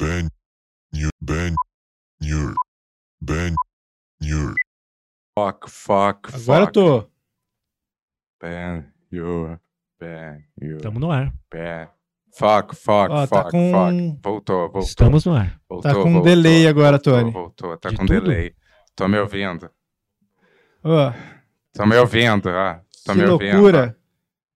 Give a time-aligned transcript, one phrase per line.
[0.00, 0.28] Ben.
[0.92, 1.10] Nur.
[1.20, 1.54] Ben.
[2.20, 2.54] Nur.
[3.20, 3.54] Ben.
[4.20, 4.54] Nur.
[5.38, 7.10] Fuck, fuck, Agora eu tô.
[8.42, 9.58] Ben, you,
[9.98, 11.32] ben, you, Tamo no ar.
[11.50, 11.88] ben.
[12.32, 14.20] Fuck, fuck, Ó, tá fuck, com- fuck.
[14.22, 14.80] Voltou, voltou.
[14.82, 15.60] Estamos no ar.
[15.68, 17.30] voltou, Tá com um voltou, delay agora, voltou, Tony.
[17.32, 18.20] Voltou, tá De com tudo?
[18.22, 18.54] delay.
[18.94, 19.70] Tô me ouvindo.
[20.84, 21.12] Ó,
[21.72, 22.74] Tô me ouvindo, ó.
[23.04, 23.52] Tô que me ouvindo.
[23.56, 23.96] loucura.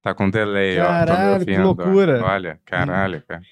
[0.02, 0.84] Tá com delay, ó.
[0.84, 1.60] Tô me Caralho, que ouvindo.
[1.60, 1.64] ó.
[1.84, 2.24] loucura.
[2.24, 3.42] Olha, caralho, cara.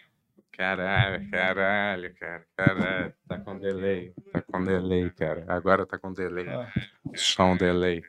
[0.57, 2.45] Caralho, caralho, cara.
[2.57, 4.13] Caralho, tá com delay.
[4.33, 5.45] Tá com delay, cara.
[5.49, 6.47] Agora tá com delay.
[6.49, 6.67] Ó.
[7.15, 8.03] Só um delay.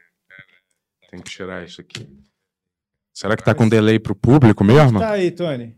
[1.10, 2.08] Tem que tirar isso aqui.
[3.14, 5.00] Será que tá com delay pro público mesmo?
[5.00, 5.78] Tá aí, Tony.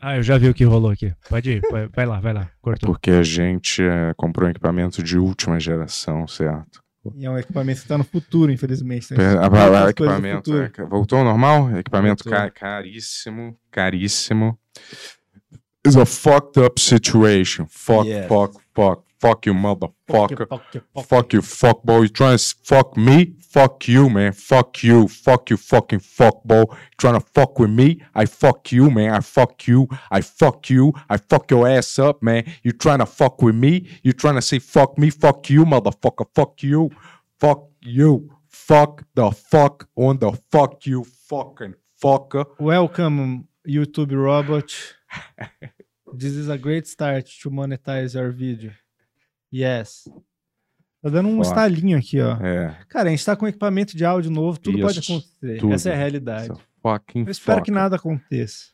[0.00, 1.14] Ah, eu já vi o que rolou aqui.
[1.28, 2.50] Pode ir, vai- vai lá, vai lá.
[2.62, 2.88] Cortou.
[2.90, 6.79] Porque a gente eh, comprou um equipamento de última geração, certo?
[7.16, 9.08] E é um equipamento que tá no futuro, infelizmente.
[9.14, 10.54] Muitas ah, ah, coisas do equipamento.
[10.56, 11.78] é, voltou ao normal?
[11.78, 12.38] Equipamento Voltou.
[12.38, 14.58] ca- caríssimo, caríssimo.
[15.86, 17.66] It's a fucked up situation.
[17.70, 18.28] Fuck, Yes.
[18.28, 19.02] fuck, fuck.
[19.20, 20.48] Fuck you, motherfucker.
[20.48, 22.02] Fuck, fuck, Fuck you, fuck boy.
[22.02, 23.34] You trying to fuck me?
[23.38, 24.32] Fuck you, man.
[24.32, 25.08] Fuck you.
[25.08, 26.64] Fuck you, fucking fuck boy.
[26.96, 28.02] Trying to fuck with me?
[28.14, 29.12] I fuck you, man.
[29.12, 29.88] I fuck you.
[30.10, 30.94] I fuck you.
[31.10, 32.50] I fuck your ass up, man.
[32.62, 33.88] You trying to fuck with me?
[34.02, 35.10] You trying to say fuck me?
[35.10, 36.26] Fuck you, motherfucker.
[36.34, 36.90] Fuck you.
[37.38, 38.30] Fuck you.
[38.48, 42.46] Fuck the fuck on the fuck you, fucking fucker.
[42.58, 44.72] Welcome, YouTube robot.
[46.12, 48.72] This is a great start to monetize your video.
[49.52, 50.04] Yes.
[51.02, 51.48] Tá dando um Fuck.
[51.48, 52.36] estalinho aqui, ó.
[52.44, 52.78] É.
[52.88, 55.58] Cara, a gente tá com equipamento de áudio novo, tudo pode Isso, acontecer.
[55.60, 55.72] tudo.
[55.72, 56.46] Essa é a realidade.
[56.48, 57.74] So fucking Eu espero que fucker.
[57.82, 58.66] nada aconteça.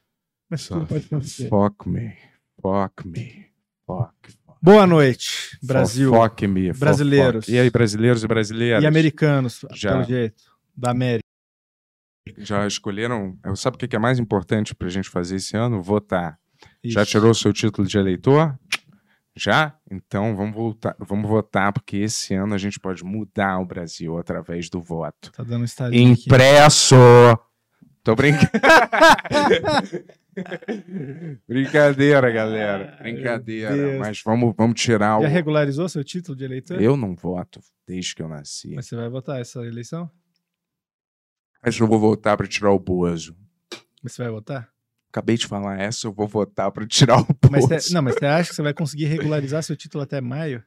[0.50, 1.48] Mas So tudo pode acontecer.
[1.48, 2.16] Fuck me.
[2.60, 3.46] Fuck me.
[3.86, 4.10] Fuck.
[4.44, 4.56] fuck.
[4.60, 6.10] Boa noite, Brasil.
[6.10, 6.72] For fuck me.
[6.72, 7.44] Brasileiros.
[7.46, 7.54] fuck.
[7.54, 8.82] E aí, brasileiros e brasileiras?
[8.82, 9.92] E americanos, Já.
[9.92, 10.42] pelo jeito.
[10.76, 11.22] Da América.
[12.38, 13.38] Já escolheram?
[13.54, 15.80] Sabe o que que é mais importante pra gente fazer esse ano?
[15.80, 16.38] Votar.
[16.84, 18.58] Já tirou o seu título de eleitor?
[19.36, 19.76] Já?
[19.90, 24.70] Então vamos voltar, vamos votar, porque esse ano a gente pode mudar o Brasil através
[24.70, 25.30] do voto.
[25.32, 26.24] Tá dando um estalinho aqui.
[26.26, 26.96] Impresso!
[28.02, 28.48] Tô brincando.
[31.48, 32.96] Brincadeira, galera.
[33.00, 33.98] Brincadeira.
[33.98, 35.30] Mas vamos, vamos tirar Já o.
[35.30, 36.80] regularizou seu título de eleitor?
[36.80, 38.74] Eu não voto desde que eu nasci.
[38.74, 40.10] Mas você vai votar essa eleição?
[41.62, 43.36] Mas eu vou votar para tirar o Bozo.
[44.02, 44.68] Mas você vai votar?
[45.16, 47.68] Acabei de falar essa, eu vou votar para tirar o Mas Bozo.
[47.80, 49.06] você- não, mas você acha que você vai conseguir
[49.48, 50.62] regularizar seu título até maio?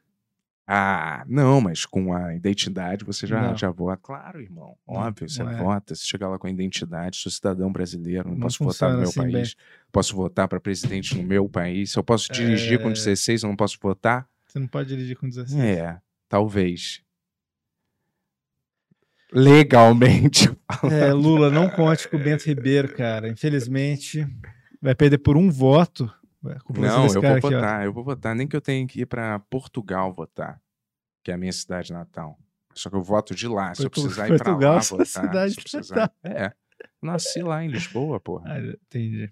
[0.66, 3.56] Ah, não, mas com a identidade você já, Não.
[3.56, 4.00] já vota.
[4.02, 4.76] Claro, irmão.
[4.86, 5.56] Óbvio, você não é.
[5.56, 5.94] vota.
[5.94, 9.08] Se chegar lá com a identidade, sou cidadão brasileiro, não, Não posso votar no meu
[9.08, 9.54] assim, país.
[9.92, 11.92] Posso votar para presidente no meu país.
[11.92, 12.92] Se eu posso dirigir com É.
[12.92, 14.28] 16, eu não posso votar?
[14.48, 15.60] Você não pode dirigir com 16.
[15.60, 15.96] É,
[16.28, 17.02] talvez.
[19.32, 20.50] Legalmente.
[20.88, 23.28] É, Lula, não conte com o Bento Ribeiro, cara.
[23.28, 24.24] Infelizmente,
[24.80, 26.10] vai perder por um voto.
[26.42, 27.50] Não, eu vou aqui, ó.
[27.50, 28.36] votar, eu vou votar.
[28.36, 30.62] Nem que eu tenha que ir para Portugal votar,
[31.24, 32.38] que é a minha cidade natal.
[32.72, 33.74] Só que eu voto de lá.
[33.74, 35.06] Se eu precisar ir pra Portugal, lá votar.
[35.06, 36.12] cidade se precisar...
[36.22, 36.52] É.
[37.02, 38.52] Nasci lá em Lisboa, porra.
[38.52, 39.30] Ah, entendi.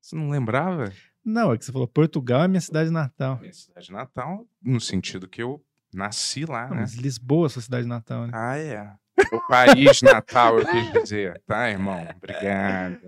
[0.00, 0.92] Você não lembrava?
[1.24, 3.40] Não, é que você falou Portugal é minha cidade natal.
[3.40, 6.80] Minha cidade natal, no sentido que eu nasci lá, Não, né?
[6.82, 8.32] mas Lisboa é sua cidade natal, né?
[8.32, 8.92] Ah, é.
[9.32, 11.40] O país natal, eu quis dizer.
[11.46, 12.06] Tá, irmão?
[12.16, 12.98] Obrigado.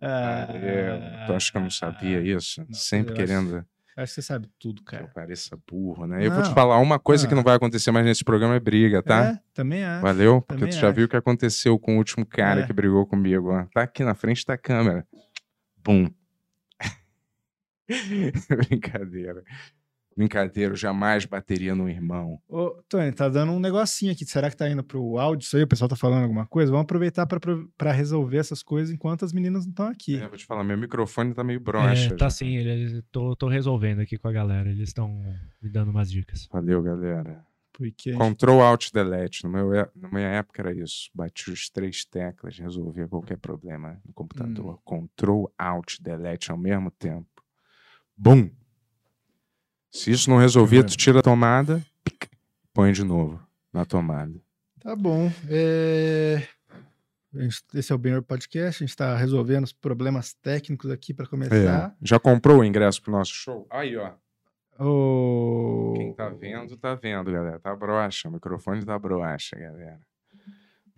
[0.00, 1.00] Valeu.
[1.26, 2.60] Tu acha que eu não sabia isso?
[2.60, 3.64] Ah, não, Sempre querendo
[3.96, 5.10] Acho que você sabe tudo, que eu cara.
[5.12, 6.24] pareça burro, né?
[6.24, 6.54] Eu vou te Não.
[6.54, 7.36] falar uma coisa que Ah.
[7.36, 9.32] não vai acontecer mais nesse programa é briga, tá?
[9.32, 10.02] É, também acho.
[10.02, 10.40] Valeu?
[10.40, 10.94] Porque também tu já acho.
[10.96, 12.66] viu o que aconteceu com o último cara É.
[12.66, 13.64] que brigou comigo, ó.
[13.74, 15.04] Tá aqui na frente da câmera.
[15.84, 16.08] Bum.
[18.68, 19.42] Brincadeira.
[20.18, 22.40] Brincadeira, eu jamais bateria no irmão.
[22.48, 24.24] Ô, Tony, tá dando um negocinho aqui.
[24.26, 25.62] Será que tá indo pro áudio isso aí?
[25.62, 26.72] O pessoal tá falando alguma coisa?
[26.72, 30.16] Vamos aproveitar pra resolver essas coisas enquanto as meninas não estão aqui.
[30.16, 32.06] É, vou te falar, meu microfone tá meio broxa.
[32.06, 32.30] É, tá já.
[32.30, 34.68] sim, ele, tô, tô resolvendo aqui com a galera.
[34.68, 35.08] Eles estão
[35.62, 36.48] me dando umas dicas.
[36.50, 37.46] Valeu, galera.
[37.72, 38.12] Porque.
[38.14, 39.44] Control Alt Delete.
[39.44, 41.10] No meu, é- na minha época era isso.
[41.14, 44.74] Bati os três teclas, resolvia qualquer problema no computador.
[44.74, 44.78] Hum.
[44.84, 47.28] Control Alt Delete ao mesmo tempo.
[48.16, 48.50] Bum!
[49.90, 51.84] Se isso não resolvia, tu tira a tomada,
[52.72, 53.40] põe de novo
[53.72, 54.34] na tomada.
[54.80, 55.30] Tá bom.
[55.48, 56.46] É...
[57.74, 58.82] Esse é o Benhor Podcast.
[58.82, 61.90] A gente tá resolvendo os problemas técnicos aqui pra começar.
[61.90, 61.92] É.
[62.02, 63.66] Já comprou o ingresso pro nosso show?
[63.70, 64.12] Aí, ó.
[64.78, 67.58] Ô, Quem tá vendo, tá vendo, galera.
[67.58, 68.28] Tá broxa.
[68.28, 70.00] O microfone tá broxa, galera.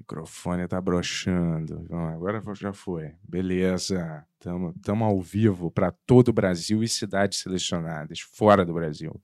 [0.00, 1.86] Microfone tá broxando.
[1.88, 3.12] Bom, agora já foi.
[3.22, 4.26] Beleza.
[4.38, 9.20] Tamo, tamo ao vivo para todo o Brasil e cidades selecionadas, fora do Brasil.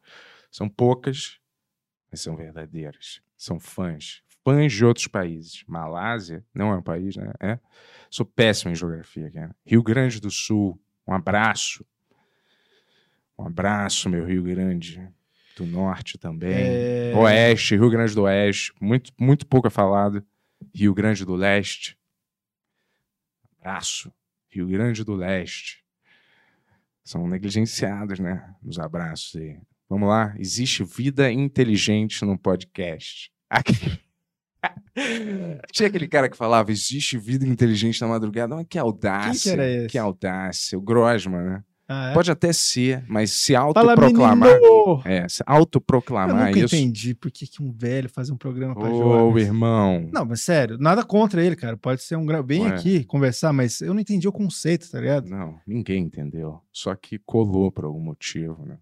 [0.50, 1.40] São poucas,
[2.10, 3.22] mas são verdadeiras.
[3.36, 4.22] São fãs.
[4.44, 5.64] Fãs de outros países.
[5.66, 7.32] Malásia não é um país, né?
[7.40, 7.58] É.
[8.10, 9.56] Sou péssimo em geografia, cara.
[9.64, 10.78] Rio Grande do Sul,
[11.08, 11.84] um abraço.
[13.38, 15.10] Um abraço, meu Rio Grande
[15.56, 16.54] do Norte também.
[16.54, 20.22] É, Oeste, Rio Grande do Oeste, muito, muito pouco é falado.
[20.74, 21.98] Rio Grande do Leste.
[23.60, 24.12] Abraço,
[24.48, 25.84] Rio Grande do Leste.
[27.02, 28.54] São negligenciados, né?
[28.62, 29.58] Nos abraços aí.
[29.88, 30.34] Vamos lá.
[30.38, 33.30] Existe vida inteligente no podcast.
[33.48, 34.00] Aqui.
[35.72, 38.56] Tinha aquele cara que falava: existe vida inteligente na madrugada.
[38.56, 39.52] Mas que audácia.
[39.52, 39.88] Que era esse?
[39.88, 40.76] Que audácia.
[40.76, 41.64] O Grosman, né?
[41.88, 42.14] Ah, é?
[42.14, 44.48] Pode até ser, mas se Fala, autoproclamar.
[44.54, 45.02] menino!
[45.04, 46.74] É, se Eu autoproclamar nunca isso.
[46.74, 49.46] entendi por que, que um velho faz um programa pra Ô, jovens.
[49.46, 50.08] irmão.
[50.12, 51.76] Não, mas sério, nada contra ele, cara.
[51.76, 52.42] Pode ser um gra...
[52.42, 52.70] Bem Ué.
[52.74, 55.28] aqui, conversar, mas eu não entendi o conceito, tá ligado?
[55.28, 56.60] Não, ninguém entendeu.
[56.72, 58.78] Só que colou por algum motivo, né?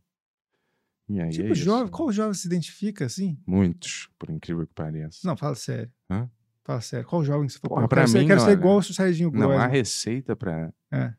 [1.06, 3.36] E aí tipo, é jovem, qual jovem se identifica assim?
[3.46, 5.18] Muitos, por incrível que pareça.
[5.24, 5.90] Não, fala sério.
[6.10, 6.26] Hã?
[6.64, 7.06] Fala sério.
[7.06, 8.82] Qual jovem que você for Porra, eu pra ser, mim, quero ser olha, igual o
[8.82, 11.12] Serginho Não há receita pra É.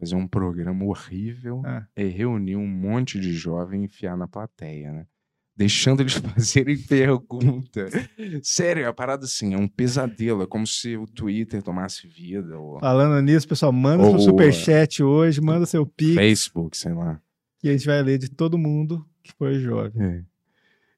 [0.00, 1.84] fazer um programa horrível É.
[1.94, 5.06] é reunir um monte de jovem e enfiar na plateia, né?
[5.56, 7.86] Deixando eles fazerem pergunta.
[8.42, 10.42] Sério, é a parada assim, é um pesadelo.
[10.42, 15.02] É como se o Twitter tomasse vida, ou Falando nisso, pessoal, manda seu Ou, superchat
[15.02, 17.20] hoje, manda seu pix, Facebook, sei lá.
[17.58, 20.02] que a gente vai ler de todo mundo que foi jovem.
[20.02, 20.22] É.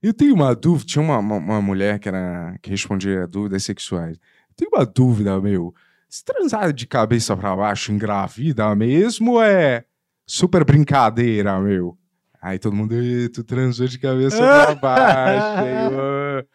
[0.01, 0.87] Eu tenho uma dúvida.
[0.87, 4.17] Tinha uma, uma, uma mulher que, era, que respondia dúvidas sexuais.
[4.17, 5.75] Eu tenho uma dúvida, meu.
[6.13, 9.83] Se transar de cabeça pra baixo engravida mesmo é
[10.27, 11.97] super brincadeira, meu?
[12.39, 15.47] Aí todo mundo, "Ê, tu transou de cabeça pra baixo.
[15.65, 16.47] Aí.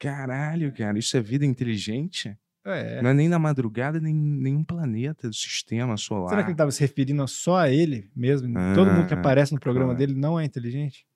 [0.00, 2.36] Caralho, cara, isso é vida inteligente?
[2.66, 3.00] É.
[3.02, 6.30] Não é nem na madrugada, nem nenhum planeta do sistema solar.
[6.30, 8.52] Será que ele estava se referindo só a ele mesmo?
[8.74, 11.06] Todo mundo que Ah, aparece no programa dele não é inteligente?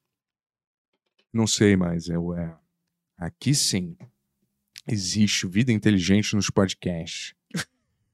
[1.32, 2.54] Não sei, mas eu é.
[3.18, 3.96] Aqui sim.
[4.86, 7.36] Existe vida inteligente nos podcasts.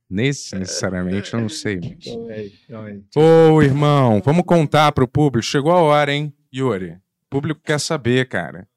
[0.09, 1.81] Nesse, necessariamente, eu não sei.
[2.27, 3.05] Mas...
[3.17, 5.47] Ô, irmão, vamos contar pro público.
[5.47, 6.93] Chegou a hora, hein, Yuri?
[7.23, 8.69] O público quer saber, cara.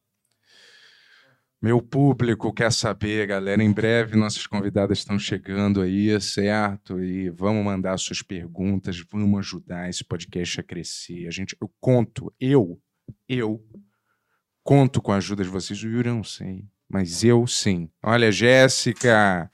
[1.60, 3.64] Meu público quer saber, galera.
[3.64, 7.04] Em breve nossas convidadas estão chegando aí, certo?
[7.04, 11.28] E vamos mandar suas perguntas, vamos ajudar esse podcast a crescer.
[11.28, 12.80] A gente, eu conto, eu,
[13.28, 13.60] eu
[14.64, 15.82] conto com a ajuda de vocês.
[15.82, 17.90] O Yuri eu não sei, mas eu sim.
[18.04, 19.50] Olha, Jéssica,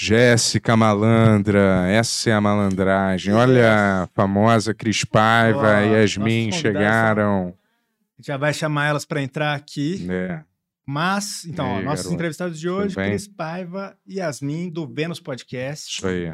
[0.00, 3.34] Jéssica malandra, essa é a malandragem.
[3.34, 7.48] Olha, a famosa Cris Paiva e Yasmin chegaram.
[7.48, 10.06] A gente já vai chamar elas para entrar aqui.
[10.08, 10.44] É.
[10.86, 12.14] Mas, então, E ó, aí, nossos garoto?
[12.14, 12.94] entrevistados de hoje?
[12.94, 15.92] Cris Paiva e Yasmin, do Vênus Podcast.
[15.96, 16.32] Isso aí.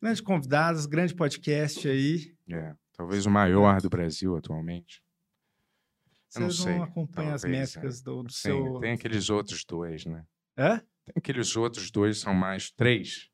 [0.00, 2.32] Grandes convidados, grande podcast aí.
[2.48, 2.76] É.
[2.96, 5.02] Talvez o maior do Brasil atualmente.
[6.32, 8.78] Eu não Vocês sei, não acompanham as talvez, métricas do, do Sim, seu...
[8.78, 10.22] tem aqueles outros dois, né?
[10.56, 10.80] Hã?
[11.16, 13.28] Aqueles outros dois, são mais três.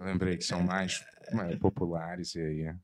[0.00, 2.74] Lembrei que são mais, mais populares e aí é.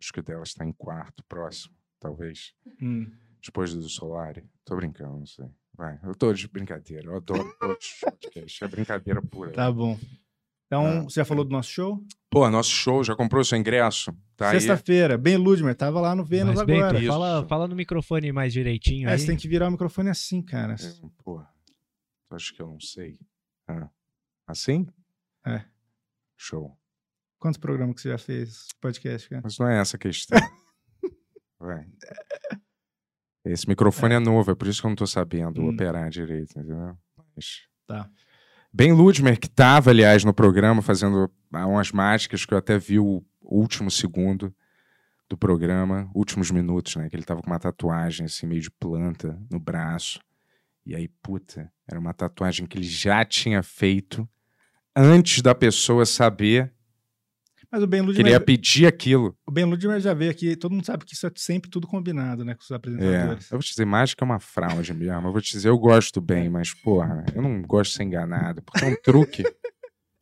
[0.00, 2.52] acho que o dela está em quarto, próximo, talvez.
[2.82, 3.10] Hum.
[3.44, 4.44] Depois do Solari.
[4.64, 5.46] Tô brincando, não sei.
[5.76, 7.04] Vai, eu tô de brincadeira.
[7.06, 8.62] Eu adoro todos os podcasts.
[8.62, 9.52] É brincadeira pura.
[9.52, 9.96] Tá bom.
[10.66, 11.02] Então, Ah.
[11.04, 12.02] você já falou do nosso show?
[12.28, 14.12] Pô, nosso show, já comprou seu ingresso?
[14.36, 14.50] Tá.
[14.50, 17.00] Sexta-feira, bem Ludmer, tava lá no Vênus bem, agora.
[17.06, 19.18] Fala, fala no microfone mais direitinho É, aí.
[19.18, 20.74] você tem que virar o microfone assim, cara.
[20.74, 21.48] É, Porra,
[22.28, 23.18] tu acha que eu não sei?
[23.68, 23.88] Ah.
[24.46, 24.86] Assim?
[25.46, 25.64] É.
[26.36, 26.78] Show.
[27.38, 29.42] Quantos programas que você já fez podcast, cara?
[29.44, 30.38] Mas não é essa a questão.
[31.58, 31.86] Vai.
[33.44, 34.18] Esse microfone é.
[34.18, 35.68] novo, é por isso que eu não tô sabendo Hum.
[35.68, 36.96] operar direito, entendeu?
[37.34, 37.68] Mas...
[37.86, 38.10] Tá.
[38.72, 42.98] Ben Ludmer, que tava, aliás, no programa, fazendo ah, umas mágicas, que eu até vi
[42.98, 44.54] o último segundo
[45.28, 47.08] do programa, últimos minutos, né?
[47.08, 50.20] Que ele tava com uma tatuagem, assim, meio de planta no braço.
[50.86, 54.28] E aí, puta, era uma tatuagem que ele já tinha feito
[54.94, 56.72] antes da pessoa saber
[57.70, 59.36] Mas o Ben que ele ia pedir aquilo.
[59.46, 62.44] o ben Ludmer já veio aqui, todo mundo sabe que isso é sempre tudo combinado,
[62.44, 63.50] né, com os É, apresentadores.
[63.50, 65.26] eu vou te dizer, mágica é uma fraude mesmo.
[65.28, 68.62] Eu vou te dizer, eu gosto bem, mas, porra, eu não gosto de ser enganado.
[68.62, 69.42] Porque é um truque.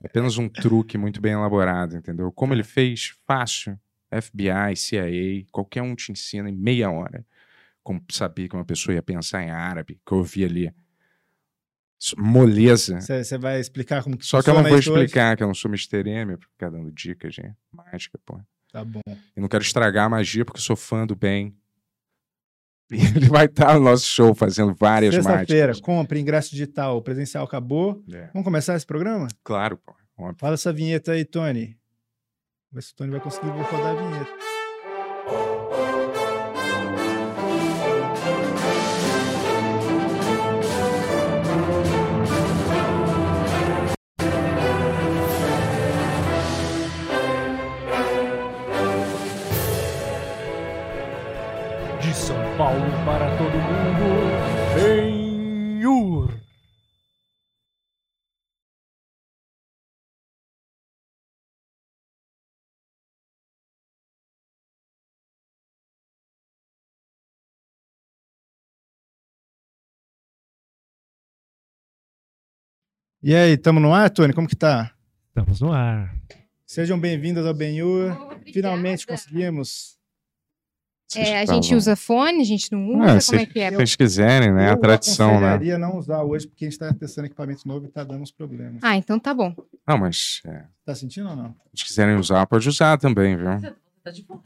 [0.02, 2.32] É apenas um truque muito bem elaborado, entendeu?
[2.32, 3.78] Como ele fez, fácil.
[4.12, 7.24] FBI, CIA, qualquer um te ensina em meia hora.
[7.84, 10.74] Como saber que uma pessoa ia pensar em árabe, que eu ouvi ali.
[12.18, 13.00] Moleza.
[13.00, 15.04] Você vai explicar como que Só que eu não vou isso hoje?
[15.04, 16.02] explicar, que eu não sou Mr.
[16.08, 18.40] M, pra ficar dando dicas de mágica, pô.
[18.72, 19.00] Tá bom.
[19.06, 21.56] Eu não quero estragar a magia porque eu sou fã do bem.
[22.90, 25.80] E ele vai estar no nosso show fazendo várias Sexta-feira, mágicas.
[25.80, 28.02] compre ingresso digital, o presencial acabou.
[28.12, 29.28] É, Vamos começar esse programa?
[29.42, 29.94] claro, pô.
[30.16, 30.36] Óbvio.
[30.38, 31.76] Fala essa vinheta aí, Tony.
[32.70, 35.83] Vamos ver se o Tony vai conseguir rodar a vinheta.
[52.70, 54.34] Um para todo mundo.
[54.74, 56.32] Benhur.
[73.22, 74.32] E aí, tamo no ar, Tony?
[74.32, 74.94] Como que tá?
[75.28, 76.16] Estamos no ar.
[76.64, 78.16] Sejam bem-vindos ao Benhur.
[78.52, 79.98] Finalmente conseguimos.
[81.16, 83.70] É, a gente usa fone, a gente não Ah, usa, como é se que é?
[83.70, 84.68] vocês quiserem, né?
[84.68, 85.34] A Eu tradição, né?
[85.36, 88.30] aconselharia não usar hoje, porque a gente tá testando equipamento novo e tá dando uns
[88.30, 88.80] problemas.
[88.82, 89.54] Ah, então tá bom.
[89.86, 91.54] Não, mas é, Tá sentindo ou não?
[91.74, 93.46] se quiserem usar, pode usar também, viu?
[94.02, 94.40] Tá de boa.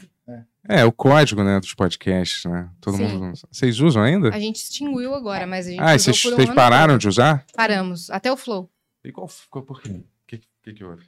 [0.68, 2.68] É, o código, né, dos podcasts, né?
[2.80, 3.04] Todo Sim.
[3.08, 3.32] mundo.
[3.32, 3.48] usa.
[3.50, 4.28] Vocês usam ainda?
[4.28, 7.44] A gente extinguiu agora, mas a gente Ah, e vocês, um vocês pararam de usar?
[7.54, 8.70] Paramos, até o Flow.
[9.02, 9.90] E qual ficou por quê?
[9.90, 11.02] O que, que, que houve?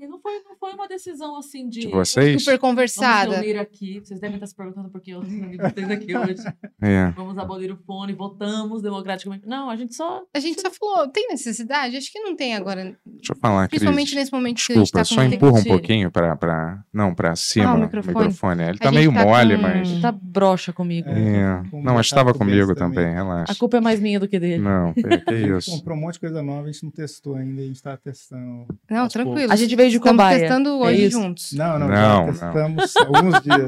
[0.00, 1.80] E não foi, não foi uma decisão assim de.
[1.80, 2.40] De vocês?
[2.42, 3.36] Super Vamos conversada.
[3.36, 4.00] reunir aqui.
[4.00, 6.42] Vocês devem estar se perguntando por que eu vocês aqui hoje.
[6.80, 7.10] É.
[7.10, 9.46] Vamos abolir o fone, votamos democraticamente.
[9.46, 10.22] Não, a gente só.
[10.34, 11.96] A gente só falou, tem necessidade?
[11.96, 12.96] Acho que não tem agora.
[13.04, 13.80] Deixa eu falar, Cris.
[13.80, 16.82] Principalmente nesse momento que a gente Desculpa, tá só empurra um pouquinho pra, pra.
[16.92, 17.66] Não, pra cima.
[17.70, 18.14] Ah, o microfone.
[18.16, 18.62] microfone.
[18.62, 20.00] Ele A tá gente meio tá mole, com- mas.
[20.00, 21.08] Tá broxa comigo.
[21.10, 21.62] É.
[21.70, 23.14] Com Não, mas estava comigo também, também.
[23.14, 23.52] relaxa.
[23.52, 24.62] A culpa é mais minha do que dele.
[24.62, 25.70] Não, que, que A gente isso.
[25.72, 28.66] comprou um monte de coisa nova, a gente não testou ainda, a gente tá testando.
[28.90, 29.52] Não, tranquilo.
[29.52, 30.38] A gente veio de Estamos cobaia.
[30.40, 31.20] testando É hoje isso.
[31.20, 31.52] juntos.
[31.52, 33.66] Não, não, Não, já testamos alguns dias.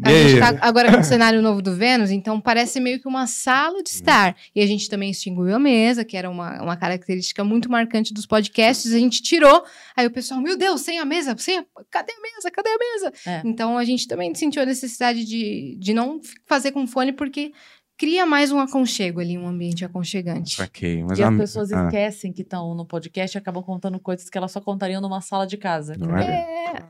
[0.00, 3.08] A E gente tá agora com o cenário novo do Vênus, então parece meio que
[3.08, 4.36] uma sala de estar.
[4.54, 8.24] E a gente também extinguiu a mesa, que era uma, uma característica muito marcante dos
[8.24, 8.92] podcasts.
[8.92, 9.64] A gente tirou.
[9.96, 11.64] Aí o pessoal, meu Deus, sem a mesa, sem a...
[11.90, 12.48] cadê a mesa?
[12.48, 13.12] Cadê a mesa?
[13.26, 13.42] É.
[13.44, 17.52] Então a gente também sentiu a necessidade de, de não fazer com fone, porque
[17.98, 20.54] cria mais um aconchego ali, um ambiente aconchegante.
[20.54, 21.02] Saquei.
[21.04, 24.30] Mas E a- as pessoas ah, esquecem que estão no podcast e acabam contando coisas
[24.30, 25.94] que elas só contariam numa sala de casa.
[25.98, 26.24] Não é?
[26.24, 26.82] É,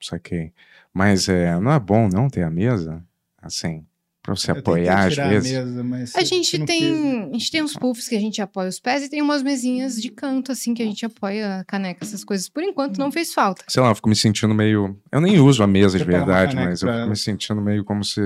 [0.00, 0.52] Saquei.
[0.92, 3.02] Mas é, não é bom não ter a mesa?
[3.40, 3.86] Assim,
[4.22, 5.56] pra você Eu apoiar às vezes.
[5.56, 8.68] A, mesa, mas a gente tem, a gente tem uns puffs que a gente apoia
[8.68, 12.04] os pés e tem umas mesinhas de canto, assim, que a gente apoia a caneca,
[12.04, 12.48] essas coisas.
[12.48, 13.64] Por enquanto não fez falta.
[13.68, 14.98] Sei lá, eu fico me sentindo meio.
[15.12, 18.20] Eu nem uso a mesa de verdade, mas eu fico me sentindo meio como se.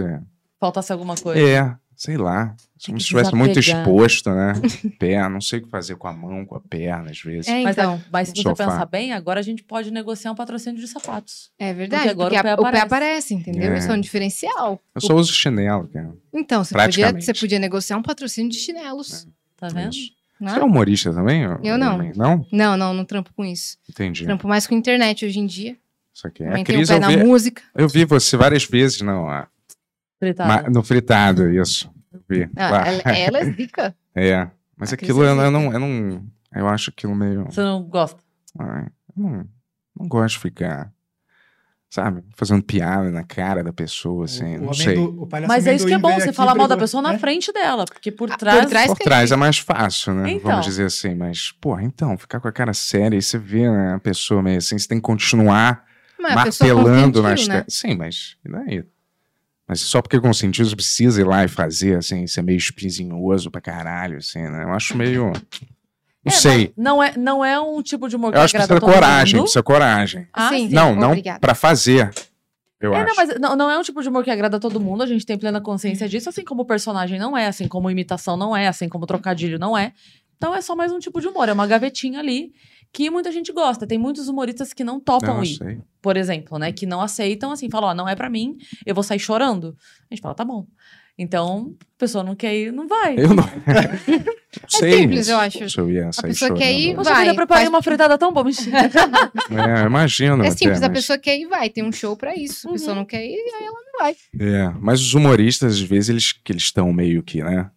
[0.58, 1.40] Faltasse alguma coisa.
[1.40, 2.56] É, sei lá.
[2.86, 4.54] Como se estivesse muito exposto, né?
[4.98, 7.46] Pé, não sei o que fazer com a mão, com a perna, às vezes.
[7.46, 8.02] É, Mas, então.
[8.10, 8.64] mas se você Sofá.
[8.64, 11.50] pensar bem, agora a gente pode negociar um patrocínio de sapatos.
[11.58, 12.86] É verdade, Porque porque, agora a- o pé o pé aparece.
[12.86, 13.70] aparece, entendeu?
[13.74, 13.78] É.
[13.78, 14.80] Isso é um diferencial.
[14.94, 16.10] Eu só uso chinelo, cara.
[16.32, 19.28] Então, você podia, você podia negociar um patrocínio de chinelos.
[19.58, 19.92] Tá vendo?
[19.92, 20.12] Isso.
[20.40, 20.52] né?
[20.54, 21.42] Você é humorista também?
[21.62, 21.98] Eu não.
[22.16, 22.46] Não?
[22.50, 23.76] Não, não, não trampo com isso.
[23.90, 24.24] Entendi.
[24.24, 25.76] Trampo mais com internet hoje em dia.
[26.14, 26.42] Isso aqui.
[26.44, 27.62] Também A Cris, pé eu na vi, música.
[27.76, 29.46] eu vi você várias vezes não, ah,
[30.20, 30.62] Fritada.
[30.62, 31.90] ma- no fritado, isso.
[32.12, 32.48] Eu vi.
[32.54, 33.96] Ah, ela, ela é zica.
[34.14, 34.48] É.
[34.76, 36.24] Mas A aquilo é eu, eu não, eu não.
[36.54, 37.44] Eu acho aquilo meio.
[37.46, 38.20] Você não gosta?
[38.58, 38.66] Eu
[39.16, 39.48] não,
[39.98, 40.92] não gosto de ficar.
[41.92, 42.22] Sabe?
[42.36, 44.56] Fazendo piada na cara da pessoa, assim.
[44.56, 44.94] O- não homem sei.
[44.94, 47.12] do- o palhaço Mas é isso que é bom, você falar mal da pessoa na
[47.12, 47.18] né?
[47.18, 47.84] frente dela.
[47.84, 48.66] Porque por Ah, por trás.
[48.68, 50.30] trás- Por que é trás é mais fácil, né?
[50.30, 50.50] Então.
[50.52, 51.16] Vamos dizer assim.
[51.16, 54.58] Mas, porra, então, ficar com a cara séria e você vê né, a pessoa meio
[54.58, 55.84] assim, você tem que continuar
[56.16, 57.64] Mas martelando nas né?
[57.68, 58.84] Sim, mas e daí?
[59.70, 63.60] Mas só porque consentiu, você precisa ir lá e fazer, assim, ser meio espinhoso pra
[63.60, 64.64] caralho, assim, né?
[64.64, 65.26] Eu acho meio.
[65.26, 65.32] Não
[66.26, 66.72] É, sei.
[66.76, 69.34] Não é, não é um tipo de humor que Eu acho que agrada precisa coragem,
[69.36, 69.44] mundo.
[69.44, 70.26] precisa coragem.
[70.32, 70.68] Ah, Sim.
[70.68, 70.74] sim.
[70.74, 71.38] não, não obrigada.
[71.38, 72.10] pra fazer.
[72.80, 73.06] Eu É, acho.
[73.06, 75.06] não, mas não, não é um tipo de humor que agrada a todo mundo, a
[75.06, 78.56] gente tem plena consciência disso, assim como o personagem não é, assim como imitação não
[78.56, 79.92] é, assim como trocadilho não é.
[80.36, 82.52] Então é só mais um tipo de humor, é uma gavetinha ali
[82.92, 83.86] que muita gente gosta.
[83.86, 85.80] Tem muitos humoristas que não topam Não, ir, sei.
[86.02, 86.72] por exemplo, né?
[86.72, 89.76] Que não aceitam, assim, falam, ó, não é pra mim, eu vou sair chorando.
[90.10, 90.66] A gente fala, tá bom.
[91.18, 93.14] Então, a pessoa não quer ir, não vai.
[93.18, 93.44] Eu não.
[94.68, 94.92] sei.
[95.02, 95.68] simples, eu acho.
[95.68, 96.96] Se eu ia sair pessoa quer ir, chorando.
[96.96, 98.46] Poxa, vai, eu preparei faz- uma fritada tão boa.
[99.50, 100.42] É, eu imagino.
[100.42, 101.68] É até, simples, a mas- pessoa quer ir, vai.
[101.68, 102.68] Tem um show pra isso.
[102.68, 102.98] A pessoa Uhum.
[103.00, 104.16] não quer ir, aí ela não vai.
[104.40, 107.70] É, mas os humoristas, às vezes, eles que eles estão meio que, né?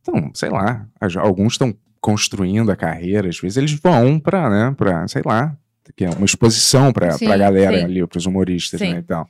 [0.00, 0.86] Então, sei lá.
[1.18, 5.56] Alguns estão construindo a carreira, às vezes eles vão pra, né, pra, sei lá,
[5.96, 6.92] que é uma exposição Sim,
[7.26, 7.84] pra galera sim.
[7.84, 8.92] ali, pros humoristas, Sim.
[8.94, 9.28] né, e tal.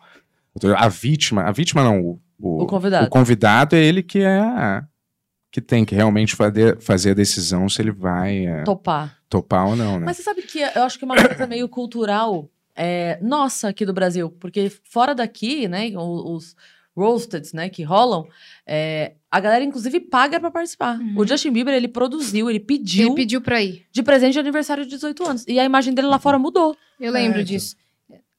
[0.77, 3.07] A vítima, a vítima não, o, o, O convidado.
[3.07, 4.83] o convidado é ele que é,
[5.53, 9.17] que tem que realmente fazer, fazer a decisão se ele vai é, Topar.
[9.29, 10.07] topar ou não, né?
[10.07, 13.87] Mas você sabe que eu acho que é uma coisa meio cultural é, nossa aqui
[13.87, 16.55] do Brasil, porque fora daqui, né, os
[16.99, 18.27] roasted, né, que rolam,
[18.67, 20.99] é, a galera inclusive paga pra participar.
[20.99, 21.15] Uhum.
[21.19, 23.87] O Justin Bieber, ele produziu, ele pediu Ele pediu pra ir.
[23.93, 25.45] de presente de aniversário de 18 anos.
[25.47, 26.77] E a imagem dele lá fora mudou.
[26.99, 27.77] Eu lembro É, disso.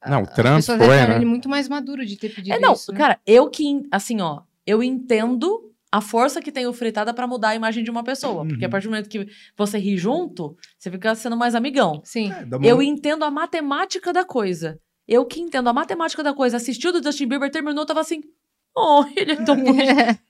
[0.08, 1.16] Não, o As Trump pessoas foi, acharam né?
[1.18, 2.92] ele muito mais maduro de ter pedido É, não, isso.
[2.92, 2.98] né?
[2.98, 7.50] cara, eu que, assim, ó, eu entendo a força que tem o fritada pra mudar
[7.50, 8.46] a imagem de uma pessoa.
[8.46, 8.72] Porque a Uhum.
[8.72, 12.00] partir do momento que você ri junto, você fica sendo mais amigão.
[12.06, 12.32] Sim.
[12.32, 14.80] É, uma- Eu entendo a matemática da coisa.
[15.08, 16.58] Eu que entendo a matemática da coisa.
[16.58, 18.22] Assistiu do Justin Bieber, terminou, tava assim,
[18.82, 19.86] Oh, ele é tão bonito.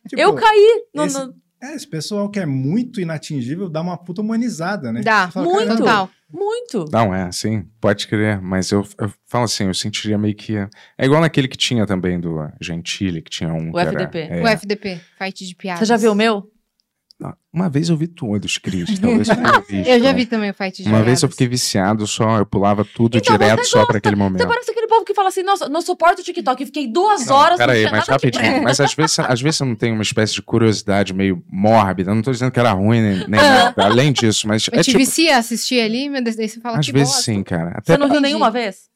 [0.08, 0.86] Tipo, Eu caí.
[0.94, 5.02] No, esse- no- É, esse pessoal que é muito inatingível dá uma puta humanizada, né?
[5.02, 5.68] Dá, fala, muito.
[5.68, 6.10] "Caramba, Total.
[6.32, 6.86] Muito.
[6.92, 8.40] Não, é, sim, pode crer.
[8.42, 10.56] Mas eu, eu falo assim, eu sentiria meio que.
[10.98, 13.72] É igual naquele que tinha também do Gentili, que tinha um.
[13.74, 14.20] O era- FDP.
[14.32, 14.42] é.
[14.44, 15.80] O FDP, fight de piadas.
[15.80, 16.50] Você já viu o meu?
[17.20, 18.96] Não, Uma vez eu vi todos, Cris.
[19.00, 19.36] Talvez eu
[19.68, 19.90] visto.
[19.90, 22.86] Eu já vi também o fight de Uma vez eu fiquei viciado, só eu pulava
[22.86, 24.48] tudo Então direto só pra aquele Você momento.
[24.48, 26.66] parece aquele povo que fala assim, nossa, não suporto o TikTok.
[26.66, 28.64] Fiquei duas Não, horas, Peraí, mas nada que rapidinho.
[28.64, 32.12] Mas às vezes, às vezes você não tem uma espécie de curiosidade meio mórbida.
[32.12, 33.84] Eu não tô dizendo que era ruim, nem, nem nada.
[33.84, 35.00] Além disso, mas Eu é te tipo.
[35.00, 37.24] vicia a assistir ali, meu Deus, daí você fala Às que vezes bosta.
[37.24, 37.72] sim, cara.
[37.76, 38.22] Até Você não Entendi.
[38.22, 38.88] nenhuma vez?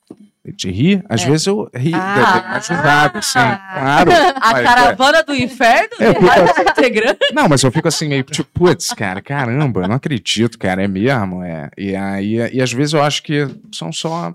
[0.46, 1.26] De rir, às É.
[1.30, 2.16] vezes eu ri, Ah.
[2.16, 3.32] deve ter me ajudado, sim.
[3.40, 4.12] Claro.
[4.42, 4.64] A Mas, é.
[4.64, 5.90] caravana do inferno?
[6.00, 7.20] É, porque- integrante?
[7.34, 10.88] Não, mas eu fico assim, meio tipo, putz, cara, caramba, eu não acredito, cara, é
[10.88, 11.70] mesmo, é.
[11.78, 14.34] E aí, e às vezes eu acho que são só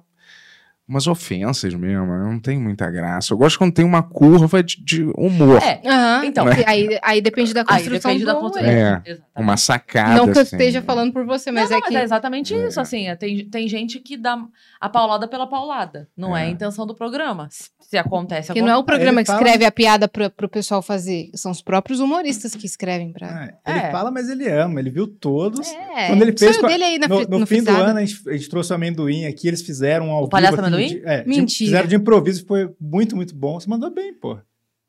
[0.88, 3.34] umas ofensas mesmo, não tem muita graça.
[3.34, 5.82] Eu gosto quando tem uma curva de, de humor, É,
[6.24, 6.46] Então.
[6.46, 8.70] porque aí, aí depende da aí construção depende da do construção.
[8.70, 9.02] É.
[9.04, 9.22] Exatamente.
[9.36, 10.14] uma sacada.
[10.14, 10.56] Não que eu assim.
[10.56, 11.92] esteja falando por você, mas não, é não, que...
[11.92, 12.68] mas é exatamente É.
[12.68, 14.38] isso, assim, é, tem, tem gente que dá
[14.80, 16.46] a paulada pela paulada, não é, É.
[16.46, 19.40] a intenção do programa, se, se acontece, Que não é o programa Ele que fala-
[19.42, 23.52] escreve a piada pro, pro pessoal fazer, são os próprios humoristas que escrevem pra...
[23.66, 23.90] Ele É.
[23.90, 25.66] fala, mas ele ama, ele viu todos.
[25.68, 27.70] É, Quando ele o fez com dele aí na no fri- no no fim do
[27.70, 30.54] ano, a gente, a gente trouxe o amendoim aqui, eles fizeram um ao O palhaço
[30.54, 30.88] aqui amendoim?
[30.88, 31.68] de- é, de- Mentira.
[31.70, 33.58] fizeram de improviso, foi muito, muito bom.
[33.58, 34.38] Você mandou bem, pô.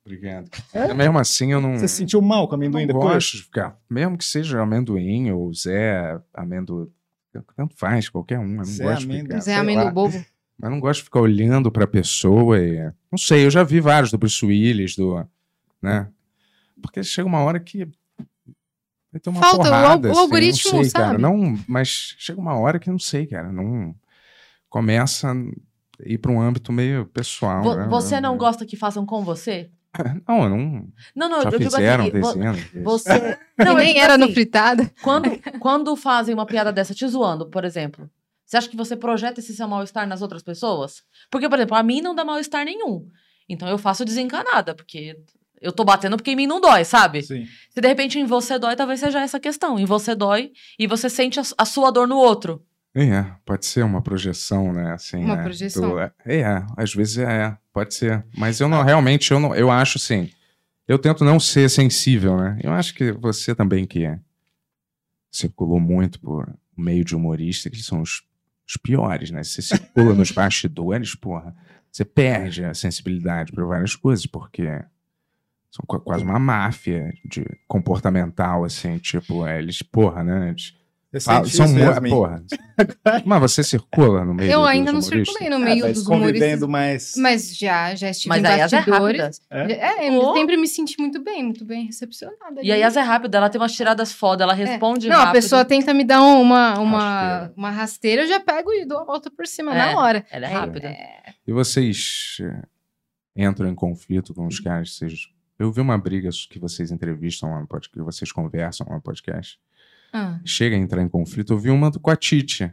[0.05, 0.49] Obrigado.
[0.95, 1.77] Mesmo assim, eu não.
[1.77, 3.13] Você se sentiu mal com eu amendoim não depois?
[3.13, 3.77] gosto de ficar.
[3.87, 6.91] Mesmo que seja amendoim ou Zé amendo.
[7.55, 8.43] Tanto faz, qualquer um.
[8.43, 9.39] Eu não Zé gosto de Amendo- ficar.
[9.41, 9.91] Zé sei Amendo lá.
[9.91, 10.25] Bobo.
[10.61, 12.91] Mas não gosto de ficar olhando pra pessoa e.
[13.11, 15.25] Não sei, eu já vi vários do Bruce Willis, do.
[15.81, 16.09] Né?
[16.81, 17.85] Porque chega uma hora que.
[19.11, 21.07] Vai ter uma Falta o al- porrada, o assim, algoritmo, não sei, cara.
[21.07, 21.21] sabe?
[21.21, 23.51] Não, mas chega uma hora que não sei, cara.
[23.51, 23.95] Não.
[24.69, 25.35] Começa a
[26.05, 27.63] ir pra um âmbito meio pessoal.
[27.63, 27.87] Vo- né?
[27.87, 29.71] você não gosta que façam com você?
[30.27, 30.87] Não, eu não.
[31.15, 32.83] Não, não, Já eu digo fizeram assim, de vezes.
[32.83, 33.39] você...
[33.57, 34.89] Não, nem digo era no assim, fritado.
[35.01, 38.09] Quando, quando fazem uma piada dessa te zoando, por exemplo,
[38.45, 41.03] você acha que você projeta esse seu mal-estar nas outras pessoas?
[41.29, 43.07] Porque, por exemplo, a mim não dá mal-estar nenhum.
[43.47, 45.17] Então eu faço desencanada, porque
[45.61, 47.21] eu tô batendo porque em mim não dói, sabe?
[47.21, 47.45] Sim.
[47.69, 49.79] Se de repente em você dói, talvez seja essa questão.
[49.79, 52.63] Em você dói e você sente a, a sua dor no outro.
[53.01, 54.91] É, pode ser uma projeção, né?
[54.93, 55.91] Assim, Uma né, projeção.
[55.91, 56.43] do- é,
[56.75, 58.25] às vezes é, pode ser.
[58.37, 60.29] Mas eu não, realmente, eu, não, eu acho assim.
[60.87, 62.59] Eu tento não ser sensível, né?
[62.63, 64.19] Eu acho que você também que é,
[65.31, 68.23] circulou muito por meio de humorista, que são os,
[68.67, 69.43] os piores, né?
[69.43, 71.55] Você circula nos bastidores, porra,
[71.91, 74.63] você perde a sensibilidade para várias coisas, porque
[75.71, 80.49] são qua- quase uma máfia de comportamental, assim, tipo, é, eles, porra, né?
[80.49, 80.75] Eles
[81.17, 82.09] São mu- Yasmin?
[82.11, 82.43] porra.
[83.25, 85.27] Mas você circula no meio Eu dos ainda não humoristas?
[85.33, 86.69] circulei no Ah, meio mas dos convivendo humoristas.
[86.69, 87.13] mais...
[87.17, 89.41] Mas já, já estive Mas em aí a Zé bastidores.
[89.49, 89.73] Rápida.
[89.73, 90.33] É, eu Oh.
[90.35, 92.61] sempre me senti muito bem, muito bem recepcionada.
[92.61, 95.09] E a Zé Rápida, ela tem umas tiradas foda, ela responde É.
[95.09, 95.33] Não, a rápido.
[95.41, 97.53] pessoa tenta me dar um- uma, uma, Rasteira.
[97.57, 100.23] uma rasteira, eu já pego e dou a volta por cima É, na hora.
[100.31, 100.95] Ela é rápida.
[101.47, 102.61] E vocês eh,
[103.35, 104.95] entram em conflito com os caras?
[104.95, 105.27] Vocês...
[105.57, 109.01] Eu vi uma briga que vocês entrevistam lá no podcast, que vocês conversam lá no
[109.01, 109.59] podcast.
[110.13, 110.39] Ah.
[110.45, 111.53] Chega a entrar em conflito.
[111.53, 112.71] Eu vi uma do- com a Titi.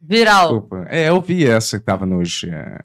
[0.00, 0.48] Viral.
[0.52, 0.86] Desculpa.
[0.88, 2.44] É, eu vi essa que tava nos.
[2.44, 2.78] eh,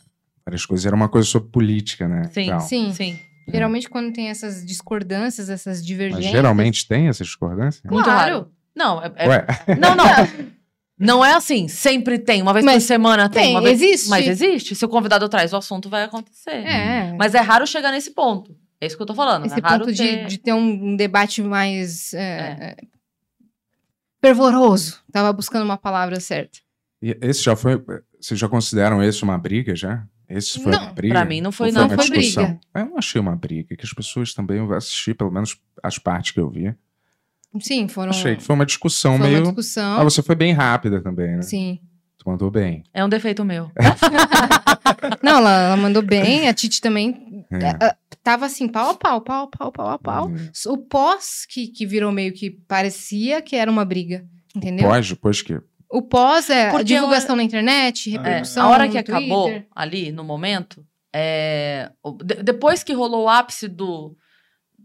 [0.45, 0.85] várias coisas.
[0.85, 2.23] Era uma coisa sobre política, né?
[2.31, 2.59] Sim, Tal.
[2.61, 2.93] Sim.
[2.93, 3.19] Sim.
[3.47, 6.31] Geralmente, quando tem essas discordâncias, essas Mas divergências.
[6.31, 7.83] geralmente tem essas discordâncias?
[7.91, 8.33] Muito Claro.
[8.35, 8.51] raro.
[8.75, 9.45] Não, é, é- Ué,
[9.79, 10.05] não, não.
[10.95, 12.41] Não é assim, sempre tem.
[12.41, 13.41] Uma vez por Mas semana tem.
[13.45, 13.81] tem, uma vez...
[13.81, 14.09] existe.
[14.09, 14.73] Mas existe.
[14.75, 16.51] Se o convidado traz o assunto, vai acontecer.
[16.51, 17.11] É.
[17.17, 18.55] Mas é raro chegar nesse ponto.
[18.83, 19.45] É isso que eu tô falando.
[19.45, 20.25] Esse é raro ponto de, ter...
[20.27, 22.13] de ter um debate mais.
[22.13, 22.77] é, é,
[24.21, 24.99] fervoroso.
[25.11, 26.59] Tava buscando uma palavra certa.
[27.01, 27.81] e esse já foi.
[28.19, 30.05] Vocês já consideram esse uma briga já?
[30.27, 31.13] Esse foi Não, uma briga?
[31.13, 31.85] pra mim não foi, Ou não.
[31.87, 32.45] uma foi discussão?
[32.45, 32.59] briga.
[32.75, 36.31] Eu não achei uma briga, que as pessoas também eu assisti, pelo menos as partes
[36.31, 36.73] que eu vi.
[37.59, 38.09] Sim, foram.
[38.09, 39.39] Achei que foi uma discussão foi meio.
[39.39, 39.99] uma discussão.
[39.99, 41.41] Ah, você foi bem rápida também, né?
[41.41, 41.79] Sim.
[42.17, 42.83] Tu mandou bem.
[42.93, 43.71] É um defeito meu.
[45.21, 46.47] Não, ela, ela mandou bem.
[46.47, 47.95] A Titi também É.
[48.25, 50.27] é, é, tava assim, pau a pau, pau a pau, pau a pau.
[50.29, 50.49] Hum.
[50.67, 54.25] O pós que, que virou meio que parecia que era uma briga.
[54.55, 54.87] Entendeu?
[54.87, 55.59] Pós, depois que.
[55.89, 58.65] O pós é Porque divulgação na internet, É, repercussão.
[58.65, 59.67] a hora no que acabou, Twitter.
[59.75, 60.83] ali, no momento,
[61.13, 61.91] é,
[62.43, 64.15] depois que rolou o ápice do,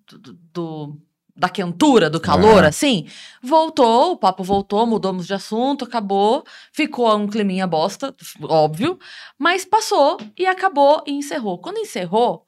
[0.07, 1.01] do, do-
[1.35, 2.66] da quentura, do calor, É.
[2.66, 3.07] assim,
[3.42, 8.98] voltou, o papo voltou, mudamos de assunto, acabou, ficou um climinha bosta, óbvio,
[9.38, 11.59] mas passou e acabou e encerrou.
[11.59, 12.44] Quando encerrou,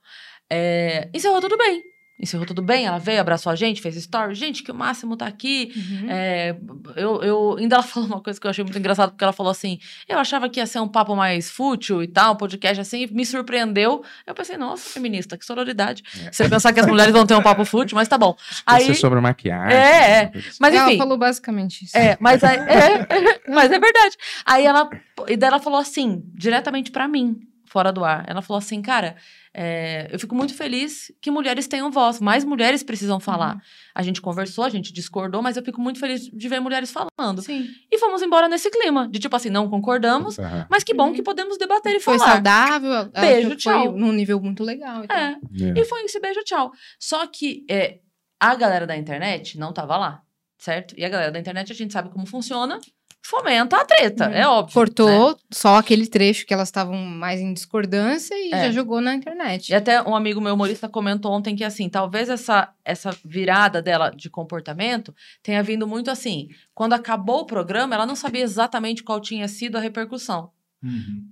[0.50, 1.82] é, encerrou tudo bem.
[2.22, 4.34] Encerrou tudo bem, ela veio, abraçou a gente, fez story.
[4.34, 5.72] Gente, que o Máximo tá aqui.
[5.74, 6.06] Uhum.
[6.10, 6.54] É,
[6.94, 9.50] eu, eu ainda ela falou uma coisa que eu achei muito engraçado, porque ela falou
[9.50, 13.06] assim: eu achava que ia ser um papo mais fútil e tal, um podcast assim,
[13.10, 14.04] me surpreendeu.
[14.26, 16.02] Eu pensei, nossa, feminista, que sororidade.
[16.26, 16.30] É.
[16.30, 18.36] Você pensar que as mulheres vão ter um papo fútil, mas tá bom.
[18.66, 19.74] Aí, ser sobre maquiagem.
[19.74, 20.24] É, é.
[20.34, 20.58] assim.
[20.60, 20.98] mas Ela enfim.
[20.98, 21.96] falou basicamente isso.
[21.96, 24.16] É, mas, aí- é, mas é verdade.
[24.44, 24.90] Aí ela,
[25.26, 28.24] e daí ela falou assim, diretamente pra mim, fora do ar.
[28.28, 29.14] Ela falou assim, cara,
[29.54, 33.54] é, eu fico muito feliz que mulheres tenham voz, mais mulheres precisam falar.
[33.54, 33.60] Uhum.
[33.94, 37.40] A gente conversou, a gente discordou, mas eu fico muito feliz de ver mulheres falando.
[37.42, 37.68] Sim.
[37.88, 40.66] E fomos embora nesse clima, de tipo assim, não concordamos, Aham.
[40.68, 42.32] mas que bom que podemos debater e Foi falar.
[42.32, 42.92] saudável.
[42.92, 43.92] ela Beijo, foi tchau.
[43.92, 45.04] num nível muito legal.
[45.04, 45.16] Então.
[45.16, 45.80] É, É.
[45.80, 46.72] e foi esse beijo, tchau.
[46.98, 48.00] Só que é,
[48.40, 50.22] a galera da internet não tava lá,
[50.58, 50.92] certo?
[50.98, 52.80] E a galera da internet, a gente sabe como funciona,
[53.22, 54.32] fomenta a treta, Uhum.
[54.34, 54.68] é óbvio.
[54.68, 54.74] né?
[54.74, 58.66] Cortou só aquele trecho que elas estavam mais em discordância e É.
[58.66, 59.70] já jogou na internet.
[59.70, 64.10] E até um amigo meu humorista comentou ontem que, assim, talvez essa, essa virada dela
[64.10, 66.48] de comportamento tenha vindo muito assim.
[66.74, 70.50] Quando acabou o programa, ela não sabia exatamente qual tinha sido a repercussão.
[70.82, 71.24] Uhum.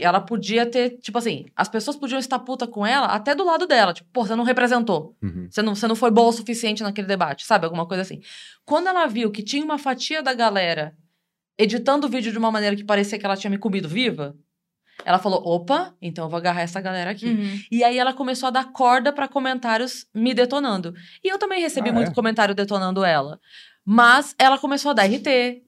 [0.00, 3.66] Ela podia ter, tipo assim, as pessoas podiam estar puta com ela até do lado
[3.66, 3.92] dela.
[3.92, 5.16] Tipo, pô, você não representou.
[5.22, 5.48] Uhum.
[5.50, 7.64] Você não, você não foi boa o suficiente naquele debate, sabe?
[7.64, 8.20] Alguma coisa assim.
[8.64, 10.94] Quando ela viu que tinha uma fatia da galera
[11.58, 14.34] editando o vídeo de uma maneira que parecia que ela tinha me comido viva,
[15.04, 17.26] ela falou: opa, então eu vou agarrar essa galera aqui.
[17.26, 17.60] Uhum.
[17.70, 20.94] E aí ela começou a dar corda pra comentários me detonando.
[21.22, 22.14] E eu também recebi Ah, muito é?
[22.14, 23.40] comentário detonando ela.
[23.84, 25.62] Mas ela começou a dar RT.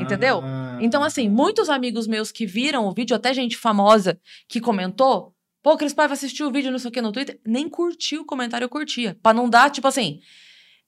[0.00, 0.40] Entendeu?
[0.44, 0.78] Ah.
[0.80, 4.18] Então, assim, muitos amigos meus que viram o vídeo, até gente famosa
[4.48, 7.68] que comentou, pô, Cris Paiva assistiu o vídeo, não sei o que, no Twitter, nem
[7.68, 9.16] curtiu o comentário, eu curtia.
[9.22, 10.20] Pra não dar, tipo assim,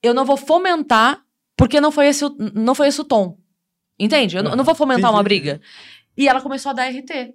[0.01, 1.21] eu não vou fomentar,
[1.57, 3.37] porque não foi esse, o- não foi esse o tom.
[3.99, 4.37] Entende?
[4.37, 5.41] Eu, não- eu não vou fomentar uma Entendi.
[5.41, 5.61] briga.
[6.17, 7.33] E ela começou a dar RT.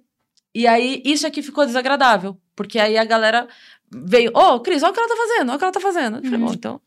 [0.53, 2.37] E aí, isso aqui ficou desagradável.
[2.55, 3.47] Porque aí a galera
[3.91, 6.17] veio, ô, Cris, olha o que ela tá fazendo, olha o que ela tá fazendo.
[6.17, 6.81] Eu falei, bom, então.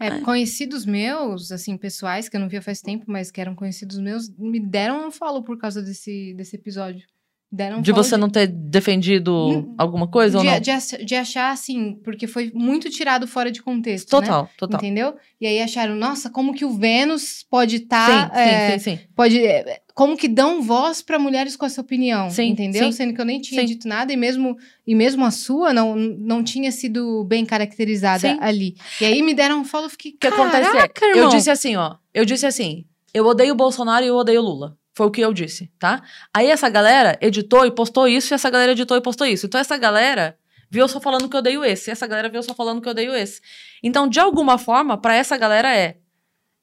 [0.00, 3.98] É, conhecidos meus, assim, pessoais que eu não via faz tempo, mas que eram conhecidos
[3.98, 7.06] meus, me deram um follow por causa desse, desse episódio.
[7.52, 10.60] Deram De você não ter defendido Hum, alguma coisa ou de, não?
[10.60, 14.26] de de achar assim, porque foi muito tirado fora de contexto, né?
[14.26, 14.78] Total, total.
[14.78, 15.14] Entendeu?
[15.40, 18.30] E aí acharam, nossa, como que o Vênus pode estar.
[18.32, 19.04] sim, sim, sim, sim.
[19.16, 22.84] Pode, é, como que dão voz para mulheres com essa opinião, Sim, entendeu?
[22.84, 22.92] sim.
[22.92, 26.44] Sendo que eu nem tinha dito nada e mesmo e mesmo a sua não, não
[26.44, 28.76] tinha sido bem caracterizada ali.
[29.00, 31.50] E aí me deram um follow, fiquei, O que acontece é, "Caraca, eu irmão." disse
[31.50, 31.96] assim, ó.
[32.14, 34.76] Eu disse assim, eu odeio o Bolsonaro e eu odeio o Lula.
[34.92, 36.02] Foi o que eu disse, tá?
[36.34, 39.46] Aí essa galera editou e postou isso, e essa galera editou e postou isso.
[39.46, 40.36] Então essa galera
[40.70, 42.92] viu só falando que eu odeio esse, e essa galera viu só falando que eu
[42.92, 43.40] odeio esse.
[43.82, 45.96] Então, de alguma forma, pra essa galera é,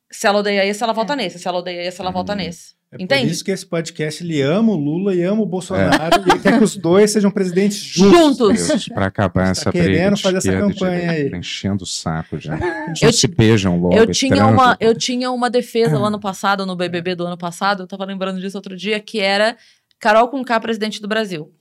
[0.10, 1.40] se ela odeia esse, ela vota nesse.
[1.40, 2.77] Se ela odeia esse, ela vota nesse.
[2.90, 3.26] É Entende?
[3.26, 6.40] por isso que esse podcast ele ama o Lula e ama o Bolsonaro e ele
[6.40, 8.38] quer que os dois sejam presidentes Juntos.
[8.66, 8.88] juntos.
[8.88, 11.30] Pra acabar Tá essa briga querendo de fazer essa e campanha aí.
[11.36, 12.56] enchendo o saco já.
[12.56, 13.94] Eu não se beijam logo.
[13.94, 17.38] Eu e tinha, uma, eu tinha uma defesa lá no passado, no BBB do ano
[17.38, 19.58] passado, eu tava lembrando disso outro dia, que era
[20.00, 21.54] Carol com K, presidente do Brasil.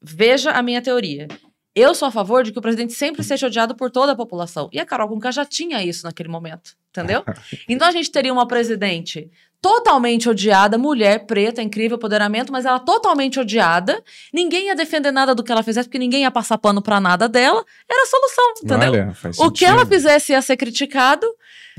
[0.00, 1.26] Veja a minha teoria.
[1.74, 4.68] Eu sou a favor de que o presidente sempre seja odiado por toda a população.
[4.72, 7.24] E a Carol com K já tinha isso naquele momento, entendeu?
[7.68, 9.28] Então a gente teria uma presidente
[9.60, 14.02] totalmente odiada, mulher, preta, incrível, empoderamento, mas ela totalmente odiada.
[14.32, 17.28] Ninguém ia defender nada do que ela fizesse, porque ninguém ia passar pano pra nada
[17.28, 17.64] dela.
[17.90, 18.92] Era a solução, entendeu?
[18.92, 21.26] Olha, O que ela fizesse ia ser criticado,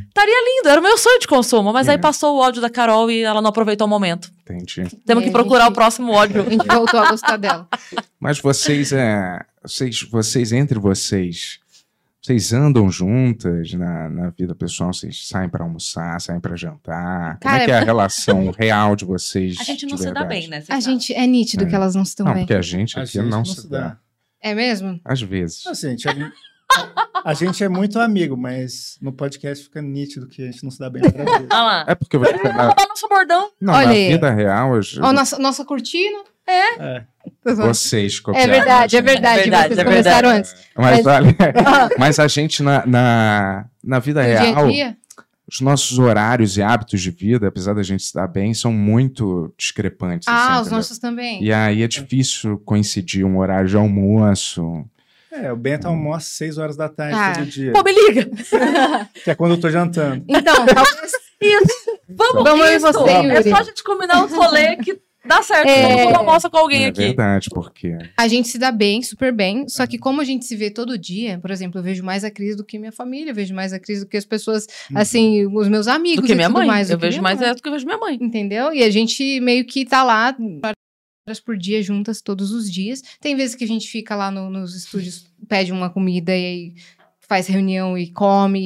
[0.07, 0.69] estaria lindo.
[0.69, 1.71] Era o meu sonho de consumo.
[1.71, 1.97] Mas aí É.
[1.97, 4.29] passou o ódio da Carol e ela não aproveitou o momento.
[4.43, 4.83] Entendi.
[5.05, 6.41] Temos que a procurar gente- o próximo ódio.
[6.45, 7.67] A gente voltou a gostar dela.
[8.19, 11.59] Mas vocês, é, vocês, vocês entre vocês,
[12.29, 14.93] vocês andam juntas na, na vida pessoal?
[14.93, 17.39] Vocês saem pra almoçar, saem pra jantar?
[17.39, 19.57] Como Cara, é que é a relação real de vocês?
[19.59, 20.61] A gente não se dá bem, né?
[20.61, 20.93] Você A sabe.
[20.93, 21.67] gente é nítido É.
[21.67, 22.43] que elas não estão Não, bem.
[22.43, 23.97] porque a gente A aqui gente não, se dá.
[24.41, 24.99] É mesmo?
[25.03, 25.65] Às vezes.
[25.65, 30.27] Assim, a, gente é, a- a gente é muito amigo, mas no podcast fica nítido
[30.27, 31.01] que a gente não se dá bem.
[31.03, 31.85] Olha lá.
[31.87, 33.49] É porque você, na, Olha nosso bordão.
[33.59, 34.09] não, Olha na aí.
[34.11, 36.23] vida real, as- Ó, nossa, nossa cortina.
[36.47, 37.03] É.
[37.43, 38.51] vocês É copiaram.
[38.51, 39.11] verdade, é a gente.
[39.11, 39.39] verdade.
[39.39, 40.37] É verdade, Vocês é começaram verdade.
[40.39, 40.55] antes.
[40.75, 41.35] Mas, Mas- olha,
[41.97, 44.97] mas a gente na, na, na vida No dia real, dia.
[45.51, 49.53] os nossos horários e hábitos de vida, apesar da gente se dar bem, são muito
[49.57, 50.27] discrepantes.
[50.27, 50.77] assim, Ah, os entendeu?
[50.77, 51.43] nossos também.
[51.43, 54.85] E aí é difícil coincidir um horário de almoço.
[55.31, 57.33] É, o Bento almoça às 6 horas da tarde Ah.
[57.33, 58.29] todo dia, Pô, me liga.
[59.23, 60.25] que é quando eu tô jantando.
[60.27, 61.11] Então, talvez.
[62.09, 62.85] Vamos, Vamos eu e isso.
[62.91, 65.67] você, É só a gente combinar um rolê que dá certo.
[65.67, 65.95] É.
[65.95, 67.01] Todo mundo almoça com alguém é aqui.
[67.01, 69.67] verdade, porque A gente se dá bem, super bem.
[69.67, 72.31] Só que como a gente se vê todo dia, por exemplo, eu vejo mais a
[72.31, 75.45] Cris do que minha família, eu vejo mais a Cris do que as pessoas, assim,
[75.47, 76.67] os meus amigos Do que e minha tudo mãe.
[76.67, 76.89] mais.
[76.89, 78.17] eu vejo mais é do que eu vejo minha mãe.
[78.21, 78.73] Entendeu?
[78.73, 80.35] E a gente meio que tá lá
[81.27, 83.01] horas por dia juntas todos os dias.
[83.21, 86.73] Tem vezes que a gente fica lá no- nos estúdios, pede uma comida e aí
[87.29, 88.59] faz reunião e come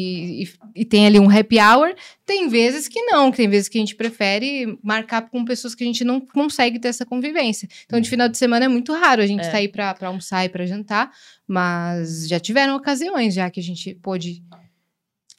[0.43, 1.93] e, e tem ali um happy hour.
[2.26, 5.88] Tem vezes que não, tem vezes que a gente prefere marcar com pessoas que a
[5.88, 7.67] gente não consegue ter essa convivência.
[7.86, 9.52] Então, de final de semana é muito raro a gente É.
[9.52, 11.12] sair pra, pra almoçar e pra jantar,
[11.45, 14.41] mas já tiveram ocasiões já que a gente pôde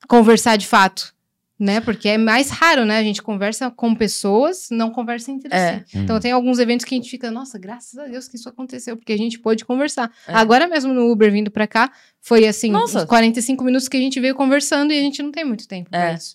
[0.06, 1.13] conversar de fato.
[1.58, 1.80] Né?
[1.80, 2.98] Porque é mais raro, né?
[2.98, 5.84] A gente conversa com pessoas, não conversa entre É.
[5.86, 5.98] si.
[5.98, 8.96] Então tem alguns eventos que a gente fica, nossa, graças a Deus que isso aconteceu,
[8.96, 10.10] porque a gente pôde conversar.
[10.26, 10.34] É.
[10.34, 12.98] Agora mesmo no Uber vindo pra cá, foi assim, Nossa.
[12.98, 15.90] uns 45 minutos que a gente veio conversando e a gente não tem muito tempo
[15.90, 16.14] pra É.
[16.14, 16.34] isso.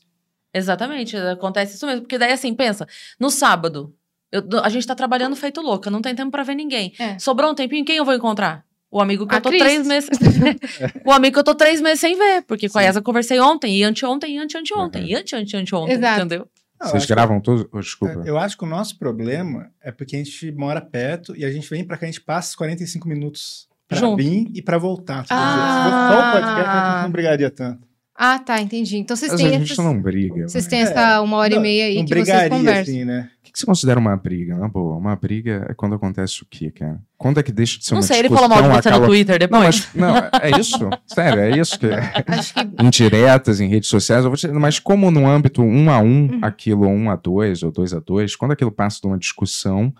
[0.53, 2.01] Exatamente, acontece isso mesmo.
[2.01, 2.87] Porque daí, assim, pensa,
[3.19, 3.93] no sábado,
[4.31, 6.93] eu- a gente tá trabalhando feito louca, não tem tempo pra ver ninguém.
[6.97, 7.19] É.
[7.19, 8.63] Sobrou um tempinho, quem eu vou encontrar?
[8.91, 9.61] O amigo que A eu tô Cris.
[9.61, 10.09] três meses.
[11.05, 12.41] o amigo que eu tô três meses sem ver.
[12.43, 15.07] Porque com a Yasa eu conversei ontem, e anteontem, e ante-anteontem, Uhum.
[15.09, 16.19] e ante-ante-anteontem, Exato.
[16.19, 16.47] entendeu?
[16.79, 17.65] Não, Vocês acho que- gravam todos?
[17.71, 18.23] oh, desculpa.
[18.25, 21.69] Eu acho que o nosso problema é porque a gente mora perto e a gente
[21.69, 24.17] vem pra cá, a gente passa os 45 minutos pra Junto.
[24.17, 25.25] vir e pra voltar.
[25.27, 26.09] todos os Ah.
[26.29, 27.88] o podcast, a gente não brigaria tanto.
[28.21, 28.97] Ah, tá, entendi.
[28.97, 30.45] Então vocês Mas a têm, gente essas- não briga.
[30.49, 30.69] vocês né?
[30.69, 32.81] têm essa uma hora Não, e meia aí não que vocês brigaria, conversam.
[32.81, 33.29] assim, né?
[33.39, 34.57] O que, que você considera uma briga?
[34.57, 36.99] Na boa, uma briga é quando acontece o quê, cara?
[37.17, 38.89] Quando é que deixa de ser Não uma sei, ele discussão falou mal de você
[38.89, 39.89] no acala- Twitter depois.
[39.95, 40.89] Não, mas, não, é isso.
[41.07, 41.87] Sério, é isso que.
[41.87, 45.99] Acho que Indiretas em redes sociais, eu vou te- mas como no âmbito um a
[45.99, 46.39] um, Uhum.
[46.41, 49.93] aquilo um a dois ou dois a dois, quando aquilo passa de uma discussão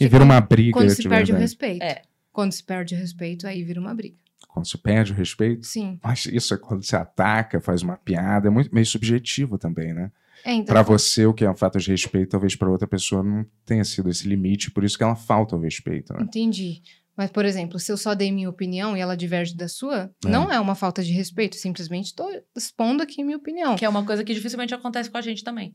[0.00, 0.72] e vira quando, uma briga.
[0.72, 1.82] quando se de perde o respeito.
[1.82, 2.00] É.
[2.32, 4.16] Quando se perde o respeito, aí vira uma briga.
[4.56, 5.66] Quando se perde o respeito.
[5.66, 6.00] Sim.
[6.02, 10.10] Mas isso é quando se ataca, faz uma piada, é muito meio subjetivo também, né?
[10.42, 13.22] É, então, Pra você, o que é um fato de respeito, talvez pra outra pessoa
[13.22, 16.20] não tenha sido esse limite, por isso que ela falta o respeito, né?
[16.22, 16.80] Entendi.
[17.14, 20.28] Mas, por exemplo, se eu só dei minha opinião e ela diverge da sua, É.
[20.28, 21.56] não é uma falta de respeito.
[21.56, 23.76] Simplesmente estou expondo aqui minha opinião.
[23.76, 25.74] Que é uma coisa que dificilmente acontece com a gente também.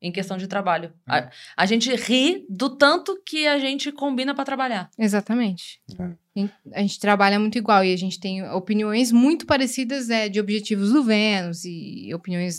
[0.00, 0.92] Em questão de trabalho.
[1.06, 1.12] É.
[1.18, 4.90] A, a gente ri do tanto que a gente combina pra trabalhar.
[4.98, 5.82] Exatamente.
[5.98, 6.21] É.
[6.72, 10.90] A gente- trabalha muito igual e a gente tem opiniões muito parecidas é, de objetivos
[10.92, 12.56] do Vênus e opiniões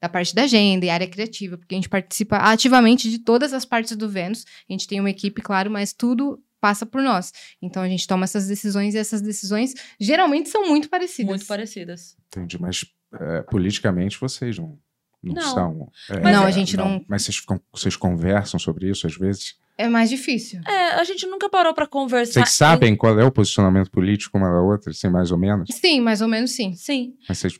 [0.00, 3.64] da parte da agenda e área criativa, porque a gente participa ativamente de todas as
[3.64, 4.44] partes do Vênus.
[4.68, 7.32] A gente tem uma equipe, claro, mas tudo passa por nós.
[7.62, 11.28] Então a gente toma essas decisões e essas decisões geralmente são muito parecidas.
[11.30, 12.16] Muito parecidas.
[12.28, 12.84] Entendi, mas
[13.20, 14.78] é, politicamente vocês não,
[15.22, 15.54] não, Não.
[15.54, 15.92] são.
[16.10, 19.56] é, Mas Não, a gente não- Mas vocês, vocês conversam sobre isso às vezes?
[19.76, 20.60] É mais difícil.
[20.66, 22.32] É, a gente nunca parou pra conversar.
[22.44, 25.68] Vocês sabem qual é o posicionamento político uma da outra, assim, mais ou menos?
[25.72, 26.74] Sim, mais ou menos sim.
[26.74, 27.14] Sim.
[27.28, 27.58] Mas vocês.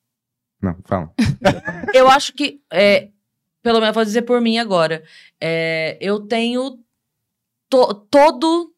[0.60, 1.10] Não, fala.
[1.94, 3.08] Eu acho que, é,
[3.62, 5.02] pelo menos vou dizer por mim agora,
[5.40, 6.78] é, eu tenho
[7.70, 8.72] to- todo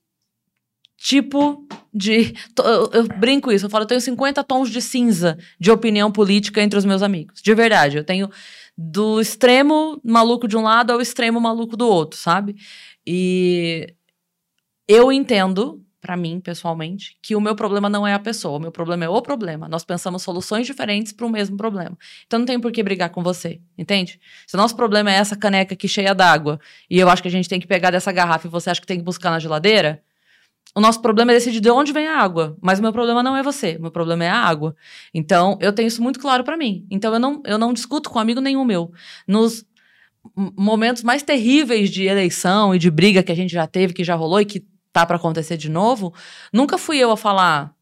[0.96, 2.32] tipo de.
[2.54, 6.10] to- eu, eu brinco isso, eu falo, eu tenho 50 tons de cinza de opinião
[6.10, 7.40] política entre os meus amigos.
[7.42, 8.28] De verdade, eu tenho
[8.80, 12.54] do extremo maluco de um lado ao extremo maluco do outro, sabe?
[13.04, 13.92] E
[14.86, 18.70] eu entendo, pra mim, pessoalmente, que o meu problema não é a pessoa, o meu
[18.70, 19.68] problema é o problema.
[19.68, 21.98] Nós pensamos soluções diferentes para o mesmo problema.
[22.24, 24.20] Então não tem por que brigar com você, entende?
[24.46, 27.32] Se o nosso problema é essa caneca aqui cheia d'água e eu acho que a
[27.32, 30.04] gente tem que pegar dessa garrafa e você acha que tem que buscar na geladeira,
[30.78, 32.56] o nosso problema é decidir de onde vem a água.
[32.62, 34.76] Mas o meu problema não é você, o meu problema é a água.
[35.12, 36.86] Então eu tenho isso muito claro pra mim.
[36.88, 38.92] Então eu não, eu não discuto com amigo nenhum meu.
[39.26, 39.66] Nos
[40.56, 44.14] momentos mais terríveis de eleição e de briga que a gente já teve, que já
[44.14, 46.14] rolou e que tá pra acontecer de novo,
[46.52, 47.74] nunca fui eu a falar,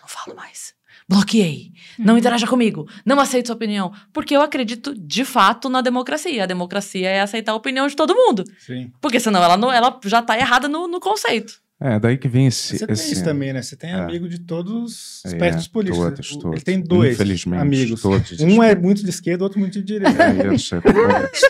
[0.00, 0.74] não falo mais.
[1.08, 1.72] Bloqueei.
[1.98, 2.88] Não interaja comigo.
[3.04, 3.92] Não aceito sua opinião.
[4.12, 6.44] Porque eu acredito, de fato, na democracia.
[6.44, 8.44] A democracia é aceitar a opinião de todo mundo.
[8.58, 8.92] Sim.
[9.02, 11.63] Porque senão ela, não, ela já tá errada no, no conceito.
[11.80, 12.78] É, daí que vem esse.
[12.78, 13.60] Você tem esse- isso também, né?
[13.60, 13.94] Você tem É.
[13.94, 16.04] amigo de todos os É, espectros políticos.
[16.08, 16.52] todos, todos.
[16.52, 18.00] Ele tem dois Infelizmente, amigos.
[18.00, 18.40] todos.
[18.40, 20.22] Um é muito de esquerda, outro muito de direita.
[20.22, 20.80] É isso, é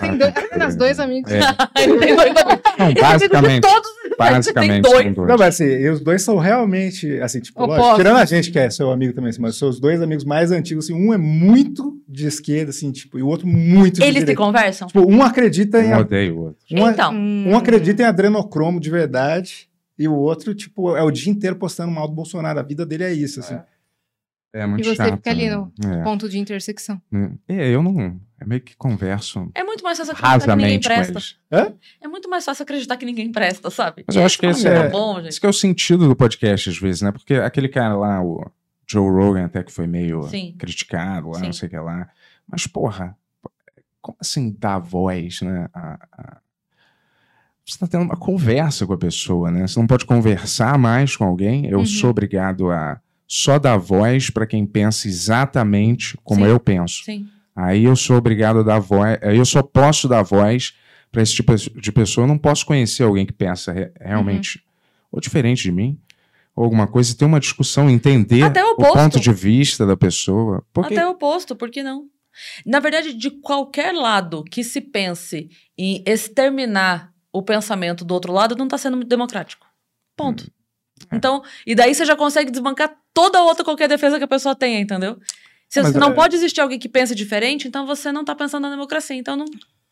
[0.00, 1.30] Tem dois, apenas dois amigos.
[1.30, 1.40] É.
[1.78, 2.62] Ele tem dois amigos.
[2.78, 3.60] Não, basicamente.
[3.60, 3.88] todos.
[4.18, 5.28] Basicamente, tem dois.
[5.28, 8.58] Não, mas assim, e os dois são realmente, assim, tipo, lógico, tirando a gente que
[8.58, 11.18] é seu amigo também, assim, mas são os dois amigos mais antigos, assim, um é
[11.18, 14.87] muito de esquerda, assim, tipo, e o outro muito de Eles se conversam?
[14.88, 15.92] Tipo, um acredita em...
[15.92, 16.56] Um odeia o outro.
[16.72, 17.12] Um, Então.
[17.14, 21.90] Um acredita em adrenocromo de verdade e o outro, tipo, é o dia inteiro postando
[21.92, 22.59] mal do Bolsonaro.
[22.59, 23.59] A vida dele é isso, assim.
[24.52, 25.16] É muito E você chato.
[25.16, 25.57] fica ali né?
[25.57, 26.02] no É.
[26.04, 27.02] Ponto de intersecção.
[27.48, 28.20] É, eu não.
[28.40, 31.12] É meio que converso É muito mais fácil acreditar que ninguém presta.
[31.12, 31.37] eles.
[32.00, 34.04] É muito mais fácil acreditar que ninguém presta, sabe?
[34.07, 35.28] Mas eu acho que esse Tá é, bom, gente.
[35.30, 37.11] esse que é o sentido do podcast, às vezes, né?
[37.11, 38.48] Porque aquele cara lá, o
[38.87, 40.54] Joe Rogan, até que foi meio Sim.
[40.59, 41.46] criticado lá, Sim.
[41.46, 42.09] não sei o que lá.
[42.46, 43.16] Mas, porra,
[44.00, 45.68] como assim dar voz, né?
[45.74, 46.38] a- a-
[47.66, 49.66] Você tá tendo uma conversa com a pessoa, né?
[49.66, 51.66] Você não pode conversar mais com alguém.
[51.66, 51.87] Eu Uhum.
[51.87, 56.50] sou obrigado a só dar voz para quem pensa exatamente como Sim.
[56.50, 57.05] eu penso.
[57.05, 57.27] Sim.
[57.57, 60.74] Aí eu sou obrigado a dar voz, aí eu só posso dar voz
[61.11, 64.61] para esse tipo de pessoa, eu não posso conhecer alguém que pensa re- realmente
[65.12, 65.96] ou diferente de mim,
[66.57, 70.64] ou alguma coisa, e ter uma discussão, entender o o ponto de vista da pessoa.
[70.72, 72.07] Porque Até o oposto, por que não?
[72.66, 75.48] Na verdade, de qualquer lado que se pense
[75.79, 79.66] em exterminar o pensamento do outro lado, não está sendo muito democrático.
[80.16, 80.50] Ponto.
[81.10, 81.16] É.
[81.16, 84.78] Então, e daí você já consegue desbancar toda outra qualquer defesa que a pessoa tenha,
[84.78, 85.18] entendeu?
[85.68, 88.62] Se Mas não é- pode existir alguém que pense diferente, então você não está pensando
[88.62, 89.16] na democracia.
[89.16, 89.44] Então não,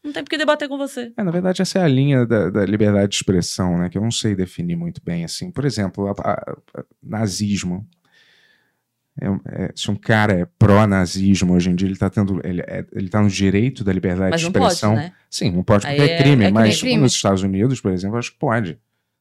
[0.04, 1.12] não tem por que debater com você.
[1.16, 3.88] É, na verdade, essa é a linha da, da liberdade de expressão, né?
[3.90, 5.50] Que eu não sei definir muito bem, assim.
[5.50, 7.84] Por exemplo, a- a- a- nazismo.
[9.20, 12.40] É- é- se um cara é pró-nazismo hoje em dia, ele tá tendo.
[12.44, 14.94] Ele, é- ele tá no direito da liberdade Mas de não pode, expressão.
[14.94, 15.12] né?
[15.28, 17.00] Sim, não pode porque é crime, é mas crime.
[17.02, 18.78] nos Estados Unidos, por exemplo, acho que pode.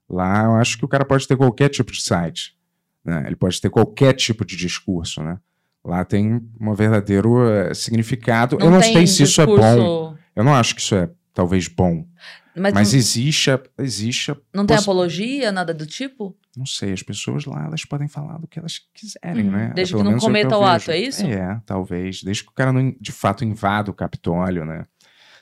[0.10, 2.56] Lá eu acho que o cara pode ter qualquer tipo de site.
[3.04, 3.24] né?
[3.26, 5.40] Ele pode ter qualquer tipo de discurso, né?
[5.84, 8.58] Lá tem um verdadeiro eh, significado.
[8.62, 9.56] eu não tem sei se isso é bom.
[9.56, 12.06] discurso- Eu não acho que isso é talvez bom.
[12.56, 16.36] Mas, Mas não, existe, a- existe, a- não tem poss- apologia, nada do tipo?
[16.56, 19.72] Não sei, as pessoas lá, elas podem falar do que elas quiserem, Uhum, né?
[19.74, 21.26] desde Pelo que não é o cometa o ato, é isso?
[21.26, 22.24] É, talvez.
[22.24, 24.84] Desde que o cara não, de fato invada o Capitólio, né?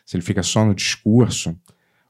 [0.06, 1.58] Se ele fica só no discurso.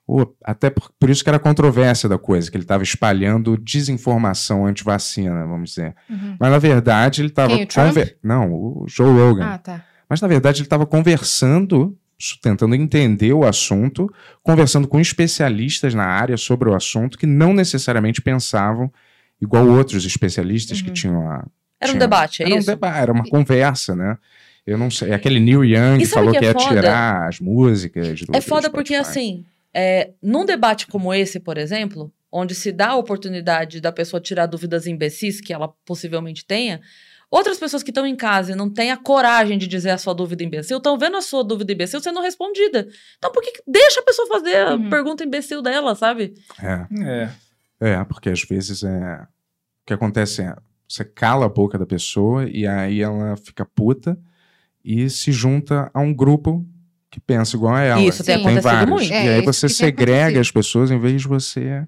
[0.06, 3.56] Ou, até por, por isso que era a controvérsia da coisa, que ele estava espalhando
[3.56, 5.96] desinformação anti-vacina, vamos dizer.
[6.10, 6.36] Uhum.
[6.40, 7.66] Mas, na verdade, ele estava...
[7.68, 7.96] Trump?
[8.24, 9.46] Não, o Joe Rogan.
[9.46, 9.86] Ah, tá.
[10.10, 11.96] Mas, na verdade, ele estava conversando,
[12.41, 14.12] tentando entender o assunto,
[14.43, 18.91] conversando com especialistas na área sobre o assunto que não necessariamente pensavam
[19.41, 20.93] igual outros especialistas que Uhum.
[20.93, 21.45] tinham a.
[21.82, 22.67] Era um debate, é era um isso?
[22.67, 24.17] deba- era uma conversa, né?
[24.67, 25.13] Eu não sei.
[25.13, 26.67] Aquele Neil Young E sabe falou que que, é ia foda?
[26.75, 28.21] tirar as músicas.
[28.21, 32.89] Do, É foda porque, assim, é, num debate como esse, por exemplo, onde se dá
[32.89, 36.82] a oportunidade da pessoa tirar dúvidas imbecis que ela possivelmente tenha,
[37.32, 40.13] outras pessoas que estão em casa e não têm a coragem de dizer a sua
[40.13, 42.88] dúvida imbecil, estão vendo a sua dúvida imbecil sendo respondida.
[43.18, 44.89] Então, por que deixa a pessoa fazer a Uhum.
[44.89, 46.34] pergunta imbecil dela, sabe?
[46.62, 47.89] É, É.
[47.92, 49.22] é, porque às vezes é.
[49.24, 50.56] O que acontece é.
[50.88, 54.18] Você cala a boca da pessoa e aí ela fica puta
[54.84, 56.65] e se junta a um grupo
[57.12, 58.02] que pensa igual a ela.
[58.02, 58.42] Isso tem Sim.
[58.42, 58.89] acontecido vários.
[58.89, 59.13] muito.
[59.13, 61.88] É, e aí isso você tem segrega as pessoas em vez de você.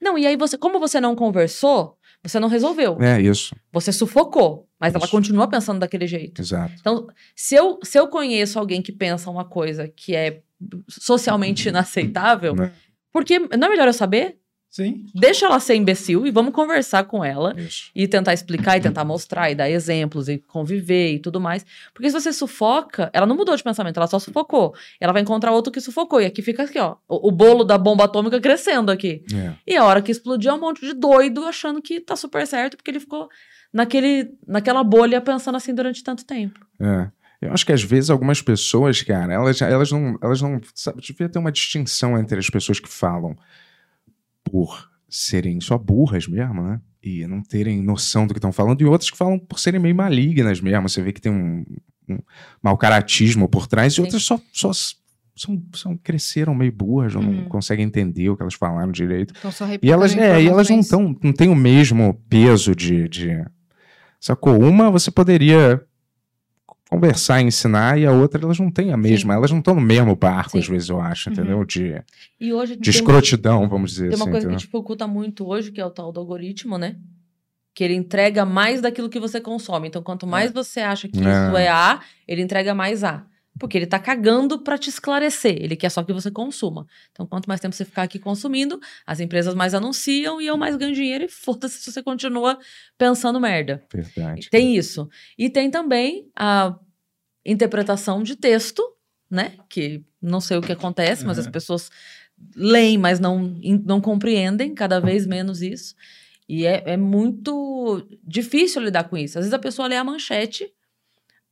[0.00, 2.98] Não, e aí você, como você não conversou, você não resolveu.
[3.00, 5.10] É isso, Você sufocou, mas ela Isso.
[5.12, 6.40] continua pensando daquele jeito.
[6.40, 6.74] exato.
[6.80, 10.40] Então, se eu, se eu conheço alguém que pensa uma coisa que é
[10.88, 12.72] socialmente inaceitável, Né?
[13.12, 14.38] porque não é melhor eu saber?
[14.70, 15.04] Sim.
[15.12, 17.90] Deixa ela ser imbecil e vamos conversar com ela Isso.
[17.92, 21.66] e tentar explicar e tentar mostrar e dar exemplos e conviver e tudo mais.
[21.92, 24.72] Porque se você sufoca, ela não mudou de pensamento, ela só sufocou.
[25.00, 26.20] Ela vai encontrar outro que sufocou.
[26.20, 29.24] E aqui fica aqui, ó, o, o bolo da bomba atômica crescendo aqui.
[29.34, 29.54] É.
[29.66, 32.76] E a hora que explodir é um monte de doido achando que tá super certo,
[32.76, 33.28] porque ele ficou
[33.72, 36.60] naquele, naquela bolha pensando assim durante tanto tempo.
[36.78, 37.10] É.
[37.42, 40.16] Eu acho que às vezes algumas pessoas, cara, elas, elas não.
[40.22, 43.36] Elas não sabe, devia ter uma distinção entre as pessoas que falam
[44.50, 46.80] por serem só burras mesmo, né?
[47.02, 49.94] E não terem noção do que estão falando, e outras que falam por serem meio
[49.94, 50.88] malignas mesmo.
[50.88, 51.64] Você vê que tem um,
[52.08, 52.18] um
[52.62, 54.02] mau caratismo por trás, Sim.
[54.02, 54.70] e outras só, só
[55.34, 57.44] são, são, cresceram meio burras, não Uhum.
[57.48, 59.32] conseguem entender o que elas falaram direito.
[59.38, 59.50] Então
[59.82, 63.42] E elas, é, e elas não, tão, não têm o mesmo peso de, de.
[64.20, 64.60] Sacou?
[64.62, 65.82] Uma você poderia
[66.90, 69.32] conversar e ensinar, e a outra elas não têm a mesma.
[69.34, 70.58] Elas não estão no mesmo barco, Sim.
[70.58, 71.34] às vezes, eu acho, Uhum.
[71.34, 71.64] entendeu?
[71.64, 72.02] De,
[72.40, 74.30] E hoje de tem- escrotidão, vamos dizer Tem uma assim.
[74.32, 74.66] coisa que entendeu?
[74.66, 76.96] dificulta muito hoje, que é o tal do algoritmo, né?
[77.72, 79.86] Que ele entrega mais daquilo que você consome.
[79.86, 81.20] Então, quanto mais você acha que É.
[81.20, 83.24] isso é A, ele entrega mais A.
[83.60, 85.56] Porque ele tá cagando pra te esclarecer.
[85.62, 86.86] Ele quer só que você consuma.
[87.12, 90.74] Então, quanto mais tempo você ficar aqui consumindo, as empresas mais anunciam e eu mais
[90.76, 92.58] ganho dinheiro e foda-se se você continua
[92.98, 93.84] pensando merda.
[93.92, 94.48] Verdade.
[94.50, 95.08] Tem isso.
[95.38, 96.74] E tem também a
[97.44, 98.82] interpretação de texto,
[99.30, 99.52] né?
[99.68, 101.52] Que não sei o que acontece, mas as Uhum.
[101.52, 101.90] pessoas
[102.56, 103.38] leem, mas não,
[103.84, 105.94] não compreendem cada vez menos isso.
[106.48, 109.38] E é, é muito difícil lidar com isso.
[109.38, 110.72] Às vezes a pessoa lê a manchete,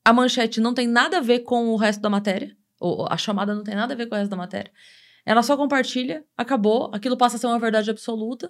[0.08, 3.54] a manchete não tem nada a ver com o resto da matéria, ou a chamada
[3.54, 4.72] não tem nada a ver com o resto da matéria.
[5.26, 8.48] Ela só compartilha, acabou, aquilo passa a ser uma verdade absoluta,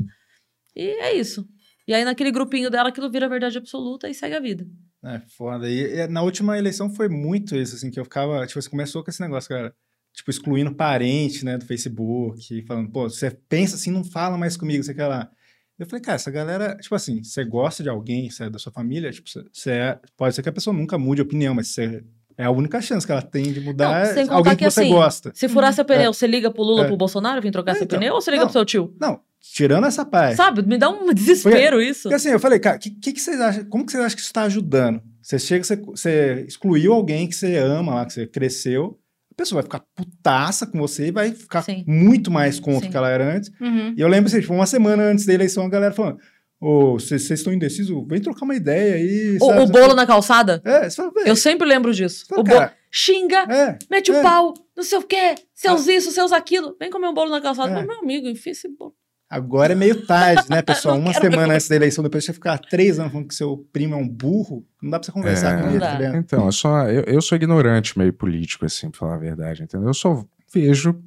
[0.77, 1.49] e é isso.
[1.85, 4.68] E aí, naquele grupinho dela, aquilo vira verdade absoluta e segue a vida.
[5.05, 5.69] É foda.
[5.69, 8.46] E, e na última eleição foi muito isso, assim, que eu ficava.
[8.46, 9.75] Tipo, você começou com esse negócio, cara.
[10.15, 14.85] Tipo, excluindo parente, né, do Facebook, falando, pô, você pensa assim, não fala mais comigo,
[14.85, 15.29] você quer lá.
[15.79, 18.72] Eu falei, cara, essa galera, tipo assim, você gosta de alguém, você é da sua
[18.72, 22.02] família, tipo, você- é, pode ser que a pessoa nunca mude a opinião, mas você,
[22.37, 24.64] é a única chance que ela tem de mudar Não, sem é contar alguém que,
[24.64, 25.31] que, você assim, gosta.
[25.35, 26.87] Se furar seu pneu, você liga pro Lula, É.
[26.88, 27.98] pro Bolsonaro, vir trocar É, seu então.
[27.98, 28.48] pneu, ou você liga Não.
[28.48, 28.92] pro seu tio?
[29.00, 30.37] Não, tirando essa parte.
[30.37, 30.62] Sabe?
[30.66, 32.02] Me dá um desespero isso.
[32.02, 33.64] Porque assim, eu falei, cara, que, que, que vocês acham?
[33.66, 35.00] Como que vocês acham que isso está ajudando?
[35.22, 38.98] Você chega, você, você excluiu alguém que você ama lá, que você cresceu.
[39.38, 41.84] Pessoa vai ficar putaça com você e vai ficar Sim.
[41.86, 42.88] muito mais contra Sim.
[42.88, 43.50] o que ela era antes.
[43.60, 43.94] Uhum.
[43.96, 46.18] E eu lembro, assim, tipo, uma semana antes da eleição, a galera falando,
[46.60, 48.04] ô, vocês vocês estão indecisos?
[48.08, 49.38] Vem trocar uma ideia aí.
[49.40, 49.60] O, sabe?
[49.60, 50.60] o bolo na calçada?
[50.64, 51.12] É, você fala.
[51.24, 52.26] Eu sempre lembro disso.
[52.26, 54.22] fala, O bolo xinga, é, mete o é.
[54.22, 56.76] pau, não sei o quê, seus isso, seus aquilo.
[56.80, 57.70] Vem comer um bolo na calçada.
[57.70, 57.74] É.
[57.74, 58.94] Mas, meu amigo, enfia esse bolo.
[59.31, 60.96] Agora é meio tarde, né, pessoal?
[60.98, 63.98] Uma semana antes da eleição, depois você ficar três anos falando que seu primo é
[63.98, 65.62] um burro, não dá pra você conversar É.
[65.62, 66.16] com ele, tá?
[66.16, 69.88] Então, eu, só, eu, eu sou ignorante meio político, assim, pra falar a verdade, entendeu?
[69.88, 70.98] Eu só vejo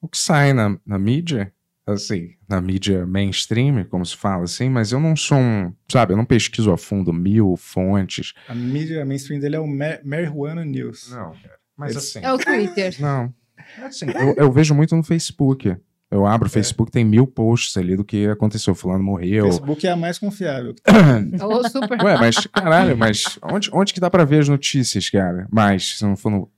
[0.00, 1.52] o que sai na, na mídia,
[1.84, 6.16] assim, na mídia mainstream, como se fala assim, mas eu não sou um, sabe, eu
[6.16, 8.34] não pesquiso a fundo mil fontes.
[8.48, 11.10] A mídia mainstream dele é o Ma- Marijuana News.
[11.10, 11.56] Não, cara.
[11.76, 12.20] Mas assim.
[12.22, 12.94] É o Twitter.
[13.00, 13.34] Não.
[13.82, 15.76] Assim, eu, eu vejo muito no Facebook.
[16.10, 18.74] Eu abro o Facebook, tem mil posts ali do que aconteceu.
[18.74, 19.46] Fulano O morreu.
[19.46, 20.74] Facebook é a mais confiável.
[21.42, 22.00] Ou super.
[22.02, 25.48] Ué, mas, caralho, mas onde, onde que dá pra ver as notícias, cara?
[25.50, 26.48] Mais, se não for no, no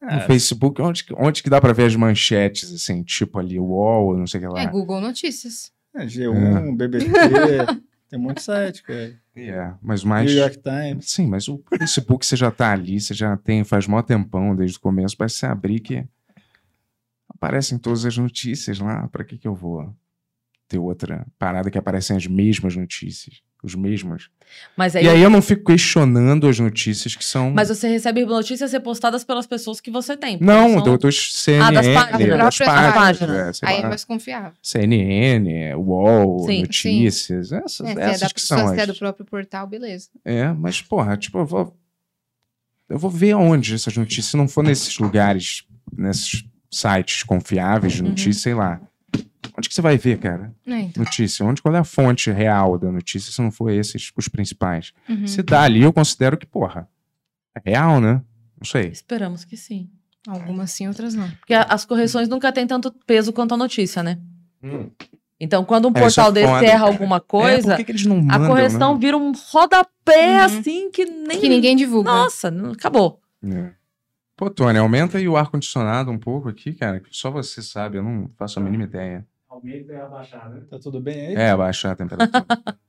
[0.00, 3.64] Ah, Facebook, onde, que- onde que dá pra ver as manchetes, assim, tipo ali, o
[3.64, 4.60] UOL, não sei o que lá.
[4.62, 5.72] É Google Notícias.
[5.94, 7.04] é, G1, BBT,
[8.08, 9.12] tem muito site, cara.
[9.36, 10.30] É, mas mais...
[10.30, 11.10] New York Times.
[11.10, 14.76] Sim, mas o Facebook você já tá ali, você já tem, faz mó tempão desde
[14.76, 16.04] o começo, para você abrir que
[17.36, 19.94] aparecem todas as notícias lá, pra que que eu vou
[20.68, 24.30] ter outra parada que aparecem as mesmas notícias, os mesmos.
[24.76, 27.50] Mas aí, E aí eu não fico questionando as notícias que são...
[27.50, 30.38] mas você recebe notícias repostadas pelas pessoas que você tem.
[30.40, 32.38] Não, são- dos CNN, Ah, das páginas.
[32.38, 33.62] das páginas, páginas.
[33.62, 34.52] é, Aí é lá, mais confiável.
[34.62, 38.86] CNN, UOL, Sim, notícias, essas, É, é essas da que são se é as...
[38.88, 40.08] do próprio portal, beleza.
[40.24, 41.76] É, mas porra, tipo, eu vou...
[42.88, 45.64] Eu vou ver onde essas notícias, se não for nesses lugares,
[45.96, 46.44] nesses
[46.78, 48.08] sites confiáveis de Uhum.
[48.08, 48.80] notícia, sei lá.
[49.56, 50.52] Onde que você vai ver, cara?
[50.66, 51.04] É, então.
[51.04, 51.44] Notícia.
[51.44, 54.92] Onde, qual é a fonte real da notícia, se não for esses os principais?
[55.08, 55.26] Uhum.
[55.26, 56.88] Se dá ali, eu considero que, porra,
[57.54, 58.20] é real, né?
[58.58, 58.88] Não sei.
[58.88, 59.88] Esperamos que sim.
[60.26, 61.30] Algumas sim, outras não.
[61.30, 64.18] Porque a- as correções nunca têm tanto peso quanto a notícia, né?
[65.38, 66.90] Então, quando um É, é portal desse foda, erra cara.
[66.92, 69.00] alguma É, por coisa, que, que eles não a mandam, correção né?
[69.00, 70.44] vira um rodapé, Uhum.
[70.44, 71.38] assim, que nem...
[71.40, 72.10] Que ninguém divulga.
[72.10, 73.20] Nossa, acabou.
[73.44, 73.70] É.
[74.36, 78.02] Pô, Tony, aumenta aí o ar-condicionado um pouco aqui, cara, que só você sabe, eu
[78.02, 79.24] não faço a mínima ideia.
[79.48, 80.60] Aumenta e abaixar, né?
[80.68, 81.34] Tá tudo bem aí?
[81.34, 82.44] É, abaixar a temperatura.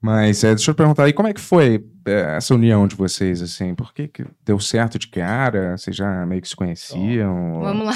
[0.00, 3.40] Mas é, deixa eu perguntar aí, como é que foi é, essa união de vocês,
[3.40, 3.72] assim?
[3.72, 5.76] Por que, que deu certo de cara?
[5.78, 7.60] Vocês já meio que se conheciam?
[7.60, 7.92] Vamos lá.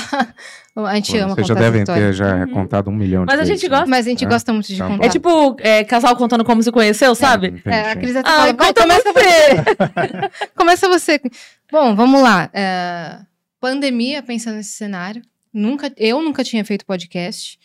[0.89, 2.53] A gente Pô, ama Vocês contar já devem ter já Uhum.
[2.53, 3.61] contado um milhão de Mas a vezes.
[3.61, 3.77] gente né?
[3.77, 3.91] gosta.
[3.91, 4.29] Mas a gente É.
[4.29, 5.05] gosta muito de Então, contar.
[5.07, 7.49] É tipo é, casal contando como se conheceu, sabe?
[7.49, 7.63] Entendi.
[7.71, 10.47] É, a Cris até Ah, fala, vai, conta começa você!
[10.55, 11.21] Começa você.
[11.71, 12.51] Bom, vamos lá.
[12.53, 13.21] É,
[13.61, 15.23] pandemia, pensando nesse cenário.
[15.53, 17.59] Nunca, eu nunca tinha feito podcast.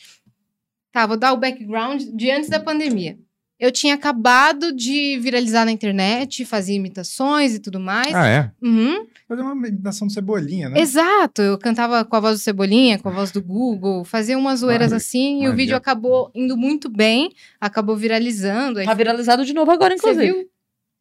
[0.91, 3.17] Tá, vou dar o background de antes da pandemia.
[3.59, 8.13] Eu tinha acabado de viralizar na internet, fazia imitações e tudo mais.
[8.15, 8.51] Ah, é?
[8.59, 9.05] Uhum.
[9.27, 10.79] Fazer uma imitação do Cebolinha, né?
[10.79, 14.61] Exato, eu cantava com a voz do Cebolinha, com a voz do Google, fazia umas
[14.61, 18.79] zoeiras assim, e o vídeo acabou indo muito bem, acabou viralizando.
[18.79, 20.25] aí Tá viralizado de novo agora, inclusive.
[20.25, 20.49] Você viu?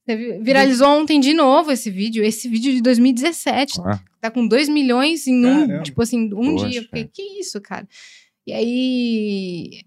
[0.07, 3.81] Viralizou ontem de novo esse vídeo, esse vídeo de 2017.
[3.85, 5.83] Ah, Tá com 2 milhões em um, Caramba.
[5.83, 6.69] tipo assim, um Poxa.
[6.69, 6.81] dia.
[6.81, 7.89] Eu fiquei, que isso, cara?
[8.47, 9.81] E aí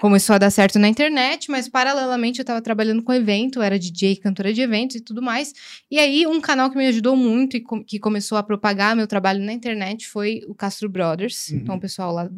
[0.00, 4.16] começou a dar certo na internet, mas paralelamente eu tava trabalhando com evento, era DJ,
[4.16, 5.52] cantora de eventos e tudo mais.
[5.90, 9.06] E aí um canal que me ajudou muito e com- que começou a propagar meu
[9.06, 11.48] trabalho na internet foi o Castro Brothers.
[11.48, 11.56] Uhum.
[11.58, 12.30] Então o pessoal lá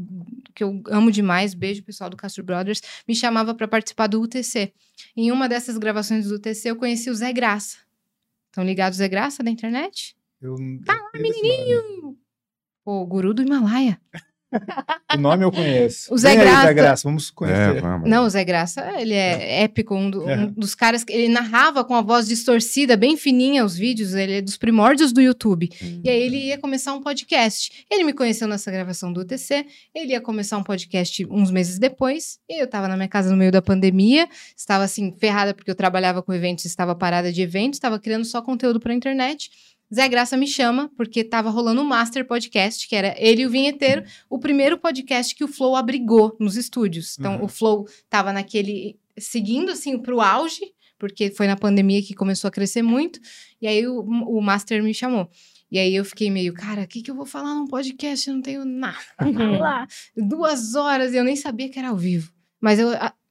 [0.55, 4.73] que eu amo demais, beijo pessoal do Castro Brothers, me chamava para participar do UTC.
[5.17, 7.77] Em uma dessas gravações do UTC eu conheci o Zé Graça.
[8.49, 10.17] Estão ligados Zé Graça da internet?
[10.41, 10.57] Eu,
[10.87, 12.17] tá lá, menininho!
[12.85, 14.01] O guru do Himalaia.
[15.15, 16.13] O nome eu conheço.
[16.13, 16.67] O Zé Vem aí, Graça.
[16.67, 17.81] Zé Graça, vamos é, conhecer.
[17.81, 18.09] vamos.
[18.11, 20.47] Não, o Zé Graça, ele é épico, um, do- um É.
[20.47, 24.41] dos caras que ele narrava com a voz distorcida, bem fininha os vídeos, ele é
[24.41, 25.69] dos primórdios do YouTube.
[25.83, 26.01] Hum.
[26.05, 27.85] E aí ele ia começar um podcast.
[27.91, 32.39] Ele me conheceu nessa gravação do UTC, ele ia começar um podcast uns meses depois,
[32.49, 35.75] e eu tava na minha casa no meio da pandemia, estava assim, ferrada porque eu
[35.75, 39.51] trabalhava com eventos, estava parada de eventos, estava criando só conteúdo pra internet.
[39.93, 43.51] Zé Graça me chama, porque tava rolando o Master Podcast, que era ele e o
[43.51, 47.17] Vinheteiro, o primeiro podcast que o Flow abrigou nos estúdios.
[47.19, 47.45] Então, Uhum.
[47.45, 48.99] o Flow tava naquele.
[49.19, 50.63] seguindo assim pro auge,
[50.99, 53.19] porque foi na pandemia que começou a crescer muito,
[53.61, 55.29] e aí o, o Master me chamou.
[55.71, 58.29] E aí eu fiquei meio, cara, o que, que eu vou falar num podcast?
[58.29, 59.87] Eu não tenho nada falar.
[60.17, 62.33] Duas horas e eu nem sabia que era ao vivo.
[62.61, 62.89] Mas eu,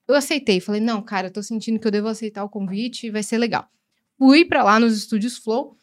[0.07, 0.59] eu aceitei.
[0.59, 3.37] Falei, não, cara, eu tô sentindo que eu devo aceitar o convite e vai ser
[3.37, 3.67] legal.
[4.17, 5.77] Fui pra lá nos estúdios Flow,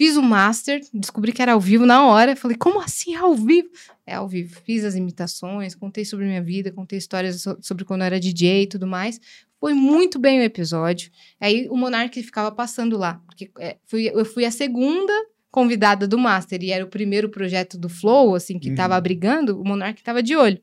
[0.00, 2.34] fiz o master, descobri que era ao vivo na hora.
[2.34, 3.68] Falei, como assim é ao vivo?
[4.06, 4.58] É ao vivo.
[4.64, 8.62] Fiz as imitações, contei sobre minha vida, contei histórias so- sobre quando eu era DJ
[8.62, 9.20] e tudo mais.
[9.60, 11.10] Foi muito bem o episódio.
[11.38, 13.20] Aí o Monark ficava passando lá.
[13.26, 15.12] Porque é, fui- eu fui a segunda
[15.50, 16.62] convidada do Master.
[16.62, 18.98] E era o primeiro projeto do Flow, assim, que tava Uhum.
[18.98, 20.58] abrigando, o Monark tava de olho.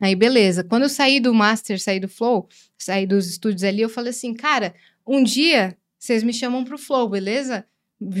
[0.00, 0.64] Aí, beleza.
[0.64, 4.32] Quando eu saí do Master, saí do Flow, saí dos estúdios ali, eu falei assim,
[4.34, 4.74] cara,
[5.06, 7.64] um dia vocês me chamam pro Flow, beleza?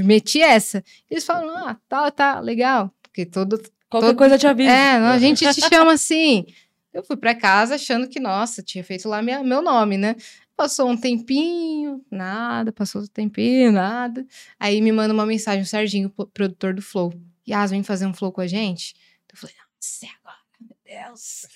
[0.04, 0.82] Meti essa.
[1.10, 2.92] Eles falam, ah, tá, tá, legal.
[3.02, 3.58] Porque todo,
[3.90, 4.70] Qualquer Todo- coisa te avisa.
[4.70, 6.46] é, a gente te chama assim.
[6.94, 10.14] Eu fui pra casa achando que, nossa, tinha feito lá minha- meu nome, né?
[10.56, 14.26] Passou um tempinho, nada, passou outro tempinho, nada.
[14.60, 17.12] Aí me manda uma mensagem, o Serginho, pro- produtor do Flow.
[17.48, 18.94] Yas, vem fazer um Flow com a gente?
[19.32, 20.76] Eu falei, nossa, é agora, meu
[21.08, 21.46] Deus.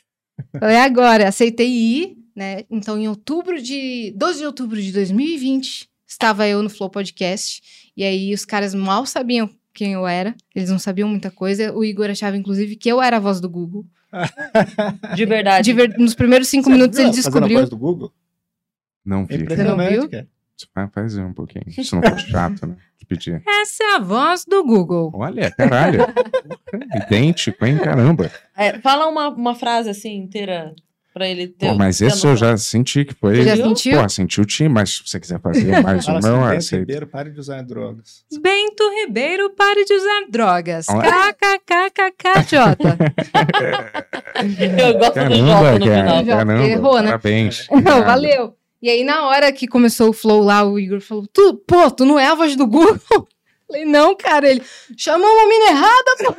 [0.61, 2.65] Falei, é agora, aceitei ir, né?
[2.71, 4.13] Então, em outubro de.
[4.17, 7.61] 12 de outubro de 2020, estava eu no Flow Podcast.
[7.97, 10.35] E aí os caras mal sabiam quem eu era.
[10.55, 11.73] Eles não sabiam muita coisa.
[11.75, 13.85] O Igor achava, inclusive, que eu era a voz do Google.
[15.15, 15.65] De verdade.
[15.65, 17.59] De ver- Nos primeiros cinco Você minutos ele fazendo a descobriu.
[17.59, 18.13] voz do Google?
[19.05, 19.45] Não vi.
[19.45, 20.09] Você não viu?
[20.75, 21.65] Vai fazer um pouquinho.
[21.71, 22.77] Se não for chato, né?
[22.99, 23.43] De pedir.
[23.47, 25.13] Essa é a voz do Google.
[25.15, 26.01] Olha, caralho.
[27.07, 27.77] Idêntico, hein?
[27.79, 28.31] Caramba.
[28.57, 30.75] É, fala uma, uma frase assim inteira
[31.17, 31.69] pra ele ter.
[31.69, 33.37] Pô, mas esse eu já senti que foi.
[33.37, 34.03] Você já sentiu?
[34.03, 36.81] Pô, senti o time, mas se você quiser fazer mais um, assim, eu Bento aceito.
[36.81, 38.23] Ribeiro, pare de usar drogas.
[38.39, 40.85] Bento Ribeiro, pare de usar drogas.
[40.85, 42.59] KKKKJ.
[44.79, 46.27] Eu gosto do Caramba, Jota no cara, final.
[46.27, 46.67] Caramba.
[46.69, 47.07] errou, né?
[47.07, 47.67] Parabéns.
[47.71, 48.55] Não, valeu.
[48.83, 52.05] E aí, na hora que começou o flow lá, o Igor falou: tu, pô, tu
[52.05, 53.27] não é a voz do Google?
[53.67, 54.63] Falei, não, cara, ele
[54.97, 56.37] chamou uma mina errada, pô.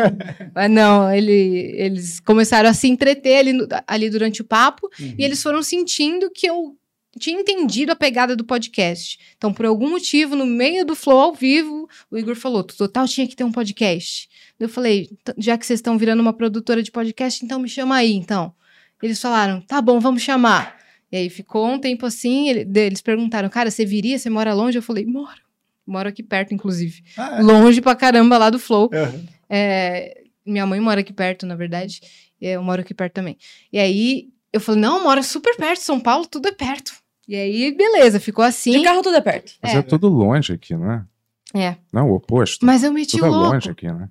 [0.54, 3.52] Mas não, ele, eles começaram a se entreter ali,
[3.86, 6.74] ali durante o papo e eles foram sentindo que eu
[7.18, 9.18] tinha entendido a pegada do podcast.
[9.36, 13.06] Então, por algum motivo, no meio do flow ao vivo, o Igor falou: "Tu total
[13.06, 14.28] tinha que ter um podcast.
[14.58, 17.96] Eu falei: "T- já que vocês estão virando uma produtora de podcast, então me chama
[17.96, 18.54] aí, então.
[19.02, 20.78] Eles falaram: tá bom, vamos chamar.
[21.12, 24.18] E aí ficou um tempo assim, ele- eles perguntaram: cara, você viria?
[24.18, 24.78] Você mora longe?
[24.78, 25.49] Eu falei: moro.
[25.90, 27.02] Moro aqui perto, inclusive.
[27.16, 27.42] Ah, é.
[27.42, 28.88] Longe pra caramba lá do Flow.
[28.94, 29.24] Aham.
[29.48, 32.00] É, minha mãe mora aqui perto, na verdade.
[32.40, 33.36] E eu moro aqui perto também.
[33.72, 36.92] E aí eu falei, não, mora super perto, São Paulo, tudo é perto.
[37.26, 38.72] E aí, beleza, ficou assim.
[38.78, 39.52] De carro tudo é perto.
[39.62, 39.82] Mas é.
[39.82, 41.04] tudo longe aqui, não é?
[41.52, 41.76] É.
[41.92, 42.64] Não, o oposto.
[42.64, 43.52] Mas eu meti tudo o é louco.
[43.54, 44.08] longe aqui, né?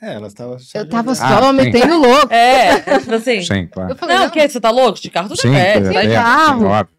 [0.00, 2.32] É, ela estava só Eu tava só Ah, metendo louco.
[2.32, 3.42] É, tipo assim.
[3.42, 3.92] Sim, claro.
[3.92, 4.48] Eu falei, Não, não, o quê?
[4.48, 4.98] Você tá louco?
[5.00, 5.88] De carro tudo Sim, é perto.
[5.88, 6.60] é, vai é, carro.
[6.60, 6.97] sim, óbvio.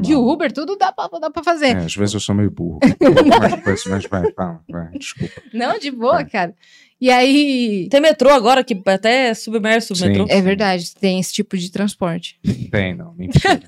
[0.00, 0.14] De.
[0.14, 1.68] Uber, tudo dá pra, dá pra fazer.
[1.68, 2.78] É, às vezes eu sou meio burro.
[2.82, 5.42] Algumas coisas, mas vai, fala, vai, desculpa.
[5.52, 6.24] Não, de boa, É.
[6.24, 6.54] cara.
[7.00, 7.88] E aí.
[7.90, 10.08] Tem metrô agora que até é submerso o Sim.
[10.08, 10.26] metrô.
[10.28, 12.38] É verdade, tem esse tipo de transporte.
[12.70, 13.60] Tem, não, mentira.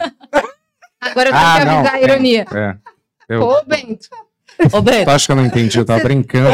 [1.00, 2.04] Agora eu tenho Ah, que não, avisar a tem.
[2.04, 2.46] ironia.
[2.54, 2.76] É.
[3.28, 4.08] Eu Pô, Bento.
[4.72, 6.48] Ô, Beto, tu acha que eu não entendi, eu tava brincando.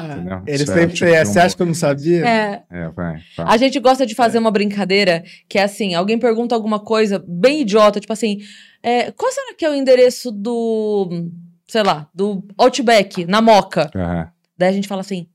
[0.00, 0.42] Entendeu?
[0.46, 1.32] Isso é sempre tipo de essa.
[1.32, 2.26] Você acha que eu não sabia?
[2.26, 3.20] É, É, vai.
[3.38, 7.62] a gente gosta de fazer uma brincadeira que é assim: alguém pergunta alguma coisa bem
[7.62, 8.38] idiota, tipo assim,
[8.82, 11.30] é, qual será que é o endereço do,
[11.68, 13.90] sei lá, do Outback, na Moca?
[13.94, 14.28] Aham.
[14.56, 15.26] Daí a gente fala assim.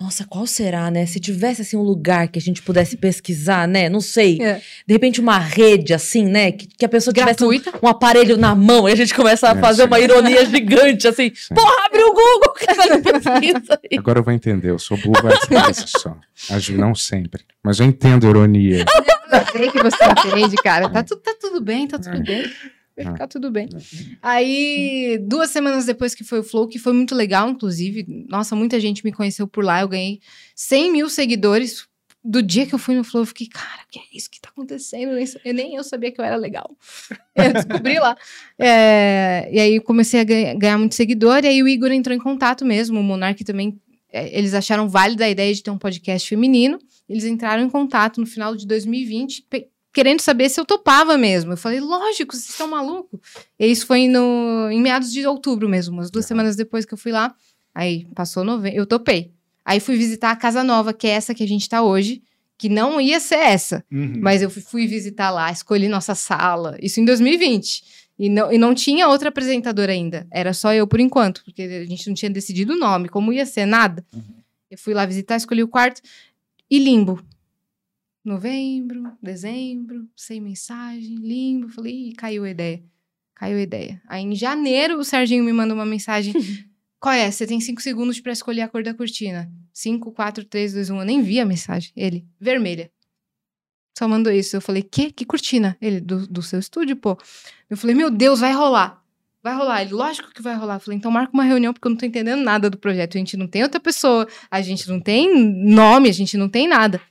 [0.00, 1.06] Nossa, qual será, né?
[1.06, 3.88] Se tivesse assim um lugar que a gente pudesse pesquisar, né?
[3.88, 4.42] Não sei.
[4.42, 4.60] É.
[4.86, 6.50] De repente uma rede assim, né?
[6.50, 7.78] Que, que a pessoa tivesse um, gratuita.
[7.80, 9.86] um aparelho na mão e a gente começa a É, fazer sim.
[9.88, 11.30] uma ironia gigante assim.
[11.32, 11.54] Sim.
[11.54, 13.98] Porra, abre o Google que faz pesquisa aí.
[13.98, 16.16] Agora eu vou entender, eu sou burro às vezes só.
[16.72, 17.42] Não sempre.
[17.62, 18.84] Mas eu entendo a ironia.
[19.32, 20.88] Eu sei que você entende, cara.
[20.88, 22.44] Tá, tu- tá tudo bem, tá tudo bem.
[22.96, 23.68] Vai ficar tudo bem.
[24.22, 28.06] Aí, duas semanas depois que foi o Flow, que foi muito legal, inclusive.
[28.28, 29.80] Nossa, muita gente me conheceu por lá.
[29.80, 30.20] Eu ganhei
[30.54, 31.86] 100 mil seguidores.
[32.26, 34.40] Do dia que eu fui no Flow, eu fiquei, cara, o que é isso que
[34.40, 35.12] tá acontecendo?
[35.44, 36.74] Eu nem, eu sabia que eu era legal.
[37.36, 38.16] Eu descobri lá.
[38.58, 41.44] É, e aí, comecei a ganhar, ganhar muito seguidor.
[41.44, 42.98] E aí, o Igor entrou em contato mesmo.
[42.98, 43.78] O Monark também.
[44.10, 46.78] é, Eles acharam válida a ideia de ter um podcast feminino.
[47.06, 51.52] Eles entraram em contato no final de 2020, pe- querendo saber se eu topava mesmo.
[51.52, 53.20] Eu falei, lógico, vocês estão malucos.
[53.58, 56.98] E isso foi no, em meados de outubro mesmo, umas duas semanas depois que eu
[56.98, 57.34] fui lá.
[57.72, 59.32] Aí passou novembro, eu topei.
[59.64, 62.22] Aí fui visitar a casa nova, que é essa que a gente tá hoje,
[62.58, 63.84] que não ia ser essa.
[63.90, 64.18] Uhum.
[64.20, 66.76] Mas eu fui, fui visitar lá, escolhi nossa sala.
[66.82, 67.84] Isso em 2020.
[68.18, 70.26] E não, e não tinha outra apresentadora ainda.
[70.30, 73.46] Era só eu por enquanto, porque a gente não tinha decidido o nome, como ia
[73.46, 74.04] ser, nada.
[74.70, 76.02] Eu fui lá visitar, escolhi o quarto.
[76.68, 77.22] E limbo.
[78.24, 81.68] Novembro, dezembro, sem mensagem, limbo.
[81.68, 82.82] Falei, Ih, caiu a ideia.
[83.34, 84.00] Caiu a ideia.
[84.08, 86.32] Aí em janeiro o Serginho me manda uma mensagem.
[86.98, 87.30] Qual é?
[87.30, 89.52] Você tem cinco segundos pra escolher a cor da cortina.
[89.74, 91.00] Cinco, quatro, três, dois, um.
[91.00, 91.92] Eu nem vi a mensagem.
[91.94, 92.90] Ele, vermelha.
[93.98, 94.56] Só mandou isso.
[94.56, 95.12] Eu falei, que?
[95.12, 95.76] Que cortina?
[95.78, 97.18] Ele, do, do seu estúdio, pô.
[97.68, 99.04] Eu falei, meu Deus, vai rolar.
[99.42, 99.82] Vai rolar.
[99.82, 100.76] Ele, lógico que vai rolar.
[100.76, 103.16] Eu falei, então marca uma reunião, porque eu não tô entendendo nada do projeto.
[103.16, 106.66] A gente não tem outra pessoa, a gente não tem nome, a gente não tem
[106.66, 107.02] nada.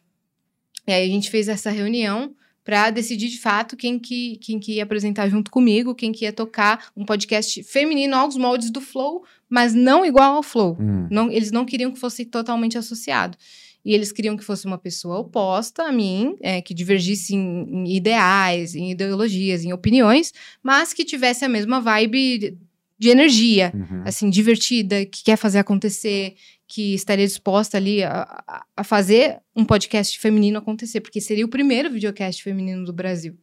[0.88, 4.74] E aí a gente fez essa reunião pra decidir de fato quem que, quem que
[4.74, 9.24] ia apresentar junto comigo, quem que ia tocar um podcast feminino aos moldes do Flow,
[9.50, 10.78] mas não igual ao Flow.
[10.80, 11.08] Hum.
[11.12, 13.38] Não, eles não queriam que fosse totalmente associado.
[13.86, 17.96] E eles queriam que fosse uma pessoa oposta a mim, é, que divergisse em, em
[17.98, 20.32] ideais, em ideologias, em opiniões,
[20.64, 22.58] mas que tivesse a mesma vibe de-
[22.98, 24.04] de energia, Uhum.
[24.06, 26.36] assim, divertida, que quer fazer acontecer,
[26.74, 31.91] que estaria disposta ali a, a- fazer um podcast feminino acontecer, porque seria o primeiro
[31.91, 33.38] videocast feminino do Brasil.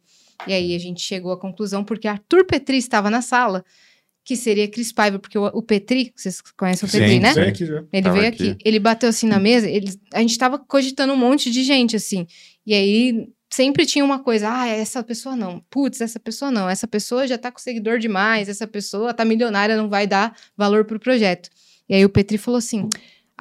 [0.45, 3.63] E aí a gente chegou à conclusão, porque Arthur Petri estava na sala,
[4.25, 7.29] que seria Cris Paiva, porque o, o Petri, vocês conhecem o Sim, Petri, né?
[7.29, 7.39] sim.
[7.39, 7.83] Veio aqui já.
[7.93, 8.49] Ele Tava veio aqui.
[8.49, 8.63] aqui.
[8.65, 12.27] ele bateu assim na mesa, ele, a gente tava cogitando um monte de gente, assim.
[12.65, 15.63] E aí sempre tinha uma coisa, ah, essa pessoa não.
[15.69, 16.67] Putz, essa pessoa não.
[16.69, 20.83] Essa pessoa já tá com seguidor demais, essa pessoa tá milionária, não vai dar valor
[20.85, 21.49] pro projeto.
[21.89, 22.87] E aí o Petri falou assim: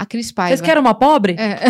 [0.00, 0.48] a Cris Paiva.
[0.56, 1.36] Vocês querem uma pobre?
[1.38, 1.58] É.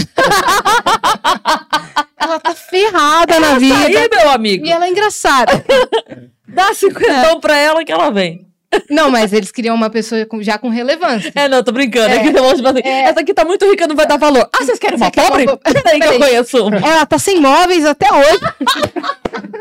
[2.17, 3.75] ela tá ferrada na Tá vida.
[3.87, 4.65] aí, meu amigo.
[4.67, 5.65] E ela é engraçada.
[6.47, 8.47] Dá cinquentão pra ela que ela vem.
[8.89, 11.33] não, mas eles queriam uma pessoa com- já com relevância.
[11.35, 12.09] É, não, tô brincando.
[12.15, 12.89] É, É.
[12.89, 13.03] É.
[13.11, 14.49] Essa aqui tá muito rica, não vai dar valor.
[14.53, 15.45] Ah, vocês querem uma pobre?
[15.45, 16.77] uma Peraí que eu conheço uma.
[16.77, 18.41] Ela tá sem móveis até hoje.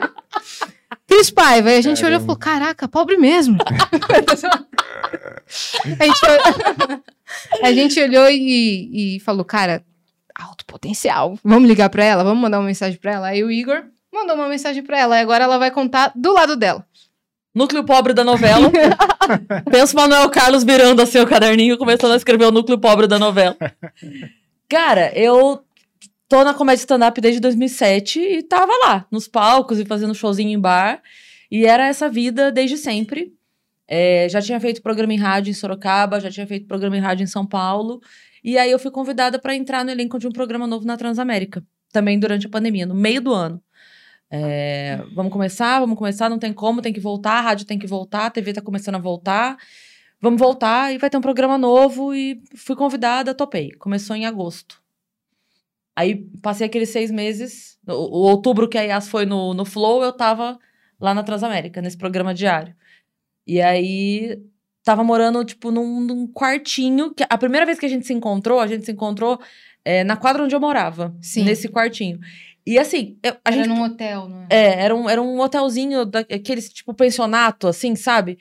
[1.09, 1.69] Cris Paiva.
[1.69, 3.57] Aí a gente olhou e falou: caraca, pobre mesmo.
[5.99, 7.01] a, gente olhou,
[7.61, 9.83] a gente olhou e, e falou: cara,
[10.35, 11.37] alto potencial.
[11.43, 12.23] Vamos ligar pra ela?
[12.23, 13.27] Vamos mandar uma mensagem pra ela?
[13.27, 15.17] Aí o Igor mandou uma mensagem pra ela.
[15.17, 16.85] E agora ela vai contar do lado dela.
[17.53, 18.71] Núcleo pobre da novela.
[19.69, 23.19] Pensa o Manuel Carlos virando assim o caderninho, começando a escrever o núcleo pobre da
[23.19, 23.57] novela.
[24.69, 25.63] Cara, eu
[26.27, 30.59] tô na comédia stand-up desde 2007 e tava lá, nos palcos e fazendo showzinho em
[30.59, 31.01] bar.
[31.51, 33.33] E era essa vida desde sempre.
[33.91, 37.23] É, já tinha feito programa em rádio em Sorocaba, já tinha feito programa em rádio
[37.23, 37.99] em São Paulo.
[38.43, 41.65] E aí eu fui convidada para entrar no elenco de um programa novo na Transamérica.
[41.91, 43.59] Também durante a pandemia, no meio do ano.
[44.29, 47.87] É, vamos começar, vamos começar, não tem como, tem que voltar, a rádio tem que
[47.87, 49.57] voltar, a TV tá começando a voltar.
[50.21, 53.71] Vamos voltar e vai ter um programa novo e fui convidada, topei.
[53.71, 54.79] Começou em agosto.
[55.95, 60.03] Aí passei aqueles seis meses, o, o outubro que a Yas foi no, no Flow,
[60.03, 60.59] eu tava
[61.01, 62.75] lá na Transamérica, nesse programa diário.
[63.49, 64.39] E aí
[64.83, 67.11] tava morando, tipo, num, num quartinho.
[67.15, 69.39] Que a primeira vez que a gente se encontrou, a gente se encontrou
[69.83, 71.15] é, na quadra onde eu morava.
[71.19, 71.43] Sim.
[71.45, 72.19] Nesse quartinho.
[72.65, 74.47] E assim, eu- a Era gente num hotel, não é?
[74.51, 78.37] é, era um, era um hotelzinho, daqueles tipo pensionato, assim, sabe?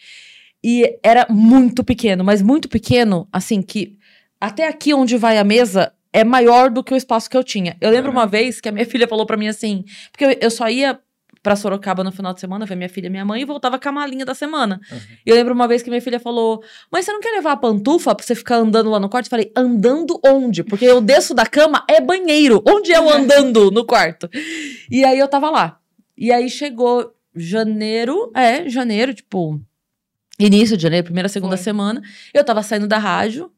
[0.63, 3.97] E era muito pequeno, mas muito pequeno, assim, que
[4.39, 7.77] até aqui onde vai a mesa é maior do que o espaço que eu tinha.
[7.81, 10.51] Eu lembro uma vez que a minha filha falou pra mim assim, porque eu, eu
[10.51, 10.99] só ia
[11.43, 13.89] pra Sorocaba no final de semana ver minha filha e minha mãe e voltava com
[13.89, 14.81] a malinha da semana.
[15.25, 17.57] E eu lembro uma vez que minha filha falou: Mãe, você não quer levar a
[17.57, 19.27] pantufa pra você ficar andando lá no quarto?
[19.27, 20.63] Eu falei: Andando onde?
[20.65, 22.63] Porque eu desço da cama, é banheiro.
[22.67, 24.29] Onde é o andando no quarto?
[24.91, 25.79] E aí eu tava lá.
[26.17, 29.61] E aí chegou janeiro, é, janeiro, tipo,
[30.39, 31.65] início de janeiro, primeira, segunda Foi.
[31.65, 32.03] semana.
[32.35, 33.51] Eu tava saindo da rádio.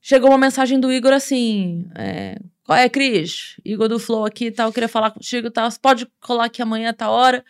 [0.00, 2.36] Chegou uma mensagem do Igor assim: é,
[2.72, 3.56] Qual é, Cris?
[3.64, 5.70] Igor do Flow aqui e tal, eu queria falar contigo e tal.
[5.70, 7.44] Você pode colar aqui amanhã, tá hora?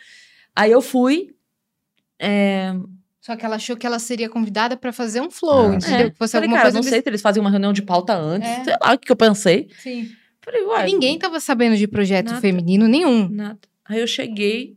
[0.54, 1.34] Aí eu fui.
[2.18, 2.72] É,
[3.20, 5.76] Só que ela achou que ela seria convidada pra fazer um flow, É.
[5.76, 6.06] entendeu?
[6.06, 7.72] é, Que fosse falei, alguma cara, coisa não desse- sei se eles faziam uma reunião
[7.72, 8.64] de pauta antes, É.
[8.64, 9.68] sei lá o que, eu pensei.
[9.78, 10.10] Sim.
[10.40, 10.86] Falei, uai.
[10.86, 12.40] Ninguém tava sabendo de projeto Nada.
[12.40, 13.28] feminino nenhum.
[13.28, 13.60] Nada.
[13.84, 14.76] Aí eu cheguei,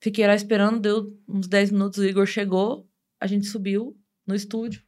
[0.00, 2.86] fiquei lá esperando, deu uns 10 minutos, o Igor chegou,
[3.20, 3.94] a gente subiu
[4.26, 4.82] no estúdio.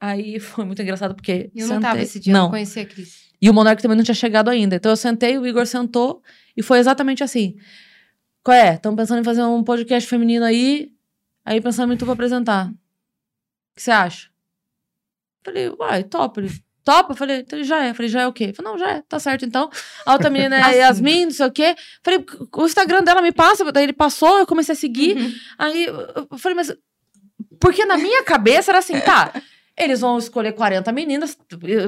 [0.00, 1.50] Aí foi muito engraçado porque.
[1.54, 2.50] Eu não sentei- tava esse dia, eu não Não.
[2.50, 3.27] conhecia a Cris.
[3.40, 4.76] E o Monark também não tinha chegado ainda.
[4.76, 6.22] Então eu sentei, o Igor sentou
[6.56, 7.56] e foi exatamente assim.
[8.42, 8.74] Qual é?
[8.74, 10.92] Estamos pensando em fazer um podcast feminino aí.
[11.44, 12.68] Aí pensando em tu pra apresentar.
[12.68, 12.72] O
[13.76, 14.28] que você acha?
[15.44, 16.40] Falei, uai, top.
[16.40, 16.50] Ele,
[16.88, 17.14] Topa?
[17.14, 17.92] Falei, então já é.
[17.92, 18.50] Falei, já é o quê?
[18.54, 19.68] Falei, não, já é, tá certo então.
[20.06, 21.76] A outra menina é a Yasmin, não sei o quê.
[22.02, 25.14] Falei, o Instagram dela me passa, daí ele passou, eu comecei a seguir.
[25.14, 25.34] Uhum.
[25.58, 26.74] Aí eu falei, mas.
[27.60, 29.34] Porque na minha cabeça era assim, tá.
[29.78, 31.36] Eles vão escolher 40 meninas,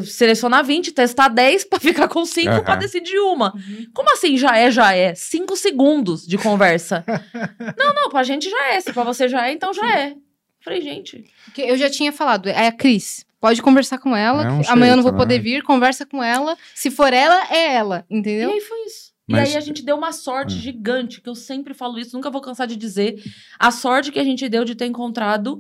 [0.05, 2.79] selecionar 20, testar 10 pra ficar com 5 pra Aham.
[2.81, 3.53] decidir uma.
[3.55, 3.87] Uhum.
[3.93, 5.15] Como assim já é, já é?
[5.15, 7.05] 5 segundos de conversa.
[7.77, 8.81] não, não, pra gente já é.
[8.81, 10.15] Se pra você já é, então já é.
[10.63, 11.25] Falei, gente.
[11.47, 13.25] Porque eu já tinha falado, é a Cris.
[13.41, 14.45] Pode conversar com ela.
[14.45, 15.43] É um amanhã eu não vou poder né?
[15.43, 16.57] vir, conversa com ela.
[16.75, 18.51] Se for ela, é ela, E entendeu?
[18.51, 19.11] aí foi isso.
[19.27, 20.59] Mas- E aí a gente deu uma sorte Hum.
[20.59, 23.23] gigante, que eu sempre falo isso, nunca vou cansar de dizer.
[23.59, 25.59] A sorte que a gente deu de ter encontrado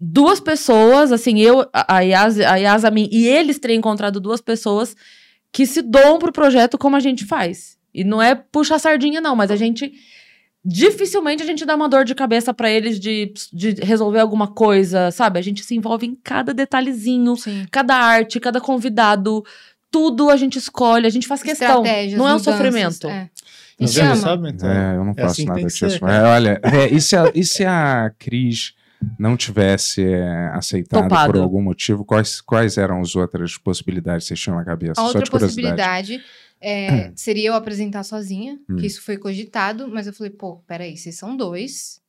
[0.00, 4.40] duas pessoas, assim, eu, a Yas, a Yas, a mim, e eles terem encontrado duas
[4.40, 4.96] pessoas
[5.52, 7.76] que se doam pro projeto como a gente faz.
[7.94, 9.92] E não é puxar sardinha, não, mas a gente.
[10.68, 15.12] Dificilmente a gente dá uma dor de cabeça pra eles de, de resolver alguma coisa,
[15.12, 15.38] sabe?
[15.38, 17.66] A gente se envolve em cada detalhezinho, Sim.
[17.70, 19.44] cada arte, cada convidado,
[19.92, 21.84] tudo a gente escolhe, a gente faz questão.
[22.16, 23.06] Não é um sofrimento.
[23.06, 23.30] é.
[23.78, 23.92] Vendo?
[23.92, 24.16] chama.
[24.16, 24.50] Sabe?
[24.50, 26.06] Então, É, eu não é faço assim que nada disso.
[26.06, 28.74] É, olha, é, e, se a, e se a Cris
[29.18, 31.32] não tivesse é, aceitado Topado.
[31.32, 35.00] por algum motivo, quais, quais eram as outras possibilidades que vocês tinham na cabeça?
[35.00, 36.20] A outra possibilidade
[36.60, 38.76] é, seria eu apresentar sozinha, Hum.
[38.76, 42.00] que isso foi cogitado, mas eu falei, pô, peraí, vocês são dois.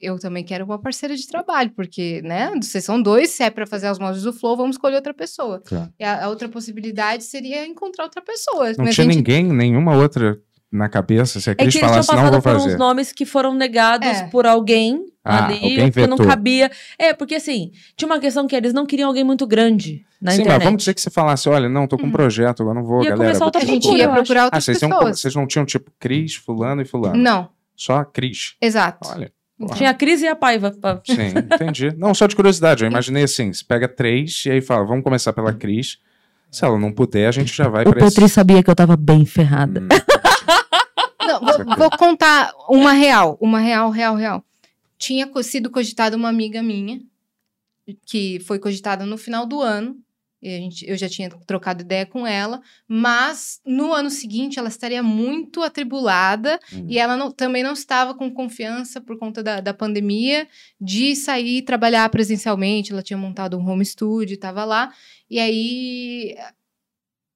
[0.00, 2.50] Eu também quero uma parceira de trabalho, porque, né?
[2.60, 5.62] Vocês são dois, se é pra fazer as mãos do Flow, vamos escolher outra pessoa.
[5.64, 5.92] Claro.
[5.96, 8.70] E a, a outra possibilidade seria encontrar outra pessoa.
[8.76, 10.40] Não Mas tinha gente- ninguém, nenhuma outra
[10.72, 11.38] na cabeça.
[11.38, 12.70] Se a É eles tinham falasse, não, vou por fazer.
[12.70, 14.26] uns nomes que foram negados É.
[14.26, 16.26] por alguém Ah, ali, alguém que não vetou.
[16.26, 16.70] cabia.
[16.98, 20.38] É, porque assim, tinha uma questão que eles não queriam alguém muito grande na Sim,
[20.40, 20.58] internet.
[20.58, 23.02] mas vamos dizer que você falasse, olha, não, tô com um projeto, eu não vou,
[23.04, 23.28] Ia galera.
[23.28, 25.20] começar outra a te gente procura, ia procurar Ah, outras vocês, iam- pessoas.
[25.20, 27.16] vocês não tinham tipo Cris, fulano e fulano.
[27.16, 28.54] Não, Só Cris.
[28.60, 29.08] exato.
[29.10, 29.32] Olha.
[29.76, 30.74] Tinha a Cris e a Paiva.
[31.06, 31.14] Sim,
[31.54, 31.94] entendi.
[31.96, 32.82] Não, só de curiosidade.
[32.82, 35.98] Eu imaginei assim: você pega três e aí fala, vamos começar pela Cris.
[36.50, 38.16] Se ela não puder, a gente já vai O pra esse.
[38.16, 39.80] Petri sabia que eu tava bem ferrada.
[39.80, 39.88] Hum,
[41.26, 44.44] Não, vou, vou contar uma real, uma real, real, real.
[45.02, 47.00] Tinha sido cogitada uma amiga minha,
[48.06, 49.96] que foi cogitada no final do ano.
[50.40, 55.02] E gente, eu já tinha trocado ideia com ela, mas no ano seguinte ela estaria
[55.02, 56.86] muito atribulada Hum.
[56.88, 60.48] e ela não- também não estava com confiança por conta da, da pandemia
[60.80, 62.92] de sair e trabalhar presencialmente.
[62.92, 64.92] Ela tinha montado um home studio, estava lá.
[65.28, 66.36] E aí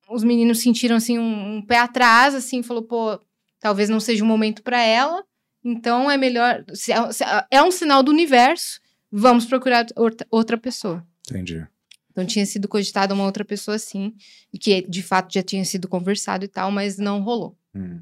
[0.09, 3.21] os meninos sentiram assim um, um pé atrás, assim, falou, pô,
[3.59, 5.25] talvez não seja o momento para ela.
[5.69, 9.85] Então é melhor, se é, se é um sinal do universo, vamos procurar
[10.31, 11.05] outra, pessoa.
[11.29, 11.67] Entendi.
[12.09, 14.15] Então tinha sido cogitada uma outra pessoa assim,
[14.53, 17.59] e que de fato já tinha sido conversado e tal, mas não rolou.
[17.75, 18.01] Hum.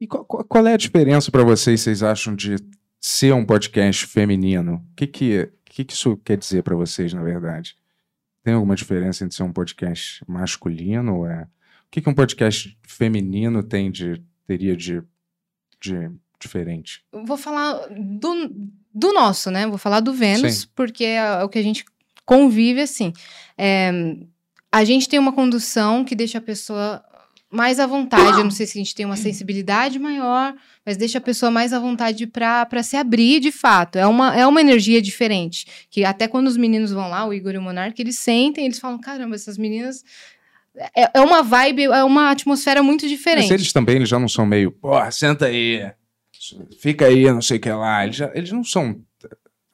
[0.00, 2.56] E qual, qual- é a diferença pra vocês, vocês acham, de
[2.98, 4.82] ser um podcast feminino?
[4.90, 7.76] O que, que, que, que isso quer dizer pra vocês, na verdade?
[8.42, 11.26] Tem alguma diferença entre ser um podcast masculino?
[11.26, 11.42] É...
[11.42, 15.02] O que, que um podcast feminino tem de, teria de,
[15.80, 16.10] de
[16.40, 17.02] diferente?
[17.12, 18.50] Vou falar do,
[18.94, 19.66] do nosso, né?
[19.66, 20.66] Vou falar do Vênus, Sim.
[20.74, 21.84] porque é o que a gente
[22.24, 23.12] convive assim.
[23.56, 23.90] É,
[24.70, 27.02] a gente tem uma condução que deixa a pessoa
[27.50, 28.38] mais à vontade.
[28.38, 31.72] Eu não sei se a gente tem uma sensibilidade maior, mas deixa a pessoa mais
[31.72, 33.96] à vontade para se abrir de fato.
[33.96, 35.66] É uma, é uma energia diferente.
[35.90, 38.78] Que até quando os meninos vão lá, o Igor e o Monark, eles sentem, eles
[38.78, 40.04] falam: caramba, essas meninas.
[40.94, 43.50] É, é uma vibe, é uma atmosfera muito diferente.
[43.50, 45.90] Mas eles também eles já não são meio, porra, senta aí,
[46.80, 48.04] fica aí, não sei o que lá.
[48.04, 49.00] Eles, já, eles não são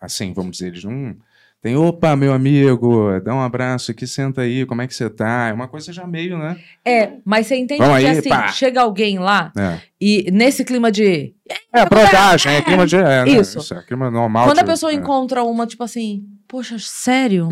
[0.01, 1.17] assim, vamos dizer, eles não.
[1.63, 5.49] Tem, opa, meu amigo, dá um abraço aqui, senta aí, como é que você tá?
[5.49, 6.61] É uma coisa já meio, né?
[6.85, 8.49] É, mas você entende Vamos que aí, assim, pá.
[8.49, 11.35] chega alguém lá É, e nesse clima de.
[11.73, 12.97] é a brodagem, é clima de.
[12.97, 13.29] É, né?
[13.31, 13.61] Isso.
[13.61, 14.45] Isso é clima normal.
[14.47, 14.95] Quando a de- pessoa é.
[14.95, 17.49] encontra uma, tipo assim, poxa, sério?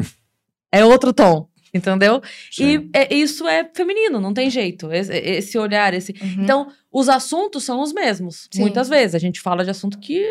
[0.71, 1.49] é outro tom.
[1.73, 2.21] Entendeu?
[2.51, 2.91] Sim.
[2.93, 4.93] E é- isso é feminino, não tem jeito.
[4.93, 6.13] Esse, esse olhar, esse.
[6.21, 6.43] Uhum.
[6.45, 8.49] Então, os assuntos são os mesmos.
[8.53, 8.61] Sim.
[8.63, 9.15] Muitas vezes.
[9.15, 10.23] A gente fala de assunto que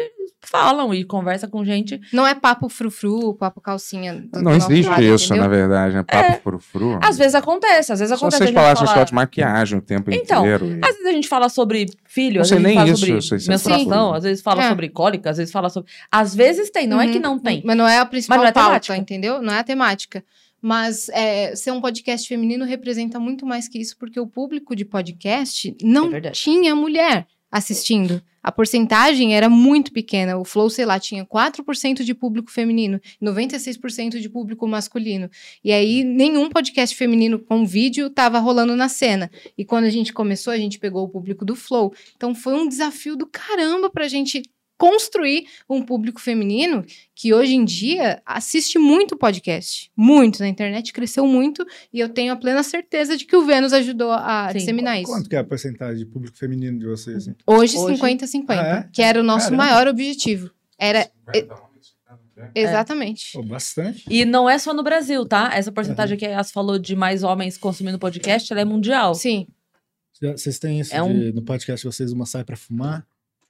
[0.43, 1.99] falam e conversa com gente.
[2.11, 4.25] Não é papo frufru, papo calcinha.
[4.33, 5.43] Não existe lado, isso, entendeu?
[5.43, 6.03] na verdade, né?
[6.03, 6.99] Papo frufru.
[7.01, 8.37] Às vezes acontece, às vezes Só acontece.
[8.37, 10.65] vocês a gente falassem fala- só de maquiagem o tempo Então, inteiro.
[10.67, 13.21] e- Às vezes a gente fala sobre filho, Não às vezes nem fala isso, sobre
[13.41, 14.69] se é menstruação, às vezes fala É.
[14.69, 15.91] sobre cólica, às vezes fala sobre.
[16.11, 17.21] Às vezes tem, não é que Uhum.
[17.21, 17.61] não tem.
[17.63, 18.97] Mas não é a principal Mas não é pauta, temática.
[18.97, 19.41] entendeu?
[19.41, 20.23] Não é a temática.
[20.61, 24.85] Mas é, ser um podcast feminino representa muito mais que isso, porque o público de
[24.85, 28.21] podcast não É tinha mulher assistindo.
[28.43, 30.37] A porcentagem era muito pequena.
[30.37, 35.29] O Flow, sei lá, tinha 4% de público feminino, 96% de público masculino.
[35.63, 39.29] E aí, nenhum podcast feminino com vídeo estava rolando na cena.
[39.55, 41.93] E quando a gente começou, a gente pegou o público do Flow.
[42.15, 44.41] Então, foi um desafio do caramba pra gente
[44.81, 49.91] construir um público feminino que hoje em dia assiste muito podcast.
[49.95, 50.39] Muito.
[50.39, 51.63] Na internet cresceu muito.
[51.93, 54.57] E eu tenho a plena certeza de que o Vênus ajudou a Sim.
[54.57, 55.11] disseminar isso.
[55.11, 57.17] Quanto que é a porcentagem de público feminino de vocês?
[57.17, 57.35] assim?
[57.45, 58.45] Hoje, Hoje- 50-50.
[58.59, 58.89] Ah, é?
[58.91, 59.63] Que era o nosso Caramba.
[59.65, 60.49] maior objetivo.
[60.79, 61.45] Era É.
[62.55, 63.33] exatamente.
[63.33, 64.03] Pô, bastante.
[64.09, 65.51] E não é só no Brasil, tá?
[65.53, 69.13] Essa porcentagem que a Yas falou de mais homens consumindo podcast, ela é mundial.
[69.13, 69.45] Sim.
[70.19, 73.05] Vocês têm isso É de, no podcast de vocês, uma sai pra fumar?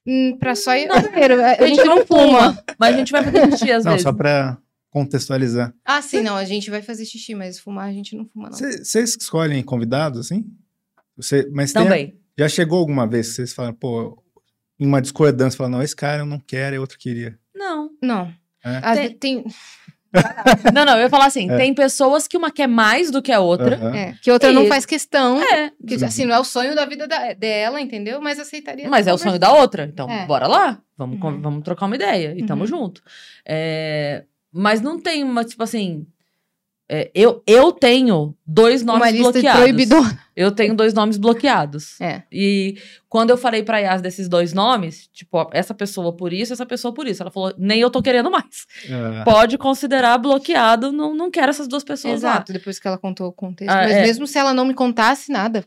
[0.06, 0.88] Hum, pra só ir.
[0.90, 2.62] A, gente não fuma.
[2.78, 4.02] Mas a gente vai fazer xixi às não, vezes.
[4.02, 4.58] só pra
[4.90, 5.72] contextualizar.
[5.84, 6.36] Ah, sim, não.
[6.36, 8.56] A gente vai fazer xixi, mas fumar a gente não fuma, não.
[8.56, 10.44] Cê- Vocês escolhem convidados, assim?
[11.16, 12.20] Você, mas tem, Também.
[12.38, 14.22] já chegou alguma vez que vocês falaram, pô,
[14.78, 17.38] em uma discordância, falaram, não, esse cara eu não quero, e outro queria.
[17.54, 17.90] Não.
[18.02, 18.32] Não.
[18.64, 18.94] É?
[18.94, 19.44] Tem- tem,
[20.74, 21.56] Não, não, eu ia falar assim: É.
[21.56, 23.76] tem pessoas que uma quer mais do que a outra.
[23.76, 23.94] Aham.
[23.96, 25.40] é, que outra não E- faz questão.
[25.42, 25.70] É.
[25.86, 28.20] Que, assim, não é o sonho da vida da- dela, entendeu?
[28.20, 28.88] Mas aceitaria.
[28.88, 29.84] Mas é o sonho da outra.
[29.84, 30.26] Então, É.
[30.26, 30.78] bora lá.
[30.96, 31.40] Vamos, Uhum.
[31.40, 32.34] vamos trocar uma ideia.
[32.36, 32.66] E tamo Uhum.
[32.66, 33.02] junto.
[33.46, 36.06] É, mas não tem uma, tipo assim.
[36.94, 39.60] É, eu, eu tenho dois nomes Uma lista bloqueados.
[39.62, 40.18] proibidor.
[40.36, 41.98] Eu tenho dois nomes bloqueados.
[41.98, 42.22] É.
[42.30, 42.76] E
[43.08, 46.66] quando eu falei pra Yas desses dois nomes, tipo, ó, essa pessoa por isso, essa
[46.66, 47.22] pessoa por isso.
[47.22, 48.66] Ela falou, nem eu tô querendo mais.
[48.84, 49.24] É.
[49.24, 52.32] Pode considerar bloqueado, não, não quero essas duas pessoas lá.
[52.32, 53.70] Exato, depois que ela contou o contexto.
[53.72, 54.02] Ah, Mas é.
[54.02, 55.64] mesmo se ela não me contasse nada,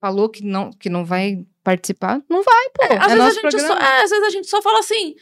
[0.00, 2.94] falou que não, que não vai participar, não vai, pô.
[2.94, 5.14] É, às, é vezes a gente só, é, às vezes a gente só fala assim,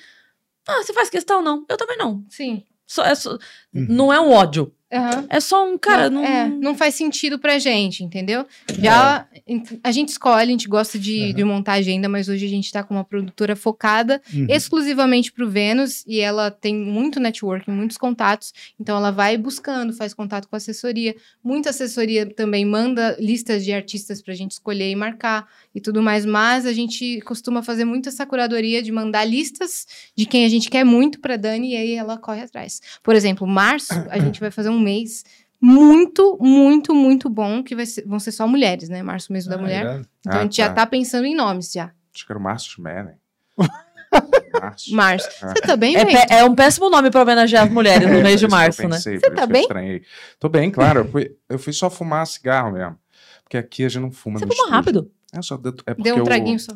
[0.66, 1.42] ah, você faz questão?
[1.42, 1.66] Não.
[1.68, 2.24] Eu também não.
[2.30, 2.62] Sim.
[2.86, 3.36] Só, é só-
[3.70, 4.72] Não é um ódio.
[4.92, 5.26] Aham.
[5.30, 6.24] É só um, cara, não...
[6.24, 8.44] É, não faz sentido pra gente, entendeu?
[8.78, 9.26] Já
[9.82, 11.34] a gente escolhe, a gente gosta de, Aham.
[11.34, 14.46] de montar agenda, mas hoje a gente tá com uma produtora focada Uhum.
[14.48, 20.12] exclusivamente pro Vênus e ela tem muito networking, muitos contatos, então ela vai buscando, faz
[20.14, 21.14] contato com a assessoria.
[21.42, 26.24] Muita assessoria também manda listas de artistas pra gente escolher e marcar e tudo mais,
[26.26, 29.86] mas a gente costuma fazer muito essa curadoria de mandar listas
[30.16, 32.80] de quem a gente quer muito pra Dani e aí ela corre atrás.
[33.02, 35.24] Por exemplo, março a gente vai fazer um mês
[35.60, 39.02] muito, muito, muito bom, que vai ser- vão ser só mulheres, né?
[39.02, 39.82] Março, mês da Ah, mulher.
[39.84, 40.08] irado.
[40.20, 40.74] Então a Ah, gente já tá.
[40.74, 41.92] tá pensando em nomes já.
[42.14, 42.82] Acho que era o Márcio.
[42.82, 43.12] Março.
[44.94, 45.28] Março.
[45.42, 45.48] Ah.
[45.54, 48.40] Você tá bem, É, é um péssimo nome pra homenagear as mulheres no É, mês
[48.40, 48.96] de março, né?
[48.96, 49.62] pensei, Você por tá bem?
[49.62, 50.02] estranhei.
[50.38, 51.00] Tô bem, claro.
[51.00, 52.98] Eu fui, eu fui só fumar cigarro mesmo.
[53.44, 54.76] Porque aqui a gente não fuma Você no fuma estúdio.
[54.76, 55.10] rápido.
[55.32, 56.72] É, só, deu- é porque Deu um eu, traguinho só.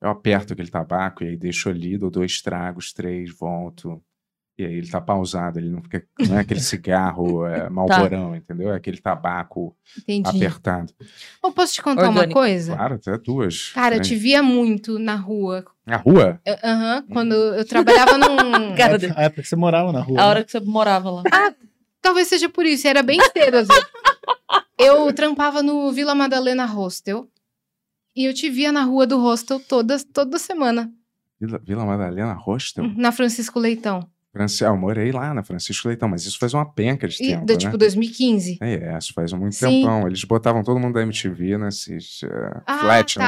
[0.00, 4.00] eu aperto aquele tabaco e aí deixo ali, dou dois tragos, três, volto.
[4.58, 6.04] E aí ele tá pausado, ele não fica.
[6.18, 8.72] Não é aquele cigarro é, malborão, entendeu?
[8.72, 10.28] É aquele tabaco Entendi.
[10.28, 10.92] apertado.
[11.42, 12.74] Eu posso te contar uma coisa?
[12.74, 13.70] Claro, até duas.
[13.70, 14.04] Cara, eu né?
[14.04, 15.64] te via muito na rua.
[15.86, 16.40] Na rua?
[16.44, 18.74] Eu- Aham, quando eu trabalhava num.
[18.76, 19.12] Cara dele.
[19.16, 20.18] A época que você morava na rua.
[20.18, 20.28] A né?
[20.28, 21.22] hora que você morava lá.
[22.02, 23.86] Talvez seja por isso, era bem cedo às vezes.
[24.76, 27.28] Eu trampava no Vila Madalena Hostel.
[28.16, 30.92] E eu te via na rua do hostel toda, toda semana,
[31.40, 32.92] Vila, Vila Madalena Hostel?
[32.96, 34.08] na Francisco Leitão.
[34.38, 34.64] Franci...
[34.64, 37.44] Ah, eu morei lá na Francisco Leitão, mas isso faz uma penca de E, tempo,
[37.44, 37.58] do, né?
[37.58, 38.58] tipo, 2015.
[38.60, 39.82] É, isso faz muito Sim.
[39.82, 40.06] tempão.
[40.06, 43.24] Eles botavam todo mundo da MTV nesses uh, Ah, flat, né?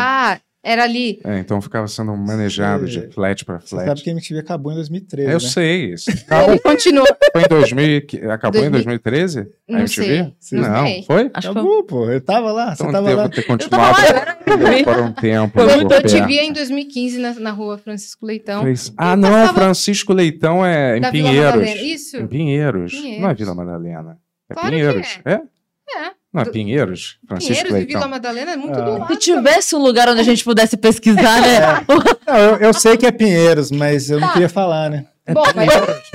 [0.63, 1.19] Era ali.
[1.25, 3.07] É, então ficava sendo manejado Sei.
[3.07, 3.87] de flat pra Você flat.
[3.89, 5.41] sabe que a MTV acabou em 2013, eu né?
[5.41, 5.93] sei.
[5.95, 6.11] Isso.
[6.49, 7.07] Ele continuou.
[7.33, 8.73] Foi em 2000, que- acabou em 2000.
[9.01, 9.39] 2013?
[9.41, 10.33] A Não MTV?
[10.39, 10.59] sei.
[10.59, 11.03] Não, sei.
[11.05, 11.31] foi?
[11.33, 11.63] Acho que foi.
[11.63, 12.11] Acabou, pô.
[12.11, 13.29] Eu tava lá, você Então tava devo lá.
[13.31, 13.99] ter Eu tava continuado
[14.47, 15.61] eu por um tempo.
[15.61, 18.63] Eu, por eu te via em 2015 na, na rua Francisco Leitão.
[18.63, 21.69] Fez- Ah, não, passava- Francisco Leitão é em da Pinheiros.
[21.81, 22.17] Isso.
[22.19, 22.93] Em Pinheiros.
[22.93, 23.39] Não é Pinheiros.
[23.39, 24.19] Vila Madalena.
[24.51, 25.19] É Claro que Pinheiros.
[25.25, 25.33] É?
[25.33, 26.11] É.
[26.33, 27.19] Não é Do- Pinheiros?
[27.27, 28.01] Francisco Pinheiros e Leitão.
[28.01, 28.83] Vila Madalena é muito Ah.
[28.83, 29.17] do Se lado.
[29.17, 31.85] tivesse um lugar onde a gente pudesse pesquisar, né?
[32.27, 34.33] Não, eu, eu sei que é Pinheiros, mas eu não Tá.
[34.35, 35.07] queria falar, né?
[35.33, 35.69] Bom, mas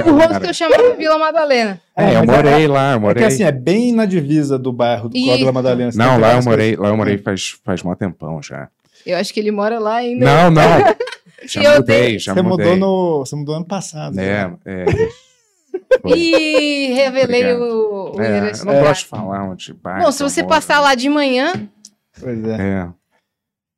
[0.06, 1.80] o hostel chamava Vila Madalena.
[1.96, 3.22] É, eu mas morei lá, eu É morei.
[3.24, 5.92] que assim, é bem na divisa do bairro do E- Vila Madalena.
[5.96, 7.18] Não, lá eu morei, lá eu morei É.
[7.18, 8.68] faz, faz mó tempão já.
[9.06, 10.26] Eu acho que ele mora lá ainda.
[10.26, 10.62] Não, não.
[11.48, 12.66] Já Eu mudei, dei- já Você mudei.
[12.72, 14.18] mudou, no, você mudou ano passado.
[14.20, 14.54] É, né?
[14.66, 14.86] é.
[16.02, 16.18] Foi.
[16.18, 20.42] E revelei o, o É, eu não gosto de falar onde bairro Bom, se você
[20.42, 20.54] moro.
[20.54, 21.54] passar lá de manhã,
[22.20, 22.58] Pois é.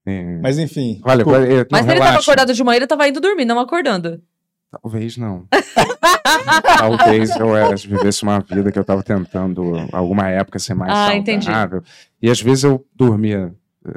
[0.06, 0.12] É.
[0.12, 0.40] É.
[0.42, 1.02] Mas enfim.
[1.04, 2.20] Olha, não, Mas se ele tava relaxa.
[2.20, 4.22] acordado de manhã, ele tava indo dormir, não acordando.
[4.82, 5.48] Talvez não.
[6.78, 11.16] Talvez eu é, vivesse uma vida que eu tava tentando, alguma época, ser mais Ah,
[11.16, 11.46] entendi.
[11.46, 11.82] saudável.
[12.22, 13.54] E às vezes eu dormia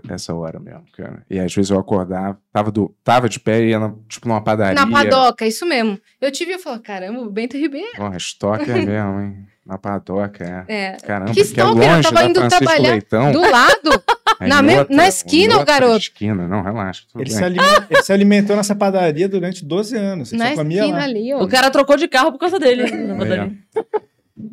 [0.09, 1.22] essa hora mesmo, cara.
[1.28, 4.41] E às vezes eu acordava, tava, do, tava de pé e ia na, tipo numa
[4.43, 4.74] padaria.
[4.74, 5.99] na padoca, isso mesmo.
[6.20, 7.97] Eu te vi e falei, caramba, o Bento Ribeiro.
[7.97, 9.47] Porra, estoque é mesmo, hein?
[9.66, 10.74] Na padoca, é.
[10.74, 13.33] É, Caramba, Que que, é stalker, eu longe tava da indo Francisco trabalhar Leitão.
[13.33, 14.03] do lado,
[14.41, 15.99] É na outra- na esquina, o garoto.
[15.99, 17.03] esquina, não, relaxa.
[17.12, 17.39] tudo Ele bem.
[17.39, 20.33] se, ele se alimentou nessa padaria durante 12 anos.
[20.33, 21.03] Ele na esquina lá.
[21.05, 21.43] ali, ó.
[21.43, 22.85] O cara trocou de carro por causa dele.
[22.85, 23.51] É.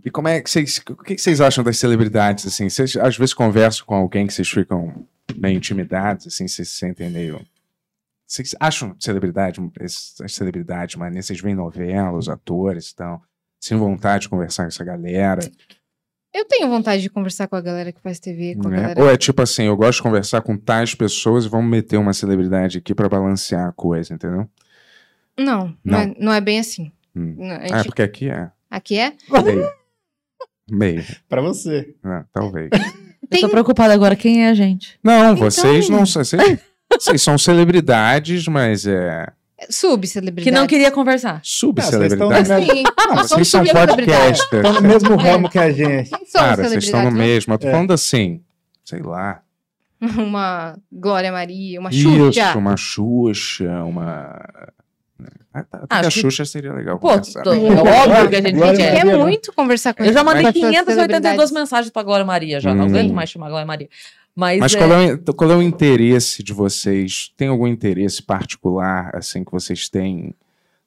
[0.06, 0.82] E como é que vocês.
[0.90, 2.70] O que que vocês acham das celebridades, assim?
[2.70, 5.06] Vocês às vezes conversam com alguém que vocês ficam
[5.36, 7.46] meio intimidados, assim, vocês se sentem meio.
[8.26, 13.22] Vocês acham celebridade, as celebridades, mas vocês veem novela, os atores e tal.
[13.60, 15.42] Sem vontade de conversar com essa galera.
[16.34, 18.78] Eu tenho vontade de conversar com a galera que faz TV, com a né?
[18.82, 19.02] galera.
[19.02, 22.14] Ou é tipo assim, eu gosto de conversar com tais pessoas e vamos meter uma
[22.14, 24.48] celebridade aqui pra balancear a coisa, entendeu?
[25.40, 26.92] Não, não, é, não é bem assim.
[27.16, 27.36] Hum.
[27.38, 28.52] Não, Ah, porque aqui é.
[28.70, 29.16] Aqui é?
[29.44, 29.72] Meio.
[30.70, 31.06] Meio.
[31.30, 31.96] Pra você.
[32.04, 32.26] né?
[32.34, 32.70] Talvez.
[33.30, 34.98] Eu tô preocupada agora, quem é a gente?
[35.04, 35.36] Não, Então.
[35.36, 36.24] vocês não são.
[36.24, 36.60] Vocês,
[36.92, 39.28] vocês são celebridades, mas é.
[39.70, 40.44] Subcelebridade.
[40.44, 41.40] Que não queria conversar.
[41.44, 42.48] Subcelebridades.
[42.50, 44.44] Não, vocês Sim, Não, vocês são podcasters.
[44.54, 46.10] Estão no mesmo ramo que a gente.
[46.32, 47.54] Cara, vocês estão no celebridades, mesmo.
[47.54, 47.72] Eu tô É.
[47.72, 48.42] falando assim,
[48.86, 49.42] sei lá.
[50.00, 50.10] né?
[50.24, 52.50] Uma Glória Maria, uma Xuxa.
[52.50, 54.40] Isso, uma Xuxa, uma.
[55.60, 57.42] Ah, tá, Até Acho a que- Xuxa seria legal Pô, conversar.
[57.44, 58.96] tô- é óbvio que a gente Glória quer.
[58.96, 61.52] Quer Maria, muito conversar com Eu já mandei com essas 582 celebridades.
[61.52, 62.74] mensagens pra Glória Maria já.
[62.76, 62.90] Não Hum.
[62.90, 63.90] aguento mais chamar Glória Maria.
[64.36, 67.32] Mas, Mas é, qual é, o, qual é o interesse de vocês?
[67.36, 70.36] Tem algum interesse particular, assim, que vocês têm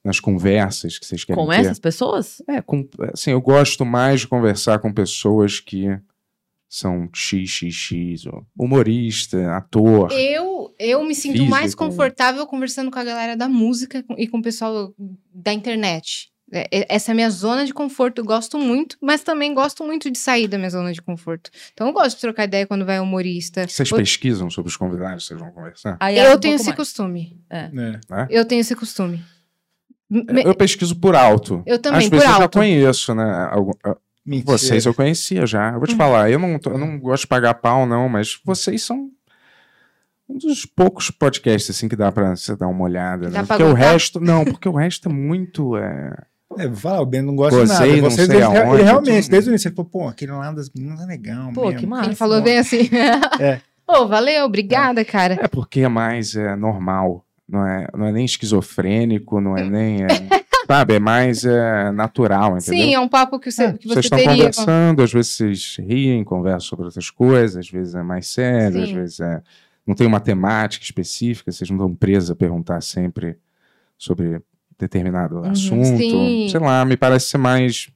[0.03, 1.57] nas conversas que vocês querem Com ter?
[1.59, 2.41] essas pessoas?
[2.47, 5.95] É, com, assim, eu gosto mais de conversar com pessoas que
[6.73, 10.09] são XXX, humorista, ator.
[10.13, 11.83] Eu, eu me sinto mais Físico.
[11.85, 14.93] confortável conversando com a galera da música e com o pessoal
[15.33, 16.31] da internet.
[16.53, 18.19] É, é- Essa é a minha zona de conforto.
[18.19, 21.49] Eu gosto muito, mas também gosto muito de sair da minha zona de conforto.
[21.73, 23.67] Então eu gosto de trocar ideia quando vai humorista.
[23.67, 25.97] Vocês pesquisam sobre os convidados que vocês vão conversar?
[25.99, 26.77] Aí é Eu um tenho esse mais.
[26.77, 27.37] costume.
[27.73, 27.99] né?
[28.29, 29.21] Eu tenho esse costume.
[30.09, 31.63] Me- Eu pesquiso por alto.
[31.65, 32.57] Eu também, Às por vezes eu já alto.
[32.59, 33.49] conheço, né?
[34.25, 34.57] Mentira.
[34.57, 35.69] Vocês eu conhecia já.
[35.71, 35.97] Eu vou te Hum.
[35.97, 39.09] falar, eu não, tô- eu não gosto de pagar pau, não, mas vocês são
[40.29, 43.29] um dos poucos podcasts assim que dá pra você dar uma olhada.
[43.29, 43.43] Né?
[43.43, 44.19] Porque o resto.
[44.19, 45.75] Não, porque o resto é muito.
[45.77, 46.15] É...
[46.57, 48.01] É, vou falar, o Ben não gosta Gozei, de nada.
[48.01, 49.31] não Vocês, sei ele, aonde, ele realmente, tudo.
[49.31, 51.79] desde o início, ele falou, pô, aquele lá das meninas é legal Pô, mesmo.
[51.79, 52.07] que massa.
[52.09, 52.89] Ele falou bem assim.
[53.39, 53.61] É.
[53.87, 55.39] Pô, valeu, obrigada, cara.
[55.41, 57.25] é porque é mais é, normal.
[57.47, 60.03] Não é, não é nem esquizofrênico, não é nem.
[60.03, 60.07] é,
[60.71, 62.85] sabe, é mais é, natural, entendeu?
[62.85, 64.33] Sim, é um papo que você, É, que vocês você estão teria.
[64.33, 68.81] com- conversando, às vezes vocês riem, conversam sobre outras coisas, às vezes é mais sério,
[68.81, 68.95] às Sim.
[68.95, 69.41] vezes é,
[69.85, 73.37] não tem uma temática específica, vocês não estão presos a perguntar sempre
[73.97, 74.41] sobre
[74.79, 75.87] determinado assunto.
[75.87, 75.97] Uhum.
[75.97, 76.47] Sim.
[76.49, 77.89] Sei lá, me parece ser mais.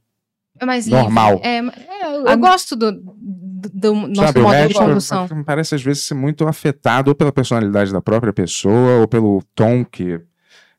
[0.60, 1.34] É mais Normal.
[1.34, 1.48] livre.
[1.48, 5.28] É, é, eu, eu A- gosto do, do, do nosso sabe, modo de resto condução.
[5.34, 9.42] me parece às vezes ser muito afetado ou pela personalidade da própria pessoa ou pelo
[9.56, 10.22] tom que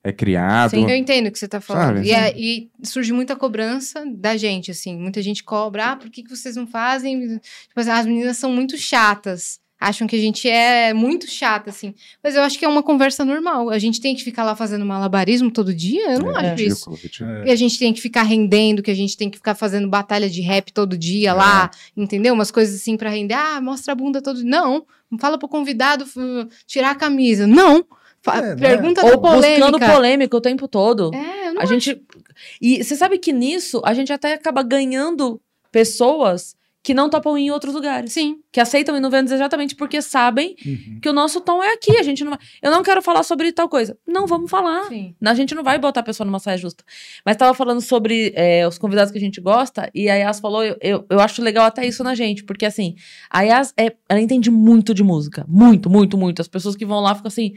[0.08, 0.70] é criado.
[0.70, 1.96] Sim, eu entendo o que você tá falando.
[1.96, 2.08] Sabe?
[2.08, 4.96] E, é- e surge muita cobrança da gente, assim.
[4.96, 7.38] Muita gente cobra, ah, por que, que vocês não fazem?
[7.38, 9.58] Tipo assim, as meninas são muito chatas.
[9.78, 11.94] Acham que a gente é muito chata, assim.
[12.24, 13.68] Mas eu acho que é uma conversa normal.
[13.68, 16.14] A gente tem que ficar lá fazendo malabarismo todo dia?
[16.14, 16.90] Eu não É acho isso.
[17.22, 17.44] É.
[17.44, 20.30] Que a gente tem que ficar rendendo, que a gente tem que ficar fazendo batalha
[20.30, 22.32] de rap todo dia lá, entendeu?
[22.32, 23.34] Umas coisas assim pra render.
[23.34, 24.50] Ah, mostra a bunda todo dia.
[24.50, 24.86] Não.
[25.20, 26.06] Fala pro convidado
[26.66, 27.46] tirar a camisa.
[27.46, 27.84] Não.
[28.34, 28.56] É, né?
[28.56, 29.70] Pergunta Ou da polêmica.
[29.70, 31.10] buscando polêmica o tempo todo.
[31.14, 32.00] É, eu não A gente.
[32.60, 37.46] E você sabe que nisso a gente até acaba ganhando pessoas que não topam ir
[37.46, 38.12] em outros lugares.
[38.12, 38.36] Sim.
[38.52, 41.00] Que aceitam ir no Vênus exatamente porque sabem Uhum.
[41.02, 41.98] que o nosso tom é aqui.
[41.98, 42.38] A gente não vai.
[42.62, 43.98] Eu não quero falar sobre tal coisa.
[44.06, 44.84] Não, vamos falar.
[44.84, 45.12] Sim.
[45.24, 46.84] A gente não vai botar a pessoa numa saia justa.
[47.24, 50.62] Mas tava falando sobre é, os convidados que a gente gosta, e a Yas falou,
[50.62, 52.94] eu, eu, eu acho legal até isso na gente, porque assim,
[53.28, 55.44] a Yas, é, ela entende muito de música.
[55.48, 56.40] Muito, muito, muito.
[56.40, 57.54] As pessoas que vão lá ficam assim.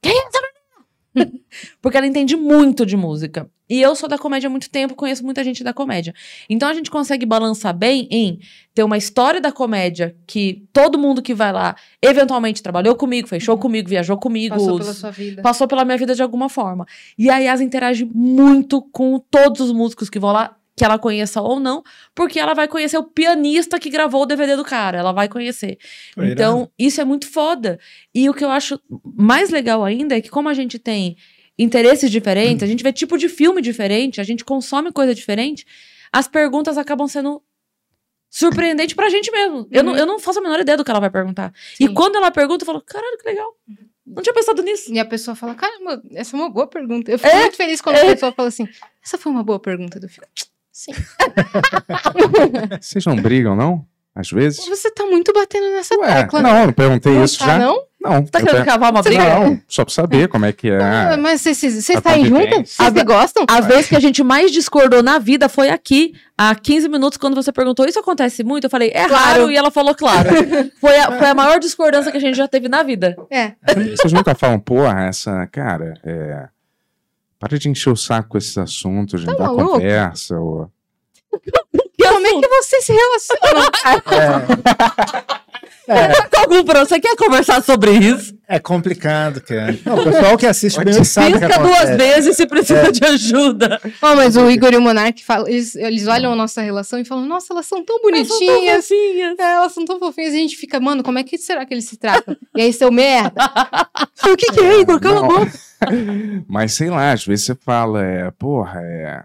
[0.00, 1.40] Quem é essa menina?"
[1.80, 3.50] Porque ela entende muito de música.
[3.70, 6.14] E eu sou da comédia há muito tempo, conheço muita gente da comédia.
[6.48, 8.38] Então a gente consegue balançar bem em
[8.74, 13.42] ter uma história da comédia que todo mundo que vai lá eventualmente trabalhou comigo, fez
[13.42, 15.42] show comigo, viajou comigo, Passou pela sua vida.
[15.42, 16.86] passou pela minha vida de alguma forma.
[17.18, 21.42] E a Yas interage muito com todos os músicos que vão lá, que ela conheça
[21.42, 21.82] ou não,
[22.14, 25.76] porque ela vai conhecer o pianista que gravou o DVD do cara, ela vai conhecer.
[26.14, 26.40] Foi irado.
[26.40, 27.78] Então, isso é muito foda.
[28.14, 28.80] E o que eu acho
[29.16, 31.16] mais legal ainda é que como a gente tem
[31.58, 35.66] interesses diferentes, a gente vê tipo de filme diferente, a gente consome coisa diferente,
[36.12, 37.42] as perguntas acabam sendo
[38.30, 39.66] surpreendentes pra gente mesmo.
[39.70, 41.52] Eu, não, eu não faço a menor ideia do que ela vai perguntar.
[41.80, 41.94] E Sim.
[41.94, 43.56] quando ela pergunta, eu falo, caralho, que legal.
[44.06, 44.92] Não tinha pensado nisso.
[44.92, 47.10] E a pessoa fala, caramba, essa é uma boa pergunta.
[47.10, 48.66] Eu fico É, muito feliz quando a pessoa fala assim,
[49.04, 50.28] essa foi uma boa pergunta do filme.
[50.78, 50.92] Sim.
[52.80, 53.84] Vocês não brigam, não?
[54.14, 54.64] Às vezes?
[54.68, 56.40] Você tá muito batendo nessa Ué, tecla.
[56.42, 57.58] não, não perguntei Não isso tá, já.
[57.58, 57.82] não?
[58.00, 58.24] Não.
[58.24, 59.24] Tá eu querendo per- cavar uma briga?
[59.40, 60.80] Não, só pra saber como é que é.
[60.80, 61.58] Ah, mas vocês-
[62.02, 62.70] saem juntas?
[62.70, 63.44] Vocês gostam?
[63.48, 67.34] A vez que a gente mais discordou na vida foi aqui, há 15 minutos, quando
[67.34, 68.64] você perguntou, isso acontece muito?
[68.64, 69.24] Eu falei, é Claro.
[69.24, 70.28] raro, e ela falou, claro.
[70.80, 73.16] foi, a, foi a maior discordância que a gente já teve na vida.
[73.30, 73.52] É.
[73.96, 76.48] Vocês nunca falam, porra, essa, cara, é.
[77.38, 79.72] Para de encher o saco com esses assuntos, de Tá dar maluco?
[79.72, 80.36] conversa.
[80.38, 80.70] Ou...
[82.00, 83.70] Como é que vocês se relacionam?
[84.02, 84.46] cara?
[86.36, 88.36] Algum pra você quer conversar sobre isso?
[88.48, 89.78] É complicado, cara.
[89.84, 93.04] Não, o pessoal que assiste bem sabe o que Pisca duas vezes se precisa de
[93.04, 93.80] ajuda.
[94.00, 97.04] Ó, mas o Igor e o Monark falam, eles, eles olham a nossa relação e
[97.04, 98.88] falam, nossa, elas são tão bonitinhas.
[98.88, 99.38] fofinhas.
[99.38, 100.32] É, elas são tão fofinhas.
[100.32, 102.36] E a gente fica, mano, como é que será que eles se tratam?
[102.56, 103.34] E aí, seu merda.
[104.26, 104.98] o que que é, Igor?
[105.00, 105.52] Cala a boca.
[106.48, 109.24] Mas sei lá, às vezes você fala, é, porra, é.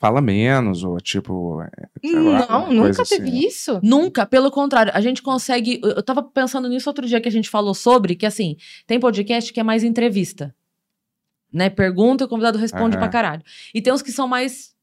[0.00, 1.60] Fala menos, ou tipo.
[1.62, 1.68] é,
[2.10, 3.46] lá, Não, uma nunca teve assim.
[3.46, 3.80] isso.
[3.82, 5.78] Nunca, pelo contrário, a gente consegue.
[5.84, 9.52] Eu tava pensando nisso outro dia que a gente falou sobre, que assim, tem podcast
[9.52, 10.54] que é mais entrevista.
[11.52, 11.68] Né?
[11.68, 13.00] Pergunta e o convidado responde Aham.
[13.02, 13.42] pra caralho.
[13.74, 14.74] E tem uns que são mais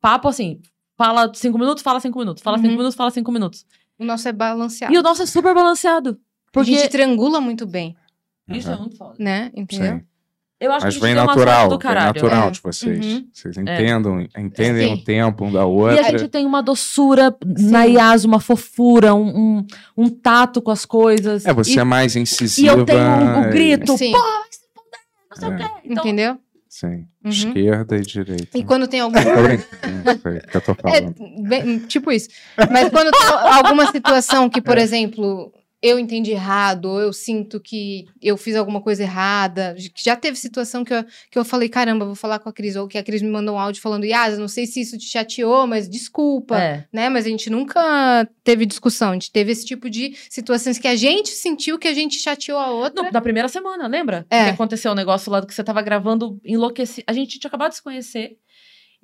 [0.00, 0.60] papo assim.
[0.96, 2.40] Fala cinco minutos, fala cinco minutos.
[2.40, 2.76] Fala cinco Uhum.
[2.76, 3.66] minutos, fala cinco minutos.
[3.98, 4.94] O nosso é balanceado.
[4.94, 6.10] E o nosso é super balanceado.
[6.10, 6.70] A Porque.
[6.72, 7.96] gente triangula muito bem,
[8.48, 9.16] Isso é muito foda.
[9.18, 9.50] né?
[9.56, 9.96] Entendeu?
[9.98, 10.06] Sim.
[10.60, 12.50] Eu acho Mas que uma natural, do natural É.
[12.50, 13.04] de vocês.
[13.04, 13.26] Uhum.
[13.32, 15.02] Vocês entendam, entendem Sim.
[15.02, 16.00] o tempo um da E outra.
[16.00, 17.96] a gente tem uma doçura na Sim.
[17.96, 19.26] Yas, uma fofura, um,
[19.58, 21.44] um, um tato com as coisas.
[21.44, 22.72] É, você e, é mais e incisiva.
[22.78, 24.12] eu tenho o, o é, grito, Sim.
[24.12, 25.00] pô, vai se fuder,
[25.30, 25.56] não sei o É.
[25.56, 25.74] quê.
[25.84, 26.38] Então, Entendeu?
[26.68, 27.06] Sim.
[27.24, 27.30] Uhum.
[27.30, 28.58] Esquerda e direita.
[28.58, 29.14] E quando tem algum.
[29.14, 31.14] Tô brincando, não sei o que eu tô É, falando.
[31.48, 32.28] bem, tipo isso.
[32.70, 33.28] Mas quando tem
[33.58, 35.52] alguma situação que, por exemplo,
[35.86, 40.82] eu entendi errado, ou eu sinto que eu fiz alguma coisa errada, já teve situação
[40.82, 43.20] que eu, que eu falei, caramba, vou falar com a Cris, ou que a Cris
[43.20, 46.86] me mandou um áudio falando, Yas, não sei se isso te chateou, mas desculpa, É.
[46.90, 47.10] né?
[47.10, 50.96] Mas a gente nunca teve discussão, a gente teve esse tipo de situações que a
[50.96, 53.02] gente sentiu que a gente chateou a outra.
[53.02, 54.24] No- na primeira semana, lembra?
[54.30, 54.44] É.
[54.44, 57.04] Que aconteceu o negócio lá do que você tava gravando enlouquecido.
[57.06, 58.36] A gente tinha acabado de se conhecer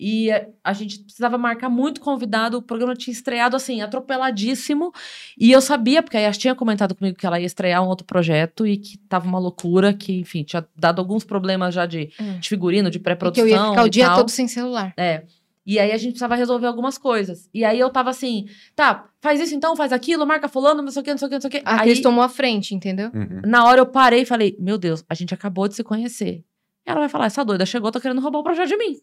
[0.01, 0.31] e
[0.65, 2.57] a gente precisava marcar muito convidado.
[2.57, 4.93] O programa tinha estreado assim, atropeladíssimo.
[5.39, 8.07] E eu sabia, porque a Yas tinha comentado comigo que ela ia estrear um outro
[8.07, 12.39] projeto e que tava uma loucura, que, enfim, tinha dado alguns problemas já de, Hum.
[12.39, 13.45] de figurino, de E que pré-produção.
[13.47, 14.17] eu ia ficar o dia tal.
[14.17, 14.95] todo sem celular.
[14.97, 15.25] É.
[15.67, 17.49] E aí a gente precisava resolver algumas coisas.
[17.53, 21.03] E aí eu tava assim, tá, faz isso então, faz aquilo, marca fulano, não sei
[21.03, 21.63] o que, não sei o que, não sei o que.
[21.65, 23.11] A aí, Cris tomou a frente, entendeu?
[23.15, 23.43] Uhum.
[23.45, 26.43] na hora eu parei e falei, meu Deus, a gente acabou de se conhecer.
[26.87, 28.97] Ela vai falar, essa doida chegou, tá querendo roubar o projeto de mim.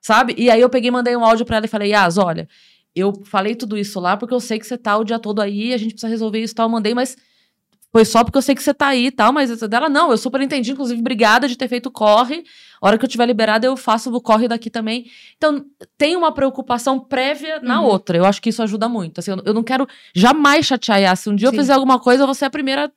[0.00, 0.34] Sabe?
[0.38, 2.48] E aí eu peguei e mandei um áudio pra ela e falei, Yas, olha,
[2.94, 5.72] eu falei tudo isso lá porque eu sei que você tá o dia todo aí,
[5.74, 6.66] a gente precisa resolver isso e tal.
[6.66, 7.16] Eu mandei, mas
[7.92, 10.10] foi só porque eu sei que você tá aí e tal, mas essa dela, não,
[10.12, 12.44] eu super entendi, inclusive, obrigada de ter feito o corre.
[12.80, 15.06] A hora que eu tiver liberada, eu faço o corre daqui também.
[15.36, 15.64] Então,
[15.98, 17.88] tem uma preocupação prévia na Uhum.
[17.88, 18.16] outra.
[18.16, 19.18] Eu acho que isso ajuda muito.
[19.18, 21.18] Assim, eu, eu não quero jamais chatear a Yas.
[21.20, 21.56] Se um dia Sim.
[21.56, 22.90] eu fizer alguma coisa, eu vou ser a primeira.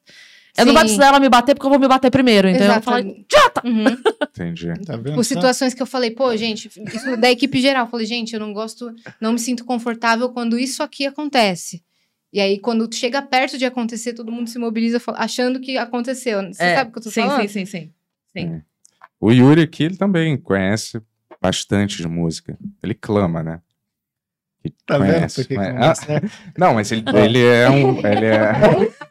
[0.55, 0.73] Eu não Sim.
[0.73, 2.47] vou precisar ela me bater porque eu vou me bater primeiro.
[2.47, 2.85] Então eu vou Exato.
[2.85, 3.61] falar, idiota!
[3.65, 3.97] Uhum.
[4.29, 4.67] Entendi.
[4.85, 5.15] Tá vendo?
[5.15, 7.85] Por situações que eu falei, pô, gente, isso da equipe geral.
[7.85, 11.83] Eu falei, gente, eu não gosto, não me sinto confortável quando isso aqui acontece.
[12.31, 16.41] E aí, quando chega perto de acontecer, todo mundo se mobiliza achando que aconteceu.
[16.51, 17.41] Você É, sabe o que eu tô sim, falando?
[17.41, 17.91] sim, sim, sim.
[18.35, 18.61] Sim.
[19.19, 20.99] O Yuri aqui, ele também conhece
[21.41, 22.57] bastante de música.
[22.81, 23.61] Ele clama, né?
[24.63, 25.13] Que Tá vendo?
[25.13, 26.21] conhece, que mas- não dá Ah?
[26.57, 27.97] Não, mas ele, ele é um.
[27.99, 28.53] Ele é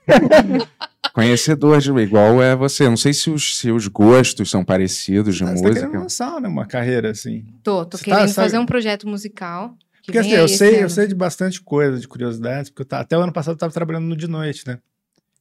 [1.13, 2.89] conhecedor de igual é você.
[2.89, 5.99] Não sei se os seus gostos são parecidos de Ah, Você tá querendo música.
[6.01, 7.45] lançar né, uma carreira assim.
[7.63, 9.75] Tô, tô Você tá- querendo sabe- fazer um projeto musical.
[10.03, 13.01] Que Porque assim, eu sei, eu sei de bastante coisa, de curiosidades, porque eu tá,
[13.01, 14.79] até o ano passado eu tava trabalhando no de noite, né?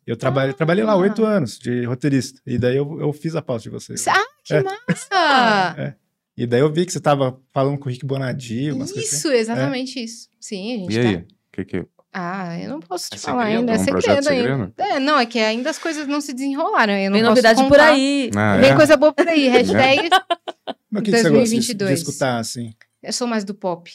[0.05, 0.97] Eu trabalhei, trabalhei lá Ah.
[0.97, 2.39] oito anos de roteirista.
[2.45, 4.05] E daí eu, eu fiz a pauta de vocês.
[4.07, 4.61] Ah, que É.
[4.63, 5.75] massa!
[5.79, 5.93] É.
[6.37, 9.17] E daí eu vi que você tava falando com o Rick Bonadio, umas coisas assim.
[9.17, 10.29] Isso, exatamente isso.
[10.39, 11.17] Sim, a gente E aí?
[11.17, 11.23] tá.
[11.23, 11.85] O que que.
[12.13, 13.59] Ah, eu não posso te É falar segredo?
[13.59, 13.71] ainda.
[13.71, 14.73] É É um segredo projeto ainda.
[14.77, 16.93] É, não, é que ainda as coisas não se desenrolaram.
[16.93, 17.89] Eu não Vem posso novidade por contar.
[17.91, 18.29] aí.
[18.35, 18.75] Ah, Vem é?
[18.75, 19.47] coisa boa por aí.
[19.47, 20.09] Hashtag
[20.91, 21.99] Mas o que, que você gosta de, de 2022.
[21.99, 22.73] escutar, assim?
[23.01, 23.91] eu sou mais do pop.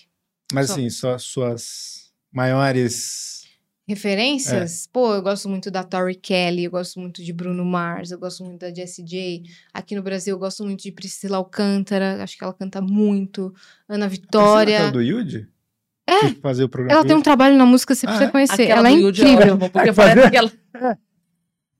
[0.53, 0.72] Mas Só.
[0.74, 3.36] assim, só, suas maiores.
[3.89, 4.89] Referências?
[4.93, 8.43] Pô, eu gosto muito da Tori Kelly, eu gosto muito de Bruno Mars, eu gosto
[8.45, 9.43] muito da Jessie J.
[9.72, 13.55] Aqui no Brasil eu gosto muito de Priscila Alcântara, acho que ela canta muito.
[13.89, 14.76] Ana Priscila, Vitória.
[14.76, 15.49] aquela do Yudi?
[16.09, 16.28] É.
[16.43, 18.32] Fazer o programa Ela tem um trabalho na música, você Ah, precisa é?
[18.32, 18.62] conhecer.
[18.64, 19.55] Aquela ela é do Yudi incrível.
[19.55, 20.53] ótima, porque É, parece que ela...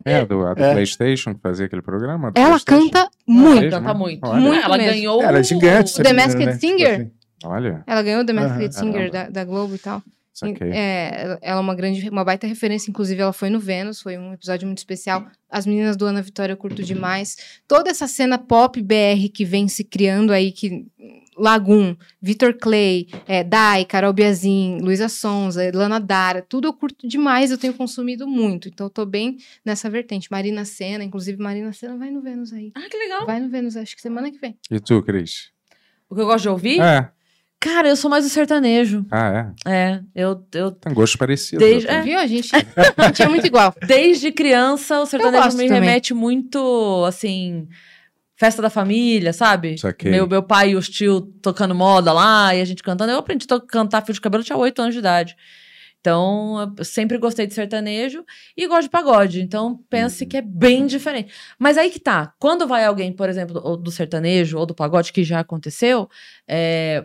[0.04, 0.72] É, do, a do É.
[0.72, 2.30] PlayStation, que fazia aquele programa?
[2.36, 3.61] Ela canta Ela muito.
[3.62, 4.24] Mesmo, canta muito.
[4.24, 4.40] Olha.
[4.40, 4.92] Muito ela mesmo.
[4.92, 5.22] ganhou.
[5.22, 5.90] Ela é gigante.
[5.90, 6.52] essa The Masked né?
[6.52, 7.00] Tipo Singer?
[7.00, 7.11] assim.
[7.44, 10.00] Olha, Ela ganhou The Aham, Masked Singer da, da Globo e tal.
[10.37, 10.70] Saquei.
[10.70, 12.91] É, ela é uma grande, uma baita referência.
[12.91, 15.26] Inclusive, ela foi no Vênus, foi um episódio muito especial.
[15.51, 17.37] As meninas do Ana Vitória eu curto demais.
[17.66, 20.87] Toda essa cena pop BR que vem se criando aí, que
[21.39, 27.51] Lagoon, Vitor Clay, é, Dai, Carol Biazin, Luísa Sonza, Lana Dara, tudo eu curto demais,
[27.51, 28.68] eu tenho consumido muito.
[28.68, 30.30] Então, eu tô bem nessa vertente.
[30.30, 32.72] Marina Senna, inclusive, Marina Senna vai no Vênus aí.
[32.74, 33.24] Ah, que legal.
[33.26, 34.59] Vai no Vênus, acho que semana que vem.
[34.70, 35.51] E tu, Cris?
[36.09, 36.80] O que eu gosto de ouvir?
[36.80, 37.11] É.
[37.59, 39.04] Cara, eu sou mais do sertanejo.
[39.11, 39.72] Ah, é.
[39.72, 41.59] É, eu, eu Tem gosto parecido.
[41.59, 41.88] Desde-.
[41.88, 42.02] É.
[42.02, 42.18] Viu?
[42.18, 42.50] A gente,
[42.96, 43.74] a gente é muito igual.
[43.86, 45.68] Desde criança, o sertanejo me também.
[45.68, 47.66] remete muito, assim,
[48.36, 49.78] festa da família, sabe?
[49.78, 50.11] Saquei.
[50.11, 53.11] Meu, meu pai e os tios tocando moda lá e a gente cantando.
[53.12, 55.34] Eu aprendi a cantar fio de cabelo, eu tinha 8 anos de idade.
[55.98, 58.22] Então, eu sempre gostei de sertanejo
[58.57, 59.40] e gosto de pagode.
[59.40, 60.28] Então, pense Uhum.
[60.28, 61.32] que é bem diferente.
[61.59, 62.32] Mas aí que tá.
[62.39, 66.09] Quando vai alguém, por exemplo, do sertanejo ou do pagode, que já aconteceu,
[66.47, 67.05] é,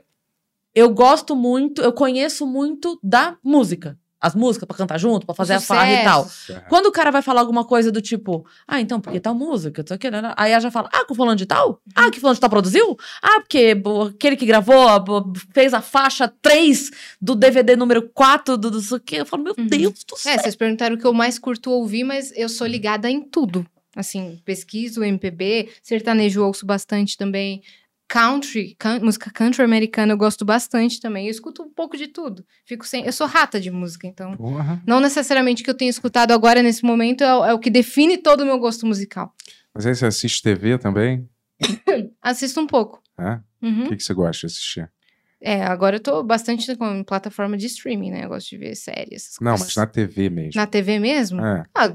[0.76, 3.98] eu gosto muito, eu conheço muito da música.
[4.24, 6.26] As músicas pra cantar junto, pra fazer a farra e tal.
[6.26, 6.62] Sucesso.
[6.70, 9.96] Quando o cara vai falar alguma coisa do tipo, ah, então, porque tal música, sei
[9.96, 10.32] o que, né?
[10.38, 11.82] aí ela já fala, ah, com fulano de tal?
[11.96, 12.96] Ah, que fulano de tal produziu?
[13.20, 18.70] Ah, porque bo- aquele que gravou, fez a faixa 3 do DVD número 4 do,
[18.70, 19.16] do não sei o que.
[19.16, 19.66] Eu falo, meu Uhum.
[19.66, 20.34] Deus do céu.
[20.34, 23.66] É, vocês perguntaram o que eu mais curto ouvir, mas eu sou ligada em tudo.
[23.96, 27.64] Assim, pesquiso MPB, sertanejo eu ouço bastante também.
[28.12, 31.28] Country, can- música country americana eu gosto bastante também.
[31.28, 32.46] Eu escuto um pouco de tudo.
[32.66, 34.82] Fico sem, eu sou rata de música, então Porra.
[34.86, 37.70] não necessariamente o que eu tenho escutado agora nesse momento é, o- é o que
[37.70, 39.34] define todo o meu gosto musical.
[39.74, 41.30] Mas aí você assiste TV também?
[42.22, 43.02] Assisto um pouco.
[43.18, 43.40] É?
[43.62, 43.86] Uhum.
[43.86, 44.92] O que, que você gosta de assistir?
[45.40, 48.26] É, agora eu tô bastante com plataforma de streaming, né?
[48.26, 49.38] Eu gosto de ver séries.
[49.40, 49.68] Não, coisas.
[49.68, 50.52] mas na TV mesmo.
[50.60, 51.44] Na TV mesmo?
[51.44, 51.92] É, Ah,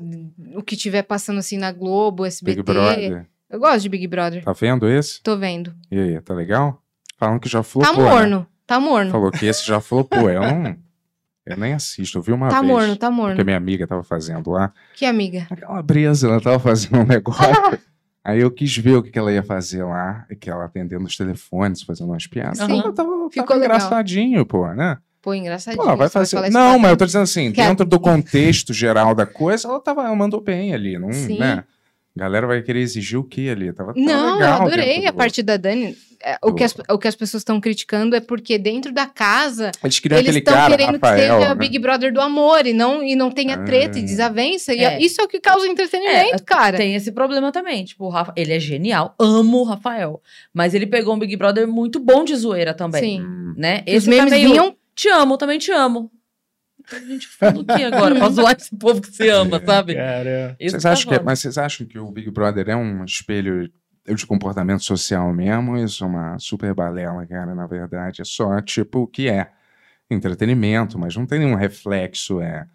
[0.54, 2.56] o que tiver passando assim na Globo, SBT.
[2.56, 3.26] Big Brother.
[3.48, 4.42] Eu gosto de Big Brother.
[4.44, 5.22] Tá vendo esse?
[5.22, 5.72] Tô vendo.
[5.90, 6.82] E aí, tá legal?
[7.18, 7.94] Falam que já Tá flopou.
[7.96, 8.10] né?
[8.10, 8.46] morno.
[8.66, 9.10] Tá morno.
[9.10, 10.28] Falou que esse já flopou.
[10.30, 10.76] Eu não.
[11.46, 12.18] Eu nem assisto.
[12.18, 12.72] Eu vi uma Tá vez.
[12.72, 13.44] morno, tá Que a morno.
[13.44, 14.72] minha amiga tava fazendo lá.
[14.96, 15.46] Que amiga.
[15.48, 17.44] Aquela brisa, ela tava fazendo um negócio.
[18.24, 20.26] Aí eu quis ver o que, que ela ia fazer lá.
[20.40, 22.58] Que ela atendendo os telefones, fazendo umas piadas.
[22.58, 22.80] Sim.
[22.80, 24.98] Ela tava, Ficou tava engraçadinho, pô, né?
[25.22, 25.84] Pô, engraçadinho.
[25.84, 26.36] Pô, vai fazer.
[26.42, 29.78] isso Não, mas eu tô dizendo assim, Que dentro do contexto geral da coisa, ela
[29.80, 31.38] tava, ela mandou bem ali, não, Sim.
[31.38, 31.62] né?
[32.16, 33.72] A galera vai querer exigir o quê ali?
[33.72, 35.94] Tava, tava Não, legal eu adorei a parte da Dani.
[36.24, 39.70] É, O que, as, o que as pessoas estão criticando é porque dentro da casa
[39.84, 40.00] Eles
[40.36, 41.36] estão querendo Rafael.
[41.36, 41.54] que seja né?
[41.54, 44.04] Big Brother do amor e não, e não tenha treta e Ah.
[44.04, 44.72] desavença.
[44.72, 44.98] E É.
[44.98, 46.78] isso é o que causa entretenimento, É, cara.
[46.78, 47.84] Tem esse problema também.
[47.84, 50.22] Tipo, o Rafa, ele é genial, amo o Rafael.
[50.54, 53.18] Mas ele pegou um Big Brother muito bom de zoeira também.
[53.20, 53.26] Sim.
[53.54, 53.82] Né?
[53.86, 54.74] Os Esse tá memes meio, vinham.
[54.94, 56.10] Te amo, também te amo.
[56.92, 58.14] A gente fala o que agora?
[58.14, 59.94] pra zoar esse povo que se ama, sabe?
[59.94, 63.70] Cara, Vocês tá acham que, mas vocês acham que o Big Brother é um espelho
[64.06, 65.76] de comportamento social mesmo?
[65.76, 68.22] Isso é uma super balela, cara, na verdade.
[68.22, 69.50] É só, tipo, o que é
[70.10, 72.66] entretenimento, mas não tem nenhum reflexo é,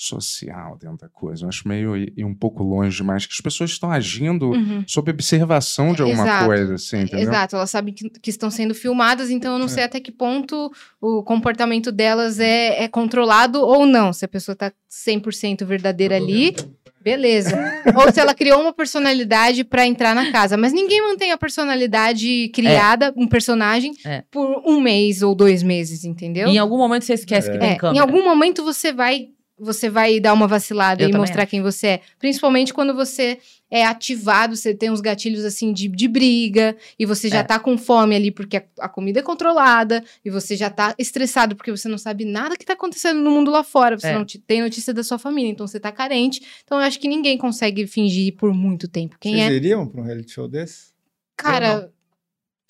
[0.00, 1.44] social dentro da coisa.
[1.44, 4.84] Eu acho meio ir, ir um pouco longe demais, que as pessoas estão agindo Uhum.
[4.86, 6.46] sob observação de alguma Exato.
[6.46, 7.28] coisa, assim, entendeu?
[7.28, 10.70] Exato, elas sabem que, que estão sendo filmadas, então eu não sei até que ponto
[11.00, 14.12] o comportamento delas é, é controlado ou não.
[14.12, 16.54] Se a pessoa tá 100% verdadeira ali,
[17.02, 17.56] beleza.
[17.96, 20.56] ou se ela criou uma personalidade pra entrar na casa.
[20.56, 24.22] Mas ninguém mantém a personalidade criada, um personagem, É.
[24.30, 26.48] por um mês ou dois meses, entendeu?
[26.48, 27.96] Em algum momento você esquece que tem É, câmera.
[27.96, 29.28] em algum momento você vai
[29.58, 32.00] você vai dar uma vacilada Eu e mostrar quem você é.
[32.18, 33.38] Principalmente quando você
[33.70, 37.42] é ativado, você tem uns gatilhos assim de, de briga, e você já É.
[37.42, 41.54] tá com fome ali porque a, a comida é controlada, e você já tá estressado
[41.56, 44.14] porque você não sabe nada que tá acontecendo no mundo lá fora, você É.
[44.14, 46.40] não te- tem notícia da sua família, então você tá carente.
[46.64, 49.16] Então eu acho que ninguém consegue fingir por muito tempo.
[49.20, 49.54] Quem vocês é?
[49.54, 50.92] iriam pra um reality show desse?
[51.36, 51.90] Cara,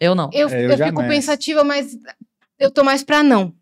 [0.01, 0.31] Eu não.
[0.33, 1.97] eu, É, eu eu, fico pensativa, mas
[2.59, 3.53] eu tô mais pra não.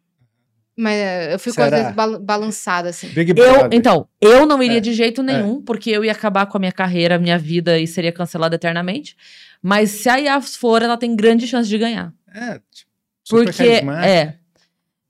[0.77, 1.77] Mas eu fico às Será?
[1.78, 3.09] vezes bal- balançada assim.
[3.09, 6.59] Big Eu, então, eu não iria É, de jeito nenhum, porque eu ia acabar com
[6.59, 9.16] a minha carreira, a minha vida e seria cancelada eternamente.
[9.62, 12.12] Mas se a Yas for, ela tem grande chance de ganhar.
[12.35, 12.90] É, tipo,
[13.24, 13.62] super Porque,
[14.05, 14.35] é.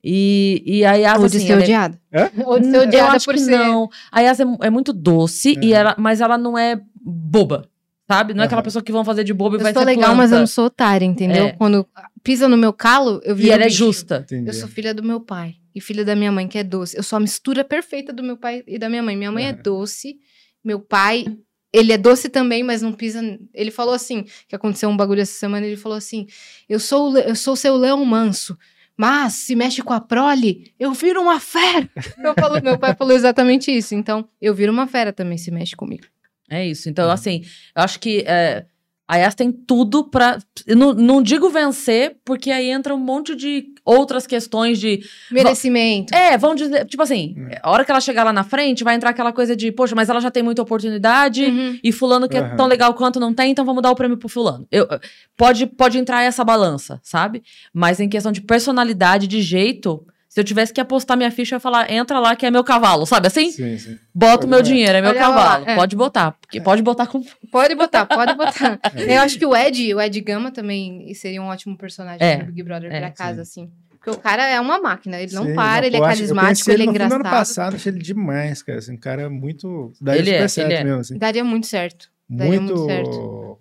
[0.05, 2.01] E, e a Yas, Ou de assim, ser é- odiada.
[2.15, 2.31] Hã?
[2.47, 3.51] Ou de ser eu odiada acho por que ser.
[3.51, 3.89] não.
[4.13, 5.75] A Yas é, é muito doce, e Uhum.
[5.77, 7.69] ela, mas ela não é boba,
[8.09, 8.33] sabe?
[8.35, 10.15] Não é aquela pessoa que vão fazer de boba e Eu vai sou ser legal,
[10.15, 10.39] mas eu planta.
[10.41, 11.47] não sou otária, entendeu?
[11.47, 11.53] É.
[11.55, 11.85] Quando
[12.27, 14.19] pisa no meu calo, eu vi E ela é justa.
[14.27, 14.49] Entendi.
[14.49, 16.97] Eu sou filha do meu pai e filha da minha mãe, que é doce.
[16.97, 19.17] Eu sou a mistura perfeita do meu pai e da minha mãe.
[19.17, 19.63] Minha mãe é Uhum.
[19.63, 20.17] doce,
[20.65, 21.25] meu pai,
[21.73, 23.21] ele é doce também, mas não pisa.
[23.55, 26.27] Ele falou assim: que aconteceu um bagulho essa semana, ele falou assim:
[26.69, 28.57] eu sou, o eu sou seu leão manso.
[28.99, 31.87] Mas se mexe com a prole, eu viro uma fera.
[32.25, 33.95] Eu falo, meu pai falou exatamente isso.
[33.95, 36.05] Então, eu viro uma fera também se mexe comigo.
[36.49, 36.89] É isso.
[36.89, 37.43] Então, assim,
[37.77, 38.65] eu acho que é,
[39.09, 40.39] a Yas tem tudo pra.
[40.67, 45.01] eu Não, não digo vencer, porque aí entra um monte de outras questões de.
[45.31, 46.15] Merecimento.
[46.15, 46.85] É, vão dizer.
[46.87, 47.49] Tipo assim, Hum.
[47.63, 50.09] a hora que ela chegar lá na frente, vai entrar aquela coisa de, poxa, mas
[50.09, 51.45] ela já tem muita oportunidade.
[51.45, 51.79] Uhum.
[51.85, 52.57] E fulano que é Aham.
[52.57, 54.67] tão legal quanto não tem, então vamos dar o prêmio pro fulano.
[54.73, 54.89] Eu,
[55.37, 57.43] pode, pode entrar essa balança, sabe?
[57.73, 60.05] Mas em questão de personalidade, de jeito,
[60.37, 62.63] se eu tivesse que apostar minha ficha, eu ia falar, entra lá que é meu
[62.63, 63.51] cavalo, sabe assim?
[63.51, 63.99] Sim, sim.
[64.15, 65.65] Bota o meu dinheiro, é meu Olha lá, cavalo.
[65.71, 65.75] é.
[65.75, 66.33] Pode botar.
[66.33, 67.25] Porque pode botar com.
[67.51, 68.79] Pode botar, pode botar.
[68.95, 69.17] É.
[69.17, 72.53] Eu acho que o Ed, o Ed Gama também seria um ótimo personagem É, do
[72.53, 73.71] Big Brother é, pra casa, assim.
[73.93, 76.83] Porque o cara é uma máquina, ele não Sim, para, ele é carismático, conheci ele
[76.83, 77.39] é no fim do ano engraçado.
[77.39, 78.79] passado, achei ele demais, cara.
[78.79, 79.91] Assim, um cara muito.
[80.03, 80.85] Daí Ele super é, certo ele é.
[80.85, 81.17] mesmo, assim.
[81.19, 82.11] Daria muito certo.
[82.29, 82.87] Daria Muito, muito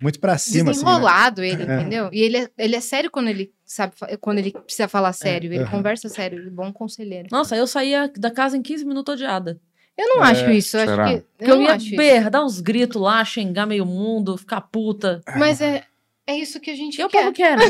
[0.02, 0.20] certo.
[0.20, 0.80] pra cima, assim.
[0.80, 0.86] Né?
[0.86, 1.76] Desenrolado ele, É.
[1.80, 2.08] entendeu?
[2.12, 5.52] E ele é, ele é sério quando ele sabe, quando ele precisa falar sério.
[5.52, 5.70] Ele Aham.
[5.70, 7.28] conversa sério, ele é bom conselheiro.
[7.30, 9.60] Nossa, eu saía da casa em 15 minutos odiada.
[9.96, 11.04] Eu não É, acho isso, eu acho será?
[11.08, 11.24] que.
[11.38, 15.22] Porque Eu eu ia acho berrar, dar uns gritos lá, xingar meio mundo, ficar puta.
[15.38, 15.84] Mas é,
[16.26, 17.20] é isso que a gente E o quer.
[17.20, 17.64] povo quer, né?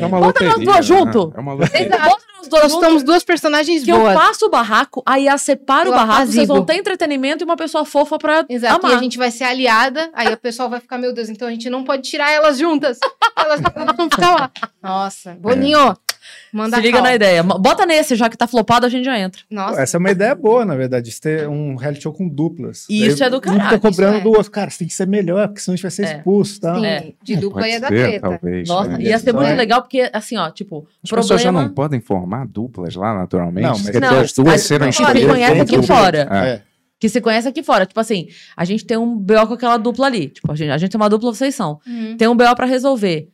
[0.00, 1.28] É uma Bota nós duas junto.
[1.28, 1.34] né?
[1.36, 1.88] É uma loteria.
[1.98, 4.14] Bota nós dois Nós duas personagens que eu boas.
[4.14, 6.56] faço o barraco, aí a separa o Eu barraco, vocês apaziguo.
[6.56, 8.92] vão ter entretenimento e uma pessoa fofa pra Exato, amar.
[8.96, 11.50] e a gente vai ser aliada, aí a pessoa vai ficar, meu Deus, então a
[11.50, 12.98] gente não pode tirar elas juntas.
[13.36, 13.60] Elas
[13.96, 14.50] vão ficar lá.
[14.82, 15.96] Nossa, Boninho,
[16.52, 17.02] manda Se liga cal.
[17.06, 17.42] na ideia.
[17.42, 19.42] Bota nesse, já que tá flopado, a gente já entra.
[19.50, 22.86] Nossa, Essa é uma ideia boa, na verdade, de ter um reality show com duplas.
[22.88, 24.24] Isso Daí é do Um caralho, fica cobrando isso é.
[24.24, 24.50] do outro.
[24.50, 26.16] Cara, você tem que ser melhor, porque senão a gente vai ser É.
[26.16, 26.80] expulso e tal.
[26.80, 27.12] sim, É.
[27.22, 28.28] de dupla Pode ia dar ser, treta.
[28.28, 28.68] talvez.
[28.68, 28.98] Nossa, né?
[29.02, 31.68] ia ser muito legal, porque, assim, ó, tipo, As pessoas já problema...
[31.68, 33.64] não podem formar duplas lá, naturalmente?
[33.66, 36.28] Não, mas- Não, as duas a- serem não, escolhidas se conhece aqui fora.
[36.30, 36.48] É.
[36.48, 36.62] É.
[37.00, 37.86] Que se conhece aqui fora.
[37.86, 38.26] Tipo assim,
[38.56, 40.30] a gente tem um BO com aquela dupla ali.
[40.30, 41.78] Tipo, a gente, a gente tem uma dupla, vocês são.
[41.86, 42.16] Uhum.
[42.16, 43.28] Tem um BO pra resolver.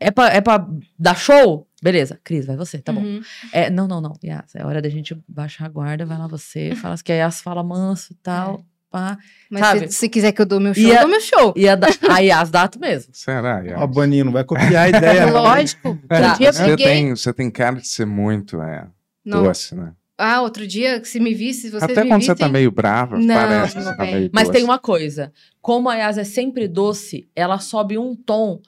[0.00, 0.66] É pra, é pra
[0.98, 1.66] dar show?
[1.82, 2.20] Beleza.
[2.22, 3.00] Cris, vai você, tá bom.
[3.02, 3.20] Uhum.
[3.52, 4.12] É, não, não, não.
[4.24, 6.74] Yas, é hora da gente baixar a guarda, vai lá você.
[6.80, 8.64] Fala que a Yas fala manso e tal.
[8.90, 9.18] pá.
[9.50, 9.88] Mas Sabe?
[9.88, 11.54] se, se quiser que eu dou meu show, E eu a- dou meu show.
[11.56, 11.90] Ia dar.
[12.10, 13.12] Aí as datas mesmo.
[13.14, 13.60] Será?
[13.60, 13.80] Yas?
[13.80, 15.26] Ó, Boninho, não vai copiar a ideia.
[15.32, 15.32] não.
[15.42, 15.98] Lógico.
[16.06, 16.18] Tá.
[16.20, 16.86] Outro dia eu Você peguei.
[16.86, 18.86] tem, você tem cara de ser muito é,
[19.24, 19.42] Não.
[19.42, 19.92] doce, né?
[20.18, 22.36] Ah, outro dia, que se me visse, vocês Até me quando vissem...
[22.36, 24.52] você tá meio brava, Não, parece que não você tá meio Mas doce.
[24.56, 25.32] tem uma coisa.
[25.60, 28.60] Como a Yas é sempre doce, ela sobe um tom.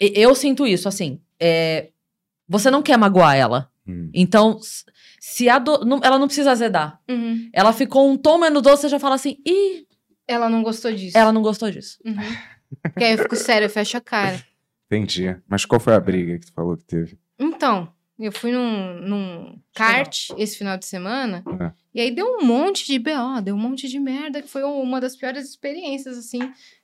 [0.00, 1.20] E- Eu sinto isso, assim.
[1.40, 1.90] é,
[2.48, 3.70] Você não quer magoar ela.
[3.86, 4.10] Hum.
[4.14, 4.58] Então,
[5.20, 7.00] se a do- não- ela não precisa azedar.
[7.08, 7.48] Uhum.
[7.52, 9.86] Ela ficou um tom menos doce, você já fala assim, ih,
[10.26, 11.16] Ela não gostou disso.
[11.16, 11.98] ela não gostou disso.
[12.04, 12.14] Uhum.
[12.82, 14.42] Porque aí eu fico sério, eu fecho a cara.
[14.86, 15.34] Entendi.
[15.48, 17.18] Mas qual foi a briga que tu falou que teve?
[17.38, 21.72] Então, eu fui num, num kart esse final de semana, É.
[21.94, 25.00] e aí deu um monte de BO, deu um monte de merda, que foi uma
[25.00, 26.40] das piores experiências, assim,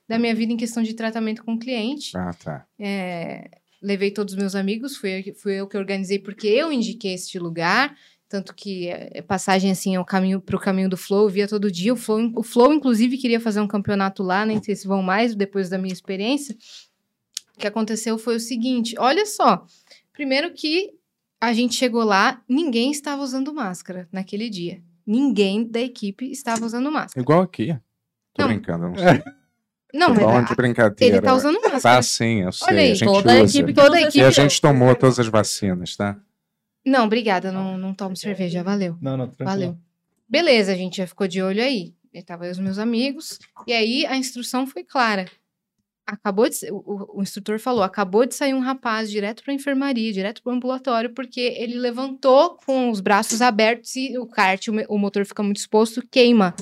[0.07, 2.15] da minha vida em questão de tratamento com o cliente.
[2.17, 2.65] Ah, tá.
[2.79, 3.49] É,
[3.85, 7.37] levei todos os meus amigos, fui, eu- fui eu que organizei, porque eu indiquei este
[7.39, 7.95] lugar.
[8.27, 11.71] Tanto que é, passagem assim ao caminho para o caminho do Flow, eu via todo
[11.71, 11.93] dia.
[11.93, 15.35] O Flow, o Flow, inclusive, queria fazer um campeonato lá, nem sei se vão mais,
[15.35, 16.55] depois da minha experiência.
[17.55, 19.65] O que aconteceu foi o seguinte: olha só.
[20.11, 20.91] Primeiro que
[21.39, 24.81] a gente chegou lá, ninguém estava usando máscara naquele dia.
[25.05, 27.21] Ninguém da equipe estava usando máscara.
[27.21, 27.77] Igual aqui.
[28.33, 28.47] Tô Não.
[28.47, 29.21] brincando, não sei.
[29.93, 31.15] Não, Tô mas de a- brincadeira.
[31.17, 32.01] ele tá usando Tá máscara.
[32.01, 32.67] sim, eu sei.
[32.67, 33.57] Olha aí, a gente Toda a usa.
[33.57, 34.17] equipe que Toda a equipe.
[34.19, 36.17] E a gente tomou todas as vacinas, tá?
[36.85, 38.97] Não, obrigada, não, não tomo cerveja, valeu.
[39.01, 39.49] Não, não, tranquilo.
[39.49, 39.77] Valeu.
[40.27, 41.93] Beleza, a gente já ficou de olho aí.
[42.13, 43.39] Eu tava aí os meus amigos.
[43.67, 45.25] E aí a instrução foi clara.
[46.05, 46.57] Acabou de.
[46.71, 50.51] O, o- o instrutor falou: acabou de sair um rapaz direto pra enfermaria, direto pro
[50.53, 55.41] ambulatório, porque ele levantou com os braços abertos e o kart, o, o motor fica
[55.41, 56.53] muito exposto, queima.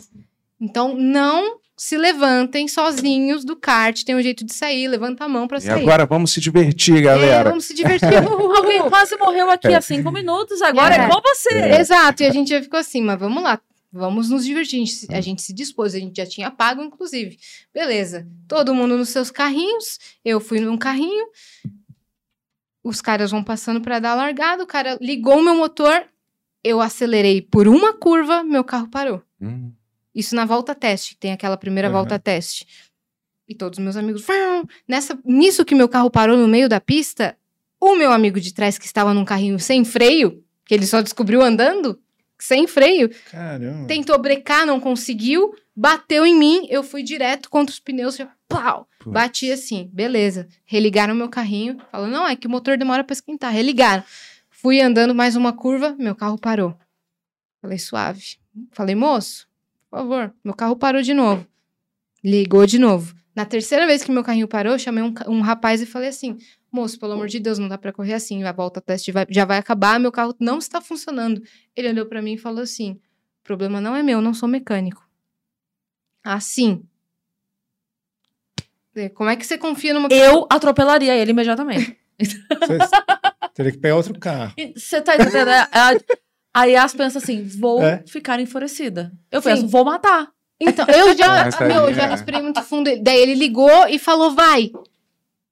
[0.59, 5.47] Então não se levantem sozinhos do kart, tem um jeito de sair, levanta a mão
[5.47, 5.81] pra E sair.
[5.81, 7.49] agora vamos se divertir, É, galera.
[7.49, 8.07] vamos se divertir.
[8.57, 11.09] Alguém quase morreu aqui há cinco minutos, agora é, É.
[11.09, 11.53] com você.
[11.79, 13.59] Exato, e a gente já ficou assim, mas vamos lá,
[13.91, 14.75] vamos nos divertir.
[14.77, 17.37] A gente, se- a gente se dispôs, a gente já tinha pago, inclusive.
[17.73, 21.25] Beleza, todo mundo nos seus carrinhos, eu fui num carrinho,
[22.83, 26.05] os caras vão passando para dar a largada, o cara ligou o meu motor,
[26.63, 29.21] eu acelerei por uma curva, meu carro parou.
[29.41, 29.71] Hum,
[30.13, 31.97] Isso na volta teste, tem aquela primeira Aham.
[31.97, 32.67] volta teste.
[33.47, 34.25] E todos os meus amigos.
[34.87, 37.37] Nessa, nisso que meu carro parou no meio da pista,
[37.79, 41.41] o meu amigo de trás, que estava num carrinho sem freio, que ele só descobriu
[41.41, 41.99] andando,
[42.39, 43.87] sem freio, Caramba.
[43.87, 48.87] tentou brecar, não conseguiu, bateu em mim, eu fui direto contra os pneus, já, pau,
[48.99, 49.13] putz.
[49.13, 50.47] bati assim, beleza.
[50.65, 53.51] Religaram meu carrinho, falando, não, é que o motor demora para esquentar.
[53.51, 54.03] Religaram.
[54.49, 56.77] Fui andando mais uma curva, meu carro parou.
[57.61, 58.37] Falei, suave.
[58.71, 59.47] Falei, moço,
[59.93, 61.45] por favor, meu carro parou de novo.
[62.23, 63.13] Ligou de novo.
[63.35, 66.35] Na terceira vez que meu carrinho parou, eu chamei um, um rapaz e falei assim:
[66.71, 69.45] moço, pelo amor de Deus, não dá pra correr assim, a volta teste vai- já
[69.45, 71.43] vai acabar, meu carro não está funcionando.
[71.75, 74.49] Ele olhou pra mim e falou assim: o problema não é meu, eu não sou
[74.49, 75.07] mecânico.
[76.23, 76.83] Assim.
[79.13, 81.99] Como é que você confia numa Eu atropelaria ele imediatamente.
[82.19, 82.79] Você
[83.53, 84.53] teria que pegar outro carro.
[84.75, 85.49] Você tá entendendo?
[86.55, 88.03] É, A, a Yas pensa assim: vou É.
[88.07, 89.11] ficar enfurecida.
[89.31, 89.49] Eu Sim.
[89.49, 90.29] penso, vou matar.
[90.59, 92.09] Então, eu já, aí, meu, eu já é.
[92.09, 92.89] respirei muito fundo.
[93.01, 94.71] Daí ele ligou e falou, vai.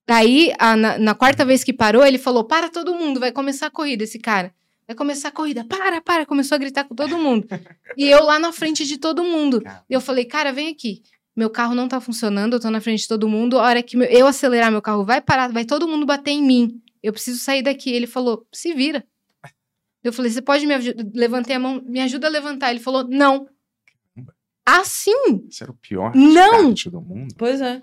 [0.07, 3.67] Daí, a- na, na quarta vez que parou, ele falou, para todo mundo, vai começar
[3.67, 4.53] a corrida, esse cara.
[4.87, 6.25] Vai começar a corrida, para, para.
[6.25, 7.47] Começou a gritar com todo mundo.
[7.95, 9.61] E eu lá na frente de todo mundo.
[9.89, 11.01] E eu falei, cara, vem aqui.
[11.35, 13.57] Meu carro não tá funcionando, eu tô na frente de todo mundo.
[13.57, 16.43] A hora que meu- eu acelerar meu carro, vai parar, vai todo mundo bater em
[16.43, 16.81] mim.
[17.01, 17.89] Eu preciso sair daqui.
[17.89, 19.03] Ele falou, se vira.
[20.03, 21.03] Eu falei, você pode me ajudar?
[21.13, 22.71] Levantei a mão, me ajuda a levantar.
[22.71, 23.47] Ele falou, não.
[24.65, 25.45] Assim?
[25.49, 26.73] Esse era o pior Não!
[26.73, 27.33] do mundo.
[27.37, 27.81] Pois é.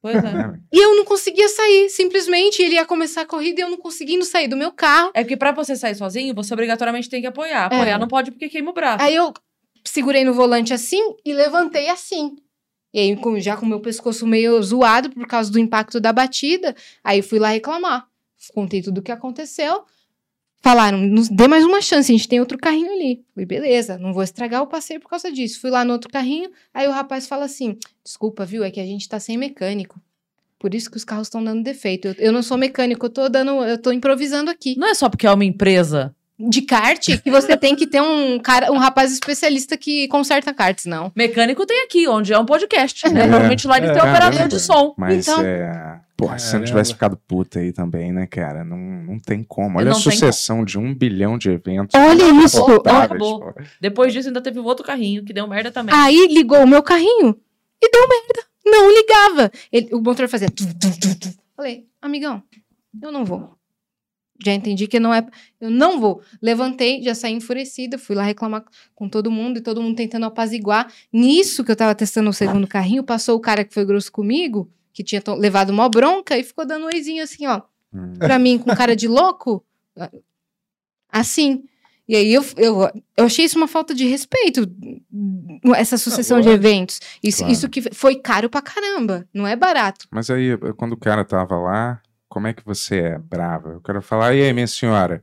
[0.00, 0.18] Pois é.
[0.28, 1.88] É, E eu não conseguia sair.
[1.90, 5.10] Simplesmente ele ia começar a corrida e eu não conseguindo sair do meu carro.
[5.14, 7.70] É que pra você sair sozinho, você obrigatoriamente tem que apoiar.
[7.72, 7.76] É.
[7.76, 9.02] Apoiar não pode porque queima o braço.
[9.04, 9.32] Aí eu
[9.84, 12.36] segurei no volante assim e levantei assim.
[12.94, 16.12] E aí, com- já com o meu pescoço meio zoado por causa do impacto da
[16.12, 18.06] batida, aí fui lá reclamar.
[18.54, 19.84] Contei tudo o que aconteceu.
[20.62, 23.24] Falaram, nos dê mais uma chance, a gente tem outro carrinho ali.
[23.34, 25.60] Falei, beleza, não vou estragar o passeio por causa disso.
[25.60, 28.86] Fui lá no outro carrinho, aí o rapaz fala assim: desculpa, viu, é que a
[28.86, 30.00] gente tá sem mecânico.
[30.60, 32.06] Por isso que os carros estão dando defeito.
[32.06, 34.78] Eu, eu não sou mecânico, eu tô dando, eu tô improvisando aqui.
[34.78, 36.14] Não é só porque é uma empresa.
[36.48, 40.86] De kart, que você tem que ter um cara, um rapaz especialista que conserta karts,
[40.86, 41.12] não.
[41.14, 43.22] Mecânico tem aqui, onde é um podcast, né?
[43.22, 43.26] É.
[43.26, 44.04] Normalmente lá ele tem É.
[44.04, 44.94] operador de som.
[44.98, 46.00] Mas Então- é.
[46.16, 48.62] Porra, se não tivesse ficado puta aí também, né, cara?
[48.62, 49.78] Não, não tem como.
[49.78, 51.98] Olha Não a sucessão de um bilhão de eventos.
[51.98, 53.54] Olha isso, insuportáveis, acabou.
[53.80, 55.92] Depois disso, ainda teve um outro carrinho que deu merda também.
[55.92, 57.36] Aí ligou o meu carrinho
[57.82, 58.42] e deu merda.
[58.64, 59.50] Não ligava.
[59.72, 60.48] Ele- o motor fazia.
[60.48, 61.28] tu, tu, tu.
[61.56, 62.40] Falei, amigão,
[63.02, 63.52] eu não vou.
[64.44, 65.26] Já entendi que não é.
[65.60, 66.20] Eu não vou.
[66.40, 68.64] Levantei, já saí enfurecida, fui lá reclamar
[68.94, 70.92] com todo mundo e todo mundo tentando apaziguar.
[71.12, 74.70] Nisso que eu tava testando o segundo carrinho, passou o cara que foi grosso comigo,
[74.92, 77.62] que tinha levado uma bronca e ficou dando um oizinho assim, ó,
[77.94, 78.14] Hum.
[78.18, 79.62] pra mim, com cara de louco.
[81.10, 81.64] Assim.
[82.08, 84.66] E aí eu, eu, eu achei isso uma falta de respeito,
[85.76, 86.66] essa sucessão de lógico.
[86.66, 87.00] eventos.
[87.22, 87.52] Isso, Claro.
[87.52, 90.06] isso que foi caro pra caramba, não é barato.
[90.10, 92.00] Mas aí, quando o cara tava lá,
[92.32, 93.72] como é que você é brava?
[93.74, 95.22] Eu quero falar, e aí, minha senhora,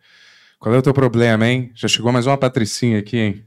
[0.59, 1.71] qual é o teu problema, hein?
[1.73, 3.45] Já chegou mais uma patricinha aqui, hein?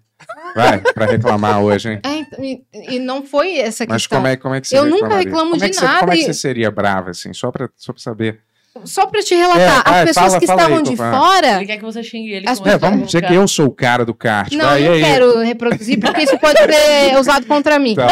[0.56, 2.00] Vai, pra reclamar hoje, hein?
[2.04, 2.64] É, então, e,
[2.96, 4.18] e não foi essa Mas questão.
[4.18, 5.92] como é, como é que você Eu nunca reclamo como é de que você- Como
[5.92, 7.32] é nada que você seria brava, assim?
[7.32, 8.40] Só pra, só pra saber.
[8.84, 10.96] Só pra te relatar, É, as vai, pessoas fala- que fala aí, estavam de tô
[10.96, 11.16] falando.
[11.20, 11.56] fora.
[11.56, 12.48] Ele quer que você xingue ele.
[12.48, 14.50] As É, vamos dizer que eu sou o cara do kart.
[14.54, 15.00] Não, vai, e não aí?
[15.02, 17.94] quero reproduzir, porque isso pode ser usado contra mim.
[17.94, 18.08] Tá,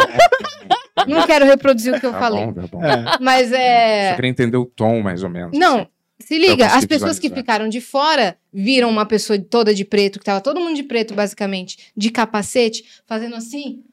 [1.07, 2.45] Não quero reproduzir o que eu tá falei.
[2.45, 2.83] bom, tá bom.
[2.83, 3.17] É.
[3.19, 4.15] Mas Só é.
[4.15, 5.57] queria entender o tom, mais ou menos.
[5.57, 5.87] Não, assim.
[6.19, 10.25] se liga, as pessoas que ficaram de fora viram uma pessoa toda de preto, que
[10.25, 13.83] tava todo mundo de preto, basicamente, de capacete, fazendo assim.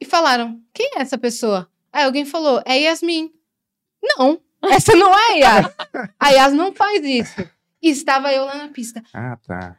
[0.00, 1.68] E falaram: quem é essa pessoa?
[1.92, 3.30] Aí alguém falou: é Yasmin.
[4.02, 5.74] Não, essa não é a Yas.
[6.18, 7.48] A Yas não faz isso.
[7.82, 9.02] E estava eu lá na pista.
[9.12, 9.76] Ah, tá.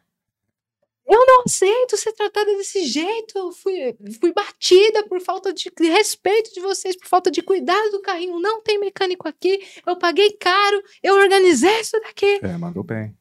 [1.08, 3.38] Eu não aceito ser tratada desse jeito.
[3.38, 8.02] Eu fui, fui batida por falta de respeito de vocês, por falta de cuidado do
[8.02, 8.40] carrinho.
[8.40, 9.60] Não tem mecânico aqui.
[9.86, 10.82] Eu paguei caro.
[11.04, 12.40] Eu organizei isso daqui.
[12.42, 13.16] É, mandou bem.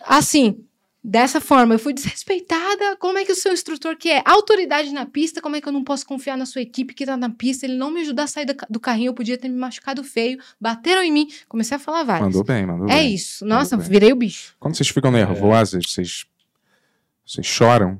[0.00, 0.64] Assim,
[1.02, 2.96] dessa forma, eu fui desrespeitada.
[2.96, 5.72] Como é que o seu instrutor, que é autoridade na pista, como é que eu
[5.72, 7.66] não posso confiar na sua equipe que tá na pista?
[7.66, 9.10] Ele não me ajudar a sair do carrinho.
[9.10, 10.38] Eu podia ter me machucado feio.
[10.60, 11.28] Bateram em mim.
[11.48, 12.26] Comecei a falar várias.
[12.26, 13.14] Mandou bem, mandou É bem.
[13.14, 13.44] isso.
[13.46, 14.56] Nossa, virei o bicho.
[14.58, 16.24] Quando vocês ficam nervosas, vocês,
[17.30, 17.98] vocês choram?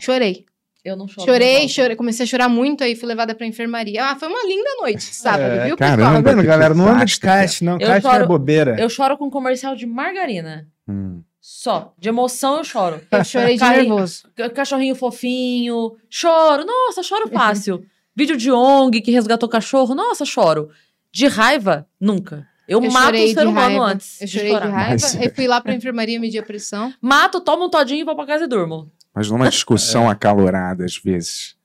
[0.00, 0.44] Chorei.
[0.82, 1.26] Eu não choro.
[1.26, 1.68] Chorei, não.
[1.68, 4.02] chorei, comecei a chorar muito, aí fui levada pra enfermaria.
[4.02, 5.96] Ah, foi uma linda noite, sábado, É, viu, caramba.
[6.04, 6.22] pessoal?
[6.22, 6.74] Tá vendo, galera?
[6.74, 7.74] Não anda de kart, não.
[7.74, 8.76] Eu Kart é choro- bobeira.
[8.80, 10.66] Eu choro com comercial de margarina.
[10.88, 11.22] Hum.
[11.38, 11.94] Só.
[11.98, 13.00] De emoção eu choro.
[13.10, 14.22] Eu chorei de nervoso.
[14.54, 15.96] Cachorrinho fofinho.
[16.08, 16.64] Choro.
[16.64, 17.84] Nossa, choro fácil.
[18.16, 19.94] Vídeo de ONG que resgatou cachorro.
[19.94, 20.70] Nossa, choro.
[21.12, 22.46] De raiva, nunca.
[22.70, 23.84] Eu, Eu mato o de ser humano raiva.
[23.84, 24.20] antes.
[24.20, 24.70] Eu de chorei de chorar.
[24.70, 26.94] raiva, Mas- aí fui lá pra enfermaria medir a pressão.
[27.02, 28.90] Mato, tomo um todinho e vou pra casa e durmo.
[29.14, 31.56] Mas numa discussão acalorada, às vezes,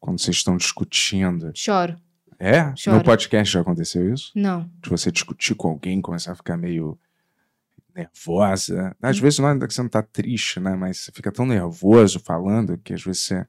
[0.00, 1.52] quando vocês estão discutindo.
[1.54, 1.96] Choro.
[2.38, 2.72] É?
[2.76, 2.96] Choro.
[2.96, 4.32] No podcast já aconteceu isso?
[4.34, 4.68] Não.
[4.82, 6.98] De você discutir com alguém, começar a ficar meio
[7.94, 8.96] nervosa.
[9.00, 10.74] Às vezes não é que você não tá triste, né?
[10.74, 13.46] Mas você fica tão nervoso falando que às vezes você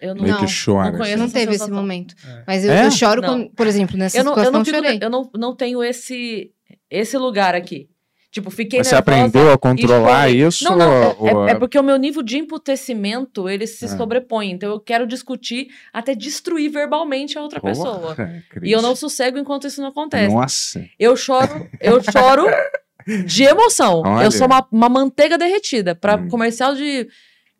[0.00, 0.90] Eu não, meio Não, que chora.
[0.90, 1.34] não conheço Eu não assim.
[1.34, 2.14] teve esse momento.
[2.26, 2.42] É.
[2.46, 2.86] Mas eu, É?
[2.86, 3.28] eu choro, Não.
[3.28, 4.98] quando, por exemplo, nessa eu não, eu situação não, eu fico- chorei.
[5.02, 6.50] eu não, não tenho esse,
[6.90, 7.88] esse lugar aqui.
[8.30, 10.62] Tipo, fiquei Mas você aprendeu a controlar isso?
[10.64, 13.96] Não, não, é- ou- é, é porque o meu nível de emputecimento, ele se Ah.
[13.96, 14.50] sobrepõe.
[14.50, 18.14] Então eu quero discutir até destruir verbalmente a outra pessoa.
[18.14, 20.34] Porra, E eu não sossego enquanto isso não acontece.
[20.34, 20.84] Nossa.
[20.98, 22.44] Eu choro, eu choro
[23.26, 24.02] de emoção.
[24.04, 24.24] Olha.
[24.26, 26.28] Eu sou uma, uma manteiga derretida para Hum.
[26.28, 27.08] comercial de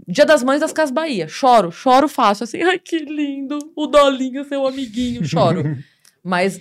[0.09, 1.27] Dia das Mães das Casas Bahia.
[1.29, 5.63] Choro, choro fácil, assim, ai que lindo, o Dolinho, seu amiguinho, choro.
[6.23, 6.61] Mas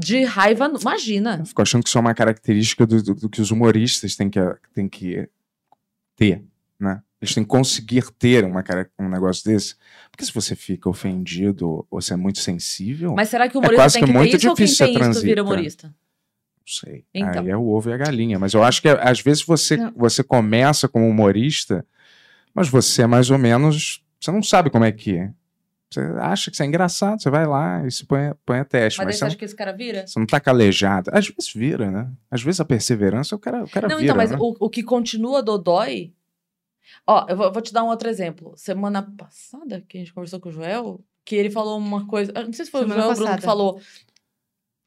[0.00, 1.36] de raiva, imagina.
[1.40, 4.28] Eu fico achando que isso é uma característica do, do- do que os humoristas têm
[4.28, 4.40] que,
[4.74, 5.28] têm que
[6.16, 6.42] ter,
[6.80, 7.00] né?
[7.22, 8.62] Eles têm que conseguir ter uma,
[8.98, 9.76] um negócio desse.
[10.10, 13.60] Porque se você fica ofendido ou você é muito sensível, Mas será que o É
[13.60, 15.86] humorista quase tem que que ter muito isso ou quem difícil tem isso vira humorista?
[15.86, 15.94] não
[16.66, 17.04] sei.
[17.14, 17.42] Então.
[17.42, 18.38] Aí é o ovo e a galinha.
[18.38, 19.92] Mas eu acho que às vezes você, Não.
[19.96, 21.86] você começa como humorista,
[22.54, 24.02] mas você é mais ou menos.
[24.20, 25.32] Você não sabe como é que é.
[25.94, 28.98] Você acha que você é engraçado, você vai lá e se põe, põe a teste.
[28.98, 30.06] Mas, Mas, você acha não, que esse cara vira?
[30.06, 31.10] você não tá calejado.
[31.12, 32.10] Às vezes vira, né?
[32.30, 34.06] Às vezes a perseverança o cara, o cara Não, vira.
[34.06, 34.36] então, mas né?
[34.40, 36.12] o, o que continua dodói.
[37.06, 38.54] Ó, eu vou, vou te dar um outro exemplo.
[38.56, 42.32] Semana passada, que a gente conversou com o Joel, que ele falou uma coisa.
[42.32, 43.80] Não sei se foi Semana o Joel Bruno que falou.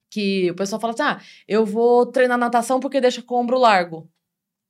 [0.10, 3.58] Que o pessoal fala assim: ah, eu vou treinar natação porque deixa com o ombro
[3.58, 4.10] largo.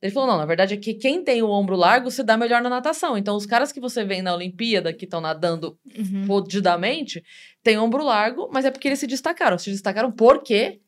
[0.02, 2.62] Ele falou: não, na verdade é que quem tem o ombro largo se dá melhor
[2.62, 3.18] na natação.
[3.18, 6.26] Então, os caras que você vê na Olimpíada, que estão nadando Uhum.
[6.26, 7.24] fodidamente,
[7.64, 9.58] têm ombro largo, mas é porque eles se destacaram.
[9.58, 10.80] Se destacaram porque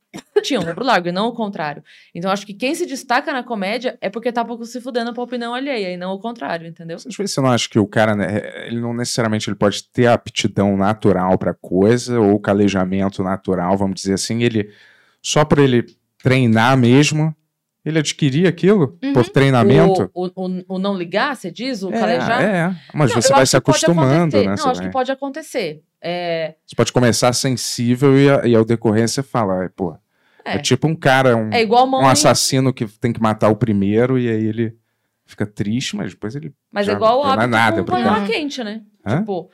[0.44, 1.84] tinham ombro largo e não o contrário.
[2.15, 5.23] Então, acho que quem se destaca na comédia é porque tá pouco se fudendo pra
[5.23, 6.98] opinião alheia e não o contrário, entendeu?
[6.98, 10.07] Às vezes você não acha que o cara, né, ele não necessariamente ele pode ter
[10.07, 14.72] a aptidão natural para coisa ou o calejamento natural, vamos dizer assim, ele
[15.22, 15.86] só por ele
[16.23, 17.36] treinar mesmo,
[17.85, 19.14] ele adquirir aquilo Uhum.
[19.14, 20.10] por treinamento.
[20.14, 21.81] O, o, o- o não ligar, você diz?
[21.84, 22.41] O é, calejar?
[22.43, 24.43] é, mas Não, você eu vai se acostumando, né?
[24.45, 25.81] Não, acho vai- que pode acontecer.
[26.01, 29.93] É, você pode começar sensível e, e ao decorrer você fala, "Ai, pô,
[30.45, 30.56] é.
[30.56, 30.57] É.
[30.60, 34.18] tipo um cara, um, é igual mãe, um assassino que tem que matar o primeiro
[34.18, 34.76] e aí ele
[35.26, 38.26] fica triste, mas depois ele mas é igual o não é hábito nada com panela
[38.26, 38.81] quente, né?
[39.06, 39.19] Hã?
[39.19, 39.49] Tipo,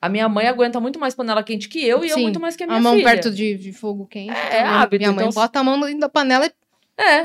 [0.00, 2.54] a, minha mãe aguenta muito mais panela quente que eu e eu Sim, muito mais
[2.56, 3.04] que a minha a mão filha.
[3.10, 4.30] perto de, de fogo quente.
[4.32, 6.52] É, é Minha- hábito, Minha mãe então- bota a mão dentro da panela e
[6.98, 7.22] É.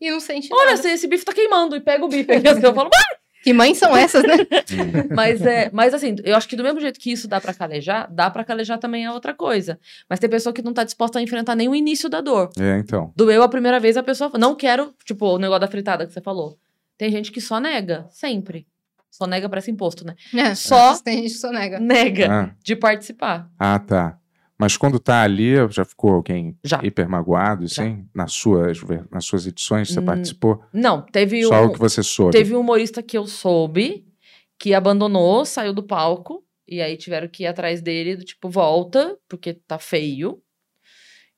[0.00, 0.74] E não sente Olha, nada.
[0.78, 1.74] assim, esse bife tá queimando.
[1.76, 2.30] E pega o bife.
[2.32, 2.90] Aí eu falo,
[3.42, 4.34] Que mães são essas, né?
[5.14, 8.06] Mas, é, mas assim, eu acho que do mesmo jeito que isso dá pra calejar,
[8.12, 9.78] dá pra calejar também é outra coisa.
[10.08, 12.50] Mas tem pessoa que não tá disposta a enfrentar nem o início da dor.
[12.58, 13.12] É, então.
[13.16, 16.12] Doeu a primeira vez, a pessoa fala, não quero, tipo, o negócio da fritada que
[16.12, 16.58] você falou.
[16.96, 18.66] Tem gente que só nega, sempre.
[19.10, 20.14] Só nega parece imposto, né?
[20.34, 21.78] É, Só- Tem gente que só nega.
[21.80, 23.48] Nega Ah, de participar.
[23.58, 24.18] ah, tá.
[24.58, 26.80] Mas quando tá ali, já ficou alguém Já.
[26.82, 28.08] hiper magoado, assim?
[28.14, 28.78] Nas suas,
[29.10, 30.62] nas suas edições, você Hum, participou?
[30.72, 32.32] Não, teve Só um, o que você soube.
[32.36, 34.04] teve um humorista que eu soube
[34.58, 36.44] que abandonou, saiu do palco.
[36.66, 40.42] E aí tiveram que ir atrás dele, do tipo, volta, porque tá feio.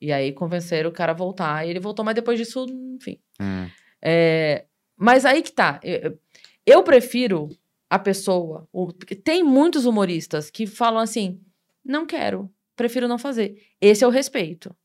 [0.01, 1.65] E aí convenceram o cara a voltar.
[1.65, 2.65] E ele voltou, mas depois disso,
[2.95, 3.19] enfim.
[3.39, 3.67] Hum,
[4.01, 4.65] É,
[4.97, 5.79] mas aí que tá.
[5.83, 6.17] Eu,
[6.65, 7.49] eu prefiro
[7.89, 8.67] a pessoa.
[8.73, 11.39] o- tem muitos humoristas que falam assim:
[11.85, 12.49] não quero,
[12.81, 13.55] prefiro não fazer.
[13.79, 14.75] Esse é o respeito.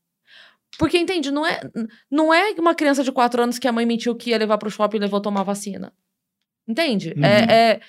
[0.77, 1.59] Porque, entende, não é,
[2.11, 4.69] não é uma criança de 4 anos que a mãe mentiu que ia levar pro
[4.69, 5.91] shopping e levou tomar vacina.
[6.67, 7.13] Entende?
[7.17, 7.25] Uhum.
[7.25, 7.79] É, é-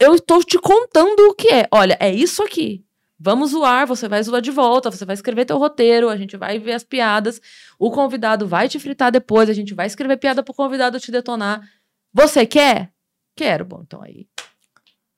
[0.00, 1.68] eu estou te contando o que é.
[1.70, 2.84] Olha, é isso aqui.
[3.20, 6.58] Vamos zoar, você vai zoar de volta, você vai escrever teu roteiro, a gente vai
[6.58, 7.40] ver as piadas,
[7.78, 11.60] o convidado vai te fritar depois, a gente vai escrever piada pro convidado te detonar.
[12.12, 12.92] Você quer?
[13.36, 13.64] Quero.
[13.64, 14.26] Bom, então aí.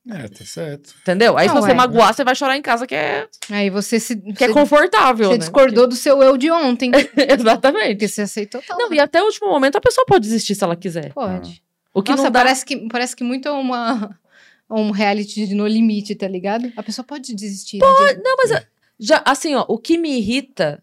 [0.09, 0.95] É, tá certo.
[1.03, 1.37] Entendeu?
[1.37, 1.75] Aí se Não, você é.
[1.75, 4.17] magoar, você vai chorar em casa, que é, Aí você se.
[4.17, 5.29] que é você, confortável.
[5.29, 5.39] você né?
[5.39, 6.91] discordou do seu eu de ontem.
[7.17, 7.91] Exatamente.
[7.91, 8.79] Porque você aceitou tal.
[8.79, 11.13] Não, e até o último momento a pessoa pode desistir se ela quiser.
[11.13, 11.63] Pode.
[11.93, 12.41] O que Nossa, não dá...
[12.41, 14.19] parece, que, parece que muito é uma,
[14.71, 16.73] um reality de no limite, tá ligado?
[16.77, 17.79] A pessoa pode desistir.
[17.79, 18.23] Pode.
[18.23, 18.67] Não, mas
[18.99, 20.83] já, assim, ó, o que me irrita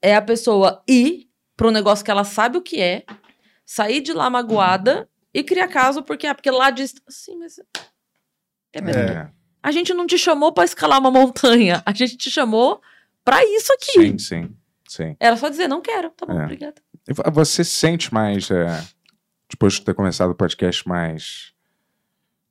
[0.00, 3.04] é a pessoa ir pro negócio que ela sabe o que é,
[3.64, 6.94] sair de lá magoada e criar caso porque, ah, porque lá diz.
[7.08, 7.58] Sim, mas.
[8.74, 9.28] É, é.
[9.62, 11.82] A gente não te chamou pra escalar uma montanha.
[11.86, 12.80] A gente te chamou
[13.24, 13.92] pra isso aqui.
[13.92, 14.56] Sim, sim,
[14.88, 15.16] sim.
[15.18, 16.10] Era só dizer, não quero.
[16.10, 16.44] Tá bom, É.
[16.44, 16.74] obrigada.
[17.08, 18.66] Vo- Você se sente mais, é,
[19.50, 21.52] depois de ter começado o podcast, mais,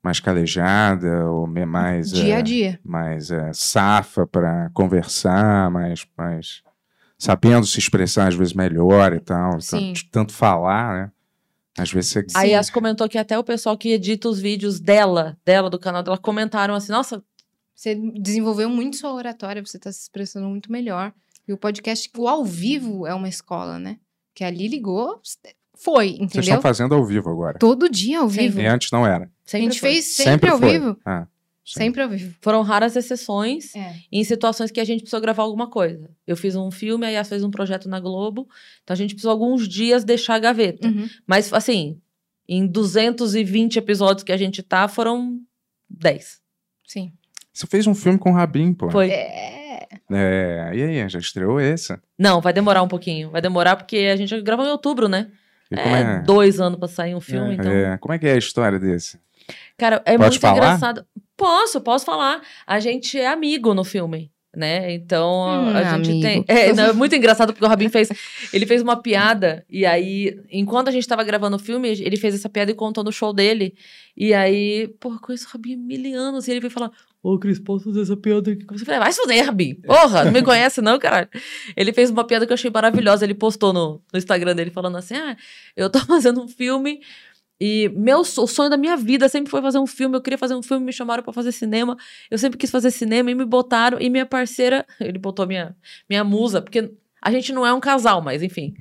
[0.04, 2.80] mais calejada ou mais, Dia é, a dia.
[2.84, 6.64] mais é, safa para conversar, mais, mais
[7.18, 9.94] sabendo se expressar às vezes melhor e tal, Sim.
[9.94, 11.12] tanto, tanto falar, né?
[11.78, 12.48] Às vezes você A Sim.
[12.50, 16.18] Yas comentou que até o pessoal que edita os vídeos dela, dela, do canal dela,
[16.18, 17.24] comentaram assim, nossa,
[17.76, 21.12] Você desenvolveu muito sua oratória, você tá se expressando muito melhor.
[21.48, 23.98] E o podcast, o ao vivo é uma escola, né?
[24.34, 25.20] Que ali ligou,
[25.76, 26.42] foi, vocês entendeu?
[26.42, 27.58] estão fazendo ao vivo agora.
[27.60, 28.62] Todo dia ao vivo.
[28.62, 29.26] E antes não era.
[29.26, 29.90] A sempre gente foi.
[29.90, 30.72] fez sempre, ao foi.
[30.72, 30.98] vivo.
[31.06, 31.28] Ah,
[31.66, 31.80] sim.
[31.80, 32.36] Sempre ao vivo.
[32.42, 33.96] Foram raras exceções É.
[34.12, 36.10] em situações que a gente precisou gravar alguma coisa.
[36.28, 38.48] Eu fiz um filme, a Yas fez um projeto na Globo,
[38.84, 40.88] então a gente precisou alguns dias deixar a gaveta.
[40.88, 41.08] Uhum.
[41.26, 42.00] Mas, assim,
[42.48, 45.40] em 220 episódios que a gente tá, foram
[45.90, 46.42] 10.
[46.88, 47.14] Sim.
[47.54, 48.90] Você fez um filme com o Rabin, pô.
[48.90, 49.10] Foi.
[49.10, 49.64] É.
[50.12, 51.96] É, e aí, já estreou esse?
[52.18, 53.30] Não, vai demorar um pouquinho.
[53.32, 55.30] Vai demorar porque a gente gravou em outubro, né?
[55.72, 55.78] É,
[56.18, 57.54] é, dois anos pra sair um filme, É.
[57.54, 57.72] então...
[57.72, 59.18] é, como é que é a história desse?
[59.78, 60.56] Cara, é Pode muito falar?
[60.58, 61.06] engraçado.
[61.36, 62.42] Posso, posso falar.
[62.66, 64.32] A gente é amigo no filme.
[64.56, 64.94] Né?
[64.94, 66.22] Então Hum, a gente amigo.
[66.22, 66.46] tem.
[66.48, 68.10] É, não, é muito engraçado porque o Rabin fez.
[68.54, 72.36] Ele fez uma piada, e aí, enquanto a gente tava gravando o filme, ele fez
[72.36, 73.74] essa piada e contou no show dele.
[74.16, 76.48] E aí, porra, conheço o Rabin há mil anos.
[76.48, 76.92] E ele veio falar:
[77.24, 78.64] Ô, Cris, posso fazer essa piada aqui?
[78.72, 79.74] Eu falei, vai se fuder, Rabin.
[79.74, 81.30] Porra, não me conhece, não, caralho.
[81.76, 83.26] Ele fez uma piada que eu achei maravilhosa.
[83.26, 85.36] Ele postou no, no Instagram dele falando assim: Ah,
[85.76, 87.00] eu tô fazendo um filme.
[87.60, 90.18] E meu o sonho da minha vida sempre foi fazer um filme.
[90.18, 91.98] Eu queria fazer um filme, me chamaram pra fazer cinema.
[92.30, 94.00] Eu sempre quis fazer cinema e me botaram.
[94.00, 95.76] E minha parceira, ele botou minha,
[96.10, 98.74] minha musa, porque a gente não é um casal, mas enfim.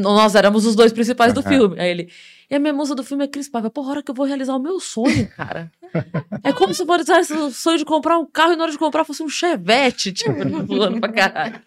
[0.00, 1.78] Nós éramos os dois principais do filme.
[1.80, 2.08] Aí ele.
[2.48, 3.68] E a minha musa do filme é Cris Paiva.
[3.68, 5.68] Porra, a hora que eu vou realizar o meu sonho, cara.
[6.44, 8.78] É como se eu realizasse o sonho de comprar um carro e na hora de
[8.78, 10.32] comprar fosse um chevette, tipo,
[10.64, 11.60] voando pra caralho.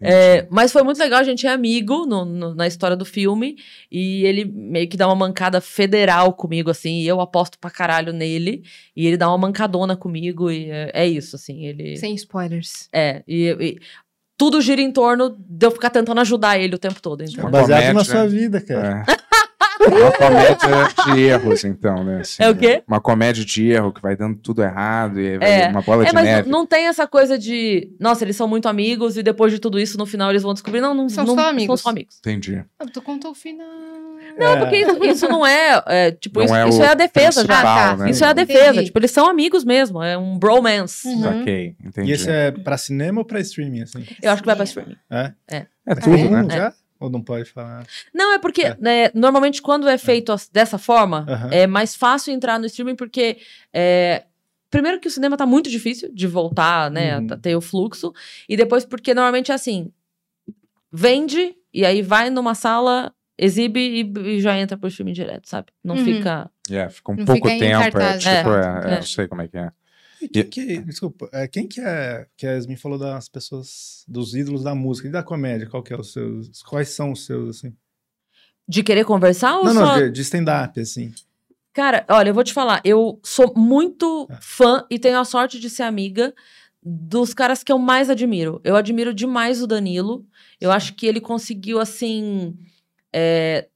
[0.00, 3.56] É, mas foi muito legal, a gente é amigo no- no- na história do filme.
[3.92, 7.00] E ele meio que dá uma mancada federal comigo, assim.
[7.00, 8.64] E eu aposto pra caralho nele.
[8.96, 10.50] E ele dá uma mancadona comigo.
[10.50, 11.64] E é, é isso, assim.
[11.64, 11.96] Ele.
[11.96, 12.88] Sem spoilers.
[12.92, 13.22] É.
[13.28, 13.78] E, e
[14.38, 17.22] tudo gira em torno de eu ficar tentando ajudar ele o tempo todo.
[17.22, 17.44] É Então.
[17.44, 18.12] Bom, baseado na comédia.
[18.14, 19.04] sua vida, cara.
[19.06, 19.16] É.
[19.80, 22.20] Uma comédia de erros, então, né?
[22.20, 22.82] assim, É o quê?
[22.86, 25.68] Uma comédia de erro que vai dando tudo errado e É.
[25.68, 26.48] uma bola É, de mas neve.
[26.50, 27.90] não, não tem essa coisa de.
[28.00, 30.80] Nossa, eles são muito amigos e depois de tudo isso, no final eles vão descobrir.
[30.80, 31.80] Não, não São não, só São amigos.
[31.80, 32.16] só amigos.
[32.18, 32.64] Entendi.
[32.78, 33.66] Ah, tu contou o final.
[34.38, 35.82] Não, porque isso, isso não é.
[35.86, 37.60] é, tipo, Não isso, é isso é a defesa já.
[37.60, 37.96] Ah, tá.
[37.96, 38.10] né?
[38.10, 38.70] Isso é a defesa.
[38.70, 38.84] Entendi.
[38.86, 40.02] Tipo, eles são amigos mesmo.
[40.02, 41.08] É um bromance.
[41.08, 41.22] Uhum.
[41.22, 42.10] Saquei, entendi.
[42.10, 44.04] E esse é pra cinema ou pra streaming, assim?
[44.22, 44.96] Eu acho que vai pra streaming.
[45.10, 45.32] É?
[45.50, 46.46] É tudo, Tem né?
[46.56, 46.72] já?
[47.00, 47.86] Ou não pode falar?
[48.12, 48.76] Não, é porque É.
[48.80, 51.48] né, normalmente quando é feito as- dessa forma, Aham.
[51.52, 53.38] é mais fácil entrar no streaming porque.
[53.72, 54.24] é,
[54.70, 57.18] primeiro que o cinema tá muito difícil de voltar, né?
[57.18, 57.26] Uhum.
[57.30, 58.12] a ter o fluxo.
[58.48, 59.90] E depois porque normalmente é assim:
[60.92, 65.68] vende, e aí vai numa sala exibe e, e já entra pro streaming direto, sabe?
[65.84, 66.04] Não Uhum.
[66.04, 66.50] fica.
[66.70, 67.98] É, fica um Não pouco tempo.
[67.98, 68.98] É, tipo, É, é, é, é.
[68.98, 69.70] eu sei como é que é.
[70.20, 74.34] E quem que, desculpa, é, quem que é, que a Yasmin falou das pessoas, dos
[74.34, 77.56] ídolos da música e da comédia, qual que é os seus, quais são os seus,
[77.58, 77.74] assim?
[78.66, 79.80] De querer conversar ou Não, só.
[79.80, 81.12] não, de, de stand-up, assim.
[81.72, 84.38] Cara, olha, eu vou te falar, eu sou muito Ah.
[84.40, 86.34] fã e tenho a sorte de ser amiga
[86.82, 88.60] dos caras que eu mais admiro.
[88.64, 90.26] Eu admiro demais o Danilo.
[90.60, 92.56] Eu acho que ele conseguiu, assim,
[93.12, 93.68] é,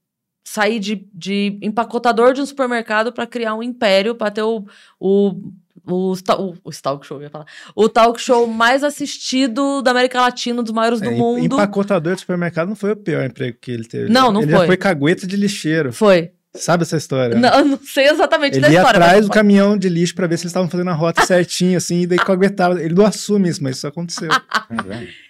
[0.43, 4.65] sair de, de empacotador de um supermercado para criar um império, para ter o,
[4.99, 5.51] o,
[5.85, 7.45] o, o, o talk show, eu ia falar.
[7.75, 11.43] O talk show mais assistido da América Latina, dos maiores do É, em- mundo.
[11.55, 14.09] Empacotador de supermercado não foi o pior emprego que ele teve.
[14.11, 14.59] Não, não ele foi.
[14.61, 15.91] já foi cagueta de lixeiro.
[15.93, 16.31] Foi.
[16.55, 17.35] Sabe essa história?
[17.35, 18.99] Não, eu não sei exatamente da Ele ia história.
[18.99, 22.01] atrás do caminhão de lixo pra ver se eles estavam fazendo a rota certinho, assim,
[22.01, 22.79] e daí caguetava.
[22.79, 24.29] Ele não assume isso, mas isso aconteceu.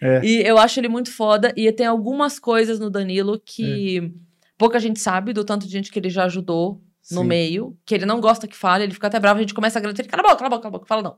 [0.02, 0.22] É.
[0.24, 1.54] E eu acho ele muito foda.
[1.56, 4.12] E tem algumas coisas no Danilo que
[4.58, 6.82] pouca gente sabe, do tanto de gente que ele já ajudou
[7.12, 7.28] no Sim.
[7.28, 9.80] meio, que ele não gosta que fale, ele fica até bravo, a gente começa a
[9.80, 11.16] agradecer, ele, cala a boca, cala a boca, cala a boca, fala não.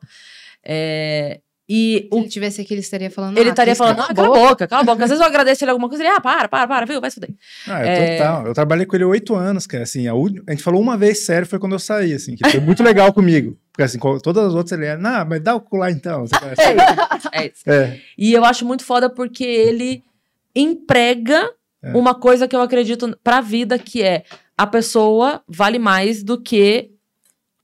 [0.63, 3.37] É, e Se o, ele tivesse aqui, ele estaria falando.
[3.39, 4.67] ele ah, estaria falando, cala ah, cala a boca.
[4.67, 5.03] cala a boca.
[5.03, 7.15] Às vezes eu agradeço ele alguma coisa, ele, ah, para, para, para, viu, vai se
[7.15, 7.31] fuder.
[7.67, 8.17] Ah, é, É.
[8.17, 8.47] total.
[8.47, 9.83] Eu trabalhei com ele oito anos, cara.
[9.83, 12.47] Assim, a, uni- a gente falou uma vez sério, foi quando eu saí, assim, que
[12.49, 13.57] foi muito legal comigo.
[13.71, 16.27] Porque assim, todas as outras ele era, não, mas dá o colar então.
[16.27, 17.63] Você fala assim, É isso.
[17.69, 20.03] é, E eu acho muito foda porque ele
[20.55, 21.49] emprega
[21.83, 21.91] É.
[21.97, 24.23] uma coisa que eu acredito pra vida, que é
[24.57, 26.91] a pessoa vale mais do que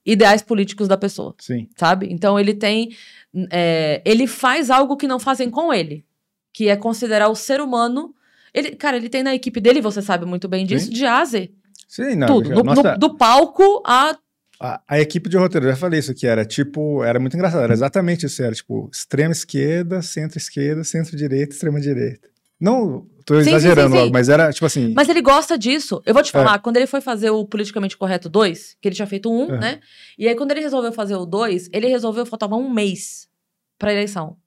[0.06, 1.68] ideais políticos da pessoa, sim.
[1.78, 2.08] sabe?
[2.12, 2.96] Então ele tem.
[3.52, 6.06] é, ele faz algo que não fazem com ele,
[6.52, 8.14] que é considerar o ser humano.
[8.54, 10.94] Ele, cara, ele tem na equipe dele, você sabe muito bem disso, Sim.
[10.94, 11.52] de A a Z.
[11.88, 12.28] Sim, não.
[12.28, 12.50] Tudo.
[12.54, 14.18] Do, nossa, no- do palco a.
[14.60, 17.64] a, a equipe de roteiro, eu já falei isso aqui, era tipo, era muito engraçado,
[17.64, 22.31] era exatamente isso, era tipo, extrema esquerda, centro-esquerda, centro-direita, extrema-direita.
[22.62, 24.00] Não tô Sim, exagerando sim, sim.
[24.04, 26.02] logo, mas era tipo assim, Mas ele gosta disso.
[26.06, 26.14] Eu É.
[26.14, 29.32] vou te falar, quando ele foi fazer o Politicamente Correto 2, que ele tinha feito
[29.32, 29.60] um, Aham.
[29.60, 29.80] né?
[30.18, 33.28] E aí, quando ele resolveu fazer o 2, ele resolveu, faltava um mês
[33.80, 34.38] pra eleição.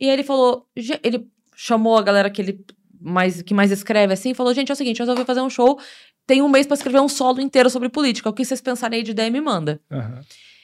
[0.00, 2.64] E aí ele falou, "Ge- ele chamou a galera que ele
[3.00, 5.50] mais, que mais escreve assim, e falou, gente, é o seguinte, eu resolvi fazer um
[5.50, 5.78] show,
[6.26, 9.02] tem um mês pra escrever um solo inteiro sobre política, o que vocês pensarem aí
[9.04, 9.80] de ideia me manda.
[9.90, 10.20] aham,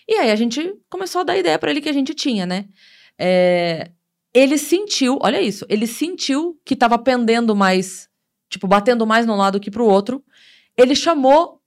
[0.08, 2.66] E aí a gente começou a dar ideia pra ele que a gente tinha, né?
[3.18, 3.90] É,
[4.34, 8.08] ele sentiu, olha isso, ele sentiu que tava pendendo mais,
[8.50, 10.22] tipo, batendo mais num lado que pro outro.
[10.76, 11.62] Ele chamou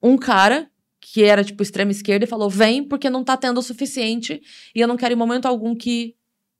[0.00, 0.70] um cara
[1.00, 4.40] que era, tipo, extrema esquerda e falou: vem, porque não tá tendo o suficiente
[4.74, 6.14] e eu não quero em momento algum que,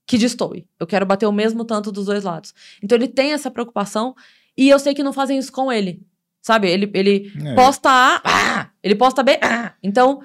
[0.04, 0.68] que destoe.
[0.80, 2.52] Eu quero bater o mesmo tanto dos dois lados.
[2.82, 4.16] Então ele tem essa preocupação
[4.56, 6.02] e eu sei que não fazem isso com ele.
[6.42, 6.68] Sabe?
[6.70, 9.38] Ele, ele é, posta A, ah, ele posta B.
[9.42, 9.74] ah.
[9.82, 10.20] Então,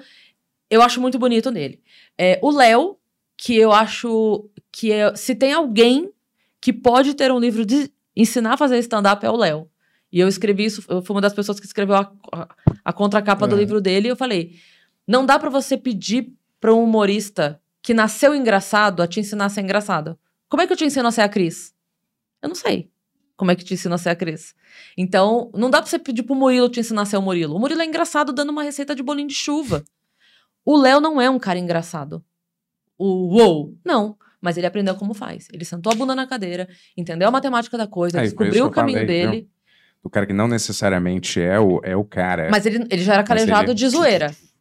[0.70, 1.82] eu acho muito bonito nele.
[2.16, 2.96] É, o Léo,
[3.36, 6.10] que eu acho que é- se tem alguém
[6.60, 9.68] que pode ter um livro de ensinar a fazer stand-up é o Léo.
[10.10, 12.48] E eu escrevi isso, eu fui uma das pessoas que escreveu a, a,
[12.86, 13.60] a contracapa do Uhum.
[13.60, 14.56] livro dele, e eu falei:
[15.06, 19.48] não dá pra você pedir pra um humorista que nasceu engraçado a te ensinar a
[19.48, 20.18] ser engraçado.
[20.48, 21.74] Como é que eu te ensino a ser a Cris?
[22.42, 22.90] Eu não sei.
[23.36, 24.54] Como é que te ensino a ser a Cris?
[24.96, 27.56] Então, não dá pra você pedir pro Murilo te ensinar a ser o Murilo.
[27.56, 29.82] O Murilo é engraçado dando uma receita de bolinho de chuva.
[30.64, 32.22] O Léo não é um cara engraçado.
[32.98, 34.16] O uou, não.
[34.42, 35.46] Mas ele aprendeu como faz.
[35.52, 38.70] Ele sentou a bunda na cadeira, entendeu a matemática da coisa, É, e descobriu o
[38.70, 39.48] caminho falei, dele.
[40.02, 42.48] O cara que não necessariamente é o, é o cara.
[42.50, 44.34] Mas ele, ele já era calejado ele- de zoeira.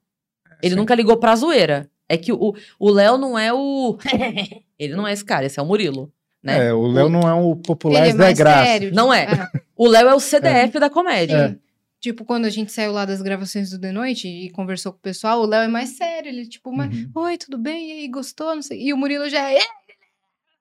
[0.64, 0.80] Ele Sim.
[0.80, 1.90] nunca ligou pra zoeira.
[2.08, 3.98] É que o o Léo não é o.
[4.78, 6.12] ele não é esse cara, esse é o Murilo.
[6.44, 6.68] Né?
[6.68, 8.64] é, o Léo não é o popular Ele é da mais graça.
[8.66, 8.92] sério.
[8.94, 9.26] Não é.
[9.26, 11.58] Ah, O Léo é o CDF da comédia.
[11.58, 11.71] É.
[12.02, 15.02] tipo, quando a gente saiu lá das gravações do The Noite e conversou com o
[15.02, 16.28] pessoal, o Léo é mais sério.
[16.30, 17.12] Ele, tipo, mais, Uhum.
[17.16, 17.90] oi, tudo bem?
[17.90, 18.54] E aí, gostou?
[18.56, 18.82] Não sei.
[18.88, 19.60] E o Murilo já é.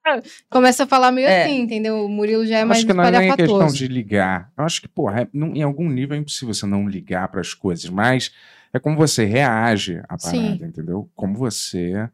[0.51, 1.45] Começa a falar meio É.
[1.45, 2.05] assim, entendeu?
[2.05, 3.77] O Murilo já é Eu mais acho que não é nem questão espalhafatoso.
[3.77, 4.51] de ligar.
[4.57, 7.41] Eu acho que, porra, é- não- em algum nível é impossível você não ligar para
[7.41, 8.33] as coisas, mas
[8.73, 10.59] é como você reage à parada, Sim.
[10.63, 11.09] entendeu?
[11.15, 12.09] Como você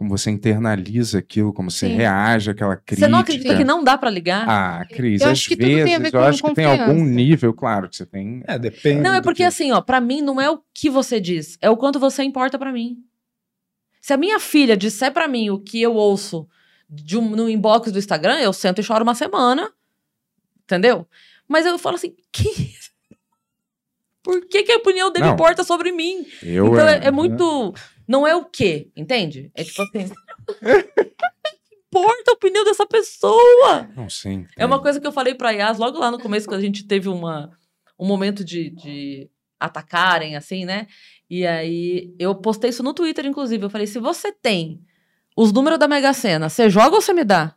[0.00, 1.96] como você internaliza aquilo, como você Sim.
[1.96, 3.04] reage àquela crítica.
[3.06, 4.48] Você não acredita que não dá pra ligar?
[4.48, 7.04] Ah, Cris, Eu às acho que tudo tem a vezes, eu acho que tem algum
[7.04, 8.42] nível, claro, que você tem.
[8.46, 9.02] É, depende.
[9.02, 11.68] Não, é porque que- assim, ó, pra mim não é o que você diz, é
[11.68, 12.96] o quanto você importa pra mim.
[14.00, 16.48] Se a minha filha disser pra mim o que eu ouço
[16.88, 19.70] de um, no inbox do Instagram, eu sento e choro uma semana,
[20.64, 21.06] entendeu?
[21.46, 22.48] Mas eu falo assim, que...
[24.24, 25.34] por que, que a opinião dele Não.
[25.34, 26.24] importa sobre mim?
[26.42, 27.74] Eu, então é, é, é muito,
[28.10, 29.52] não é o que, entende?
[29.54, 33.88] É tipo assim, que importa a opinião dessa pessoa?
[33.96, 34.46] Não, sim.
[34.56, 34.82] É uma tem.
[34.82, 37.50] coisa que eu falei pra Yas logo lá no começo, quando a gente teve uma,
[37.98, 39.30] um momento de, de
[39.60, 40.88] atacarem, assim, né?
[41.28, 43.64] E aí eu postei isso no Twitter, inclusive.
[43.64, 44.82] Eu falei: se você tem
[45.36, 47.54] os números da Mega Sena, você joga ou você me dá?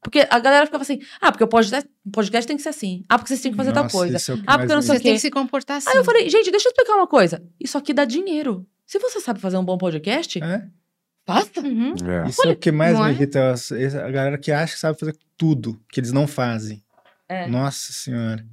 [0.00, 3.04] Porque a galera ficava assim, ah, porque o podcast, o podcast tem que ser assim.
[3.08, 4.16] Ah, porque vocês têm que fazer tal Nossa, coisa.
[4.18, 5.16] isso é Ah, porque eu não sei Você o tem quê.
[5.16, 5.88] que se comportar assim.
[5.88, 7.42] Aí eu falei, gente, deixa eu explicar uma coisa.
[7.58, 8.66] Isso aqui dá dinheiro.
[8.86, 10.62] Se você sabe fazer um bom podcast, É,
[11.26, 11.60] faça.
[11.60, 11.94] Uhum.
[12.06, 12.28] É.
[12.28, 13.10] isso é o que mais me é?
[13.10, 13.50] irrita.
[13.52, 16.82] as- A galera que acha que sabe fazer tudo, que eles não fazem.
[17.28, 17.46] É.
[17.48, 18.44] Nossa senhora.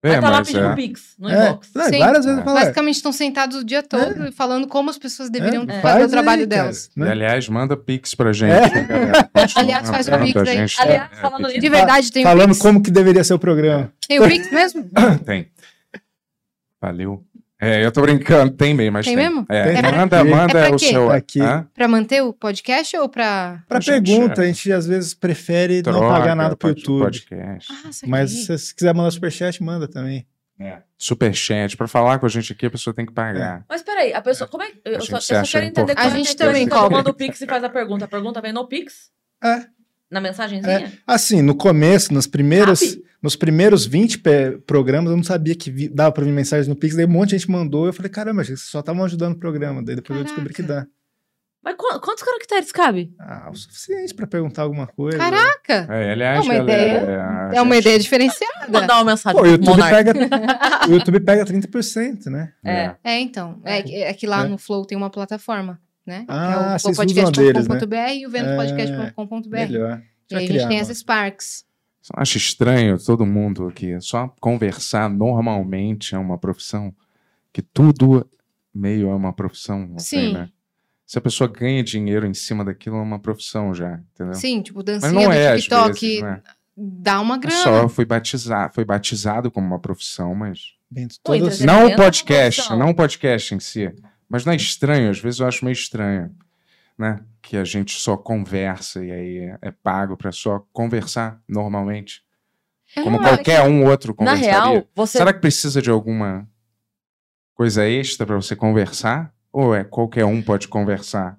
[0.00, 0.74] É, Aí tá lá mas pedindo é.
[0.76, 1.66] Pix no É, inbox.
[1.66, 1.98] Sim.
[1.98, 5.66] várias vezes é, Basicamente estão sentados o dia todo falando como as pessoas deveriam é,
[5.66, 6.88] fazer faz o trabalho aí, delas.
[6.96, 7.10] E, né?
[7.10, 8.52] aliás, manda pix pra gente.
[8.52, 8.60] É.
[8.60, 9.12] né,
[9.56, 10.58] Aliás, faz o pix aí.
[10.78, 12.58] Aliás, é, falando De verdade, tem o Falando Pix?
[12.62, 13.92] como que deveria ser o programa.
[14.06, 14.88] Tem o Pix mesmo?
[15.26, 15.50] Tem.
[16.80, 17.24] Valeu.
[17.60, 19.24] É, eu tô brincando, tem mesmo, mas Tem tem.
[19.24, 19.44] mesmo?
[19.48, 19.82] É, Tem.
[19.92, 20.86] manda, É manda pra o quê?
[20.90, 21.10] seu.
[21.10, 21.40] Aqui.
[21.40, 21.66] Hã?
[21.74, 23.64] Pra manter o podcast ou pra.
[23.68, 26.68] Pra A gente, pergunta, é, a gente às vezes prefere não Troca, pagar nada pro
[26.68, 27.02] YouTube.
[27.02, 27.72] Podcast.
[27.72, 27.90] Ah.
[28.06, 30.24] Mas se você quiser mandar superchat, manda também.
[30.60, 30.78] É.
[30.96, 31.76] Superchat.
[31.76, 33.64] Pra falar com a gente aqui, a pessoa tem que pagar.
[33.68, 34.46] Mas peraí, a pessoa.
[34.48, 34.80] Como é que.
[34.84, 36.96] Eu, só, eu só quero entender como A é gente que é também cobra.
[36.98, 38.04] manda o Pix e faz a pergunta.
[38.04, 39.10] A pergunta vem no Pix?
[39.42, 39.66] É.
[40.08, 40.92] Na mensagenzinha?
[41.06, 43.02] Assim, no começo, nos primeiros, Sabe?
[43.22, 46.76] Nos primeiros 20 pe- programas, eu não sabia que vi- dava pra vir mensagem no
[46.76, 49.32] Pix, daí um monte de gente mandou, eu falei, caramba, gente, vocês só estavam ajudando
[49.34, 49.82] o programa.
[49.82, 50.86] Daí depois eu descobri que dá.
[51.60, 53.12] Mas qu- quantos caracteres cabe?
[53.18, 55.18] Ah, o suficiente pra perguntar alguma coisa.
[55.18, 55.86] Caraca!
[55.92, 57.26] É, aliás, É uma galera, ideia.
[57.26, 58.68] a É uma gente- ideia diferenciada.
[58.70, 60.12] Mandar uma mensagem Pô, o YouTube, pega,
[60.88, 62.52] o YouTube pega 30%, né?
[62.64, 62.94] É.
[63.02, 63.60] É, então.
[63.64, 64.48] É, que- é que lá É.
[64.48, 66.24] no Flow tem uma plataforma, né?
[66.28, 66.94] Ah, que é o
[67.32, 67.74] deles, né?
[67.80, 69.48] podcast.com.br e o ventopodcast.com.br.
[69.50, 70.02] Melhor.
[70.30, 71.64] E aí a gente tem essas Sparks.
[72.08, 74.00] Só acho estranho todo mundo aqui.
[74.00, 76.94] Só conversar normalmente é uma profissão.
[77.52, 78.26] Que tudo
[78.74, 79.86] meio é uma profissão.
[79.86, 80.32] não Sim.
[80.32, 80.48] né?
[81.06, 84.34] Se a pessoa ganha dinheiro em cima daquilo, é uma profissão já, entendeu?
[84.34, 86.42] Sim, tipo, Mas dancinha não do é, TikTok vezes, né?
[86.76, 87.62] dá uma É grana.
[87.62, 90.74] Só foi batizado, foi batizado como uma profissão, mas.
[90.90, 93.90] Bento, todas- entretenimento Não é o podcast, não o podcast em si.
[94.28, 96.30] Mas não é estranho, às vezes eu acho meio estranho,
[96.98, 97.24] né?
[97.40, 102.22] Que a gente só conversa e aí é, é pago pra só conversar normalmente.
[102.96, 104.50] Eu Como qualquer um outro Na conversaria.
[104.50, 105.18] real, você.
[105.18, 106.48] Será que precisa de alguma
[107.54, 109.32] coisa extra pra você conversar?
[109.52, 111.38] Ou é qualquer um pode conversar?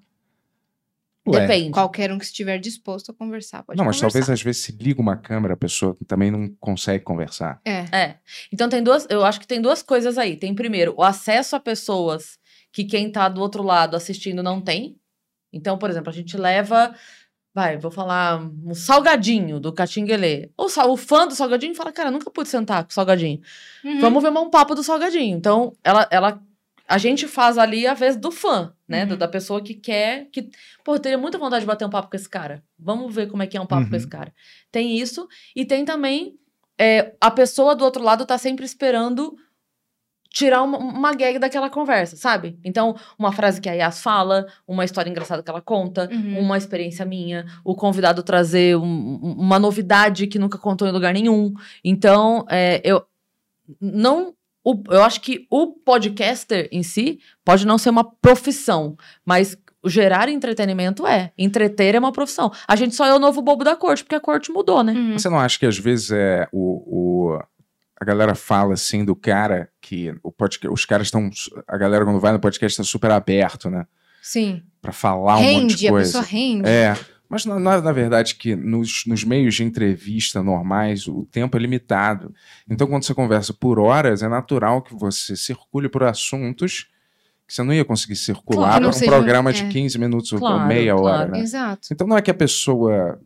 [1.28, 1.72] Ué, Depende.
[1.72, 4.20] Qualquer um que estiver disposto a conversar pode não, mas conversar.
[4.20, 7.62] talvez às vezes se liga uma câmera, a pessoa também não consegue conversar.
[7.66, 7.86] É.
[7.96, 8.16] É.
[8.52, 9.06] Então tem duas.
[9.10, 10.36] Eu acho que tem duas coisas aí.
[10.36, 12.40] Tem primeiro o acesso a pessoas
[12.72, 14.99] que quem tá do outro lado assistindo não tem.
[15.52, 16.94] Então, por exemplo, a gente leva.
[17.54, 20.52] Vai, vou falar um salgadinho do Catinguelê.
[20.56, 23.42] O, sal- o fã do salgadinho fala, cara, nunca pude sentar com o salgadinho.
[23.84, 24.00] Uhum.
[24.00, 25.36] Vamos ver um papo do salgadinho.
[25.36, 26.42] Então, ela, ela,
[26.88, 29.04] a gente faz ali a vez do fã, né?
[29.06, 29.18] Uhum.
[29.18, 30.28] Da pessoa que quer.
[30.32, 30.50] que
[30.86, 32.64] Pô, teria muita vontade de bater um papo com esse cara.
[32.78, 33.90] Vamos ver como é que é um papo Uhum.
[33.90, 34.32] com esse cara.
[34.72, 35.28] Tem isso.
[35.56, 36.36] E tem também
[36.78, 39.36] é, a pessoa do outro lado tá sempre esperando
[40.32, 42.58] tirar uma, uma gag daquela conversa, sabe?
[42.64, 46.40] Então, uma frase que a Yas fala, uma história engraçada que ela conta, Uhum.
[46.40, 51.14] uma experiência minha, o convidado trazer um- um- uma novidade que nunca contou em lugar
[51.14, 51.54] nenhum.
[51.84, 53.04] Então, é, eu
[53.82, 54.34] não.
[54.64, 58.96] o- eu acho que o podcaster em si pode não ser uma profissão,
[59.26, 61.32] mas gerar entretenimento é.
[61.38, 62.52] Entreter é uma profissão.
[62.68, 64.92] A gente só é o novo bobo da corte, porque a corte mudou, né?
[64.92, 65.18] Uhum.
[65.18, 67.40] Você não acha que às vezes é o, o-
[68.00, 71.30] a galera fala assim do cara que o podcast, os caras estão
[71.68, 73.86] a galera quando vai no podcast está super aberto, né,
[74.22, 74.62] Sim.
[74.82, 76.08] Pra falar um monte rende, de a coisa.
[76.20, 76.70] pessoa rende.
[76.70, 76.96] É,
[77.28, 82.34] mas na, verdade que nos, nos meios de entrevista normais o tempo é limitado.
[82.70, 86.88] Então quando você conversa por horas é natural que você circule por assuntos
[87.48, 89.68] que você não ia conseguir circular Claro, para um seja- programa de é.
[89.70, 91.32] 15 minutos ou Claro, meia hora, claro.
[91.32, 91.40] né?
[91.40, 91.88] Exato.
[91.92, 93.20] Então não é que a pessoa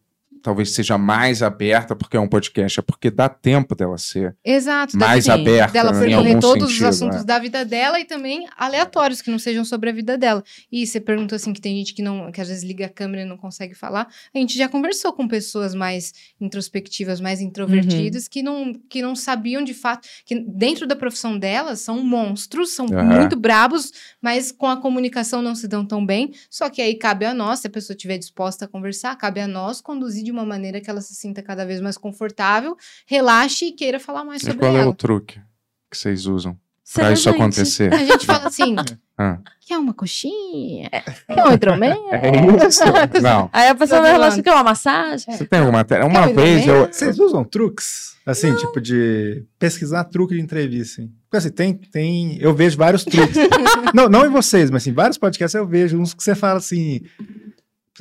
[0.44, 4.36] talvez seja mais aberta porque é um podcast, é porque dá tempo dela ser.
[4.44, 4.98] Exato.
[4.98, 7.24] Mais dá tempo aberta, Dela né, em percorrer algum todos sentido, os assuntos é.
[7.24, 10.44] da vida dela e também aleatórios, que não sejam sobre a vida dela.
[10.70, 13.24] E você perguntou assim que tem gente que não, que às vezes liga a câmera
[13.24, 14.08] e não consegue falar.
[14.36, 19.64] A gente já conversou com pessoas mais introspectivas, mais introvertidas, que, não, que não sabiam
[19.64, 23.20] de fato, que dentro da profissão delas são monstros, são Aham.
[23.20, 26.34] muito brabos, mas com a comunicação não se dão tão bem.
[26.50, 29.48] Só que aí cabe a nós, se a pessoa estiver disposta a conversar, cabe a
[29.48, 33.72] nós conduzir de uma maneira que ela se sinta cada vez mais confortável, relaxe e
[33.72, 34.90] queira falar mais E sobre qual é ela.
[34.90, 35.40] o truque
[35.90, 36.58] que vocês usam
[36.94, 37.36] pra isso gente.
[37.36, 37.94] acontecer?
[37.94, 38.76] A gente fala assim,
[39.18, 39.38] Ah.
[39.68, 40.90] quer uma coxinha?
[41.28, 42.04] Quer um hidromel?
[42.12, 42.82] É isso?
[43.22, 43.48] Não.
[43.54, 44.34] Aí a pessoa vai falar zoando.
[44.34, 45.38] assim, quer uma massagem?
[45.38, 46.06] Você tem alguma matéria?
[46.06, 46.88] Uma um vez eu?
[46.88, 48.14] Vocês usam truques?
[48.26, 51.12] Assim, tipo de pesquisar truque de entrevista, assim.
[51.26, 52.38] Porque assim, tem, tem.
[52.40, 53.36] Eu vejo vários truques.
[53.94, 57.02] não, não em vocês, mas assim, vários podcasts eu vejo uns que você fala assim.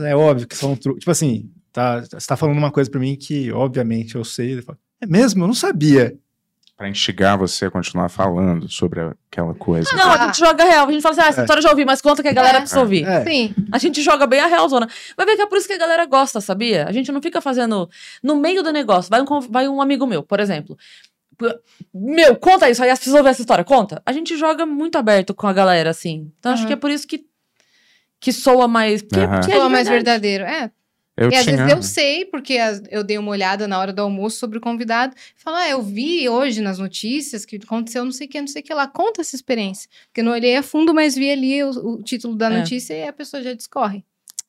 [0.00, 1.00] É óbvio que são truques.
[1.00, 4.58] Tipo assim, tá, você tá falando uma coisa pra mim que, obviamente, eu sei.
[4.58, 5.42] Eu falo, é mesmo?
[5.42, 6.14] Eu não sabia.
[6.76, 9.00] Pra instigar você a continuar falando sobre
[9.30, 9.88] aquela coisa.
[9.94, 10.88] Não, a gente joga real.
[10.88, 12.58] A gente fala assim, ah, essa história eu já ouvi, mas conta que a galera
[12.58, 12.60] É.
[12.60, 13.04] precisa ouvir.
[13.06, 13.22] É.
[13.24, 13.54] Sim.
[13.70, 14.88] A gente joga bem a realzona.
[15.16, 16.86] Vai ver que é por isso que a galera gosta, sabia?
[16.88, 17.88] A gente não fica fazendo.
[18.22, 20.76] No meio do negócio, vai um, vai um amigo meu, por exemplo.
[21.94, 24.00] Meu, conta isso, aí as pessoas ouvem essa história, conta.
[24.06, 26.32] A gente joga muito aberto com a galera, assim.
[26.38, 26.66] Então acho Aham.
[26.68, 27.24] que é por isso que,
[28.18, 29.02] que soa mais.
[29.02, 29.40] Porque, Aham.
[29.40, 30.20] porque é Soa mais verdade.
[30.20, 30.44] verdadeiro.
[30.44, 30.70] É.
[31.16, 32.56] Eu e às vezes eu sei, porque
[32.90, 35.14] eu dei uma olhada na hora do almoço sobre o convidado.
[35.36, 38.62] Falo, ah, eu vi hoje nas notícias que aconteceu não sei o que, não sei
[38.62, 38.86] o que lá.
[38.86, 39.90] Conta essa experiência.
[40.06, 42.58] Porque eu não olhei a fundo, mas vi ali o, o título da É.
[42.58, 44.04] notícia e a pessoa já discorre.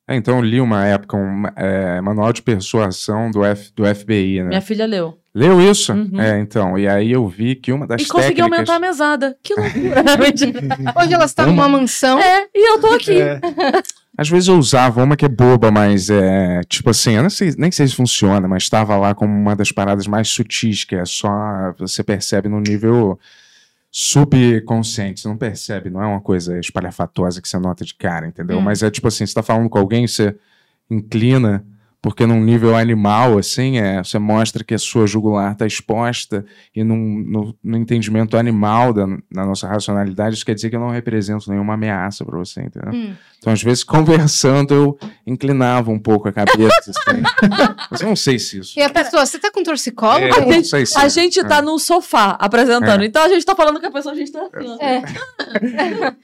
[0.08, 4.42] É, então eu li uma época um é, manual de persuasão do, F, do FBI,
[4.44, 4.50] né?
[4.50, 5.18] Minha filha leu.
[5.34, 5.94] Leu isso?
[5.94, 6.20] Uhum.
[6.20, 6.78] É, então.
[6.78, 8.54] E aí eu vi que uma das e consegui técnicas...
[8.70, 9.38] aumentar a mesada.
[9.42, 10.04] Que loucura.
[11.02, 12.20] Hoje ela está numa mansão.
[12.20, 13.20] é, e eu tô aqui.
[13.20, 13.40] É.
[14.16, 17.54] Às vezes eu usava uma que é boba, mas é tipo assim, eu não sei,
[17.58, 21.04] nem sei se funciona, mas estava lá como uma das paradas mais sutis, que é
[21.04, 23.20] só você percebe no nível
[23.90, 28.60] subconsciente, você não percebe, não é uma coisa espalhafatosa que você nota de cara, entendeu?
[28.60, 28.62] Hum.
[28.62, 30.36] Mas é tipo assim, você tá falando com alguém, você
[30.90, 31.66] inclina,
[32.04, 36.84] porque num nível animal, assim, é, você mostra que a sua jugular está exposta, e
[36.84, 40.90] num, no, no entendimento animal da, na nossa racionalidade, isso quer dizer que eu não
[40.90, 42.92] represento nenhuma ameaça para você, entendeu?
[42.94, 43.14] Hum.
[43.44, 44.98] Então, às vezes, conversando, eu
[45.28, 46.92] inclinava um pouco a cabeça.
[46.92, 47.22] Assim.
[47.92, 48.80] Mas eu não sei se isso.
[48.80, 50.20] E a pessoa, você tá com torcicolo?
[50.20, 51.62] É, eu não sei se A gente tá é.
[51.62, 53.04] num sofá apresentando.
[53.04, 53.06] É.
[53.06, 54.78] Então a gente tá falando com a pessoa, a gente tá assim, ó.
[54.82, 55.04] É.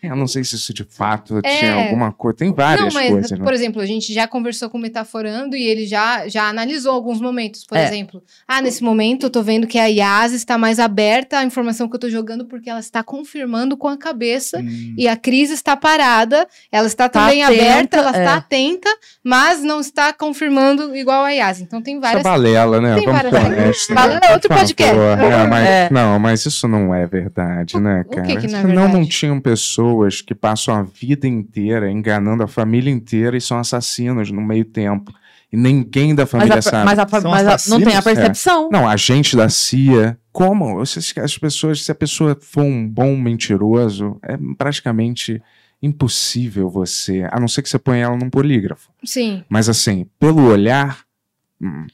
[0.10, 1.57] Eu não sei se isso de fato É.
[1.57, 2.38] tinha alguma coisa.
[2.38, 3.31] Tem várias Não, mas, coisas.
[3.31, 3.43] né?
[3.43, 7.22] por exemplo, a gente já conversou com o Metaforando e ele já, já analisou alguns
[7.22, 7.66] momentos.
[7.66, 7.86] Por É.
[7.86, 11.88] exemplo, ah, nesse momento eu tô vendo que a IAS está mais aberta à informação
[11.88, 14.96] que eu tô jogando porque ela está confirmando com a cabeça Hum.
[14.98, 18.20] e a Cris está parada, ela está Tá também atenta, aberta, ela é.
[18.20, 18.90] está atenta,
[19.24, 21.62] mas não está confirmando igual a IAS.
[21.62, 22.24] Então tem Isso é várias...
[22.24, 22.96] balela, né?
[22.96, 23.96] Tem Vamos várias- ser honestos.
[23.96, 24.96] Balela é outro podcast.
[24.98, 25.90] É, mas- É.
[25.91, 28.28] Não, mas isso não é verdade, né, O que cara?
[28.28, 29.10] que não é Senão não verdade?
[29.10, 34.41] tinham pessoas que passam a vida inteira enganando a família inteira e são assassinos no
[34.41, 35.12] meio tempo.
[35.52, 36.86] E ninguém da Mas, família a, sabe.
[36.86, 38.04] mas, a, mas a- não tem a assassinos?
[38.04, 38.70] percepção.
[38.72, 40.18] Não, agente da CIA.
[40.32, 40.80] Como?
[40.82, 45.42] Essas- As pessoas, se a pessoa for um bom mentiroso, é praticamente
[45.82, 48.90] impossível você, a não ser que você ponha ela num polígrafo.
[49.04, 49.44] Sim.
[49.50, 51.00] Mas assim, pelo olhar,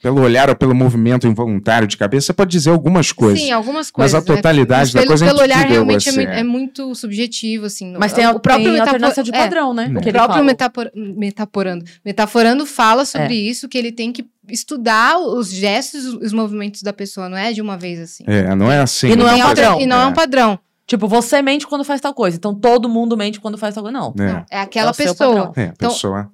[0.02, 3.40] pelo olhar ou pelo movimento involuntário de cabeça, você pode dizer algumas coisas.
[3.42, 4.16] Sim, algumas Mas coisas.
[4.16, 4.94] a totalidade né?
[4.94, 7.94] da pelo, coisa é Pelo olhar impossível realmente é, você- mui- é muito subjetivo, assim.
[7.98, 9.86] Mas tem, a, o próprio tem metafo- alternância de é, padrão, né?
[9.88, 10.44] O próprio fala.
[10.44, 11.86] metapor- metaforando.
[12.06, 13.50] Metaforando fala sobre É.
[13.50, 17.62] isso, que ele tem que estudar os gestos, os movimentos da pessoa, não é de
[17.62, 18.24] uma vez assim.
[18.28, 19.10] É, não é assim.
[19.10, 19.82] E não é um coisa- padrão.
[19.82, 20.60] E não é um padrão.
[20.88, 22.38] Tipo, você mente quando faz tal coisa.
[22.38, 23.98] Então todo mundo mente quando faz tal coisa.
[23.98, 24.14] Não.
[24.20, 25.16] É, Não, é aquela É pessoa.
[25.36, 25.54] padrão.
[25.56, 26.30] é, Então- pessoa.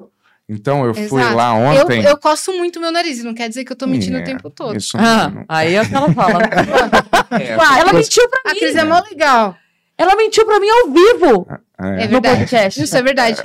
[0.53, 1.35] Então eu fui Exato.
[1.37, 2.03] lá Eu, ontem.
[2.03, 4.49] eu coço muito meu nariz, não quer dizer que eu tô mentindo É, o tempo
[4.49, 4.75] todo.
[4.75, 6.41] Isso Ah, não- aí é o que ela fala.
[7.39, 8.59] é, ela coisa- mentiu pra A mim.
[8.59, 9.55] Cris é mó legal.
[9.97, 11.47] Ela mentiu pra mim ao vivo
[11.79, 12.03] é.
[12.03, 12.37] É no verdade.
[12.39, 12.83] podcast.
[12.83, 13.41] Isso é verdade.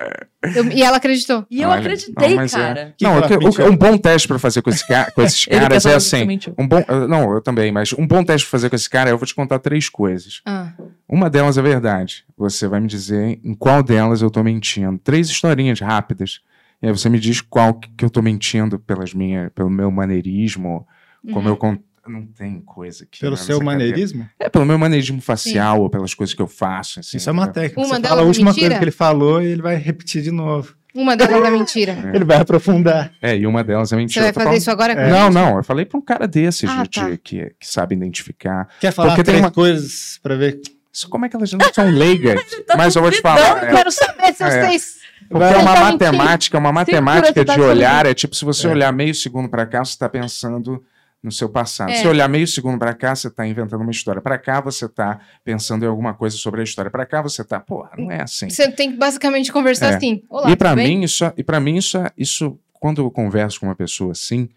[0.54, 1.46] Eu- e ela acreditou.
[1.50, 2.94] E eu Olha, acreditei, não, é- cara.
[2.96, 5.86] Que Não, que o um bom teste pra fazer com, esse ca- com esses caras
[5.86, 6.38] é assim.
[6.58, 9.10] Um bom, uh, não, eu também, mas um bom teste pra fazer com esse cara,
[9.10, 10.40] eu vou te contar três coisas.
[10.46, 10.72] Ah,
[11.08, 12.24] Uma delas é verdade.
[12.36, 14.98] Você vai me dizer em qual delas eu tô mentindo.
[14.98, 16.40] Três historinhas rápidas.
[16.82, 19.90] E aí você me diz qual que que eu tô mentindo pelas minhas, pelo meu
[19.90, 20.86] maneirismo,
[21.32, 21.48] como uhum.
[21.48, 23.19] eu con- não tem coisa aqui.
[23.20, 24.28] Pelo na seu maneirismo?
[24.39, 27.01] É pelo meu maneirismo facial, ou pelas coisas que eu faço.
[27.01, 27.81] assim, Isso é uma técnica.
[27.81, 28.66] Uma Você delas fala a é última mentira?
[28.69, 30.74] coisa que ele falou e ele vai repetir de novo.
[30.94, 31.93] Uma delas é mentira.
[32.15, 33.12] Ele vai aprofundar.
[33.20, 34.20] É, e uma delas é Você mentira.
[34.23, 36.01] vai Eu tô fazer falando- isso agora com a Não, não, eu falei pra um
[36.01, 37.11] cara desses Ah, de- tá.
[37.11, 38.66] de- que, que sabe identificar.
[38.81, 40.59] Quer falar Porque tem três uma- coisas pra ver?
[40.90, 42.40] Isso, como é que elas não são leigas?
[42.78, 43.62] Mas eu vou te falar.
[43.62, 44.51] Eu é- quero saber se É.
[44.69, 44.97] vocês.
[45.28, 48.07] Porque é uma tá matemática, uma matemática de olhar.
[48.07, 48.70] É tipo, se você É.
[48.70, 50.85] olhar meio segundo pra cá, você está pensando
[51.23, 51.90] no seu passado.
[51.90, 51.97] É.
[51.97, 54.20] Se olhar meio segundo pra cá, você está inventando uma história.
[54.23, 56.90] Pra cá, você está pensando em alguma coisa sobre a história.
[56.90, 58.48] Pra cá, você tá, pô, não é assim.
[58.48, 59.97] Você tem que basicamente conversar É.
[59.97, 60.23] assim.
[60.28, 60.98] Olá, e bem?
[60.98, 64.48] mim, isso, e para mim isso, é- isso, quando eu converso com uma pessoa assim,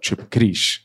[0.00, 0.80] tipo, Cris,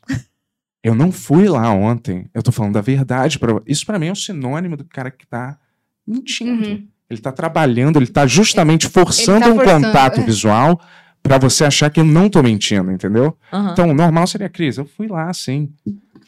[0.84, 2.30] eu não fui lá ontem.
[2.34, 5.26] Eu tô falando da verdade para Isso pra mim é um sinônimo do cara que
[5.26, 5.57] tá
[6.06, 6.68] mentindo.
[6.68, 6.88] Uhum.
[7.09, 10.23] Ele tá trabalhando, ele tá justamente forçando tá um forçando, contato é.
[10.23, 10.80] visual
[11.21, 13.38] pra você achar que eu não tô mentindo, entendeu?
[13.51, 13.71] Aham.
[13.71, 15.71] Então, o normal seria, Cris, eu fui lá sim.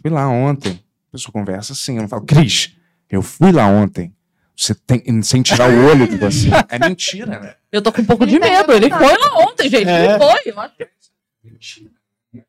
[0.02, 0.80] Fui lá ontem.
[1.10, 2.76] A pessoa conversa assim, eu não falo, Cris,
[3.10, 4.14] eu fui lá ontem.
[4.56, 6.48] Você tem, sem tirar o olho de você.
[6.70, 7.56] É mentira, né?
[7.72, 8.72] Eu tô com um pouco de medo.
[8.72, 9.90] Ele foi lá ontem, gente.
[9.90, 10.12] É.
[10.12, 10.40] Ele foi.
[10.46, 10.90] Eu acho que-
[11.44, 11.90] Mentira.
[12.34, 12.40] É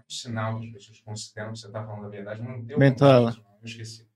[0.00, 2.78] um sinal que as pessoas consideram que você tá falando a verdade, mas não deu.
[2.78, 3.34] Bentola.
[3.62, 4.06] Eu esqueci.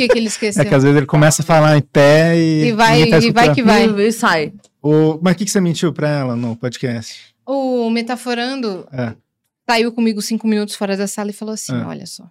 [0.00, 0.62] Que, que ele esqueceu?
[0.62, 2.68] É que às vezes ele começa a falar em pé e.
[2.68, 3.86] E vai- tá e vai que vai.
[3.86, 4.52] E, e sai.
[4.82, 5.18] O...
[5.22, 7.34] Mas o que, que você mentiu pra ela no podcast?
[7.46, 9.14] O Metaforando É.
[9.68, 11.84] saiu comigo cinco minutos fora da sala e falou assim: É.
[11.84, 12.24] olha só.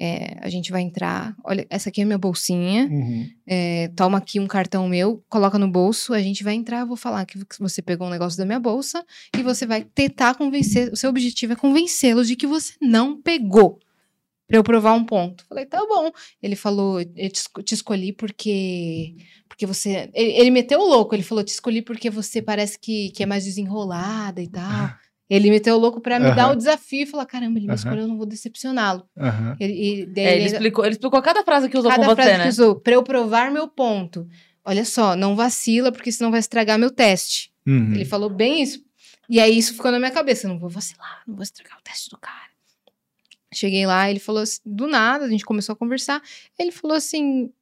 [0.00, 1.34] é, a gente vai entrar.
[1.44, 2.88] Olha, essa aqui é minha bolsinha.
[2.90, 3.28] Uhum.
[3.46, 6.96] é, toma aqui um cartão meu, coloca no bolso, a gente vai entrar, eu vou
[6.96, 9.04] falar que você pegou um negócio da minha bolsa
[9.36, 13.78] e você vai tentar convencer, o seu objetivo é convencê-los de que você não pegou.
[14.52, 15.46] Pra eu provar um ponto.
[15.48, 16.12] Falei, tá bom.
[16.42, 19.14] Ele falou, eu te, esco- te escolhi porque.
[19.48, 20.10] Porque você.
[20.12, 23.26] Ele, ele meteu o louco, ele falou, te escolhi porque você parece que, que é
[23.26, 24.90] mais desenrolada e tal.
[25.30, 26.52] Ele meteu o louco pra me dar Aham.
[26.52, 27.76] o desafio e falar: caramba, ele me Aham.
[27.78, 29.08] escolheu, eu não vou decepcioná-lo.
[29.16, 29.56] Aham.
[29.58, 32.36] Ele, e É, ele, explicou, ele explicou cada frase que usou cada com frase você,
[32.36, 32.42] né?
[32.44, 34.28] que usou, pra eu provar meu ponto.
[34.62, 37.50] Olha só, não vacila, porque senão vai estragar meu teste.
[37.66, 37.94] Uhum.
[37.94, 38.84] Ele falou bem isso.
[39.30, 40.46] E aí isso ficou na minha cabeça.
[40.46, 42.51] Não vou vacilar, não vou estragar o teste do cara.
[43.52, 46.22] Cheguei lá, ele falou assim, do nada, a gente começou a conversar.
[46.58, 47.52] Ele falou assim: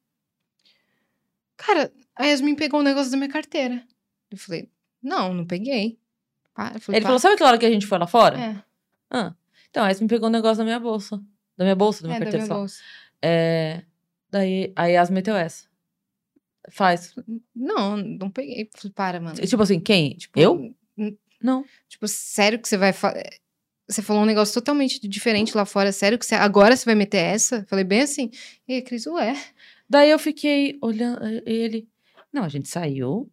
[1.57, 3.83] Cara, a Yasmin pegou um negócio da minha carteira.
[4.29, 4.69] Eu falei:
[5.01, 5.99] Não, não peguei.
[6.55, 8.37] Falei, Ele falou, sabe aquela hora que a gente foi lá fora?
[8.39, 8.63] É,
[9.09, 9.33] Ah,
[9.69, 11.17] então, você me pegou um negócio da minha bolsa.
[11.57, 12.59] Da minha bolsa, da minha é da carteira, minha sei lá.
[12.59, 12.81] bolsa.
[13.21, 13.83] É,
[14.29, 15.65] daí, a Yas meteu essa.
[16.69, 17.15] Faz.
[17.55, 18.69] Não, não peguei.
[18.75, 19.35] Falei, para, mano.
[19.35, 20.15] Tipo assim, quem?
[20.15, 20.75] Tipo, Eu?
[21.41, 21.65] Não.
[21.87, 22.93] Tipo, sério que você vai.
[22.93, 23.15] fa-
[23.91, 25.91] Você falou um negócio totalmente diferente lá fora.
[25.91, 26.35] Sério que você.
[26.35, 27.65] Agora você vai meter essa?
[27.67, 28.29] Falei bem assim.
[28.67, 29.35] E aí, Cris, ué.
[29.89, 31.87] Daí eu fiquei olhando ele.
[32.31, 33.29] Não, a gente saiu.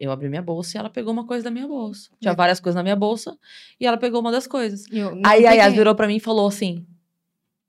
[0.00, 2.10] Eu abri minha bolsa e ela pegou uma coisa da minha bolsa.
[2.20, 2.36] Tinha É.
[2.36, 3.36] várias coisas na minha bolsa
[3.80, 4.84] e ela pegou uma das coisas.
[5.24, 6.84] Aí a Yas virou pra mim e falou assim: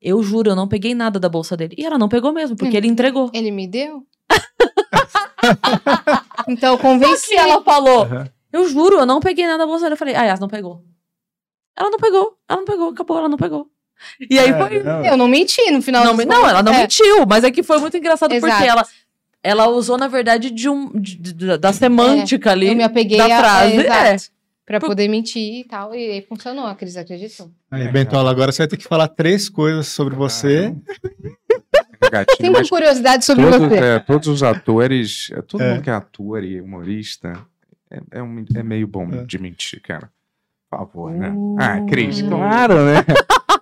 [0.01, 1.75] Eu juro, eu não peguei nada da bolsa dele.
[1.77, 2.77] E ela não pegou mesmo, porque Hum.
[2.77, 3.29] ele entregou.
[3.33, 4.05] Ele me deu?
[6.47, 7.27] então eu Só convenci.
[7.29, 8.29] que ela falou: Aham.
[8.51, 9.93] Eu juro, eu não peguei nada da bolsa dele.
[9.93, 10.83] Eu falei: A Yas não pegou.
[11.79, 13.67] Ela não pegou, ela não pegou, acabou, ela não pegou.
[14.29, 14.77] E aí foi.
[14.77, 17.51] É, não, Eu não menti no final Não, não, ela não É, mentiu, mas é
[17.51, 18.63] que foi muito engraçado porque Exato.
[18.63, 18.85] ela,
[19.43, 22.67] ela usou, na verdade, de um, de- de- da semântica ali.
[22.67, 24.13] Eu me apeguei da a, frase, é, é.
[24.13, 24.31] exato.
[24.65, 25.95] Pra Por- poder mentir e tal.
[25.95, 27.49] E aí funcionou, a Cris acreditou.
[27.71, 30.73] Aí, Bentola, agora você vai ter que falar três coisas sobre você.
[32.11, 33.75] Gatinho, Tem uma curiosidade sobre todos, você.
[33.77, 35.71] é, todos os atores, é, todo É.
[35.73, 37.33] mundo que é ator e humorista,
[37.91, 39.23] é, é um- é meio bom É.
[39.25, 40.09] de mentir, cara.
[40.69, 41.31] Por favor, né?
[41.35, 41.55] Uh.
[41.59, 43.03] Ah, Cris, claro, né?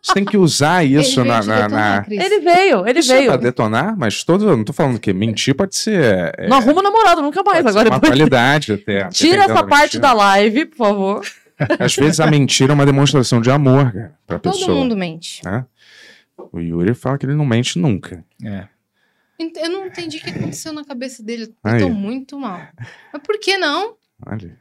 [0.02, 1.42] Você tem que usar isso Ele na.
[1.44, 2.16] na, detonar, na...
[2.26, 3.28] Ele veio, ele Isso é veio.
[3.32, 4.50] pra detonar, mas todo.
[4.50, 6.34] Eu não tô falando que mentir pode ser.
[6.38, 7.62] é, Não arruma namorado nunca mais.
[7.62, 9.08] pode ser Agora uma depois- qualidade até.
[9.10, 10.02] Tira essa parte mentira.
[10.02, 11.22] da live, por favor.
[11.80, 14.78] Às vezes a mentira é uma demonstração de amor, cara, pra Todo pessoa.
[14.78, 15.42] mundo mente.
[16.54, 18.24] O Yuri fala que ele não mente nunca.
[18.44, 18.66] É.
[19.40, 21.44] Eu não entendi o que aconteceu na cabeça dele.
[21.44, 21.80] Eu Aí.
[21.80, 22.60] tô muito mal.
[23.14, 23.96] Mas por que não?
[24.26, 24.58] Olha.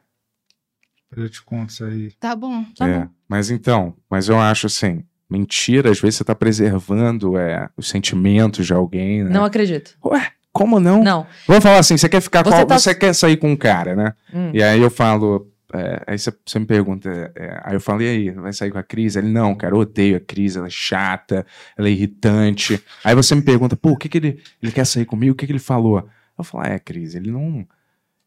[1.15, 2.13] Eu te conto isso aí.
[2.19, 2.65] Tá bom.
[2.77, 3.01] Tá é.
[3.01, 3.09] bom.
[3.29, 8.67] Mas então, mas eu acho assim, mentira, às vezes você tá preservando é, os sentimentos
[8.67, 9.31] de alguém, né?
[9.31, 9.97] Não acredito.
[10.05, 11.03] Ué, como não?
[11.03, 11.27] Não.
[11.47, 13.57] Vamos falar assim, você quer ficar com Você al- tá- você quer sair com um
[13.57, 14.15] cara, né?
[14.33, 14.51] Hum.
[14.55, 18.09] E aí eu falo, é, aí você, você me pergunta, é, aí eu falo, e
[18.09, 19.17] aí, vai sair com a Cris?
[19.17, 21.45] Ele, não, cara, eu odeio a Cris, ela é chata,
[21.77, 22.83] ela é irritante.
[23.05, 25.33] Aí você me pergunta, pô, o que que ele, ele quer sair comigo?
[25.33, 26.09] O que que ele falou?
[26.39, 27.67] Eu falo, é, Cris, ele não,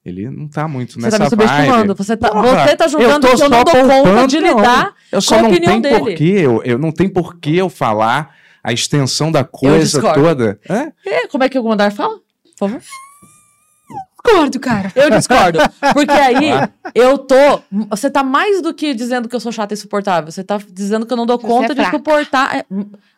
[0.06, 1.88] ele não tá muito Você nessa tá me subestimando.
[1.94, 1.98] vibe.
[1.98, 3.74] Você tá, Porra, você tá julgando tô que eu não dou
[4.04, 4.58] conta de não.
[4.58, 6.00] lidar Eu com só a não opinião dele.
[6.00, 10.60] porquê, eu, eu não tem porquê eu falar a extensão da coisa toda.
[10.70, 10.92] Hã?
[11.06, 12.16] É, como é que o Gondar fala?
[12.58, 12.82] Por favor.
[14.26, 14.92] Discordo, cara.
[14.96, 15.60] Eu discordo.
[15.94, 16.52] Porque aí
[16.94, 17.62] eu tô.
[17.90, 20.32] Você tá mais do que dizendo que eu sou chata e insuportável.
[20.32, 22.56] Você tá dizendo que eu não dou Você conta é de suportar.
[22.58, 22.66] é,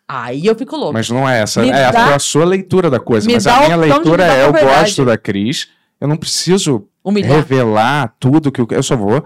[0.08, 0.94] Aí eu fico louco.
[0.94, 1.62] Mas não é essa.
[1.62, 3.26] Me É a, dá- foi a sua leitura da coisa.
[3.28, 5.70] me Mas a minha leitura é: eu gosto da Cris,
[6.02, 7.32] eu não preciso Humilhar.
[7.38, 8.68] revelar tudo que eu.
[8.72, 9.23] Eu só vou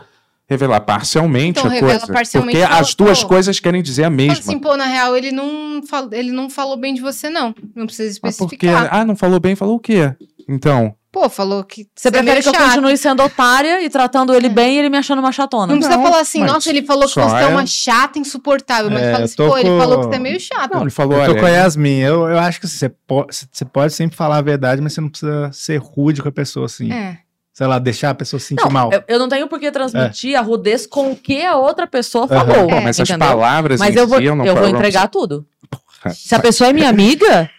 [0.48, 2.14] revelar parcialmente Então, a revela coisa.
[2.14, 4.34] parcialmente, porque fala, as duas pô, coisas querem dizer a mesma.
[4.34, 6.08] assim, pô, na real, ele não, fal...
[6.12, 7.56] ele não falou bem de você, não.
[7.76, 8.90] Não precisa Ah, porque, especificar.
[8.92, 10.14] ah, não falou bem, falou o quê?
[10.48, 10.94] Então.
[11.16, 12.66] Pô, falou que Você é prefere meio que eu chato.
[12.72, 15.68] continue sendo otária e tratando ele bem e ele me achando uma chatona?
[15.68, 18.20] Não precisa Não, falar assim, mas nossa, ele falou que você é é- uma chata
[18.20, 18.92] insuportável.
[18.92, 20.74] Mas É, fala eu assim, pô, ele com- falou que você é meio chato.
[20.74, 21.14] Não, ele falou.
[21.18, 22.00] Eu tô olha, com a Yasmin.
[22.00, 25.08] Eu, eu acho que você, po- você pode sempre falar a verdade, mas você não
[25.08, 26.92] precisa ser rude com a pessoa, assim.
[26.92, 27.18] É.
[27.54, 28.92] Sei lá, deixar a pessoa se sentir Não, mal.
[28.92, 32.28] eu, eu não tenho por que transmitir a rudez com o que a outra pessoa
[32.28, 32.68] falou.
[32.68, 33.26] Pô, mas as entendeu?
[33.30, 35.48] palavras Mas em eu vou, si, eu não eu vou entregar tudo.
[35.70, 36.14] Porra.
[36.14, 37.50] Se a pessoa é minha amiga,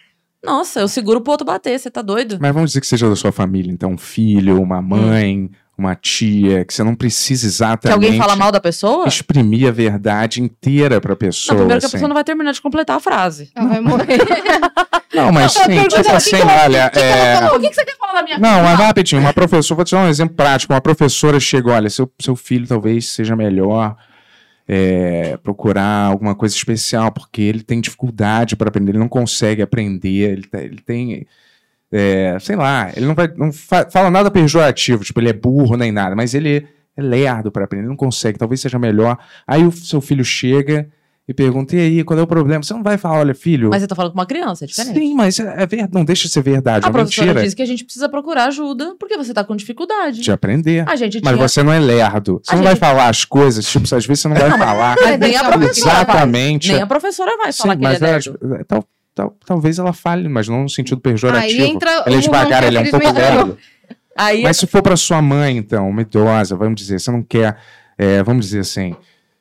[0.46, 2.38] nossa, eu seguro pro outro bater, você tá doido?
[2.40, 6.64] Mas vamos dizer que seja da sua família, então um filho, uma mãe, uma tia,
[6.64, 9.06] que você não precisa Que exatamente alguém fala mal da pessoa?
[9.06, 11.56] exprimir a verdade inteira pra Não, pessoa.
[11.58, 11.96] primeiro que a assim.
[11.96, 13.50] pessoa não vai terminar de completar a frase.
[13.54, 14.18] Ela vai morrer.
[15.14, 16.86] Não, mas Não, sim, tipo o que assim, que olha.
[16.86, 17.50] o que que é?
[17.54, 19.92] O que, que você quer falar da minha Não, mas rapidinho, uma professora, vou te
[19.92, 20.74] dar um exemplo prático.
[20.74, 23.96] Uma professora chega, olha, seu, seu filho talvez seja melhor
[24.68, 30.30] é, procurar alguma coisa especial, porque ele tem dificuldade para aprender, ele não consegue aprender,
[30.32, 31.26] ele, tá- ele tem.
[31.92, 33.28] é, sei lá, ele não vai.
[33.36, 36.66] Não fa- fala nada pejorativo, tipo, ele é burro nem nada, mas ele
[36.96, 39.18] é lerdo para aprender, ele não consegue, talvez seja melhor.
[39.46, 40.88] Aí o seu filho chega
[41.28, 42.62] e pergunta, e aí, qual é o problema?
[42.62, 43.70] Você não vai falar, olha, filho.
[43.70, 44.96] Mas você tá falando com uma criança, é diferente.
[44.98, 47.56] Sim, mas é, é verdade, não deixa de ser verdade, A é professora mentira disse
[47.56, 50.20] que a gente precisa procurar ajuda porque você tá com dificuldade.
[50.20, 50.88] de aprender.
[50.88, 51.48] A gente Mas tinha...
[51.48, 52.40] você não é lerdo.
[52.44, 54.96] Você A não vai gente- falar as coisas, tipo, às vezes você não vai falar
[55.02, 56.02] Mas nem a professora vai.
[56.02, 56.72] exatamente.
[56.72, 58.12] Nem a professora vai Sim, falar que ele mas é ela-
[58.48, 58.64] lerdo.
[58.68, 58.84] tal-
[59.14, 61.62] tal- talvez ela fale, mas não no sentido pejorativo.
[61.62, 63.58] Aí entra Ele é devagar, ele é um pouco lerdo.
[64.18, 67.58] Aí Mas se for pra sua mãe, então, uma idosa, vamos dizer, você não quer,
[67.98, 68.96] é, vamos dizer assim,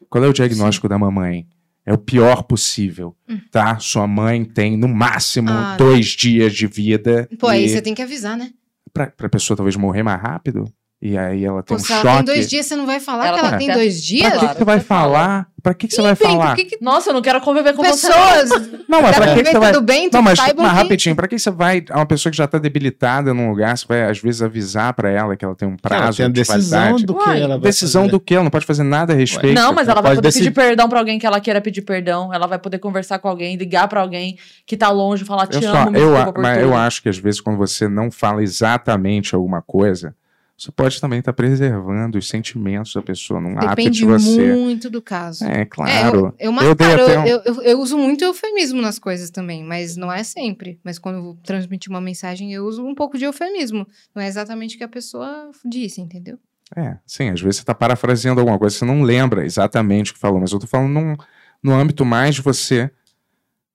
[0.10, 1.46] qual é o diagnóstico da mamãe?
[1.86, 3.16] É o pior possível,
[3.52, 3.78] tá?
[3.78, 5.54] Sua mãe tem, no máximo, Hum.
[5.56, 5.76] Ah.
[5.78, 7.30] dois dias de vida.
[7.40, 8.52] Pô, aí e você tem que avisar, né?
[8.92, 10.66] pra, pra pessoa talvez morrer mais rápido.
[11.08, 12.16] E aí ela tem Pô, um se ela choque.
[12.16, 14.22] tem dois dias, você não vai falar Ela que ela tá- tem dois dias?
[14.24, 15.14] Pra que, Claro, que você vai você fala.
[15.14, 15.48] falar?
[15.62, 16.56] Pra que, que você vai Bem, falar?
[16.56, 18.08] que que Nossa, eu não quero conviver com você.
[18.08, 18.50] pessoas
[18.90, 19.72] Não, mas pra que, que você vai.
[19.74, 21.84] tudo bem, Não, mas, mas rapidinho, pra que você vai.
[21.90, 25.10] É uma pessoa que já tá debilitada num lugar, você vai às vezes avisar pra
[25.12, 27.06] ela que ela tem um Ela prazo tem a de decisão validade.
[27.06, 28.12] do que Uai, ela vai Decisão fazer.
[28.12, 28.34] do que?
[28.36, 29.56] Ela não pode fazer nada a respeito.
[29.56, 30.46] Não, mas ela vai pode poder decidir.
[30.52, 32.32] pedir perdão pra alguém que ela queira pedir perdão.
[32.34, 34.38] Ela vai poder conversar com alguém, ligar pra alguém
[34.68, 37.18] que tá longe, falar te Eu, amo, só, eu, a- mas eu acho que às
[37.18, 40.14] vezes quando você não fala exatamente alguma coisa,
[40.58, 44.54] você pode também estar preservando os sentimentos da pessoa num Depende de você.
[44.56, 45.44] muito do caso.
[45.44, 46.34] É, É, claro.
[46.40, 50.10] eu, eu, Eu eu, um- eu, eu- uso muito eufemismo nas coisas também, mas não
[50.12, 50.80] é sempre.
[50.84, 53.86] Mas quando eu vou transmitir uma mensagem, eu uso um pouco de eufemismo.
[54.16, 56.38] Não é exatamente o que a pessoa disse, entendeu?
[56.76, 60.20] É, sim, às vezes você tá parafraseando alguma coisa, você não lembra exatamente o que
[60.20, 61.16] falou, mas eu tô falando num,
[61.62, 62.90] no âmbito mais de você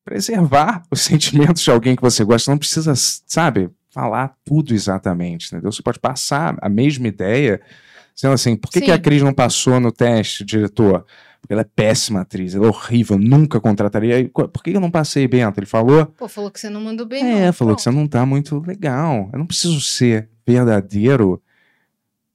[0.05, 2.51] preservar os sentimentos de alguém que você gosta.
[2.51, 5.71] Não precisa, sabe, falar tudo exatamente, entendeu?
[5.73, 7.61] Você pode passar a mesma ideia,
[8.15, 8.99] dizendo assim, por que, que a.
[8.99, 11.05] Cris não passou no teste, diretor?
[11.41, 14.19] Porque ela é péssima atriz, ela é horrível, nunca contrataria.
[14.21, 15.59] E, "Qu- Por que eu não passei, Bento?
[15.59, 16.05] Ele falou?
[16.07, 17.25] Pô, falou que você não mandou bem.
[17.25, 17.53] É, não.
[17.53, 19.31] falou que você não tá muito legal.
[19.33, 21.43] Eu não preciso ser verdadeiro.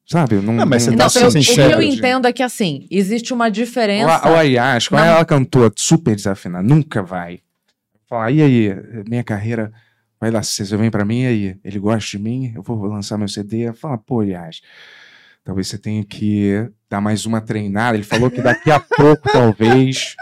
[0.08, 0.36] Sabe?
[0.36, 2.44] Não, Não, mas você Não, tá eu- sendo o que sincero, eu entendo é que,
[2.44, 4.28] assim, existe uma diferença...
[4.28, 7.40] O, o Ayaz, quando ela cantou super desafinada, nunca vai.
[8.08, 8.70] Falar, e aí,
[9.10, 9.72] minha carreira
[10.20, 13.28] vai lá, você vem pra mim, aí, ele gosta de mim, eu vou lançar meu
[13.28, 13.74] CD.
[13.74, 14.62] Fala, pô, Ayaz,
[15.46, 17.96] talvez você tenha que dar mais uma treinada.
[17.96, 20.16] Ele falou que daqui a pouco, talvez.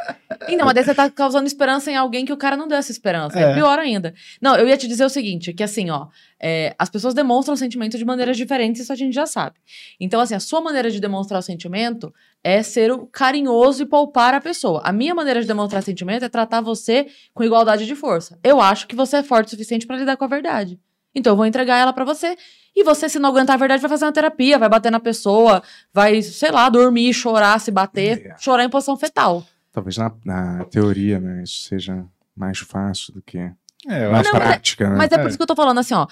[0.50, 2.91] Então, mas daí você tá causando esperança em alguém que o cara não deu essa
[2.91, 3.40] esperança.
[3.40, 3.54] É, É.
[3.54, 4.14] pior ainda.
[4.41, 6.08] Não, eu ia te dizer o seguinte, que assim, ó,
[6.40, 9.56] é, as pessoas demonstram sentimento de maneiras diferentes, isso a gente já sabe.
[10.00, 12.14] Então, assim, a sua maneira de demonstrar o sentimento
[12.44, 14.82] é ser o carinhoso e poupar a pessoa.
[14.84, 18.38] A minha maneira de demonstrar sentimento é tratar você com igualdade de força.
[18.44, 20.78] Eu acho que você é forte o suficiente pra lidar com a verdade.
[21.16, 22.36] Então, eu vou entregar ela pra você.
[22.76, 25.62] E você, se não aguentar a verdade, vai fazer uma terapia, vai bater na pessoa,
[25.94, 28.36] vai, sei lá, dormir, chorar, se bater, É.
[28.40, 29.44] chorar em posição fetal.
[29.72, 32.04] Talvez na, na teoria, né, isso seja
[32.36, 33.52] mais fácil do que É,
[33.88, 34.95] na Não, mas é- prática, né?
[34.98, 35.28] Mas é por É.
[35.28, 36.08] isso que eu tô falando assim, ó.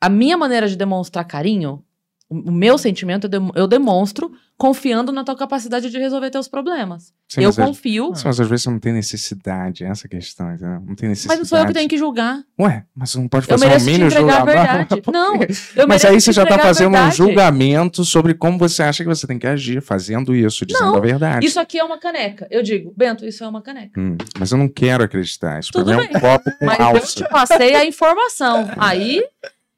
[0.00, 1.82] A minha maneira de demonstrar carinho,
[2.28, 7.12] o meu sentimento, eu dem- eu demonstro confiando na tua capacidade de resolver teus problemas.
[7.28, 10.80] Sim, eu às- confio, mas às vezes você não tem necessidade, essa questão, entendeu?
[10.80, 11.38] Não tem necessidade.
[11.40, 12.42] mas não sou eu que tenho que julgar.
[12.58, 13.74] Ué, mas você não pode Eu fazer um
[14.06, 14.44] a julgamento.
[14.46, 15.02] verdade.
[15.12, 15.34] Não,
[15.76, 19.08] eu Mas aí você já tá a fazendo um julgamento sobre como você acha que
[19.08, 21.44] você tem que agir, fazendo isso, dizendo Não, a verdade.
[21.46, 22.46] Isso aqui é uma caneca.
[22.50, 24.00] Eu digo, Bento, isso é uma caneca.
[24.00, 25.60] Hum, mas eu não quero acreditar.
[25.60, 26.20] Isso Tudo mim é um bem.
[26.20, 27.14] copo com Mas eu alça.
[27.24, 28.70] te passei a informação.
[28.78, 29.22] Aí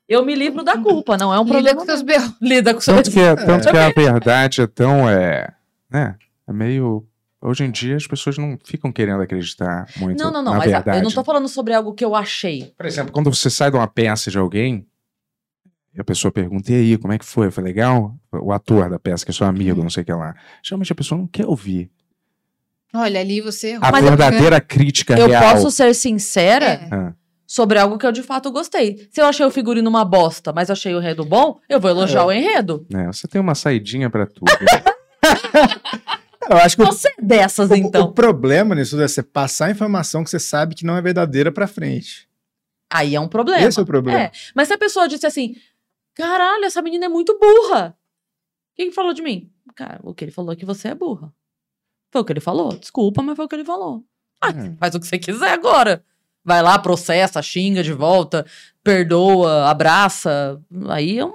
[0.09, 1.81] eu me livro da culpa, não é um Lida problema.
[1.81, 2.07] com teus meu.
[2.19, 2.35] berros.
[2.41, 5.09] Lida com seus Tanto que, tanto que a verdade é tão.
[5.09, 5.53] É,
[5.91, 6.17] né,
[6.47, 7.07] é meio.
[7.41, 10.53] Hoje em dia as pessoas não ficam querendo acreditar muito Não, não, não.
[10.55, 10.99] na Mas verdade.
[10.99, 12.75] eu não tô falando sobre algo que eu achei.
[12.77, 14.85] Por exemplo, quando você sai de uma peça de alguém,
[15.95, 17.49] e a pessoa pergunta, e aí, como é que foi?
[17.53, 18.17] Foi legal?
[18.33, 20.35] O ator da peça, que é seu amigo, não sei o que lá.
[20.65, 21.91] Geralmente a pessoa não quer ouvir.
[22.93, 23.79] Olha, ali você...
[23.81, 25.55] A Mas eu- verdadeira crítica Eu real.
[25.55, 26.89] posso ser sincera É.
[26.91, 27.13] Ah,
[27.51, 29.09] sobre algo que eu de fato gostei.
[29.11, 32.21] Se eu achei o figurino uma bosta, mas achei o enredo bom, eu vou elogiar
[32.21, 32.25] É.
[32.25, 32.87] o enredo.
[32.91, 34.45] né, você tem uma saidinha pra tudo.
[36.51, 38.07] Eu acho que o, Você é dessas, o- então.
[38.07, 41.53] o problema nisso é você passar a informação que você sabe que não é verdadeira
[41.53, 42.27] pra frente.
[42.91, 43.61] Aí é um problema.
[43.67, 44.19] Esse é o problema.
[44.19, 45.57] É, mas se a pessoa disse assim,
[46.15, 47.95] caralho, essa menina é muito burra.
[48.73, 49.51] O que que falou de mim?
[49.75, 51.31] Cara, o que ele falou é que você é burra.
[52.11, 52.75] Foi o que ele falou.
[52.79, 54.03] Desculpa, mas foi o que ele falou.
[54.41, 54.75] Ah, É.
[54.79, 56.03] faz o que você quiser agora.
[56.45, 58.47] Vai lá, processa, xinga de volta,
[58.83, 60.59] perdoa, abraça.
[60.89, 61.33] Aí é um.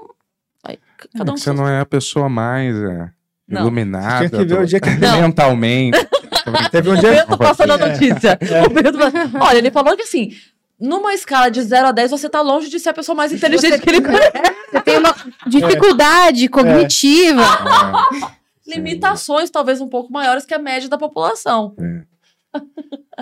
[0.64, 3.10] Aí, É cada um que você não é a pessoa mais é,
[3.48, 3.62] Não.
[3.62, 4.28] iluminada.
[4.28, 5.22] Tinha que ver o dia que- Não.
[5.22, 5.98] mentalmente.
[6.72, 7.12] Teve um O dia.
[7.12, 8.38] Bento passando a notícia.
[8.66, 9.12] O Bento fa-
[9.46, 10.32] Olha, ele falou que assim,
[10.80, 13.80] numa escala de 0 a 10, você tá longe de ser a pessoa mais inteligente
[13.80, 14.32] que ele conhece.
[14.74, 15.16] Você tem uma
[15.46, 17.44] dificuldade cognitiva.
[17.44, 21.76] É, Limitações talvez um pouco maiores que a média da população.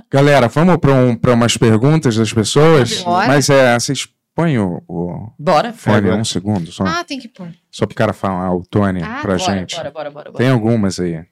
[0.09, 3.01] Galera, vamos para um, pra umas perguntas das pessoas?
[3.03, 3.27] Bora.
[3.27, 5.73] Mas é, vocês põem o, o Bora.
[5.73, 6.15] fone Bora.
[6.17, 7.49] um segundo só, Ah, tem que pôr.
[7.69, 9.75] só pro cara falar o Tony Ah, pra Bora, gente.
[9.75, 10.37] bora, bora, bora, bora.
[10.43, 11.25] Tem algumas aí.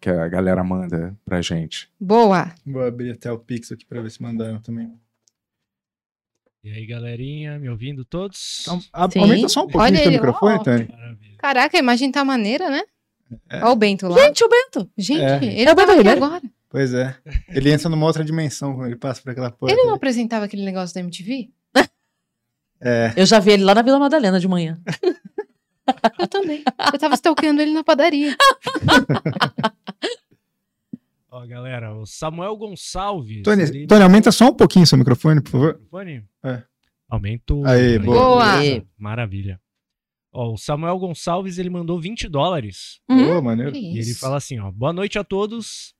[0.00, 1.88] que a galera manda pra gente.
[1.98, 2.52] Boa.
[2.66, 4.92] Vou abrir até o Pix aqui pra ver se mandaram também.
[6.62, 8.60] E aí, galerinha, me ouvindo todos?
[8.62, 9.20] Então, a- Sim.
[9.20, 10.58] aumenta só um pouquinho Olha o microfone.
[10.90, 11.36] Maravilha.
[11.38, 12.82] Caraca, a imagem tá maneira, né?
[13.50, 13.56] É.
[13.58, 14.18] Olha o Bento lá.
[14.18, 14.90] Gente, o Bento.
[14.96, 15.44] Gente, É.
[15.60, 16.24] ele É o Bento Ribeiro?
[16.24, 16.42] agora.
[16.74, 17.16] Pois é.
[17.50, 19.72] Ele entra numa outra dimensão quando ele passa por aquela porta.
[19.72, 19.96] Ele não ali.
[19.96, 21.48] apresentava aquele negócio da MTV?
[22.80, 23.12] É.
[23.16, 24.82] Eu já vi ele lá na Vila Madalena de manhã.
[26.18, 26.64] Eu também.
[26.92, 28.36] Eu tava stalkeando ele na padaria.
[31.30, 33.44] Ó, galera, o Samuel Gonçalves.
[33.44, 35.74] Tony, ele- Tony, aumenta só um pouquinho seu microfone, por favor.
[35.74, 36.24] Microfone?
[36.44, 36.62] É.
[37.08, 37.64] Aumento.
[37.66, 38.18] Aí, boa.
[38.18, 38.84] Boa.
[38.98, 39.60] Maravilha.
[40.32, 42.98] Ó, o Samuel Gonçalves, ele mandou 20 dólares.
[43.08, 43.26] Hum?
[43.26, 43.70] Boa, maneiro.
[43.70, 44.72] Que E ele fala assim, ó.
[44.72, 45.93] Boa noite a todos.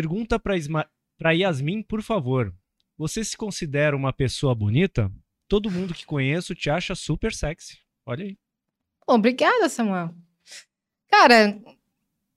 [0.00, 0.86] Pergunta pra, Isma...
[1.24, 2.54] Yasmin, por favor.
[2.98, 5.10] Você se considera uma pessoa bonita?
[5.48, 7.78] Todo mundo que conheço te acha super sexy.
[8.04, 8.36] Olha aí.
[9.08, 10.14] Obrigada, Samuel.
[11.10, 11.58] Cara,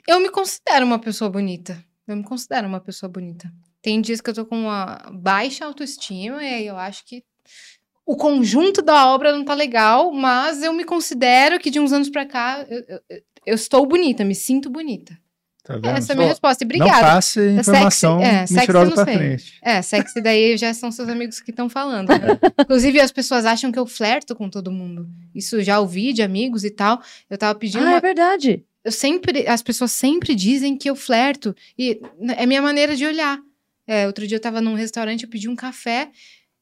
[0.07, 1.83] eu me considero uma pessoa bonita.
[2.07, 3.51] Eu me considero uma pessoa bonita.
[3.81, 7.25] Tem dias que eu tô com uma baixa autoestima e aí eu acho que
[8.05, 12.09] o conjunto da obra não tá legal, mas eu me considero que de uns anos
[12.09, 15.19] pra cá eu- eu- eu estou bonita, me sinto bonita.
[15.63, 15.87] Tá vendo?
[15.87, 16.63] Essa é a minha resposta.
[16.63, 17.05] E Não obrigada.
[17.05, 19.15] passe informação sexy, é, sexy mentirosa eu não pra sei.
[19.17, 19.53] frente.
[19.61, 22.07] É, sexy daí já são seus amigos que estão falando.
[22.09, 22.17] né?
[22.61, 25.07] Inclusive, as pessoas acham que eu flerto com todo mundo.
[25.35, 27.01] Isso já ouvi de amigos e tal.
[27.29, 27.83] Eu tava pedindo.
[27.83, 28.63] Ah, uma- é verdade.
[28.83, 29.47] Eu sempre.
[29.47, 31.55] As pessoas sempre dizem que eu flerto.
[31.77, 33.37] E n- é minha maneira de olhar.
[33.85, 36.09] É, outro dia eu tava num restaurante, eu pedi um café.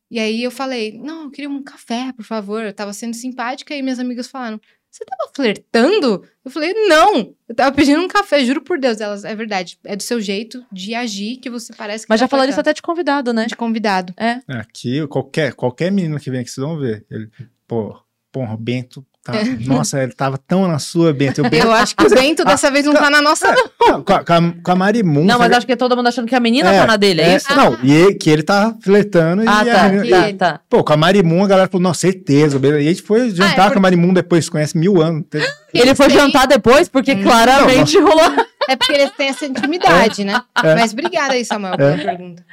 [0.09, 2.63] E aí eu falei, não, eu queria um café, por favor.
[2.63, 4.59] Eu tava sendo simpática e minhas amigas falaram,
[4.89, 6.23] você tava flertando?
[6.43, 8.99] Eu falei, não, eu tava pedindo um café, juro por Deus.
[8.99, 12.26] Elas, é verdade, é do seu jeito de agir que você parece que Mas tá
[12.26, 13.45] já falaram isso flertando." até de convidado, né?
[13.45, 14.14] de convidado.
[14.18, 17.05] É, Aqui, qualquer, qualquer menina que vem aqui, vocês vão ver.
[17.11, 17.30] Ele,
[17.68, 17.99] pô,
[18.31, 19.05] porra, o Bento.
[19.31, 19.33] Tá,
[19.65, 21.41] nossa, ele tava tão na sua, Bento.
[21.43, 23.69] Bento Eu acho que o Bento dessa vez não tá na nossa, não.
[23.79, 25.25] Não, com, a, com a- com a Marimun.
[25.25, 27.29] Não, mas acho que todo mundo achando que a menina É, tá na dele, é,
[27.31, 27.53] É, isso?
[27.55, 30.59] Não, e ele- que ele tá flertando Ah, e a tá, menina- tá, tá.
[30.69, 32.59] Pô, com a Marimun, a galera falou, não, certeza.
[32.63, 35.23] E a gente foi jantar Ah, é por- com a Marimun depois, conhece mil anos.
[35.29, 37.23] Teve- Ele foi jantar depois porque Hum.
[37.23, 38.33] claramente rolou.
[38.69, 40.41] É porque eles têm essa intimidade, né?
[40.63, 40.75] É.
[40.75, 42.43] Mas obrigada aí, Samuel, pela pergunta.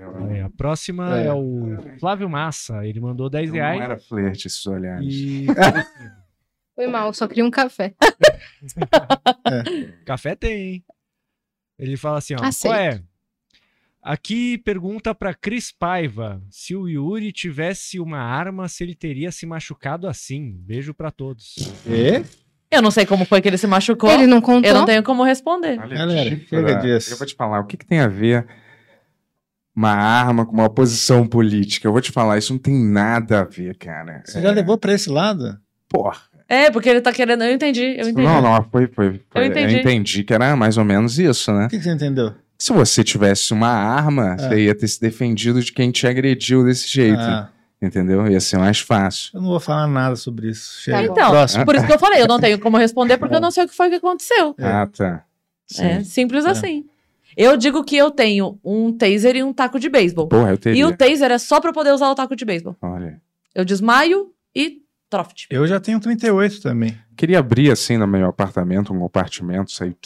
[0.00, 1.26] Aí, a próxima é.
[1.26, 1.32] É.
[1.32, 2.86] o Flávio Massa.
[2.86, 3.80] Ele mandou 10 Não reais.
[3.80, 5.06] era flerte esses olhares.
[5.06, 5.46] E
[6.74, 7.92] Foi mal, só queria um café.
[10.06, 10.84] café tem, hein?
[11.76, 12.44] Ele fala assim, ó.
[12.44, 12.72] Aceito.
[12.72, 13.02] Qual é?
[14.00, 19.44] Aqui pergunta pra Cris Paiva se o Yuri tivesse uma arma, se ele teria se
[19.44, 20.52] machucado assim.
[20.60, 21.56] Beijo pra todos.
[21.84, 22.22] E?
[22.70, 24.10] Eu não sei como foi que ele se machucou.
[24.10, 24.70] Ele não contou.
[24.70, 25.76] Eu não tenho como responder.
[25.76, 27.12] Galera, chega disso.
[27.12, 28.46] Eu vou te falar, o que, que tem a ver
[29.78, 31.86] uma arma com uma posição política?
[31.86, 34.22] Eu vou te falar, isso não tem nada a ver, cara.
[34.24, 35.58] Você já levou pra esse lado?
[35.88, 36.18] Porra.
[36.48, 37.44] É, porque ele tá querendo.
[37.44, 38.22] Eu entendi, eu entendi.
[38.22, 39.74] Não, não, foi, foi, foi- entendi.
[39.74, 41.66] Eu entendi que era mais ou menos isso, né?
[41.66, 42.34] O que, que você entendeu?
[42.58, 44.38] Se você tivesse uma arma, É.
[44.38, 47.20] você ia ter se defendido de quem te agrediu desse jeito.
[47.20, 47.48] Ah,
[47.80, 48.26] Entendeu?
[48.26, 49.30] Ia ser mais fácil.
[49.34, 50.80] eu não vou falar nada sobre isso.
[50.82, 50.96] Chega.
[50.98, 51.04] Tá.
[51.04, 51.64] Então, Próximo.
[51.64, 53.68] por isso que eu falei, eu não tenho como responder porque eu não sei o
[53.68, 54.52] que foi que aconteceu.
[54.58, 54.66] É.
[54.66, 55.22] Ah, tá.
[55.68, 55.84] Sim.
[55.84, 56.50] É simples É.
[56.50, 56.84] assim.
[57.38, 60.26] Eu digo que eu tenho um taser e um taco de beisebol.
[60.26, 60.80] Porra, eu teria.
[60.80, 62.76] E o taser é só pra eu poder usar o taco de beisebol.
[62.82, 63.22] Olha.
[63.54, 65.46] Eu desmaio e troft.
[65.48, 66.98] Eu já tenho 38 também.
[67.16, 69.96] Queria abrir assim no meu apartamento, um compartimento, sair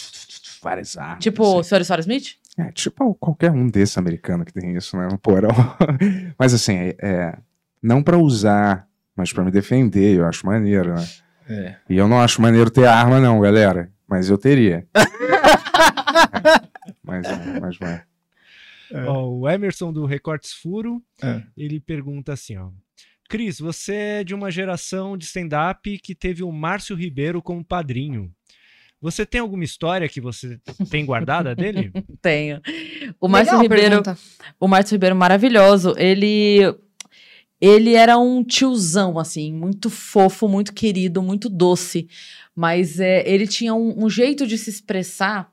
[0.63, 1.25] várias armas.
[1.25, 1.71] Tipo, assim.
[1.71, 1.81] Sr.
[1.81, 2.01] e Sra.
[2.01, 2.37] Smith?
[2.59, 5.09] É, tipo qualquer um desses americanos que tem isso, né?
[5.11, 5.49] No porão.
[6.39, 7.39] mas assim, é, é,
[7.83, 8.87] não pra usar,
[9.17, 11.09] mas pra me defender, eu acho maneiro, né?
[11.49, 11.77] É.
[11.89, 13.91] E eu não acho maneiro ter arma, não, galera.
[14.07, 14.87] Mas eu teria.
[17.03, 18.03] Mas, é, mas vai.
[18.93, 19.05] É.
[19.05, 21.43] Ó, o Emerson do Recortes Furo, É.
[21.57, 22.71] ele pergunta assim, ó.
[23.29, 28.31] Cris, você é de uma geração de stand-up que teve o Márcio Ribeiro como padrinho.
[29.01, 30.61] Você tem alguma história que você
[30.91, 31.91] tem guardada dele?
[32.21, 32.61] Tenho.
[33.19, 34.03] O Márcio Ribeiro.
[34.03, 34.19] pergunta.
[34.61, 35.95] O Márcio Ribeiro maravilhoso.
[35.97, 36.61] Ele
[37.61, 42.09] ele era um tiozão assim, muito fofo, muito querido, muito doce,
[42.57, 45.52] mas é, ele tinha um, um jeito de se expressar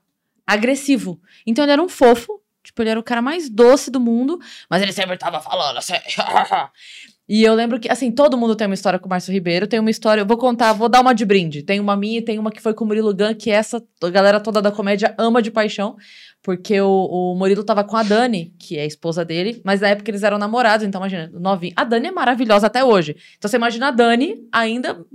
[0.52, 1.20] agressivo.
[1.46, 4.82] Então ele era um fofo, tipo ele era o cara mais doce do mundo, mas
[4.82, 5.94] ele sempre tava falando assim.
[7.32, 9.64] E eu lembro que, assim, todo mundo tem uma história com o Márcio Ribeiro.
[9.68, 11.62] Tem uma história, eu vou contar, vou dar uma de brinde.
[11.62, 14.10] Tem uma minha e tem uma que foi com o Murilo Gun, que essa a
[14.10, 15.96] galera toda da comédia ama de paixão.
[16.42, 19.90] Porque o, o Murilo tava com a Dani, que é a esposa dele, mas na
[19.90, 21.72] época eles eram namorados, então imagina, novinho.
[21.76, 23.14] A Dani é maravilhosa até hoje.
[23.38, 25.06] Então você imagina a Dani ainda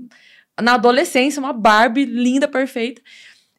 [0.62, 3.02] na adolescência, uma Barbie linda, perfeita.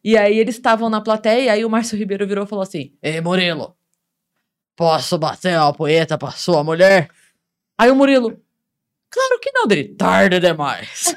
[0.07, 2.93] E aí eles estavam na plateia, e aí o Márcio Ribeiro virou e falou assim:
[3.03, 3.77] Ei, Murilo,
[4.77, 7.09] posso bater uma poeta pra sua mulher?
[7.77, 8.41] Aí o Murilo,
[9.11, 11.12] claro que não, dele, tarde demais.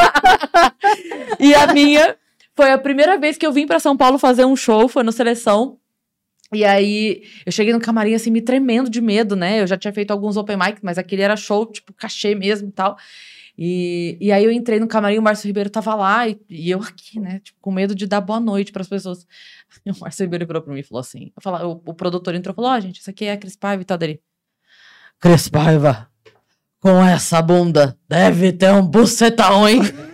[1.38, 2.16] e a minha
[2.56, 5.12] Foi a primeira vez que eu vim pra São Paulo fazer um show, foi no
[5.12, 5.78] Seleção.
[6.54, 9.60] E aí, eu cheguei no camarim, assim, me tremendo de medo, né?
[9.60, 12.72] Eu já tinha feito alguns open mic, mas aquele era show, tipo, cachê mesmo e
[12.72, 12.96] tal.
[13.62, 16.80] E, e aí eu entrei no camarim, o Márcio Ribeiro tava lá, e, e eu
[16.80, 17.40] aqui, né?
[17.40, 19.26] Tipo, com medo de dar boa noite pras pessoas.
[19.84, 22.34] E o Márcio Ribeiro virou pra mim e falou assim: eu falo, o, o produtor
[22.34, 24.22] entrou e falou: Ó, gente, isso aqui é a Cris Paiva e tal dele.
[25.20, 26.08] Cris Paiva,
[26.80, 29.82] com essa bunda, deve ter um bucetão, hein?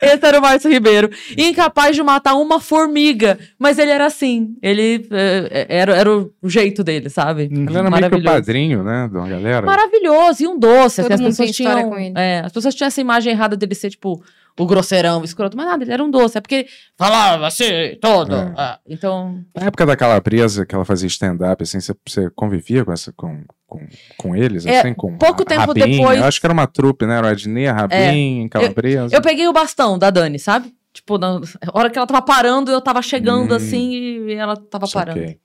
[0.00, 1.10] Esse era o Márcio Ribeiro.
[1.36, 3.38] Incapaz de matar uma formiga.
[3.58, 4.56] Mas ele era assim.
[4.62, 7.42] Ele eh, era, era o jeito dele, sabe?
[7.44, 8.34] Ele era meio que o Maravilhoso.
[8.36, 9.66] padrinho, né, de uma galera.
[9.66, 10.42] Maravilhoso.
[10.42, 11.02] E um doce.
[11.02, 11.90] Todo assim, as mundo pessoas tinham.
[11.90, 12.14] com ele.
[12.16, 14.22] é, as pessoas tinham essa imagem errada dele ser, tipo,
[14.58, 15.56] o grosseirão, o escroto.
[15.56, 16.36] Mas nada, ele era um doce.
[16.36, 16.66] É porque
[16.96, 17.64] falava assim,
[18.00, 18.34] todo.
[18.34, 18.52] É.
[18.56, 19.44] Ah, então.
[19.54, 23.42] Na época da Calabresa, que ela fazia stand-up, assim, você, você convivia com, essa, com,
[23.66, 23.80] com,
[24.16, 25.96] com eles, É, assim, com pouco a tempo Rabin?
[25.98, 27.16] depois- É, Eu acho que era uma trupe, né?
[27.18, 29.14] Era o Adnet, a Rabin, Calabresa.
[29.14, 30.74] Eu peguei o bastão da Dani, sabe?
[30.92, 31.40] Tipo, na
[31.72, 33.56] hora que ela tava parando, eu tava chegando Hum.
[33.56, 33.90] assim
[34.26, 35.18] e ela tava parando.
[35.20, 35.38] Saquei.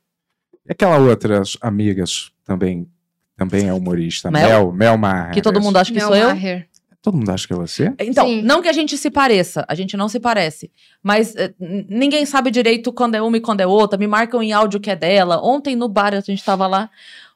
[0.68, 2.04] E aquela outra amiga
[2.46, 2.88] também,
[3.36, 4.48] também é humorista, Mel?
[4.48, 5.34] Mel, Mel Maher.
[5.34, 6.30] Que todo mundo acha que Mel sou eu.
[7.04, 7.94] Todo mundo acha que é você?
[8.00, 8.42] Então, Sim.
[8.44, 10.72] não que a gente se pareça, a gente não se parece.
[11.04, 14.00] Mas eh, ninguém sabe direito quando é uma e quando é outra.
[14.00, 15.42] Me marcam em áudio que é dela.
[15.44, 16.90] Ontem no bar, a gente tava lá,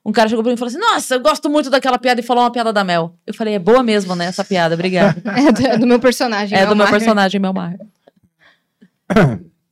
[0.05, 2.23] um cara chegou pra mim e falou assim: Nossa, eu gosto muito daquela piada e
[2.23, 3.13] falou uma piada da Mel.
[3.27, 4.27] Eu falei: É boa mesmo, né?
[4.27, 5.21] Essa piada, obrigada.
[5.35, 6.57] É do, é do meu personagem.
[6.57, 6.99] é Mel do meu Maher.
[6.99, 7.79] personagem, Mel Maher.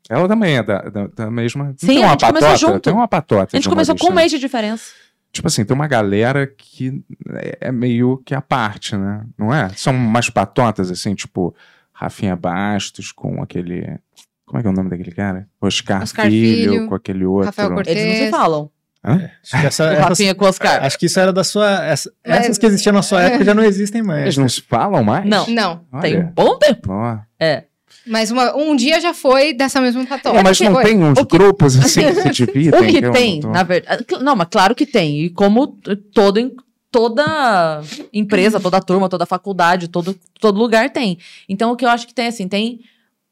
[0.09, 1.73] Ela também é da, da, da mesma.
[1.77, 2.80] Sim, tem a uma gente começou patota, junto.
[2.81, 3.55] Tem uma patota.
[3.55, 4.22] A gente começou com um humorista.
[4.22, 5.05] mês de diferença.
[5.36, 7.03] Tipo assim, tem uma galera que
[7.36, 9.22] é- é meio que a parte, né?
[9.38, 9.68] Não é?
[9.76, 11.53] São umas patotas, assim, tipo
[11.91, 13.99] Rafinha Bastos com aquele.
[14.45, 15.45] Como é que é o nome daquele cara?
[15.60, 17.48] Oscar, Oscar Filho, Filho, com aquele outro.
[17.48, 17.98] Rafael Cortez.
[17.98, 18.70] Eles não se falam.
[19.03, 19.30] Hã?
[19.44, 20.84] Acho que, essa, essas- Rafinha com Oscar.
[20.86, 21.86] acho que isso era da sua.
[21.86, 24.22] essa- Mas- essas que existiam na sua época já não existem mais.
[24.22, 25.26] Eles não se falam mais?
[25.26, 25.45] Não.
[25.48, 26.34] Não, Tem um Olha.
[26.34, 26.91] bom tempo.
[26.94, 27.18] Ó.
[27.40, 27.66] É.
[28.07, 30.38] mas uma- um dia já foi dessa mesma patota.
[30.38, 30.84] É, mas não Foi.
[30.84, 32.80] tem uns grupos assim que se dividem?
[32.80, 34.06] O que tem, tô- na verdade.
[34.22, 35.22] Não, mas claro que tem.
[35.22, 35.68] E como
[36.14, 36.56] todo, em-
[36.91, 37.82] toda
[38.14, 41.18] empresa, toda turma, toda faculdade, todo, todo lugar tem.
[41.49, 42.80] Então, o que eu acho que tem, assim, tem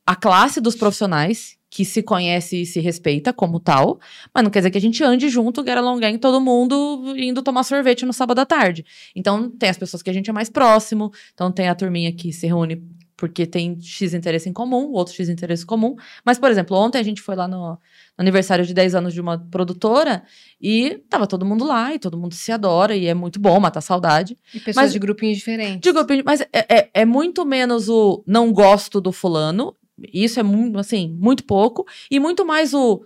[0.05, 3.99] a classe dos profissionais que se conhece e se respeita como tal,
[4.31, 7.41] mas não quer dizer que a gente ande junto, get along gang, todo mundo indo
[7.41, 8.85] tomar sorvete no sábado à tarde.
[9.15, 12.31] Então, tem as pessoas que a gente é mais próximo, então tem a turminha que
[12.31, 12.75] se reúne
[13.15, 15.95] porque tem X interesse em comum, outro X interesse comum.
[16.25, 17.77] Mas, por exemplo, ontem a gente foi lá no, no
[18.17, 20.23] aniversário de 10 anos de uma produtora
[20.61, 23.81] e tava todo mundo lá e todo mundo se adora e é muito bom matar
[23.81, 24.37] saudade.
[24.53, 25.79] E pessoas Mas- de grupinhos diferentes.
[25.81, 29.75] Digo, opini- mas é, é, é muito menos o não gosto do fulano,
[30.11, 33.03] isso é muito, assim, muito pouco, e muito mais o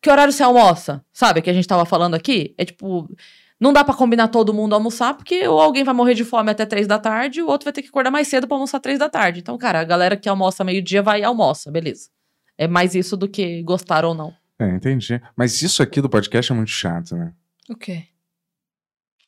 [0.00, 1.42] que horário você almoça, sabe?
[1.42, 2.54] Que a gente tava falando aqui.
[2.56, 3.08] É tipo,
[3.60, 6.64] não dá pra combinar todo mundo almoçar, porque ou alguém vai morrer de fome até
[6.66, 9.08] três da tarde, o outro vai ter que acordar mais cedo pra almoçar três da
[9.08, 9.40] tarde.
[9.40, 12.08] Então, cara, a galera que almoça meio-dia vai e almoça, beleza.
[12.56, 14.32] É mais isso do que gostar ou não.
[14.58, 15.20] É, entendi.
[15.36, 17.32] Mas isso aqui do podcast é muito chato, né?
[17.68, 18.04] O quê?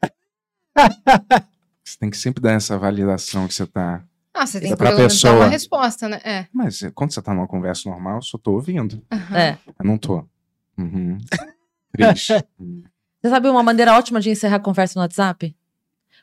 [1.85, 4.03] Você tem que sempre dar essa validação que você tá.
[4.33, 5.45] Ah, você tem É que pra pelo menos dar pessoa.
[5.45, 6.21] uma resposta, né?
[6.25, 6.47] É.
[6.53, 9.03] Mas eh, quando você tá numa conversa normal, eu só tô ouvindo.
[9.11, 9.37] Aham.
[9.37, 9.59] É.
[9.79, 10.25] Eu não tô.
[10.79, 11.19] Uhum.
[11.93, 12.29] Cris.
[13.21, 15.55] Você sabe uma maneira ótima de encerrar a conversa no WhatsApp?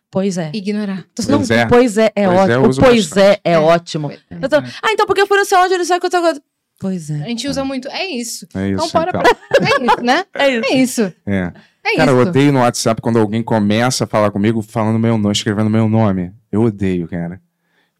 [0.10, 0.52] Pois é.
[0.54, 1.06] Ignorar.
[1.16, 1.66] Pois Não, é.
[1.66, 2.70] Pois é, é Pois é, ótimo.
[2.70, 3.60] uso pois é, é, É.
[3.60, 4.12] ótimo.
[4.42, 6.10] Eu tô- ah, então porque eu fui no seu áudio, não sei o que eu
[6.10, 6.42] tô-
[6.80, 7.26] Pois A é.
[7.26, 7.88] gente usa muito.
[7.90, 8.48] É isso.
[8.56, 8.86] É isso.
[8.86, 9.22] Então, para então.
[9.22, 10.26] É isso, né?
[10.34, 10.66] É isso.
[10.72, 11.14] É isso.
[11.26, 11.52] É.
[11.84, 15.32] É Cara, eu odeio no WhatsApp quando alguém começa a falar comigo falando meu nome,
[15.34, 16.32] escrevendo meu nome.
[16.52, 17.42] Eu odeio, cara.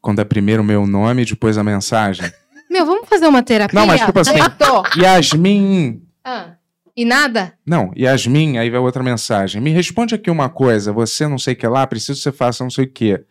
[0.02, 2.32] Quando é primeiro o meu nome e depois a mensagem.
[2.70, 3.80] Meu, vamos fazer uma terapia?
[3.80, 4.34] Não, mas tipo assim-.
[4.98, 6.02] Yasmin.
[6.24, 6.52] Ah.
[6.98, 7.54] E nada?
[7.64, 9.62] Não, Yasmin, aí vai outra mensagem.
[9.62, 10.92] Me responde aqui uma coisa.
[10.92, 13.24] Você não sei o que lá, preciso que você faça não sei o que.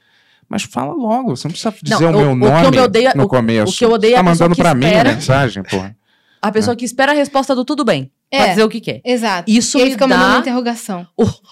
[0.48, 2.70] Mas fala logo, você não precisa dizer Não, o meu o- o que eu nome
[2.76, 3.72] me odeio é- no o- começo.
[3.72, 5.62] o que eu odeio é tá a pessoa mandando que pra mim a espera- mensagem,
[5.64, 5.96] porra.
[6.40, 8.12] A pessoa que espera a resposta do tudo bem.
[8.36, 8.50] Pra É.
[8.50, 9.00] dizer o que quer.
[9.04, 9.50] Exato.
[9.50, 11.06] Isso e aí me fica mandando dá- interrogação.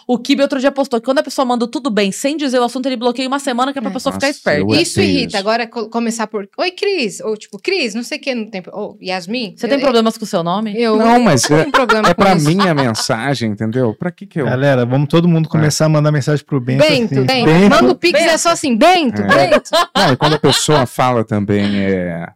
[0.07, 2.59] O Kibe outro dia postou que quando a pessoa manda o tudo bem sem dizer
[2.59, 3.95] o assunto, ele bloqueia uma semana que é pra É.
[3.95, 4.61] pessoa Nossa, ficar esperta.
[4.61, 5.29] eu- Isso irrita.
[5.29, 5.37] isso.
[5.37, 6.49] Agora co- começar por.
[6.59, 7.21] Oi, Cris.
[7.21, 8.71] Ou tipo, Cris, não sei o que no tempo.
[8.73, 9.55] Ou Yasmin.
[9.57, 10.75] Você tem eu, problemas com o seu nome?
[10.81, 12.47] Eu, Não, mas eu é, problema é pra isso.
[12.47, 13.95] mim a mensagem, entendeu?
[13.99, 14.45] Pra que que eu...
[14.47, 16.81] Galera, vamos todo mundo começar a mandar mensagem pro Bento.
[16.81, 17.45] Bento, assim.
[17.45, 17.71] Bento.
[17.71, 18.77] Manda o Pix, é só assim.
[18.77, 19.27] Bento, É.
[19.51, 19.71] Bento.
[19.97, 22.27] Não, e quando a pessoa fala também é...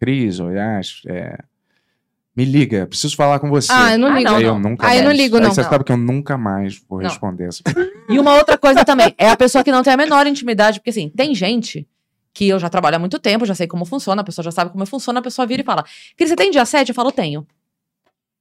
[0.00, 1.36] Cris, ou Yas, é...
[2.38, 3.72] Me liga, preciso falar com você.
[3.72, 4.30] Ah, eu não Ah, ligo.
[4.30, 4.60] não, Aí eu não.
[4.70, 5.50] nunca Ah, eu não ligo, Aí não.
[5.52, 5.68] Você Não.
[5.70, 7.08] sabe que eu nunca mais vou Não.
[7.08, 7.64] responder essa
[8.08, 10.90] E uma outra coisa também, é a pessoa que não tem a menor intimidade, porque
[10.90, 11.84] assim, tem gente
[12.32, 14.70] que eu já trabalho há muito tempo, já sei como funciona, a pessoa já sabe
[14.70, 15.84] como funciona, a pessoa vira e fala:
[16.16, 16.90] Cris, você tem dia 7?
[16.90, 17.44] Eu falo, tenho.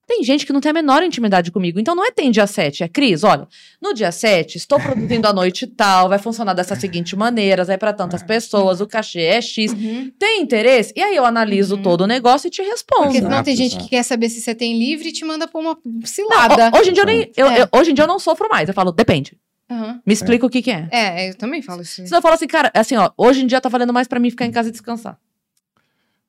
[0.08, 1.80] Tem gente que não tem a menor intimidade comigo.
[1.82, 3.46] Então não é tem dia 7, é Cris, olha,
[3.82, 7.92] no dia 7, estou produzindo a noite tal, vai funcionar dessa seguinte maneira, vai para
[7.92, 9.74] tantas pessoas, o cachê é X.
[9.74, 10.10] Uhum.
[10.18, 10.94] Tem interesse?
[10.96, 11.82] E aí eu analiso Uhum.
[11.84, 13.04] todo o negócio e te respondo.
[13.04, 15.60] Porque senão tem gente que quer saber se você tem livre e te manda pra
[15.60, 16.70] uma Não, cilada.
[16.74, 17.62] ho- hoje em dia eu nem, eu- É.
[17.64, 18.70] eu- hoje em dia eu não sofro mais.
[18.70, 19.38] Eu falo, depende.
[19.70, 20.00] Aham.
[20.06, 20.88] Me explica o que que é.
[20.90, 21.96] É, eu também falo isso.
[22.06, 24.30] Senão eu falo assim, cara, assim, ó, hoje em dia tá valendo mais pra mim
[24.30, 25.18] ficar em casa e descansar.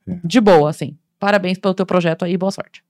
[0.09, 0.19] É.
[0.25, 0.97] De boa, assim.
[1.21, 2.83] Parabéns pelo teu projeto aí, boa sorte.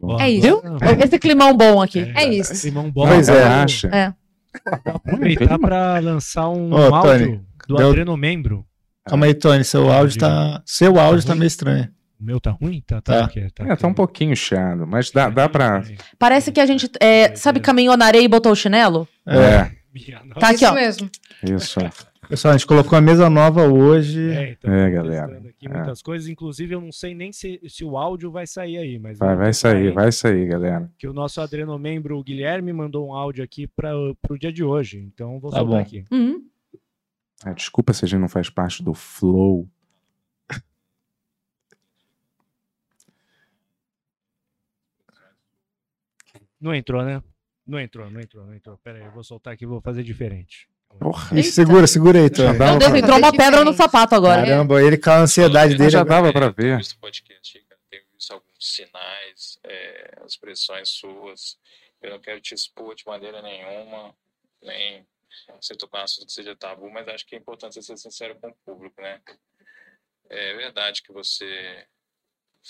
[0.00, 0.46] Ó, É isso.
[0.46, 0.62] Viu?
[1.04, 2.10] Esse climão bom aqui.
[2.14, 2.52] É isso.
[2.60, 3.06] Climão bom.
[3.06, 3.42] Pois é.
[3.42, 3.88] Relaxa.
[3.88, 4.14] É.
[4.84, 8.64] Aproveitar pra lançar um Ô, áudio Tony, do deu- Adrenomembro.
[9.04, 10.62] Calma aí, Tony, seu áudio tá.
[10.66, 11.88] Seu áudio tá meio estranho.
[12.20, 12.82] O meu tá ruim?
[12.86, 13.24] Tá, Tá.
[13.24, 13.46] o quê?
[13.60, 15.82] É, tá um pouquinho chiado, mas dá, dá pra.
[16.18, 19.06] Parece que a gente, é, sabe, caminhou na areia e botou o chinelo?
[19.26, 19.70] É,
[20.38, 20.74] Tá aqui, isso ó.
[20.74, 21.10] mesmo.
[21.44, 21.80] isso.
[22.28, 24.30] Pessoal, a gente colocou a mesa nova hoje.
[24.30, 25.38] É, então, É, galera.
[25.48, 25.70] Aqui É.
[25.72, 29.18] muitas coisas, inclusive eu não sei nem se, se o áudio vai sair aí, mas
[29.18, 30.90] Vai, vai sair, saindo, vai sair, galera.
[30.98, 33.90] Que o nosso adrenomembro o Guilherme mandou um áudio aqui para
[34.20, 35.80] pro dia de hoje, então vou Tá soltar bom.
[35.80, 36.04] aqui.
[36.10, 36.46] Uhum.
[37.44, 39.66] Ah, desculpa se a gente não faz parte do flow.
[46.60, 47.22] Não entrou, né?
[47.66, 48.76] Não entrou, não entrou, não entrou.
[48.78, 50.68] Pera aí, eu vou soltar aqui, vou fazer diferente.
[50.98, 54.42] Porra, segura, segura aí, dá Meu uma Deus, pra- entrou uma pedra no sapato agora.
[54.42, 55.90] Caramba, ele com a ansiedade dele.
[55.90, 56.78] já agora- dava pra ver.
[56.78, 57.80] visto podcast, cara.
[57.90, 61.56] Tenho visto alguns sinais, é, expressões suas.
[62.02, 64.12] Eu não quero te expor de maneira nenhuma,
[64.62, 65.06] nem
[65.60, 68.36] você tocar um assunto que seja tabu, mas acho que é importante você ser sincero
[68.40, 69.20] com o público, né?
[70.30, 71.86] É verdade que você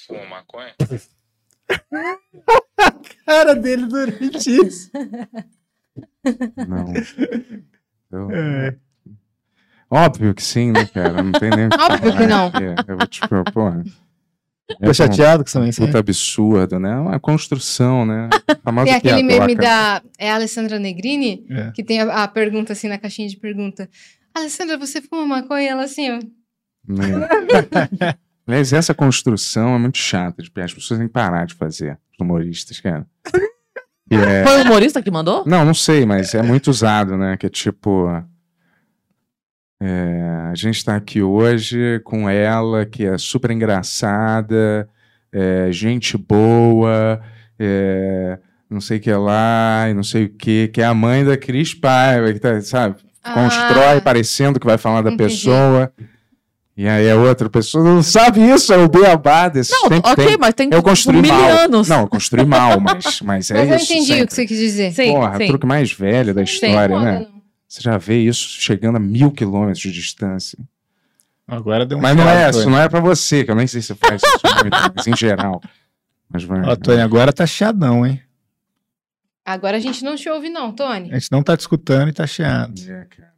[0.06, 0.74] fuma maconha?
[3.26, 4.90] cara dele durante isso.
[6.66, 6.92] Não.
[8.10, 8.76] Eu- É.
[9.90, 11.22] Óbvio que sim, né, cara?
[11.22, 11.68] Não tem nem.
[11.78, 12.46] Óbvio que não.
[12.48, 13.52] É, eu vou te propor.
[13.52, 13.84] porra.
[14.84, 15.72] Tô chateado com isso também.
[15.72, 16.94] Puta absurdo, né?
[16.96, 18.28] Uma construção, né?
[18.84, 21.70] Tem aquele meme da é a Alessandra Negrini, É.
[21.70, 23.88] que tem a, a pergunta assim na caixinha de pergunta.
[24.34, 25.62] Alessandra, você fuma maconha?
[25.62, 26.18] E ela assim, ó.
[26.86, 28.14] Né?
[28.46, 30.42] Aliás, essa construção é muito chata.
[30.42, 33.06] de- As pessoas têm que parar de fazer, os humoristas, cara.
[34.10, 35.42] E é- Foi o humorista que mandou?
[35.46, 37.36] Não, não sei, mas é muito usado, né?
[37.36, 38.08] Que é tipo.
[39.80, 44.88] é, a gente tá aqui hoje com ela, que é super engraçada,
[45.32, 47.20] é, gente boa,
[47.58, 51.24] é, não sei o que lá, e não sei o que, que é a mãe
[51.24, 52.96] da Cris Paiva, que tá, sabe?
[53.22, 55.30] Constrói Ah, parecendo que vai falar da entendi.
[55.34, 55.92] pessoa.
[56.78, 59.72] E aí a outra pessoa não sabe isso, é o beabá desse.
[59.72, 60.36] Não, sempre ok, tem.
[60.38, 61.50] mas tem Eu construí mil mal.
[61.50, 61.88] anos.
[61.88, 63.92] Não, eu construí mal, mas, mas é Mas eu isso.
[63.92, 64.22] entendi sempre.
[64.22, 64.92] o que você quis dizer.
[64.92, 65.48] Sim, Porra, sim.
[65.48, 67.18] truque mais velho da história, Foda, né?
[67.18, 67.42] não.
[67.66, 70.56] Você já vê isso chegando a mil quilômetros de distância.
[71.48, 73.80] Agora deu um Mas não é, isso não é pra você, que eu nem sei
[73.82, 75.60] se você faz isso muito, mas em geral.
[76.32, 76.62] Mas vai.
[76.62, 78.22] Ó, Tony, agora tá chiadão, hein?
[79.44, 81.10] Agora a gente não te ouve, não, Tony.
[81.10, 82.80] A gente não tá te escutando e tá chiado.
[82.82, 83.32] É, cara.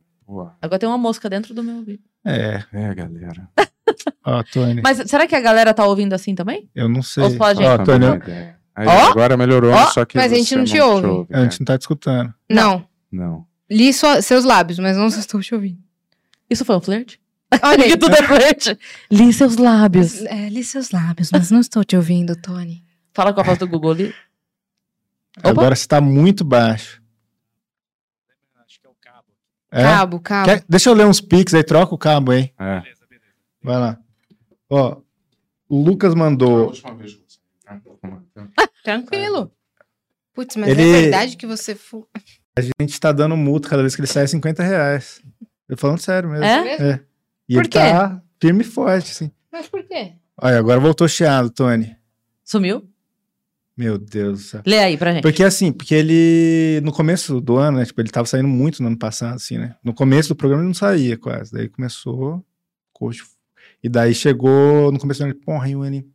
[0.61, 2.03] Agora tem uma mosca dentro do meu ouvido.
[2.25, 3.49] É, é, galera.
[4.25, 6.69] ó, Tony, Mas será que a galera tá ouvindo assim também?
[6.75, 7.25] eu não sei.
[7.25, 7.67] Ou só a gente?
[7.67, 8.61] Ó, Tony, eu-.
[8.75, 11.27] Aí, Ó, agora melhorou, ó, só que mas a gente você não te ouve.
[11.33, 12.33] a gente não tá te escutando.
[12.49, 12.87] Não.
[13.11, 13.47] Não.
[13.69, 15.79] Li só seus lábios, mas não estou te ouvindo.
[16.49, 17.21] Isso foi um flerte?
[17.63, 17.91] Olha aí.
[17.91, 18.79] que tudo é flerte.
[19.11, 20.23] Li seus lábios.
[20.23, 22.83] É, li seus lábios, mas não estou te ouvindo, Tony.
[23.13, 24.15] Fala com a voz do Google ali.
[25.39, 25.51] Opa.
[25.51, 27.03] Agora você tá muito baixo.
[28.65, 29.27] Acho que é o cabo.
[29.73, 29.83] É?
[29.83, 30.47] Cabo, cabo.
[30.49, 32.53] Quer- Deixa eu ler uns pics aí, troca o cabo aí.
[32.59, 32.81] É.
[32.81, 33.35] Beleza, beleza.
[33.63, 33.99] Vai lá.
[34.69, 34.97] Ó,
[35.69, 36.73] o Lucas mandou.
[38.83, 39.53] Tranquilo.
[40.35, 42.07] Putz, mas Ele- é verdade que você fuma.
[42.57, 45.21] A gente tá dando multa cada vez que ele sai 50 reais.
[45.69, 46.45] Eu falando sério mesmo.
[46.45, 46.75] É?
[46.75, 47.01] É.
[47.49, 47.79] E Por ele quê?
[47.79, 49.31] tá firme e forte, assim.
[49.53, 50.15] Mas por quê?
[50.37, 51.97] Olha, agora voltou chiado, Tony.
[52.45, 52.90] Sumiu?
[53.81, 54.63] Meu Deus do céu.
[54.67, 55.23] Lê aí pra gente.
[55.23, 58.89] Porque assim, porque ele, no começo do ano, né, tipo, ele tava saindo muito no
[58.89, 59.75] ano passado, assim, né?
[59.83, 61.51] No começo do programa ele não saía quase.
[61.51, 62.45] Daí começou,
[62.93, 63.25] coxo.
[63.83, 66.07] E daí chegou no começo do ano, ele, porra, Iwane,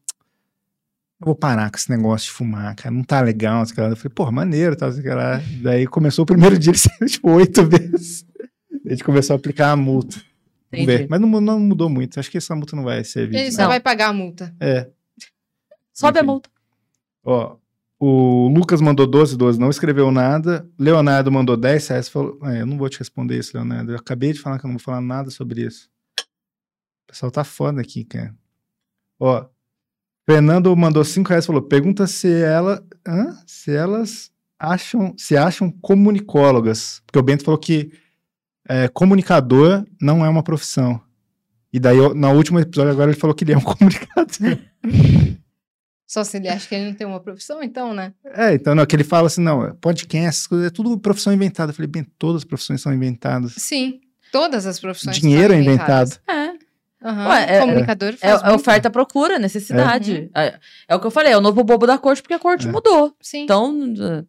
[1.19, 3.65] eu vou parar com esse negócio de fumar, cara, não tá legal.
[3.65, 3.89] sei lá.
[3.89, 5.41] Eu falei, porra, maneiro, tal, sei lá.
[5.63, 8.23] Daí começou o primeiro dia, ele saiu, tipo, oito vezes.
[8.85, 10.17] A gente começou a aplicar a multa.
[10.71, 10.85] Vamos Entendi.
[10.85, 11.07] ver.
[11.09, 12.19] Mas não, não mudou muito.
[12.19, 13.37] Acho que essa multa não vai servir.
[13.37, 14.53] Ele só vai pagar a multa.
[14.59, 14.87] É.
[15.91, 16.27] Sobe a Enfim.
[16.27, 16.49] multa.
[17.25, 17.57] Ó,
[17.99, 20.69] o Lucas mandou 12, 12, não escreveu nada.
[20.77, 22.07] Leonardo mandou 10 reais.
[22.07, 23.91] Falou, é, eu não vou te responder isso, Leonardo.
[23.91, 25.89] Eu acabei de falar que eu não vou falar nada sobre isso.
[26.19, 28.35] O pessoal tá foda aqui, cara.
[29.19, 29.45] Ó,
[30.29, 31.45] Fernando mandou 5 reais.
[31.45, 33.37] Falou, pergunta se ela, hã?
[33.47, 37.01] se elas acham, se acham comunicólogas.
[37.07, 37.91] Porque o Bento falou que
[38.67, 41.01] é, comunicador não é uma profissão.
[41.71, 44.59] E daí, no último episódio agora, ele falou que ele é um comunicador.
[46.07, 48.13] Só se ele acha que ele não tem uma profissão, então, né?
[48.25, 51.71] É, então, não, que ele fala assim, não, podcast, essas coisas, é tudo profissão inventada.
[51.71, 53.53] Eu falei, bem, todas as profissões são inventadas.
[53.57, 53.99] Sim.
[54.31, 55.17] Todas as profissões.
[55.17, 56.19] Dinheiro é são inventado.
[56.27, 56.45] É.
[57.07, 60.29] Ué, é- Comunicador É, faz é oferta procura, necessidade.
[60.35, 62.67] É, é o que eu falei, é o novo bobo da corte, porque a corte
[62.67, 62.71] É.
[62.71, 63.15] mudou.
[63.21, 63.43] Sim.
[63.43, 64.23] Então, eh,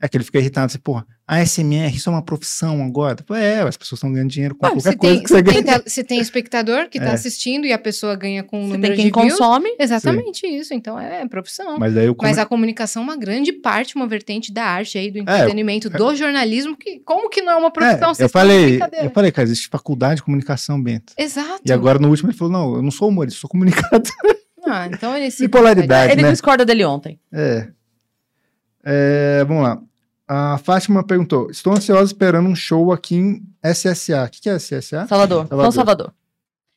[0.00, 3.16] É que ele fica irritado, assim, porra, a SMR, isso é uma profissão agora?
[3.30, 5.42] É, as pessoas estão ganhando dinheiro com Bom, qualquer se, coisa tem, que você se,
[5.42, 5.78] ganha.
[5.80, 7.12] tem, se tem espectador que tá É.
[7.14, 10.46] assistindo e a pessoa ganha com o se número tem quem de views, consome, exatamente
[10.46, 10.74] isso.
[10.74, 11.78] Então é profissão.
[11.78, 14.98] Mas daí eu Mas come- a comunicação é uma grande parte, uma vertente da arte
[14.98, 18.12] aí, do É, entretenimento, do jornalismo, que como que não é uma É, profissão?
[18.18, 21.12] eu falei, eu falei, cara, existe faculdade de comunicação, Bento.
[21.16, 21.62] Exato.
[21.64, 24.02] E agora no último ele falou, não, eu não sou humorista, sou comunicador.
[24.66, 26.30] Ah, então ele se Bipolaridade, ele né?
[26.30, 27.18] discorda dele ontem.
[27.32, 27.68] É.
[28.84, 29.80] É, Vamos lá.
[30.34, 34.24] A Fátima perguntou, estou ansiosa esperando um show aqui em SSA.
[34.24, 35.06] O que, que é SSA?
[35.06, 35.46] Salvador.
[35.46, 35.62] Salvador.
[35.64, 36.12] São Salvador.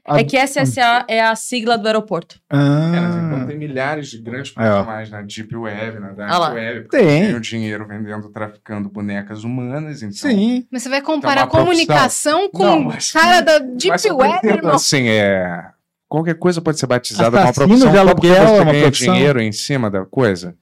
[0.06, 2.36] A- É que SSA é a sigla do aeroporto.
[2.52, 4.56] É, mas Ah, então tem milhares de grandes ó.
[4.56, 6.50] profissionais na Deep Web, na Dark Ah.
[6.54, 7.22] Web, porque Tem.
[7.24, 10.04] ganham dinheiro vendendo, traficando bonecas humanas.
[10.04, 10.68] Então, sim.
[10.70, 14.34] Mas você vai comparar Então, comunicação com Não, o mas- cara da Deep Mas Web,
[14.38, 14.76] entendo, irmão.
[14.76, 15.70] assim, é...
[16.10, 18.72] Qualquer coisa pode ser batizada como uma profissão de só porque aluguel você é uma
[18.74, 19.14] ganha profissão?
[19.16, 20.56] dinheiro em cima da coisa.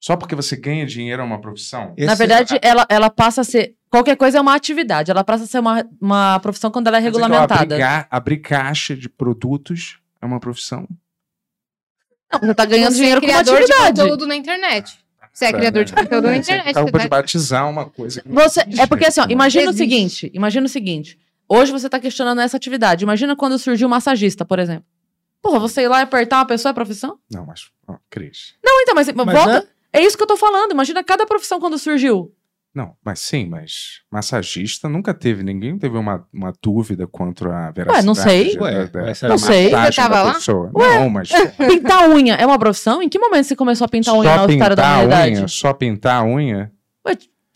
[0.00, 1.94] Só porque você ganha dinheiro é uma profissão.
[1.96, 3.74] Esse- Na verdade, ela, ela passa a ser.
[3.90, 5.10] Qualquer coisa é uma atividade.
[5.10, 7.62] Ela passa a ser uma, uma profissão quando ela é ó, regulamentada.
[7.62, 10.86] Abrir, ga- abrir caixa de produtos é uma profissão.
[12.32, 14.00] Não, você tá ganhando Você dinheiro é com uma criador de atividade.
[14.00, 14.98] conteúdo na internet.
[15.32, 16.70] Você é criador de conteúdo na Você internet.
[16.70, 17.16] acabou Você de tá...
[17.16, 21.18] batizar uma coisa Você, é porque assim, ó, imagina o seguinte, imagina o seguinte.
[21.48, 23.04] Hoje você tá questionando essa atividade.
[23.04, 24.84] Imagina quando surgiu o massagista, por exemplo.
[25.40, 27.18] Porra, você ir lá e apertar uma pessoa é profissão?
[27.30, 28.54] Não, mas, ó, Cris.
[28.64, 29.58] Não, então, mas, Mas volta.
[29.58, 30.72] É isso que eu tô falando.
[30.72, 32.32] Imagina cada profissão quando surgiu.
[32.74, 38.06] Não, mas sim, mas massagista nunca teve, ninguém teve uma, uma dúvida quanto a veracidade.
[38.06, 38.54] não sei.
[38.58, 39.28] Ué, da- ué, da será?
[39.30, 39.70] Não sei.
[39.70, 40.34] Você tava lá?
[40.34, 40.70] pessoa.
[40.74, 43.02] Não, mas Pintar unha é uma profissão?
[43.02, 45.48] Em que momento você começou a pintar unha só na história da pintar a unha,
[45.48, 46.70] só pintar a unha,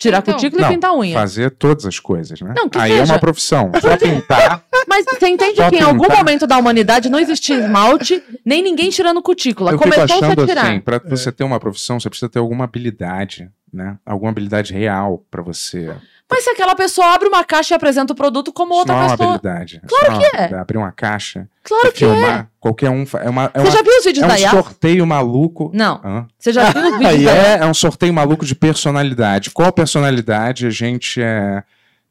[0.00, 0.32] Tirar Então.
[0.34, 1.12] cutícula Não, e pintar unha.
[1.14, 2.54] fazer todas as coisas, né?
[2.56, 3.12] Não, que Aí é seja.
[3.12, 3.70] uma profissão.
[3.80, 6.16] Só pintar, Mas você entende que em algum pintar.
[6.18, 9.72] momento da humanidade não existia esmalte, nem ninguém tirando cutícula.
[9.72, 10.62] eu fico Começou-se a achando tirar.
[10.66, 13.98] assim, pra você ter uma profissão, você precisa ter alguma habilidade, né?
[14.06, 15.94] Alguma habilidade real pra você.
[16.30, 19.02] Mas se aquela pessoa abre uma caixa e apresenta o produto como Isso outra não
[19.02, 19.34] é uma pessoa.
[19.34, 19.80] habilidade.
[19.86, 20.54] Claro Isso que é.
[20.58, 22.08] Abrir uma caixa, Claro que é.
[22.08, 23.04] filmar, qualquer um.
[23.22, 24.50] É, uma, é, Você uma- já viu os vídeos é da um Yas?
[24.50, 25.70] sorteio maluco.
[25.74, 26.00] Não.
[26.04, 26.26] Hã?
[26.38, 29.50] Você já viu os vídeos da é, é um sorteio maluco de personalidade.
[29.50, 31.62] Qual personalidade a gente é,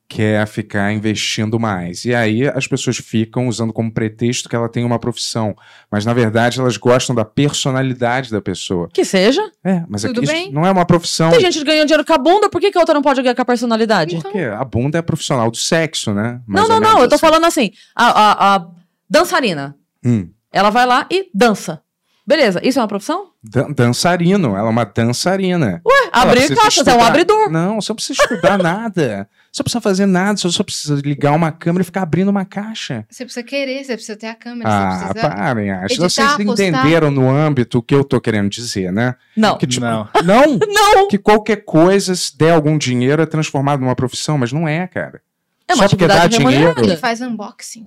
[0.10, 2.04] quer ficar investindo mais?
[2.04, 5.56] E aí as pessoas ficam usando como pretexto que ela tem uma profissão.
[5.92, 8.90] Mas na verdade elas gostam da personalidade da pessoa.
[8.92, 9.42] Que seja.
[9.64, 10.52] É, mas Tudo aqui isso bem.
[10.52, 11.30] não é uma profissão.
[11.30, 13.22] Tem gente que ganhou dinheiro com a bunda, por que, que a outra não pode
[13.22, 14.16] ganhar com a personalidade?
[14.20, 16.42] Porque a bunda é profissional do sexo, né?
[16.48, 16.90] Mais não, não, não.
[16.90, 17.26] menos Eu tô assim.
[17.28, 17.72] falando assim.
[17.96, 18.68] A, a, a
[19.08, 19.76] dançarina.
[20.04, 20.28] Hum.
[20.52, 21.82] Ela vai lá e dança.
[22.26, 23.28] Beleza, isso é uma profissão?
[23.44, 25.82] Dan- dançarino, ela é uma dançarina.
[25.86, 27.50] Ué, abrir caixas, é um abridor.
[27.50, 29.28] Não, você não precisa estudar nada.
[29.60, 32.46] Você não precisa fazer nada, você só precisa ligar uma câmera e ficar abrindo uma
[32.46, 33.06] caixa.
[33.10, 35.30] Você precisa querer, você precisa ter a câmera, Ah, você precisa...
[35.36, 35.94] parem, acho.
[35.96, 36.64] editar, Vocês postar.
[36.66, 39.16] entenderam no âmbito o que eu tô querendo dizer, né?
[39.36, 39.58] Não.
[39.58, 40.08] Que, tipo, Não.
[40.24, 40.58] não.
[40.68, 41.08] Não.
[41.10, 45.22] que qualquer coisa, se der algum dinheiro, é transformado numa profissão, mas não é, cara.
[45.68, 46.74] É uma Só porque dá dinheiro.
[46.82, 47.84] Ele faz unboxing.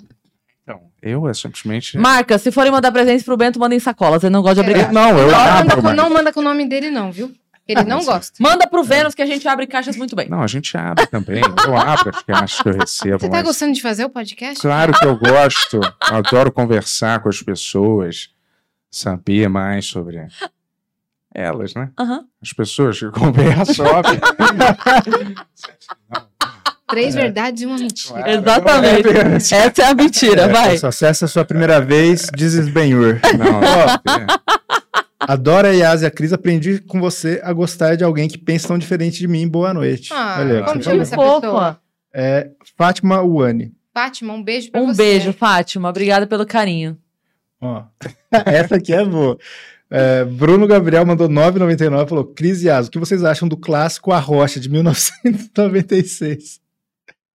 [0.63, 1.99] Então, eu é simplesmente.
[1.99, 4.23] Marca, se forem mandar presente pro Bento, mandem sacolas.
[4.23, 4.83] Ele não gosta de É.
[4.83, 4.93] abrir.
[4.93, 7.33] Não, eu Não, abro, manda com, mas- não manda com o nome dele, não, viu?
[7.67, 8.33] Ele não gosta.
[8.41, 10.29] Manda pro Vênus que a gente abre caixas muito bem.
[10.29, 11.41] Não, a gente abre também.
[11.67, 13.19] Eu abro as caixas que eu recebo.
[13.21, 14.61] Você tá mas- gostando de fazer o podcast?
[14.61, 15.77] Claro que eu gosto.
[15.77, 18.31] Eu adoro conversar com as pessoas,
[18.91, 20.27] saber mais sobre
[21.35, 21.91] elas, né?
[21.99, 22.25] Aham.
[22.43, 24.21] As pessoas que conversam, óbvio.
[26.89, 28.13] Três verdades e uma mentira.
[28.23, 29.55] Claro, Exatamente.
[29.55, 30.77] é Essa é a mentira, vai.
[30.77, 33.19] Só se essa é a sua primeira vez, dizes Benhur.
[33.39, 34.27] Não, não,
[35.29, 35.33] é.
[35.33, 38.69] Adoro a Yas e a Cris, aprendi com você a gostar de alguém que pensa
[38.69, 39.47] tão diferente de mim.
[39.49, 40.11] Boa noite.
[40.13, 41.81] Ah, Olha, como você chama essa pessoa?
[42.15, 43.73] É Fátima Uani.
[43.95, 44.97] Fátima, um beijo pra Um você.
[45.03, 45.89] beijo, Fátima.
[45.89, 46.97] Obrigada pelo carinho.
[47.61, 47.85] Ó,
[48.47, 49.39] essa aqui é boa.
[49.91, 54.11] É, Bruno Gabriel mandou 9,99 falou: Cris e Yas, o que vocês acham do clássico
[54.13, 56.61] A Rocha de 1996?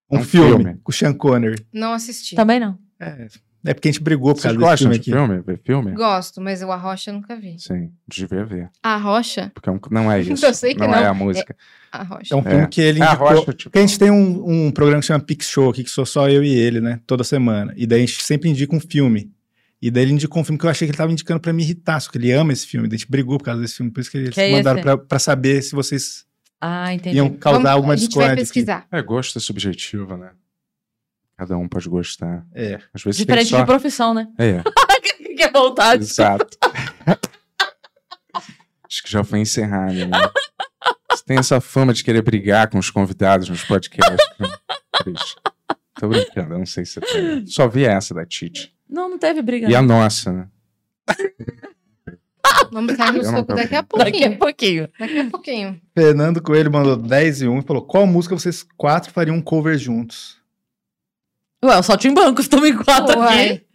[0.09, 0.79] Um, Um filme, filme.
[0.83, 1.65] com o Sean Connery.
[1.73, 2.35] Não assisti.
[2.35, 2.77] Também não.
[2.99, 3.27] É,
[3.65, 5.11] é porque a gente brigou por causa desse filme de aqui.
[5.11, 5.41] filme?
[5.41, 5.91] Ver filme?
[5.91, 7.55] Gosto, mas o Arrocha eu nunca vi.
[7.59, 8.69] Sim, devia ver.
[8.81, 9.51] A Rocha?
[9.53, 10.45] Porque é um- não é isso.
[10.45, 10.95] Eu sei que não, não.
[10.95, 11.55] é a música.
[11.91, 12.33] A Rocha.
[12.33, 12.67] É um filme É.
[12.67, 13.27] que ele É a indicou.
[13.29, 15.89] Rocha, tipo- Porque a gente tem um, um programa que chama Pix Show aqui, que
[15.89, 16.99] sou só eu e ele, né?
[17.07, 17.73] Toda semana.
[17.75, 19.31] E daí a gente sempre indica um filme.
[19.81, 21.61] E daí ele indicou um filme que eu achei que ele tava indicando pra me
[21.63, 22.87] irritar, só que ele ama esse filme.
[22.87, 23.91] Daí a gente brigou por causa desse filme.
[23.91, 24.83] Por isso que eles Que é mandaram esse?
[24.83, 26.25] pra, pra saber se vocês
[26.59, 27.17] Ah, entendi.
[27.17, 28.33] iam causar Vamos- alguma A gente vai discórdia.
[28.33, 28.41] aqui.
[28.41, 28.87] pesquisar.
[28.91, 30.31] É, gosto é subjetivo, né?
[31.37, 32.45] Cada um pode gostar.
[32.53, 32.79] É.
[32.93, 33.65] Às vezes Diferente tem de só...
[33.65, 34.27] profissão, né?
[34.37, 34.61] É,
[35.37, 36.01] Que é vontade.
[36.03, 36.57] exato.
[38.89, 40.07] Acho que já foi encerrado, né?
[41.11, 44.27] Você tem essa fama de querer brigar com os convidados nos podcasts.
[44.39, 44.47] né?
[45.99, 47.45] Tô brincando, eu não sei se você tem.
[47.45, 48.73] Só vi essa da Tite.
[48.89, 49.69] Não, não teve briga.
[49.69, 50.47] E a nossa, né?
[52.71, 54.37] Vamos cair no soco daqui a Daqui a pouquinho.
[54.39, 54.89] pouquinho.
[54.99, 55.81] Daqui a pouquinho.
[55.95, 59.77] Fernando Coelho mandou 10 e 1 e falou: qual música vocês quatro fariam um cover
[59.77, 60.36] juntos?
[61.63, 63.65] Ué, só tinha em banco, estamos em quatro aqui.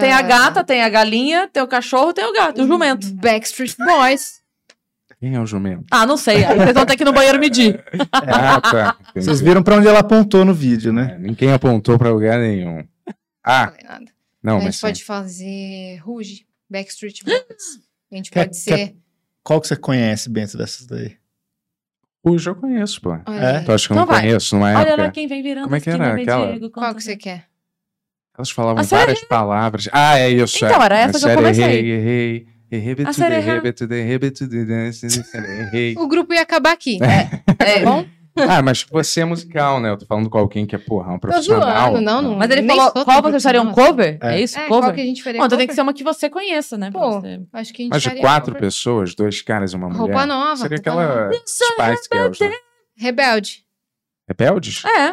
[0.00, 3.10] Tem a gata, tem a galinha, tem o cachorro, tem o gato, o jumento.
[3.14, 4.40] Backstreet Boys.
[5.18, 5.84] Quem é o jumento?
[5.90, 6.44] Ah, não sei.
[6.44, 7.82] Aí vocês vão ter que ir no banheiro medir.
[8.12, 8.96] Ah, tá.
[9.10, 9.24] entendi.
[9.26, 11.14] Vocês viram pra onde ela apontou no vídeo, né?
[11.14, 12.84] É, Ninguém apontou pra lugar nenhum.
[13.44, 14.04] Ah, Falei nada.
[14.42, 14.80] não, a mas gente sim.
[14.86, 17.40] pode fazer Ruge, Backstreet Boys.
[18.10, 18.96] A gente Quer- pode ser.
[19.44, 21.16] Qual que você conhece, Bento, dessas daí?
[22.24, 23.10] Hoje eu conheço, pô.
[23.26, 23.60] Olha É?
[23.60, 24.22] Tu acha que eu não Então vai.
[24.22, 25.02] conheço numa Olha época?
[25.02, 25.64] lá quem vem virando.
[25.64, 26.46] Como é que era vem aquela?
[26.52, 27.44] Diego, Qual que você quer?
[28.36, 29.06] Elas falavam A série?
[29.06, 29.88] várias palavras.
[29.92, 30.64] Ah, é isso.
[30.64, 30.84] Então, é.
[30.84, 31.64] era essa A que eu comecei.
[31.64, 32.46] Errei, errei.
[32.70, 33.04] Errei, errei,
[35.60, 35.94] errei.
[35.98, 36.98] O grupo ia acabar aqui.
[37.02, 38.06] É, Bom,
[38.36, 39.90] Ah, mas você é musical, né?
[39.90, 41.90] Eu tô falando com alguém que é, porra, um tô profissional.
[41.90, 42.36] zoando, não, não.
[42.36, 44.18] Mas ele nem falou, qual vocês fariam um cover?
[44.22, 44.40] É, É.
[44.40, 44.58] isso?
[44.58, 44.82] É, cover?
[44.84, 46.90] qual que a gente faria Bom, então tem que ser uma que você conheça, né?
[46.90, 48.60] Pô, você- Acho que a gente Mas de quatro cover.
[48.60, 49.98] pessoas, dois caras e uma mulher.
[50.00, 50.56] Roupa nova.
[50.56, 51.12] Seria roupa nova.
[51.26, 52.54] aquela Spice Girls, né?
[52.96, 53.64] Rebelde.
[54.28, 54.82] Rebeldes?
[54.84, 55.12] É,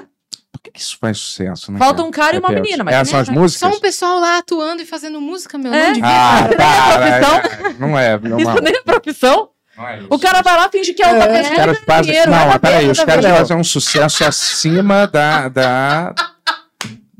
[0.51, 1.77] Por que que isso faz sucesso, né?
[1.79, 3.69] falta um cara e uma menina, mas Essas são as músicas?
[3.71, 5.73] Só um pessoal lá atuando e fazendo música, meu.
[5.73, 5.87] É?
[5.87, 6.09] Não devia.
[6.09, 8.19] Ah, Isso para, nem é é, não é.
[8.19, 9.49] Não, Isso não, nem é profissão.
[9.87, 9.99] É.
[10.09, 11.27] O cara vai lá, finge que é outra É.
[11.27, 11.51] pessoa.
[11.51, 12.03] Os caras ganha fazem.
[12.11, 15.47] dinheiro, Não, mas peraí, os caras fazem um sucesso acima da.
[15.49, 16.13] da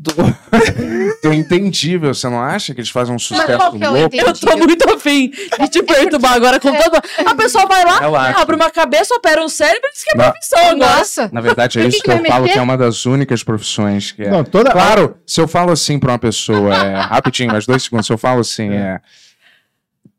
[0.01, 0.13] do,
[1.21, 2.13] do entendível.
[2.13, 4.15] Você não acha que eles fazem um sucesso é louco?
[4.15, 7.01] Eu tô muito afim de te perturbar agora com todo.
[7.25, 8.39] A pessoa vai lá, Relaxa.
[8.39, 10.31] abre uma cabeça, opera um cérebro e diz que é Não.
[10.31, 10.97] profissão agora.
[10.99, 11.29] Nossa.
[11.33, 12.53] Na verdade, é isso que que eu falo meter?
[12.53, 14.29] que é uma das únicas profissões que é.
[14.29, 14.71] Não, toda.
[14.71, 18.17] Claro, se eu falo assim pra uma pessoa, é, rapidinho, mais dois segundos, se eu
[18.17, 19.01] falo assim, é.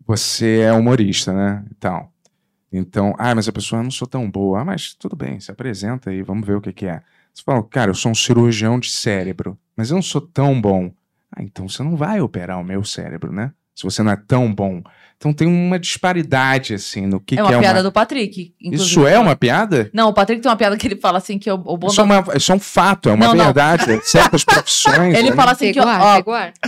[0.07, 1.63] Você é humorista, né?
[1.71, 2.10] Então.
[2.73, 4.61] Então, ah, mas a pessoa eu não sou tão boa.
[4.61, 7.01] Ah, mas tudo bem, se apresenta aí, vamos ver o que, que é.
[7.35, 10.91] Você fala, cara, eu sou um cirurgião de cérebro, mas eu não sou tão bom.
[11.35, 13.53] Ah, então você não vai operar o meu cérebro, né?
[13.75, 14.83] Se você não é tão bom.
[15.17, 17.83] Então tem uma disparidade, assim, no que, É que uma é piada uma.
[17.85, 18.55] do Patrick.
[18.61, 18.91] inclusive.
[18.91, 19.91] Isso é uma piada?
[19.93, 22.01] Não, o Patrick tem uma piada que ele fala assim que o, o bom Isso
[22.01, 23.45] é, uma, isso é um fato, é uma Não, não.
[23.45, 24.01] verdade.
[24.07, 25.15] Certas profissões.
[25.17, 25.37] Ele né?
[25.37, 26.23] fala assim que ó, ar.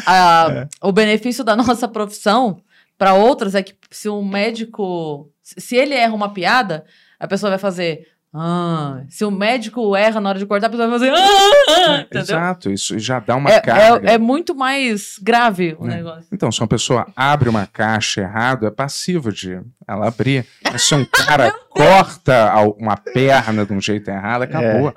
[0.07, 2.61] a- o benefício da nossa profissão
[3.03, 6.85] para outras é que se um médico, se ele erra uma piada,
[7.19, 10.89] a pessoa vai fazer ah, se o médico erra na hora de cortar, a pessoa
[10.89, 12.23] vai fazer ah, entendeu?
[12.23, 14.09] Exato, isso já dá uma É, carga.
[14.09, 15.97] é, é muito mais grave o É.
[15.97, 16.27] negócio.
[16.33, 20.47] Então, se uma pessoa abre uma caixa errado, é passivo de ela abrir.
[20.65, 24.95] Mas se um cara corta uma perna de um jeito errado, acabou.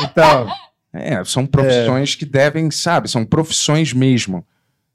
[0.00, 0.46] Então,
[0.94, 4.46] É, são profissões que devem, sabe, são profissões mesmo.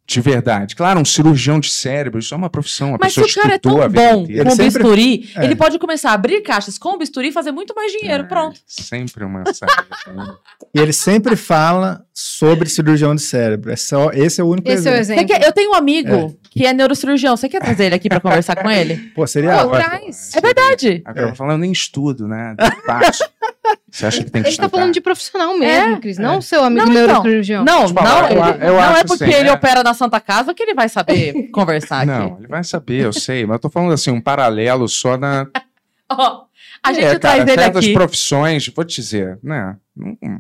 [0.10, 0.74] De verdade.
[0.74, 2.96] Claro, um cirurgião de cérebro, isso é uma profissão.
[2.96, 5.44] A Mas se pessoa o cara é tão bom com Ele sempre- bisturi, É.
[5.44, 8.24] ele pode começar a abrir caixas com bisturi e fazer muito mais dinheiro.
[8.24, 8.58] É, Pronto.
[8.66, 9.86] Sempre uma saída.
[10.16, 10.34] né?
[10.74, 13.70] e ele sempre fala sobre cirurgião de cérebro.
[13.70, 15.24] É só, esse é o único Esse é o exemplo.
[15.24, 15.40] Exemplo.
[15.42, 17.36] quer- eu tenho um amigo que é neurocirurgião.
[17.36, 18.96] Você quer trazer ele aqui pra conversar com ele?
[19.14, 19.76] Pô, seria Pô.
[19.76, 21.02] É verdade.
[21.04, 22.56] Agora, eu falando, nem estudo, né?
[22.86, 23.24] Faço.
[23.90, 24.70] Você acha que tem que Ele tá estudar?
[24.78, 26.18] falando de profissional mesmo, É, Cris.
[26.18, 27.08] Não o seu amigo Não, então.
[27.08, 27.64] neurocirurgião.
[27.66, 28.38] Não, eu falar, não, eu
[28.68, 29.54] eu não é porque assim, ele é.
[29.54, 32.08] opera na Santa Casa que ele vai saber conversar aqui.
[32.08, 33.46] Não, ele vai saber, eu sei.
[33.46, 35.48] Mas eu tô falando assim, um paralelo só na.
[36.12, 36.44] Ó,
[36.84, 37.94] a gente é, traz cara, ele certas aqui.
[37.94, 39.76] profissões, vou te dizer, né?
[39.98, 40.40] Hum, hum.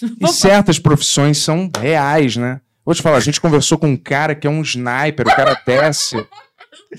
[0.20, 2.60] E certas profissões são reais, né?
[2.84, 5.60] Vou te falar, a gente conversou com um cara que é um sniper, o cara
[5.66, 6.16] desce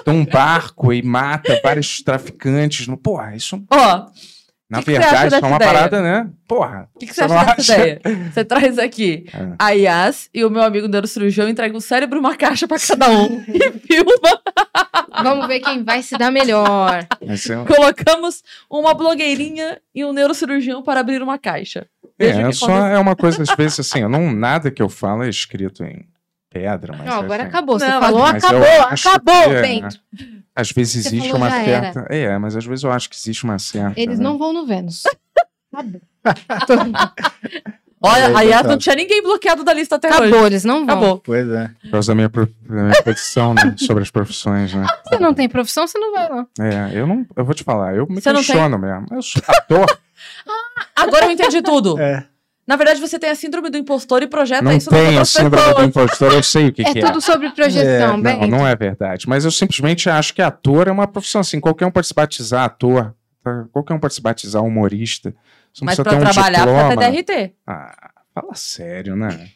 [0.04, 2.88] de um barco e mata vários traficantes.
[2.88, 2.98] No...
[2.98, 4.06] Porra, isso, Ó,
[4.70, 5.72] na que que verdade, isso é uma ideia?
[5.74, 6.30] parada, né?
[6.48, 6.90] Porra.
[6.94, 7.74] o que, que você acha dessa acha?
[7.76, 8.02] ideia?
[8.34, 9.48] Você traz aqui É.
[9.58, 13.10] a Yas e o meu amigo neurocirurgião entrega um cérebro e uma caixa pra cada
[13.10, 14.42] um e filma.
[15.24, 17.08] Vamos ver quem vai se dar melhor.
[17.22, 21.88] É, Colocamos uma blogueirinha e um neurocirurgião para abrir uma caixa.
[22.20, 24.90] Veja é, que só é uma coisa, às vezes, assim, eu não, nada que eu
[24.90, 26.06] falo é escrito em
[26.50, 27.06] pedra, mas.
[27.06, 27.80] Não, agora assim, acabou.
[27.80, 30.00] Você Não, falou, acabou, acabou, que é- Bento.
[30.58, 32.08] Às vezes Você existe falou, uma certa.
[32.10, 34.00] É, mas às vezes eu acho que existe uma certa.
[34.00, 34.24] Eles né?
[34.24, 35.04] não vão no Vênus.
[35.72, 36.02] Acabou.
[38.02, 38.68] Olha, a Aí, Yas tá.
[38.68, 40.18] não tinha ninguém bloqueado da lista até hoje.
[40.30, 40.96] Acabou, eles não vão.
[40.96, 41.18] Acabou.
[41.20, 41.70] Pois é.
[41.82, 43.76] Por causa da minha, pro- da minha posição, né?
[43.78, 44.86] Sobre as profissões, né?
[45.04, 46.48] Você não tem profissão, você não vai lá.
[46.60, 47.26] É, eu não.
[47.36, 49.08] Eu vou te falar, eu me Você questiono mesmo.
[49.12, 50.00] Eu sou ator,
[50.96, 52.00] Agora eu entendi tudo.
[52.00, 52.24] É.
[52.68, 55.56] Na verdade, você tem a síndrome do impostor e projeta não isso tenho outras síndrome
[55.56, 55.88] do pessoas.
[55.88, 58.42] impostor, eu sei o que, É que tudo sobre projeção, É, Bento.
[58.42, 59.28] Não, não é verdade.
[59.30, 61.62] Mas eu simplesmente acho que ator é uma profissão assim.
[61.62, 63.66] Qualquer um pode se batizar ator, tá?
[63.72, 65.34] qualquer um pode se batizar humorista.
[65.74, 66.98] Você não Mas ter um trabalhar, diploma.
[66.98, 67.54] ter DRT.
[67.66, 69.48] Ah, fala sério, né?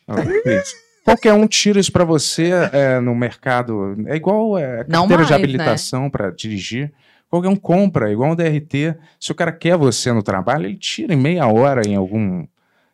[1.03, 3.97] Qualquer um tira isso pra você é, no mercado.
[4.07, 5.35] É igual é, carteira de mais, né?
[5.35, 6.93] habilitação pra dirigir.
[7.29, 8.95] Qualquer um compra, igual um DRT.
[9.19, 12.45] Se o cara quer você no trabalho, ele tira em meia hora em algum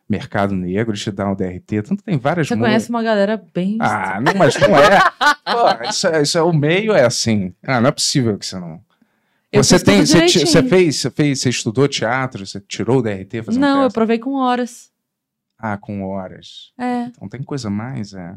[0.08, 1.82] mercado negro te dá um DRT.
[1.82, 3.76] Tanto tem várias Você conhece uma galera bem.
[3.80, 5.00] Ah, não, mas não é.
[5.44, 6.22] Pô, isso, é.
[6.22, 7.54] isso é- O meio é assim.
[7.62, 8.80] Ah, não é possível que você não.
[9.50, 13.42] Eu você tem, você, você fez, você fez, você estudou teatro, você tirou o DRT,
[13.42, 13.94] fazer um Não, eu teste?
[13.94, 14.90] provei com horas.
[15.58, 16.72] Ah, com horas.
[16.78, 17.04] É.
[17.04, 18.36] Então tem coisa mais é,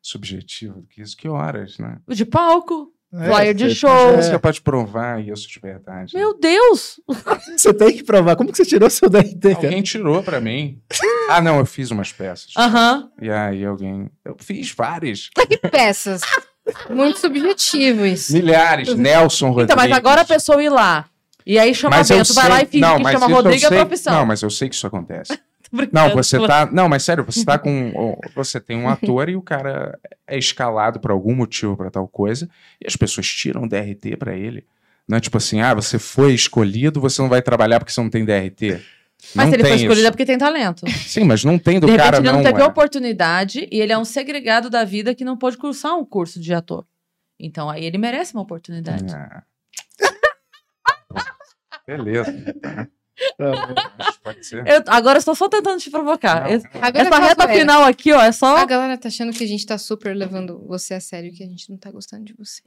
[0.00, 1.16] subjetiva do que isso.
[1.16, 1.98] Que horas, né?
[2.08, 2.90] De palco.
[3.14, 4.16] É, Flyer de você- show.
[4.16, 6.14] Você pode provar isso de verdade?
[6.14, 6.20] né?
[6.20, 7.00] Meu Deus!
[7.56, 8.36] Você tem que provar.
[8.36, 9.66] Como que você tirou seu DRT, cara?
[9.68, 10.80] Alguém tirou pra mim.
[11.30, 12.52] Ah, não, eu fiz umas peças.
[12.56, 13.08] Aham.
[13.22, 14.10] E aí alguém.
[14.24, 15.30] Eu fiz várias.
[15.48, 16.20] Que peças.
[16.90, 18.32] Muito subjetivo isso.
[18.32, 18.92] Milhares.
[18.94, 19.72] Nelson Rodrigues.
[19.72, 21.06] Então, mas agora a pessoa ir lá.
[21.46, 23.64] E aí chama Mas Bento, vai sei- lá e finge não, que mas chama Rodrigo
[23.64, 24.12] é sei- profissão.
[24.14, 25.38] Não, mas eu sei que isso acontece.
[25.92, 26.66] Não, você tá.
[26.66, 28.18] Não, mas sério, você tá com.
[28.34, 32.48] Você tem um ator e o cara é escalado por algum motivo pra tal coisa,
[32.80, 34.64] e as pessoas tiram o DRT pra ele.
[35.08, 38.10] Não é tipo assim, ah, você foi escolhido, você não vai trabalhar porque você não
[38.10, 38.82] tem DRT.
[39.34, 40.10] Mas não se ele foi escolhido é isso.
[40.10, 40.90] porque tem talento.
[40.90, 42.42] Sim, mas não tem do De repente cara ele não, não.
[42.42, 42.64] teve é.
[42.64, 46.52] oportunidade e ele é um segregado da vida que não pôde cursar um curso de
[46.52, 46.86] ator.
[47.38, 49.14] Então aí ele merece uma oportunidade.
[49.14, 49.42] Ah.
[51.86, 52.32] Beleza.
[53.38, 53.74] Tá.
[54.22, 54.34] Tá.
[54.66, 56.42] Eu- agora eu estou só tentando te provocar.
[56.42, 56.46] Não.
[56.50, 57.58] Essa qual reta é?
[57.58, 58.56] final aqui, ó, é só.
[58.56, 61.46] A galera tá achando que a gente tá super levando você a sério que a
[61.46, 62.62] gente não tá gostando de você.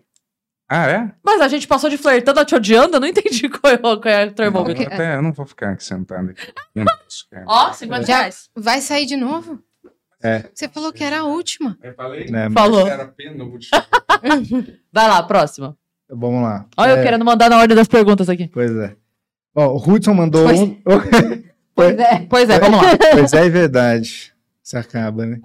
[0.71, 1.11] Ah, é?
[1.23, 3.79] Mas a gente passou de flertando a te odiando, eu não entendi qual é, o-
[3.99, 4.83] qual é o Não, termômetro.
[4.83, 4.93] Ok.
[4.93, 6.53] até, eu não vou ficar aqui sentado aqui.
[7.31, 7.45] Cara.
[7.47, 8.49] Ó, 50 Já- reais.
[8.55, 9.59] Vai sair de novo?
[10.21, 10.49] É.
[10.53, 11.77] Você falou que era a última.
[11.81, 12.85] Eu falei, Né, Falou.
[12.87, 13.71] era penúltimo.
[14.91, 15.77] Vai lá, próxima.
[16.09, 16.65] Vamos lá.
[16.77, 18.47] Olha eu É, querendo mandar na ordem das perguntas aqui.
[18.49, 18.95] Pois é.
[19.55, 20.75] Ó, o Hudson mandou Pois- um.
[21.75, 22.19] Pois é.
[22.29, 22.89] Pois é, vamos lá.
[23.13, 24.33] pois é, é verdade.
[24.61, 25.39] Se acaba, né?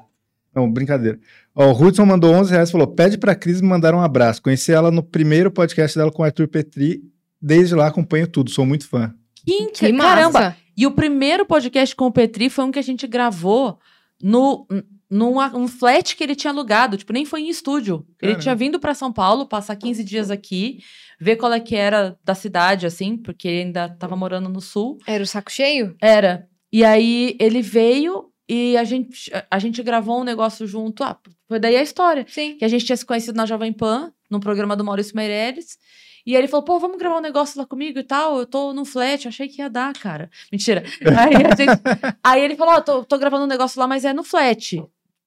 [0.55, 1.18] Não, brincadeira.
[1.55, 4.42] Ó, o Hudson mandou 11 reais e falou: pede pra Cris me mandar um abraço.
[4.42, 7.02] Conheci ela no primeiro podcast dela com o Arthur Petri.
[7.41, 9.15] Desde lá acompanho tudo, sou muito fã.
[9.47, 10.41] Que, Que caramba!
[10.41, 10.57] massa.
[10.76, 13.78] E o primeiro podcast com o Petri foi um que a gente gravou
[14.20, 14.66] no
[15.14, 18.04] num um flat que ele tinha alugado, tipo, nem foi em estúdio.
[18.20, 18.40] Ele Caramba.
[18.42, 20.80] tinha vindo pra São Paulo, passar 15 dias aqui,
[21.20, 24.98] ver qual é que era da cidade, assim, porque ele ainda tava morando no sul.
[25.06, 25.94] Era o saco cheio?
[26.02, 26.48] Era.
[26.72, 31.04] E aí ele veio e a gente, a gente gravou um negócio junto.
[31.04, 31.16] Ah,
[31.48, 32.26] foi daí a história.
[32.28, 32.56] Sim.
[32.58, 35.78] Que a gente tinha se conhecido na Jovem Pan, num programa do Maurício Meirelles.
[36.26, 38.38] E aí ele falou, pô, vamos gravar um negócio lá comigo e tal.
[38.38, 40.30] Eu tô no flat, achei que ia dar, cara.
[40.50, 40.82] Mentira.
[41.06, 41.82] Aí, a gente-
[42.24, 44.82] aí ele falou, ó, tô, tô gravando um negócio lá, mas é no flat.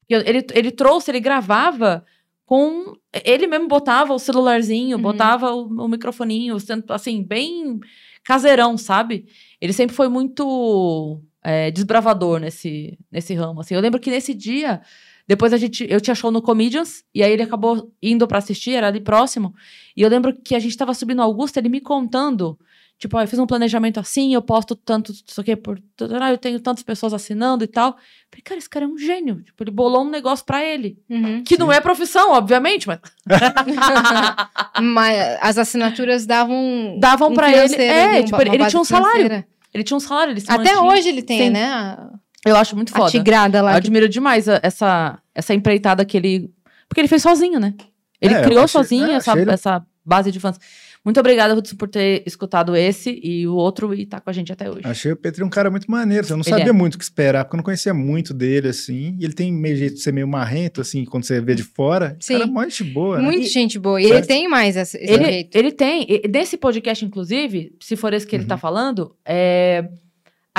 [0.09, 2.05] Ele, ele trouxe, ele gravava
[2.45, 2.93] com.
[3.25, 5.03] Ele mesmo botava o celularzinho, Uhum.
[5.03, 7.79] botava o, o microfoninho, sendo, assim, bem
[8.23, 9.25] caseirão, sabe?
[9.59, 13.61] Ele sempre foi muito é, desbravador nesse, nesse ramo.
[13.61, 13.73] Assim.
[13.73, 14.81] Eu lembro que nesse dia,
[15.27, 18.71] depois a gente, eu tinha show no Comedians, e aí ele acabou indo pra assistir,
[18.73, 19.53] era ali próximo.
[19.95, 22.57] E eu lembro que a gente tava subindo Augusta, ele me contando.
[22.99, 25.79] Tipo, ó, eu fiz um planejamento assim, eu posto tanto, isso aqui, por,
[26.19, 27.91] ah, eu tenho tantas pessoas assinando e tal.
[28.31, 29.43] Falei, cara, esse cara é um gênio.
[29.43, 30.97] Tipo, ele bolou um negócio pra ele.
[31.07, 31.43] Uhum.
[31.43, 32.99] Que não é profissão, obviamente, mas.
[34.81, 36.97] Mas as assinaturas davam.
[36.99, 37.75] Davam um pra ele.
[37.75, 39.11] É, ali, um tipo, ele base tinha um salário.
[39.17, 39.47] financeira.
[39.73, 40.81] Ele tinha um salário, ele Até mantinha.
[40.81, 41.49] hoje ele tem, Sim.
[41.51, 41.65] né?
[41.65, 42.09] A,
[42.45, 43.11] Eu acho muito a foda.
[43.11, 43.71] tigrada lá.
[43.71, 46.49] Eu que- admiro demais a- essa, essa empreitada que ele.
[46.87, 47.73] Porque ele fez sozinho, né?
[48.21, 50.57] Ele É, criou achei- sozinho é, essa, ele- essa base de fãs.
[51.05, 54.51] Muito obrigada, Hudson, por ter escutado esse e o outro e tá com a gente
[54.51, 54.81] até hoje.
[54.83, 56.25] Achei o Petri um cara muito maneiro.
[56.27, 56.73] Eu não Ele sabia é.
[56.73, 59.15] muito o que esperar, porque eu não conhecia muito dele, assim.
[59.19, 62.17] E ele tem meio jeito de ser meio marrento, assim, quando você vê de fora.
[62.19, 62.33] Sim.
[62.39, 63.17] Cara, é mó gente boa.
[63.17, 63.23] né?
[63.23, 64.01] Muito E- gente boa.
[64.01, 65.55] E ele tem mais esse, esse Ele, jeito.
[65.57, 69.87] ele tem, e- desse podcast, inclusive, se for esse que ele tá falando, é,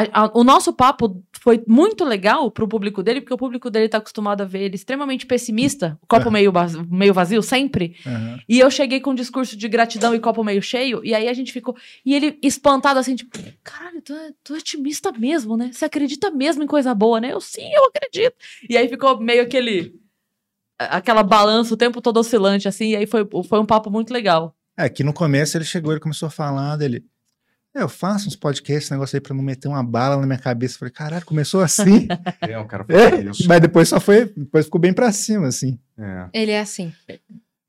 [0.06, 3.88] a- a- o nosso papo foi muito legal pro público dele, porque o público dele
[3.88, 6.30] tá acostumado a ver ele extremamente pessimista, copo É.
[6.30, 7.96] meio, vazio, meio vazio sempre.
[8.06, 8.38] Aham.
[8.48, 11.32] E eu cheguei com um discurso de gratidão e copo meio cheio, e aí a
[11.32, 11.76] gente ficou.
[12.04, 15.70] E ele espantado assim, tipo, caralho, tu é, tu é otimista mesmo, né?
[15.72, 17.32] Você acredita mesmo em coisa boa, né?
[17.32, 18.36] Eu sim, eu acredito.
[18.68, 19.94] E aí ficou meio aquele.
[20.78, 24.54] Aquela balança o tempo todo oscilante, assim, e aí foi, foi um papo muito legal.
[24.76, 27.04] É, que no começo ele chegou, ele começou a falar dele.
[27.74, 30.38] "É, Eu faço uns podcasts, esse negócio aí pra não meter uma bala na minha
[30.38, 30.74] cabeça.
[30.74, 32.08] Eu Falei, caralho, começou assim.
[32.40, 33.48] É, o cara É, faz isso.
[33.48, 35.78] Mas depois só foi, depois ficou bem pra cima, assim.
[35.98, 36.26] É.
[36.32, 36.92] Ele é assim.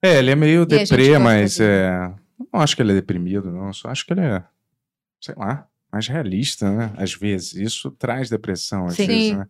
[0.01, 2.11] É, ele é meio E deprê, mas é.
[2.53, 3.71] Não acho que ele é deprimido, não.
[3.73, 4.43] Só acho que ele é,
[5.21, 6.91] sei lá, mais realista, né?
[6.97, 7.53] Às vezes.
[7.53, 9.07] Isso traz depressão, às Sim.
[9.07, 9.45] vezes, né?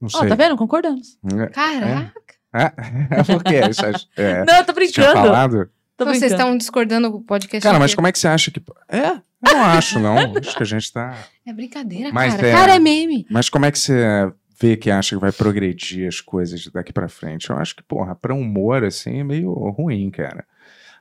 [0.00, 0.28] Não Ó, sei.
[0.28, 0.56] tá vendo?
[0.56, 1.16] Concordamos.
[1.40, 1.46] É.
[1.46, 2.12] Caraca.
[2.52, 3.22] É?
[3.24, 3.60] Por quê?
[3.70, 3.82] Isso,
[4.16, 4.44] é.
[4.44, 5.12] Não, eu tô tinha brincando.
[5.14, 5.70] falado?
[5.96, 6.42] Tô Vocês brincando.
[6.42, 7.62] estão discordando o podcast.
[7.62, 8.60] Cara, mas como é que você acha que.
[8.88, 9.20] É?
[9.44, 10.16] Eu não acho, não.
[10.36, 11.16] Acho que a gente tá.
[11.44, 12.46] É brincadeira, Mas cara.
[12.48, 13.26] é- Cara, é meme.
[13.30, 17.08] Mas como é que você vê que acha que vai progredir as coisas daqui pra
[17.08, 17.50] frente.
[17.50, 20.46] Eu acho que, porra, pra humor, assim, é meio ruim, cara.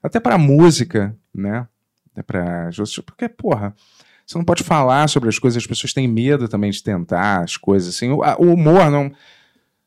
[0.03, 1.65] Até pra música, né?
[2.15, 2.69] É pra
[3.05, 3.73] porque, porra,
[4.25, 7.55] você não pode falar sobre as coisas, as pessoas têm medo também de tentar as
[7.57, 8.09] coisas, assim.
[8.11, 9.11] O, a- o humor não.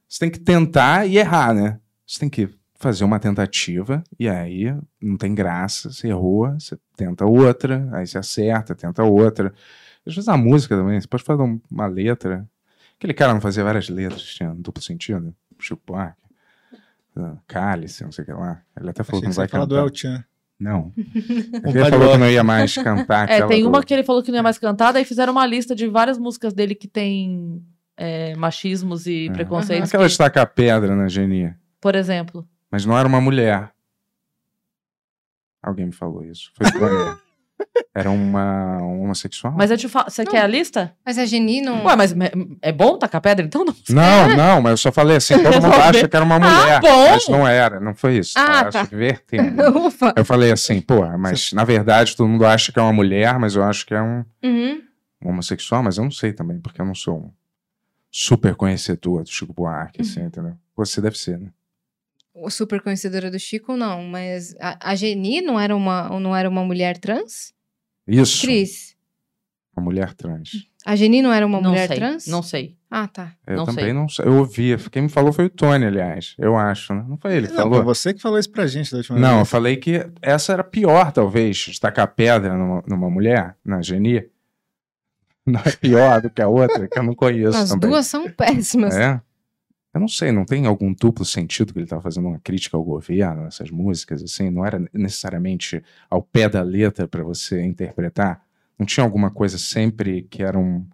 [0.08, 1.78] Você tem que tentar e errar, né?
[2.06, 7.26] Você tem que fazer uma tentativa e aí não tem graça, você errou, você tenta
[7.26, 9.52] outra, aí você acerta, tenta outra.
[10.06, 12.48] Às vezes a música também, você pode fazer um- uma letra.
[12.96, 15.34] Aquele cara não fazia várias letras, tinha duplo sentido.
[15.60, 16.16] Chico Buarque,
[17.16, 18.62] ah, Cálice, não sei o que lá.
[18.80, 19.86] Ele até falou Achei que não vai você fala do cantar.
[19.88, 20.24] El Chan.
[20.60, 20.92] Não.
[20.96, 24.30] Ele falou que não ia mais cantar É, tem do- uma que ele falou que
[24.32, 27.62] não ia mais cantar, daí fizeram uma lista de várias músicas dele que tem
[27.96, 29.32] é, machismos e É.
[29.32, 29.88] preconceitos.
[29.88, 31.56] Aquela que- de tacar pedra na Genia.
[31.80, 32.44] Por exemplo.
[32.70, 33.70] Mas não era uma mulher.
[35.62, 36.50] Alguém me falou isso.
[36.56, 36.68] Foi.
[37.92, 39.52] Era uma homossexual?
[39.56, 40.30] Mas eu te falo, você Não.
[40.30, 40.94] quer a lista?
[41.04, 41.84] Mas a Geni não.
[41.84, 42.14] Ué, mas
[42.62, 43.64] é bom tacar pedra então?
[43.64, 43.74] Não.
[43.90, 46.80] Não, não, mas eu só falei assim, todo mundo acha que era uma mulher.
[46.80, 47.10] bom.
[47.10, 48.34] Mas não era, não foi isso.
[48.38, 48.88] Ah, Eu tá.
[48.92, 49.62] invertendo.
[49.86, 50.12] Ufa.
[50.16, 53.56] Eu falei assim, pô, mas na verdade todo mundo acha que é uma mulher, mas
[53.56, 54.80] eu acho que é um Uhum.
[55.24, 57.30] homossexual, mas eu não sei também, porque eu não sou um
[58.08, 60.54] super conhecedor do Chico Buarque, assim, entendeu?
[60.76, 61.48] Você deve ser, né?
[62.42, 64.02] O super conhecedora do Chico, não.
[64.04, 67.52] Mas a, a Geni não era, uma, não era uma mulher trans?
[68.06, 68.96] Isso, Cris,
[69.76, 70.50] uma mulher trans.
[70.84, 71.96] a Geni não era uma não mulher sei.
[71.96, 72.26] trans?
[72.26, 72.76] Não sei.
[72.90, 73.34] Ah, tá.
[73.46, 73.92] Eu Não também sei.
[73.92, 74.24] não sei.
[74.24, 74.74] Eu ouvi.
[74.90, 76.34] Quem me falou foi o Tony, aliás.
[76.38, 77.04] Eu acho, né?
[77.06, 77.74] Não foi ele que Não, falou?
[77.76, 79.48] foi você que falou isso pra gente da última Não, eu vez.
[79.50, 84.26] falei que essa era pior, talvez, de tacar pedra numa, numa mulher, na Geni.
[85.44, 87.88] Não é pior do que a outra, que eu não conheço As também.
[87.90, 88.94] duas são péssimas.
[88.96, 89.20] É?
[89.94, 92.84] Eu não sei, não tem algum duplo sentido que ele estava fazendo uma crítica ao
[92.84, 94.50] governo, nessas músicas, assim?
[94.50, 98.42] Não era necessariamente ao pé da letra para você interpretar?
[98.78, 100.86] Não tinha alguma coisa sempre que era um-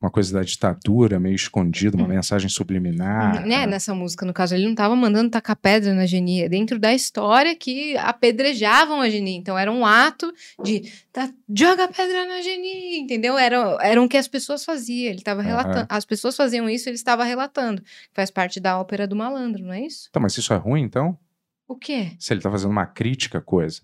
[0.00, 3.46] uma coisa da ditadura, meio escondida, uma mensagem subliminar?
[3.46, 6.78] Né, nessa música, no caso, ele não tava mandando tacar pedra na Geni, é dentro
[6.78, 9.36] da história que apedrejavam a Geni.
[9.36, 13.38] Então era um ato de tá, joga pedra na Geni, entendeu?
[13.38, 15.10] Era, era o que as pessoas faziam.
[15.10, 15.48] Ele tava Aham.
[15.48, 15.86] relatando.
[15.88, 17.82] As pessoas faziam isso, ele estava relatando.
[18.12, 20.08] Faz parte da ópera do malandro, não é isso?
[20.10, 21.18] Então, mas isso é ruim, então?
[21.66, 22.12] O quê?
[22.18, 23.80] Se ele tá fazendo uma crítica à coisa.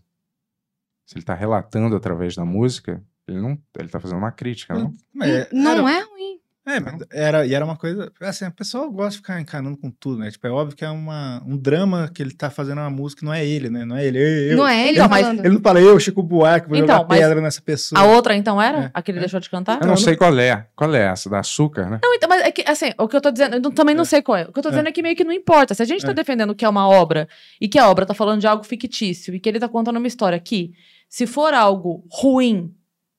[1.07, 3.59] Se ele tá relatando através da música, ele não.
[3.78, 4.94] Ele tá fazendo uma crítica, não?
[5.23, 6.39] É- não era- é ruim.
[6.65, 8.12] É, mas era, e era uma coisa.
[8.20, 10.31] Assim, o pessoal gosta de ficar encanando com tudo, né?
[10.31, 13.34] Tipo, é óbvio que é uma, um drama que ele tá fazendo uma música, não
[13.34, 13.84] é ele, né?
[13.84, 14.52] Não é ele.
[14.52, 15.26] Eu, Não é ele Então, mas.
[15.26, 18.01] Ele não fala, eu, Chico Buarque, vou Então, jogar pedra nessa pessoa.
[18.01, 18.78] A outra, então, era?
[18.84, 19.23] É, A que ele é.
[19.23, 19.81] deixou de cantar?
[19.83, 20.68] Eu não sei qual é.
[20.76, 21.28] Qual é essa?
[21.28, 21.99] Da açúcar, né?
[22.01, 24.02] Não, então, mas é que, assim, o que eu tô dizendo, eu não- também não
[24.02, 24.05] É.
[24.05, 24.42] sei qual é.
[24.44, 24.92] O que eu tô dizendo é.
[24.92, 25.75] que meio que não importa.
[25.75, 26.15] Se a gente tá É.
[26.15, 27.28] defendendo que é uma obra
[27.60, 30.07] e que a obra tá falando de algo fictício e que ele tá contando uma
[30.07, 30.70] história que,
[31.09, 32.73] se for algo ruim,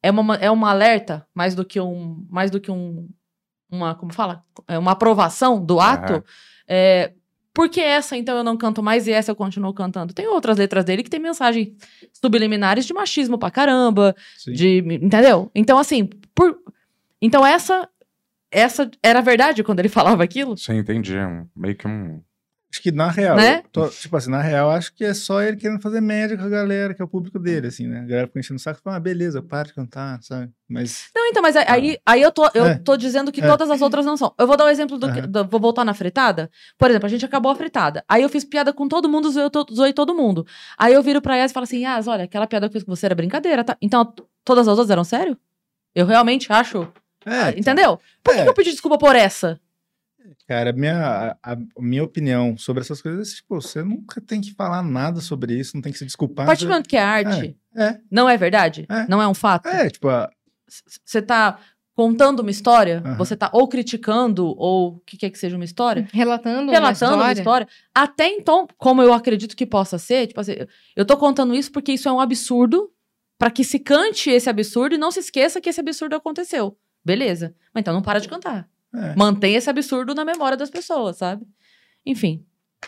[0.03, 2.27] é uma, é uma alerta mais do que um.
[2.29, 3.09] Mais do que um.
[3.71, 3.95] Uma.
[3.95, 4.43] Como fala?
[4.67, 6.13] É uma aprovação do ato.
[6.13, 6.23] Aham.
[6.67, 7.13] É,
[7.53, 10.13] por que essa, então, eu não canto mais e essa eu continuo cantando?
[10.13, 11.69] Tem outras letras dele que tem mensagens
[12.11, 14.53] subliminares de machismo pra caramba, Sim.
[14.53, 15.51] de, entendeu?
[15.53, 16.57] Então, assim, por,
[17.21, 17.87] então essa
[18.51, 20.57] essa era verdade quando ele falava aquilo?
[20.57, 21.17] Sim, entendi.
[21.17, 22.21] Um- meio que um.
[22.73, 23.61] Acho que na real, Né?
[23.71, 26.49] tô- tipo assim, na real, acho que é só ele querendo fazer média com a
[26.49, 27.99] galera, que é o público dele, assim, né?
[27.99, 30.49] A galera fica enchendo o saco e fala, ah, beleza, para de cantar, sabe?
[30.67, 31.05] Mas.
[31.15, 32.75] Não, então, mas aí, aí eu, tô, eu É.
[32.79, 33.47] tô dizendo que É.
[33.47, 34.33] todas as outras não são.
[34.39, 35.27] Eu vou dar um exemplo do, que- Aham.
[35.29, 36.49] do- Vou voltar na fritada.
[36.75, 38.03] Por exemplo, a gente acabou a fritada.
[38.09, 40.43] Aí eu fiz piada com todo mundo, zoei, zoei todo mundo.
[40.75, 42.83] Aí eu viro pra Yas e falo assim: Yas, olha, aquela piada que eu fiz
[42.83, 43.77] com você era brincadeira, tá?
[43.79, 44.11] Então,
[44.43, 45.37] todas as outras eram sério?
[45.93, 46.87] Eu realmente acho.
[47.23, 47.99] É, Ah, entendeu?
[48.23, 48.43] Por É.
[48.43, 49.59] que eu pedi desculpa por essa?
[50.47, 54.39] Cara, a minha, a, a minha opinião sobre essas coisas é, tipo, você nunca tem
[54.41, 56.45] que falar nada sobre isso, não tem que se desculpar.
[56.45, 58.85] A partir do momento que é arte, É, não é verdade?
[58.89, 59.07] É.
[59.07, 59.67] Não é um fato?
[59.67, 60.29] é, tipo, a-
[61.05, 61.59] Você tá
[61.95, 63.15] contando uma história, Aham.
[63.17, 67.23] você tá ou criticando, ou o que quer que seja uma história, Relatando, relatando uma
[67.25, 67.65] uma história.
[67.65, 67.67] história.
[67.93, 70.53] Até então, como eu acredito que possa ser, tipo assim,
[70.95, 72.89] eu tô contando isso porque isso é um absurdo,
[73.37, 76.75] pra que se cante esse absurdo e não se esqueça que esse absurdo aconteceu.
[77.05, 77.53] Beleza.
[77.73, 78.67] Mas então não para de cantar.
[78.95, 79.15] É.
[79.15, 81.45] Mantém esse absurdo na memória das pessoas, sabe?
[82.05, 82.45] Enfim.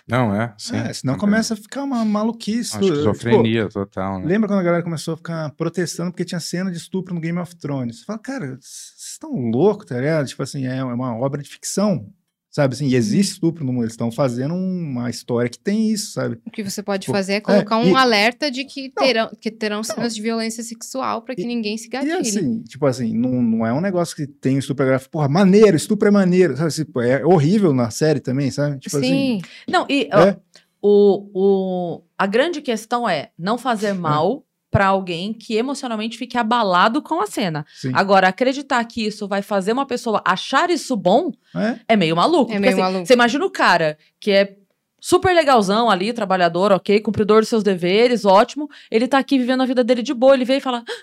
[0.08, 0.53] Não, é?
[0.58, 0.75] Sim.
[0.75, 2.75] É, senão começa a ficar uma maluquice.
[2.75, 4.34] Uma esquizofrenia total, Tipo, né?
[4.34, 7.40] lembra quando a galera começou a ficar protestando porque tinha cena de estupro no Game
[7.40, 8.00] of Thrones?
[8.00, 10.27] Você fala, cara, vocês estão loucos, tá ligado?
[10.27, 12.09] Tipo assim, é uma obra de ficção,
[12.56, 12.74] sabe?
[12.74, 13.84] Assim, e existe estupro no mundo.
[13.84, 16.40] Eles estão fazendo uma história que tem isso, sabe?
[16.45, 19.06] O que você pode Tipo, fazer é colocar um e- alerta de que Não.
[19.06, 22.14] terão, que terão cenas de violência sexual pra que E- ninguém se E gatilhe.
[22.19, 26.08] assim, tipo assim, não, não é um negócio que tem estupro gráfico, porra, maneiro, estupro
[26.08, 26.72] é maneiro, sabe?
[26.72, 28.80] Tipo, é horrível na série também, sabe?
[28.80, 29.42] Tipo assim, Sim.
[29.67, 30.38] Não, e ó, é,
[30.82, 37.02] o, o, a grande questão é não fazer mal pra alguém que emocionalmente fique abalado
[37.02, 37.66] com a cena.
[37.76, 37.92] Sim.
[37.94, 41.80] Agora, acreditar que isso vai fazer uma pessoa achar isso bom É?
[41.90, 42.52] é meio maluco.
[42.52, 43.06] É porque, meio assim, maluco.
[43.06, 44.58] Você imagina o cara que é
[45.00, 48.68] super legalzão ali, trabalhador, ok, cumpridor dos seus deveres, ótimo.
[48.92, 50.84] Ele tá aqui vivendo a vida dele de boa, ele veio e fala.
[50.88, 50.94] "Ah,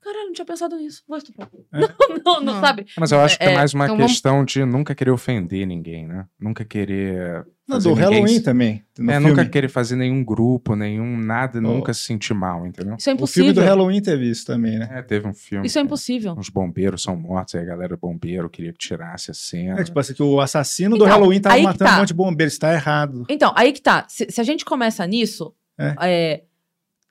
[0.00, 1.02] Caralho, não tinha pensado nisso.
[1.08, 1.50] Vou estuprar.
[1.74, 1.78] É.
[2.08, 2.60] Não, não, não, Não.
[2.60, 2.86] sabe?
[2.96, 5.66] Mas eu acho que é É, mais uma então vamos- questão de nunca querer ofender
[5.66, 6.24] ninguém, né?
[6.40, 7.44] Nunca querer.
[7.68, 8.82] Não, do Halloween se- também.
[8.98, 9.28] No é, filme.
[9.28, 11.60] nunca querer fazer nenhum grupo, nenhum nada, Oh.
[11.60, 12.96] nunca se sentir mal, entendeu?
[12.96, 13.52] Isso é O filme impossível.
[13.54, 14.88] do Halloween teve isso também, né?
[14.90, 15.66] É, teve um filme.
[15.66, 16.34] Isso é impossível.
[16.38, 19.80] Uns bombeiros são mortos, aí a galera bombeiro queria que tirasse a cena.
[19.80, 21.94] É tipo assim, que o assassino do Então, Halloween tava matando tá.
[21.96, 23.24] um monte de bombeiros, tá errado.
[23.28, 24.06] Então, aí que tá.
[24.08, 25.94] Se, se a gente começa nisso, É.
[26.02, 26.42] é,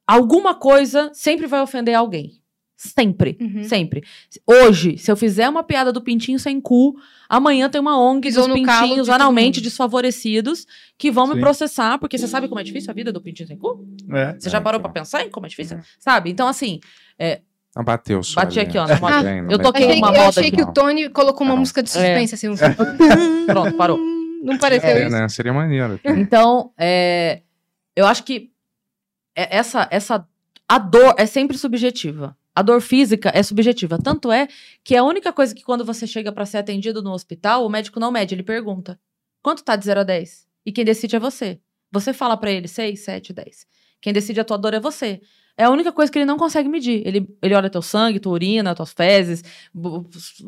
[0.08, 2.37] alguma coisa sempre vai ofender alguém.
[2.80, 3.36] Sempre.
[3.42, 3.64] Uhum.
[3.64, 4.04] Sempre.
[4.46, 6.96] Hoje, se eu fizer uma piada do pintinho sem cu,
[7.28, 11.40] amanhã tem uma ONG Pisou dos pintinhos analmente desfavorecidos que vão me Sim.
[11.40, 13.84] processar, porque você sabe como é difícil a vida do pintinho sem cu?
[14.14, 14.36] É.
[14.40, 14.92] Você já É, parou então.
[14.92, 15.78] pra pensar em como é difícil?
[15.78, 15.82] É.
[16.00, 16.30] Sabe?
[16.30, 16.80] Então, assim,
[17.76, 18.42] Não bateu só.
[18.42, 18.94] Bati ali, aqui, ó, né?
[18.94, 19.24] na moda.
[19.42, 19.70] Não Eu tô bateu.
[19.70, 21.60] aqui Achei, uma eu moda achei aqui, que o Tony colocou uma Não.
[21.60, 22.48] música de suspense, assim.
[22.50, 22.56] Um...
[23.48, 23.98] pronto, parou.
[24.44, 25.12] Não pareceu É, isso.
[25.12, 25.28] né?
[25.30, 26.00] Seria maneiro.
[26.06, 27.42] Então, é,
[27.96, 28.52] eu acho que
[29.36, 30.28] é- essa, essa
[30.70, 32.38] a dor é sempre subjetiva.
[32.58, 34.00] A dor física é subjetiva.
[34.02, 34.48] Tanto é
[34.84, 37.70] que é a única coisa que quando você chega pra ser atendido no hospital, o
[37.70, 39.00] médico não mede, ele pergunta:
[39.44, 40.48] quanto tá de 0 a 10?
[40.66, 41.60] E quem decide é você.
[41.92, 43.68] Você fala pra ele 6, 7, 10.
[44.02, 45.22] Quem decide a tua dor é você.
[45.56, 47.04] É a única coisa que ele não consegue medir.
[47.06, 49.44] Ele, ele olha teu sangue, tua urina, tuas fezes,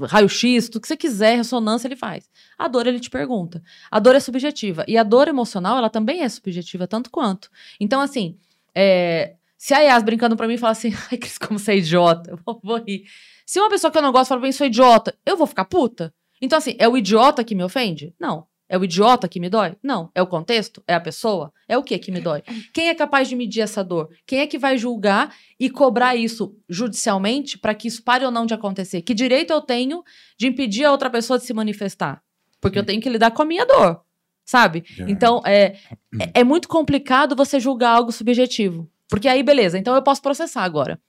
[0.07, 2.27] raio-x, tudo que você quiser, ressonância, ele faz.
[2.57, 3.61] A dor ele te pergunta.
[3.91, 4.83] A dor é subjetiva.
[4.87, 7.51] E a dor emocional, ela também é subjetiva, tanto quanto.
[7.79, 8.35] Então, assim,
[8.73, 12.31] é, se a Yas brincando pra mim fala assim, ai, Cris, como você é idiota,
[12.31, 13.03] eu vou, vou rir.
[13.45, 15.65] Se uma pessoa que eu não gosto fala pra mim, sou idiota, eu vou ficar
[15.65, 16.13] puta?
[16.41, 18.15] Então, assim, é o idiota que me ofende?
[18.17, 18.47] Não.
[18.69, 19.75] É o idiota que me dói?
[19.83, 20.09] Não.
[20.15, 20.81] É o contexto?
[20.87, 21.51] É a pessoa?
[21.67, 22.41] É o que que me dói?
[22.73, 24.09] Quem é capaz de medir essa dor?
[24.25, 28.45] Quem é que vai julgar e cobrar isso judicialmente pra que isso pare ou não
[28.45, 29.01] de acontecer?
[29.01, 30.03] Que direito eu tenho
[30.37, 32.23] de impedir a outra pessoa de se manifestar?
[32.61, 34.01] Porque eu tenho que lidar com a minha dor,
[34.45, 34.85] sabe?
[35.09, 35.75] Então, é,
[36.17, 38.89] é, é muito complicado você julgar algo subjetivo.
[39.09, 40.99] Porque aí, beleza, então eu posso processar agora.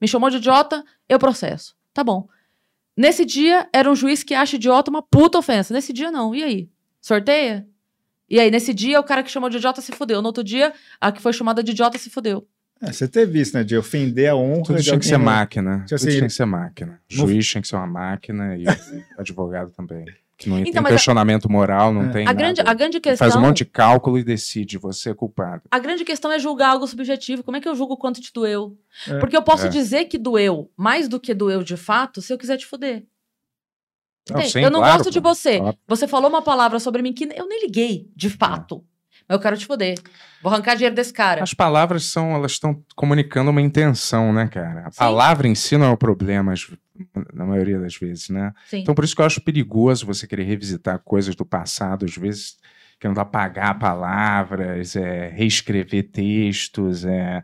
[0.00, 1.74] Me chamou de idiota, eu processo.
[1.92, 2.26] Tá bom.
[2.96, 5.72] Nesse dia, era um juiz que acha idiota uma puta ofensa.
[5.74, 6.34] Nesse dia, não.
[6.34, 6.70] E aí?
[7.00, 7.66] Sorteia?
[8.28, 10.20] E aí, nesse dia, o cara que chamou de idiota se fudeu.
[10.22, 12.46] No outro dia, a que foi chamada de idiota se fudeu.
[12.82, 13.62] É, você teve isso, né?
[13.64, 15.32] De ofender a honra Tudo de tinha que ser alguém, né?
[15.32, 15.70] máquina.
[15.84, 16.92] Tipo Tudo assim, tinha que ser máquina.
[17.10, 18.64] no- Juiz tinha que ser uma máquina e
[19.18, 20.04] advogado também.
[20.40, 22.08] Que não Então, tem mas a- questionamento moral, não É.
[22.08, 22.70] tem A grande, nada.
[22.70, 23.28] a grande questão.
[23.28, 25.62] Faz um monte de cálculo e decide, você é culpado.
[25.70, 27.42] A grande questão é julgar algo subjetivo.
[27.44, 28.74] Como é que eu julgo quanto te doeu?
[29.06, 29.18] É.
[29.18, 29.68] Porque eu posso É.
[29.68, 33.04] dizer que doeu mais do que doeu de fato se eu quiser te fuder.
[34.30, 35.58] Não, sim, eu não claro, gosto de você.
[35.58, 35.78] Óbvio.
[35.88, 38.82] Você falou uma palavra sobre mim que eu nem liguei, de fato.
[39.30, 39.96] Eu quero te foder.
[40.42, 41.40] Vou arrancar dinheiro desse cara.
[41.42, 44.88] As palavras são, elas estão comunicando uma intenção, né, cara?
[44.88, 44.98] A Sim.
[44.98, 46.52] palavra em si não é o problema,
[47.32, 48.52] na maioria das vezes, né?
[48.66, 48.78] Sim.
[48.78, 52.56] Então, por isso que eu acho perigoso você querer revisitar coisas do passado, às vezes
[52.98, 57.42] querendo apagar palavras, é, reescrever textos, é,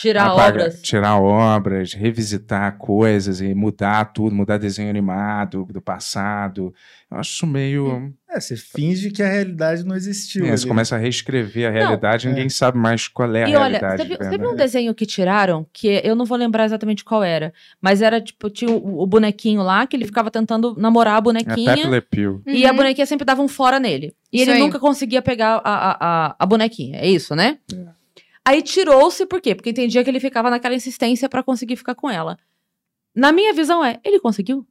[0.00, 0.82] Tirar apagar- obras.
[0.82, 6.72] tirar obras, revisitar coisas e mudar tudo, mudar desenho animado do passado.
[7.10, 8.12] Eu acho meio.
[8.30, 10.44] É, você finge que a realidade não existiu.
[10.46, 10.68] É, você né?
[10.68, 12.30] começa a reescrever a realidade, é.
[12.30, 14.02] ninguém sabe mais qual é a E olha, realidade.
[14.02, 14.56] você viu, de você viu um verdade.
[14.58, 18.70] desenho que tiraram, que eu não vou lembrar exatamente qual era, mas era tipo, tinha
[18.70, 22.42] o, o bonequinho lá, que ele ficava tentando namorar a É bonequinha, Pepe Le Pew.
[22.46, 22.76] e a Uhum.
[22.76, 24.14] bonequinha sempre dava um fora nele.
[24.32, 24.60] E Isso ele aí.
[24.60, 25.96] nunca conseguia pegar a, a,
[26.28, 27.58] a, a bonequinha, é isso, né?
[27.72, 27.97] É.
[28.48, 29.54] Aí tirou-se, por quê?
[29.54, 32.38] Porque entendia que ele ficava naquela insistência pra conseguir ficar com ela.
[33.14, 34.66] Na minha visão é, ele conseguiu?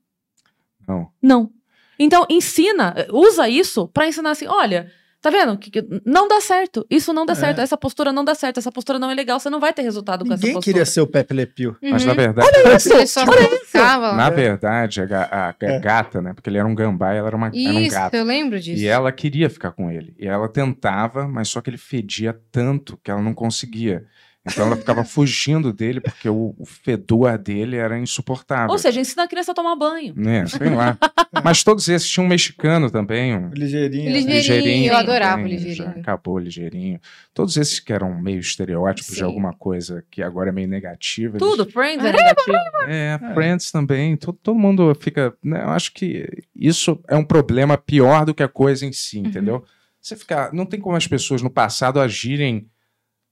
[0.87, 1.11] Não.
[1.21, 1.51] Não.
[1.99, 5.57] Então, ensina, usa isso pra ensinar assim: olha, tá vendo?
[5.57, 6.85] Que, que não dá certo.
[6.89, 7.35] Isso não dá É.
[7.35, 7.59] certo.
[7.61, 8.57] Essa postura não dá certo.
[8.59, 9.39] Essa postura não é legal.
[9.39, 10.73] Você não vai ter resultado com essa Ninguém postura.
[10.73, 11.75] queria ser o Pepe Le Pew.
[11.81, 12.07] Mas Uhum.
[12.09, 12.47] na verdade.
[12.57, 13.21] Ele só
[13.65, 14.15] ficava lá.
[14.15, 15.79] Na verdade, a, a- a É.
[15.79, 16.33] gata, né?
[16.33, 18.13] Porque ele era um gambá e ela era, uma, era um Isso, gato.
[18.13, 18.81] eu lembro disso.
[18.81, 20.13] E ela queria ficar com ele.
[20.19, 24.05] E ela tentava, mas só que ele fedia tanto que ela não conseguia.
[24.49, 28.69] Então ela ficava fugindo dele porque o, o fedor dele era insuportável.
[28.71, 30.13] Ou seja, ensina a criança a tomar banho.
[30.15, 30.45] né?
[30.47, 30.97] Sei lá.
[31.43, 34.11] Mas todos esses tinham um mexicano também, um Ligeirinho.
[34.11, 35.75] Ligeirinho, eu adorava o também, ligeirinho.
[35.75, 36.99] já Acabou o ligeirinho.
[37.33, 39.25] Todos esses que eram meio estereótipos de Sim.
[39.25, 41.37] alguma coisa que agora é meio negativa.
[41.37, 42.57] eles- Tudo, Friends é negativo.
[42.87, 44.15] É, Friends também.
[44.17, 45.33] Todo, todo mundo fica.
[45.43, 49.19] né, eu acho que isso é um problema pior do que a coisa em si,
[49.19, 49.25] Uhum.
[49.27, 49.63] entendeu?
[50.01, 50.53] Você ficar.
[50.53, 52.67] Não tem como as pessoas no passado agirem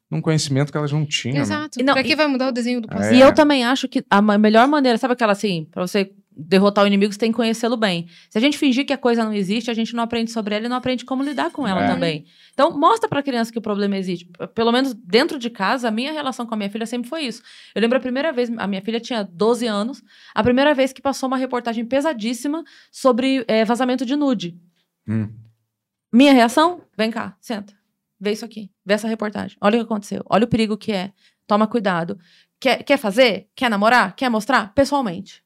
[0.10, 1.36] num conhecimento que elas não tinham.
[1.38, 1.42] né?
[1.42, 1.80] Exato.
[1.80, 3.14] E não, pra e- que vai mudar o desenho do passado?
[3.14, 3.18] É.
[3.18, 6.88] E eu também acho que a melhor maneira, sabe aquela assim, pra você derrotar o
[6.88, 8.08] inimigo, você tem que conhecê-lo bem.
[8.30, 10.66] Se a gente fingir que a coisa não existe, a gente não aprende sobre ela
[10.66, 11.88] e não aprende como lidar com ela É.
[11.88, 12.26] também.
[12.54, 14.30] Então, mostra pra criança que o problema existe.
[14.54, 17.42] Pelo menos dentro de casa, a minha relação com a minha filha sempre foi isso.
[17.74, 20.04] Eu lembro a primeira vez, a minha filha tinha 12 anos,
[20.36, 24.58] a primeira vez que passou uma reportagem pesadíssima sobre eh, vazamento de nude.
[25.08, 25.30] Hum.
[26.12, 26.82] Minha reação?
[26.98, 27.74] Vem cá, senta.
[28.20, 28.72] Vê isso aqui.
[28.86, 29.58] Vê essa reportagem.
[29.62, 30.24] Olha o que aconteceu.
[30.30, 31.12] Olha o perigo que é.
[31.48, 32.18] Toma cuidado.
[32.60, 33.50] Quer, quer fazer?
[33.56, 34.16] Quer namorar?
[34.16, 34.74] Quer mostrar?
[34.74, 35.44] Pessoalmente.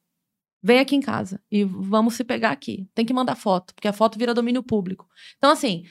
[0.61, 2.87] Vem aqui em casa e vamos se pegar aqui.
[2.93, 5.07] Tem que mandar foto, porque a foto vira domínio público.
[5.37, 5.85] Então, assim,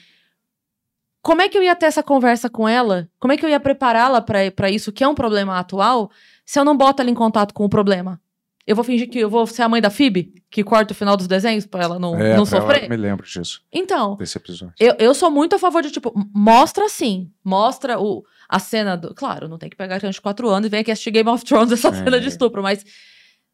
[1.21, 3.09] como é que eu ia ter essa conversa com ela?
[3.19, 6.11] Como é que eu ia prepará-la pra isso, que é um problema atual,
[6.45, 8.21] se eu não boto ela em contato com o problema?
[8.69, 11.17] Eu vou fingir que eu vou ser a mãe da Phoebe, que corta o final
[11.17, 12.87] dos desenhos pra ela não, É, não sofrer?
[12.87, 14.75] me lembro disso, Então, desse episódio.
[14.79, 17.31] eu, eu sou muito a favor de, tipo, mostra sim.
[17.43, 19.13] Mostra o, a cena do.
[19.15, 21.43] Claro, não tem que pegar criança de 4 anos e vem aqui assistir Game of
[21.43, 21.93] Thrones essa É.
[21.93, 22.85] cena de estupro, mas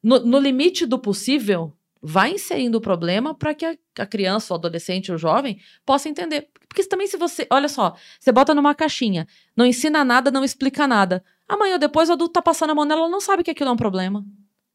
[0.04, 1.72] no, no limite do possível,
[2.02, 6.50] vai inserindo o problema para que a, a criança, o adolescente, o jovem possa entender.
[6.68, 7.48] Porque também, se você.
[7.50, 11.24] Olha só, você bota numa caixinha, não ensina nada, não explica nada.
[11.48, 13.70] Amanhã ou depois o adulto tá passando a mão nela, ela não sabe que aquilo
[13.70, 14.26] é um problema.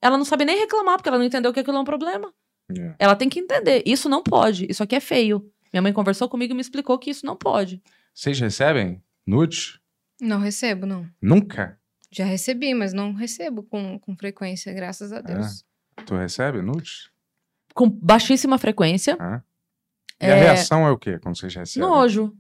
[0.03, 2.33] Ela não sabe nem reclamar, porque ela não entendeu que aquilo é um problema.
[2.77, 2.95] É.
[2.99, 3.83] Ela tem que entender.
[3.85, 4.67] Isso não pode.
[4.71, 5.51] Isso aqui é feio.
[5.73, 7.83] Minha mãe conversou comigo e me explicou que isso não pode.
[8.15, 9.79] Vocês recebem nudes?
[10.21, 11.07] Não recebo, não.
[11.21, 11.79] Nunca?
[12.11, 15.65] Já recebi, mas não recebo com, com frequência, graças a Deus.
[16.07, 17.09] Tu recebe nudes?
[17.75, 19.17] Com baixíssima frequência.
[19.21, 19.43] Ah.
[20.21, 21.89] E a É, reação é o quê quando vocês recebem?
[21.89, 22.37] Nojo.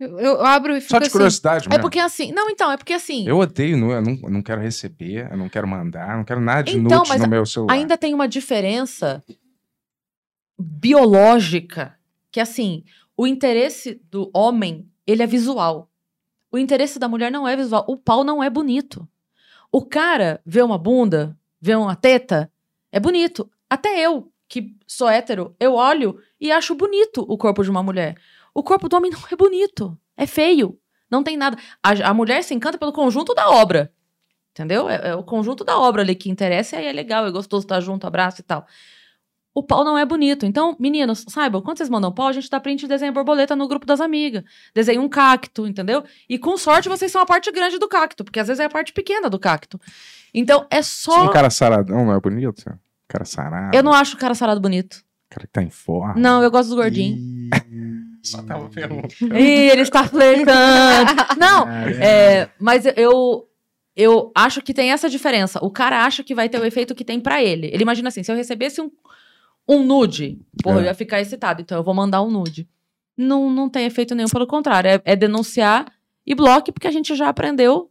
[0.00, 1.12] Eu, eu abro e fico Só de assim.
[1.12, 1.82] curiosidade É mesmo.
[1.82, 2.32] porque assim.
[2.32, 3.26] Não, então, é porque assim.
[3.28, 6.40] Eu odeio, nu- eu não, eu não quero receber, eu não quero mandar, não quero
[6.40, 7.74] nada de Então, nudes mas no meu celular.
[7.74, 9.22] Ainda tem uma diferença
[10.58, 11.96] biológica,
[12.30, 12.84] que assim,
[13.16, 15.90] o interesse do homem, ele é visual.
[16.50, 17.84] O interesse da mulher não é visual.
[17.88, 19.08] O pau não é bonito.
[19.70, 22.50] O cara vê uma bunda, vê uma teta,
[22.90, 23.50] é bonito.
[23.70, 28.16] Até eu, que sou hétero, eu olho e acho bonito o corpo de uma mulher.
[28.54, 29.98] O corpo do homem não é bonito.
[30.16, 30.78] É feio.
[31.10, 31.56] Não tem nada.
[31.82, 33.92] A, a mulher se encanta pelo conjunto da obra.
[34.52, 34.88] Entendeu?
[34.88, 37.64] É, é o conjunto da obra ali que interessa e aí é legal, é gostoso
[37.64, 38.66] estar junto, abraço e tal.
[39.54, 40.46] O pau não é bonito.
[40.46, 43.68] Então, meninos, saibam, quando vocês mandam pau, a gente dá print e desenha borboleta no
[43.68, 44.42] grupo das amigas.
[44.74, 46.02] Desenha um cacto, entendeu?
[46.28, 48.70] E com sorte vocês são a parte grande do cacto, porque às vezes é a
[48.70, 49.78] parte pequena do cacto.
[50.32, 51.26] Então, é só.
[51.26, 52.64] um cara saradão não é bonito?
[53.06, 55.04] Cara sarado, Eu não acho o cara sarado bonito.
[55.28, 56.14] cara que tá em forma.
[56.16, 57.20] Não, eu gosto dos gordinhos.
[58.22, 59.36] Só tava perguntando.
[59.36, 61.12] Ih, ele está flertando.
[61.38, 63.48] Não, é, mas eu,
[63.96, 65.58] eu acho que tem essa diferença.
[65.62, 67.66] O cara acha que vai ter o efeito que tem pra ele.
[67.72, 68.90] Ele imagina assim: se eu recebesse um,
[69.68, 70.80] um nude, porra, É.
[70.82, 72.68] eu ia ficar excitado, então eu vou mandar um nude.
[73.16, 74.88] Não, não tem efeito nenhum, pelo contrário.
[74.90, 75.86] É, é denunciar
[76.26, 77.90] e bloque, porque a gente já aprendeu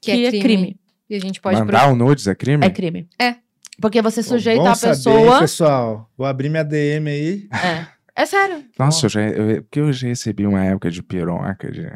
[0.00, 0.78] que, é, crime.
[1.08, 2.64] E a gente pode Mandar um nudes é crime?
[2.64, 3.08] É crime.
[3.20, 3.36] É.
[3.80, 5.34] Porque você Pô, sujeita bom a saber, pessoa.
[5.34, 6.10] hein, pessoal.
[6.16, 7.48] Vou abrir minha DM aí.
[7.52, 7.86] É.
[8.16, 8.64] É sério.
[8.78, 11.90] Nossa, eu já, eu, porque eu já recebi uma época de piroca, de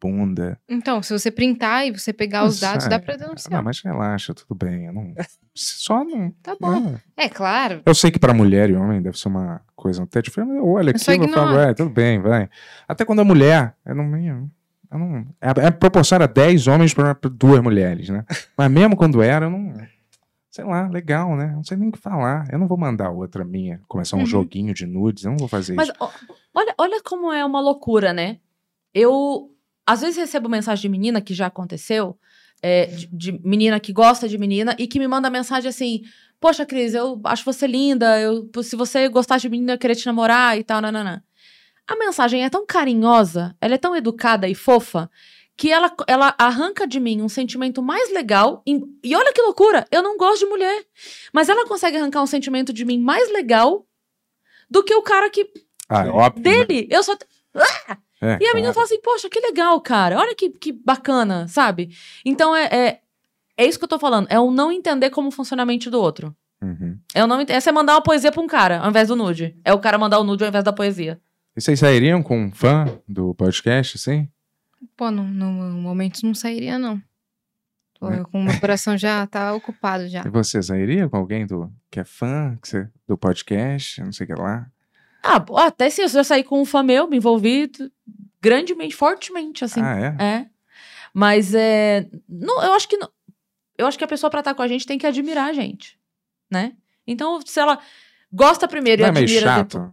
[0.00, 0.58] bunda.
[0.68, 3.52] Então, se você printar e você pegar os dados, dá é- pra denunciar.
[3.52, 4.86] Não, mas relaxa, tudo bem.
[4.86, 5.14] Eu não,
[5.54, 6.30] só não.
[6.42, 6.70] Tá bom.
[6.70, 7.00] não.
[7.16, 7.82] É claro.
[7.86, 10.48] Eu sei que pra mulher e homem deve ser uma coisa até diferente.
[10.48, 12.48] mas Eu olho É aquilo e falo, é, tudo bem, vai.
[12.86, 14.04] Até quando é mulher, eu não.
[14.94, 18.24] Eu não é, é proporção era 10 homens pra pra duas mulheres, né?
[18.56, 19.74] Mas mesmo quando era, eu não.
[20.54, 21.46] Sei lá, legal, né?
[21.52, 22.46] Não sei nem o que falar.
[22.48, 24.26] Eu não vou mandar outra minha, começar um Uhum.
[24.26, 25.96] joguinho de nudes, eu não vou fazer Mas isso.
[25.98, 26.08] ó,
[26.54, 28.38] olha, olha como é uma loucura, né?
[28.94, 29.50] Eu,
[29.84, 32.16] às vezes, recebo mensagem de menina, que já aconteceu,
[32.62, 36.02] é, de, de menina que gosta de menina, e que me manda mensagem assim:
[36.38, 40.06] Poxa, Cris, eu acho você linda, eu, se você gostasse de menina, eu queria te
[40.06, 41.20] namorar e tal, nananã.
[41.84, 45.10] A mensagem é tão carinhosa, ela é tão educada e fofa,
[45.56, 48.62] que ela, ela arranca de mim um sentimento mais legal.
[48.66, 50.84] E, e olha que loucura, eu não gosto de mulher.
[51.32, 53.86] Mas ela consegue arrancar um sentimento de mim mais legal
[54.68, 55.48] do que o cara que
[55.88, 56.42] Ah, é óbvio.
[56.42, 56.64] né?
[56.64, 56.88] dele.
[56.90, 57.16] Eu só.
[58.20, 58.74] É, E a menina claro.
[58.74, 60.18] fala assim, poxa, que legal, cara.
[60.18, 61.90] Olha que, que bacana, sabe?
[62.24, 63.00] Então é, é,
[63.56, 64.26] é isso que eu tô falando.
[64.30, 66.34] É o não entender como funciona a mente do outro.
[66.62, 66.98] Uhum.
[67.14, 69.14] É, o não, ent- é você mandar uma poesia pra um cara, ao invés do
[69.16, 69.54] nude.
[69.64, 71.20] É o cara mandar o nude ao invés da poesia.
[71.56, 74.28] E vocês sairiam com um fã do podcast, assim?
[74.96, 77.00] Pô, no, no momento não sairia, não.
[77.98, 78.24] Tô É.
[78.24, 80.22] com o meu coração já tá ocupado já.
[80.26, 84.24] E você sairia com alguém do, que é fã que você- do podcast, não sei
[84.24, 84.66] o que lá?
[85.22, 87.70] Ah, até se eu já saí com um fã meu, me envolvi
[88.42, 89.80] grandemente, fortemente, assim.
[89.80, 90.22] Ah, é?
[90.22, 90.46] É.
[91.14, 92.08] Mas é.
[92.28, 92.96] Não, eu acho que.
[92.96, 93.08] não-
[93.78, 95.98] eu acho que a pessoa pra estar com a gente tem que admirar a gente.
[96.50, 96.74] Né?
[97.06, 97.78] Então, se ela
[98.32, 99.78] gosta primeiro Não e é meio admira chato?
[99.78, 99.92] depois.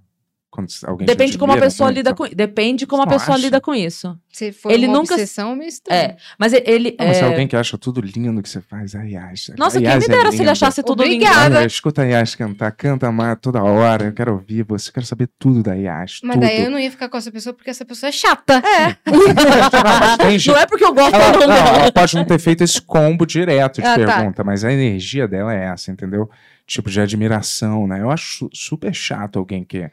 [0.52, 3.46] Quando alguém te Depende como a pessoa lida com Depende como a pessoa acha?
[3.46, 4.20] lida com isso.
[4.30, 5.58] Se for Ele uma nunca- obsessão,
[5.90, 5.96] é.
[5.96, 6.18] É.
[6.38, 6.94] Mas ele.
[7.00, 9.56] Não, mas se é, alguém que acha tudo lindo que você faz, ai, acha.
[9.58, 11.24] Nossa, ai, quem me Yas é dera se ele achasse tudo lindo.
[11.24, 11.58] Obrigada.
[11.60, 15.06] Olha, escuta a Yas cantar, canta mais toda hora, eu quero ouvir você, eu quero
[15.06, 16.42] saber tudo da Yas, Mas tudo.
[16.46, 18.56] daí eu não ia ficar com essa pessoa porque essa pessoa é chata.
[18.56, 18.98] É.
[19.08, 22.82] Não, mas é porque eu gosto Ela, não, não ela pode não ter feito esse
[22.82, 24.06] combo direto de Ah, tá.
[24.18, 26.30] pergunta, mas a energia dela é essa, entendeu?
[26.68, 28.02] Tipo, de admiração, né?
[28.02, 29.90] Eu acho su- super chato alguém que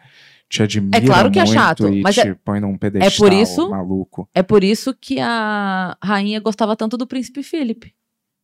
[0.48, 3.70] te admira É claro que é chato, mas te é- põe num pedestal por isso-
[3.70, 4.28] maluco.
[4.34, 7.92] É por isso que a rainha gostava tanto do príncipe Philip.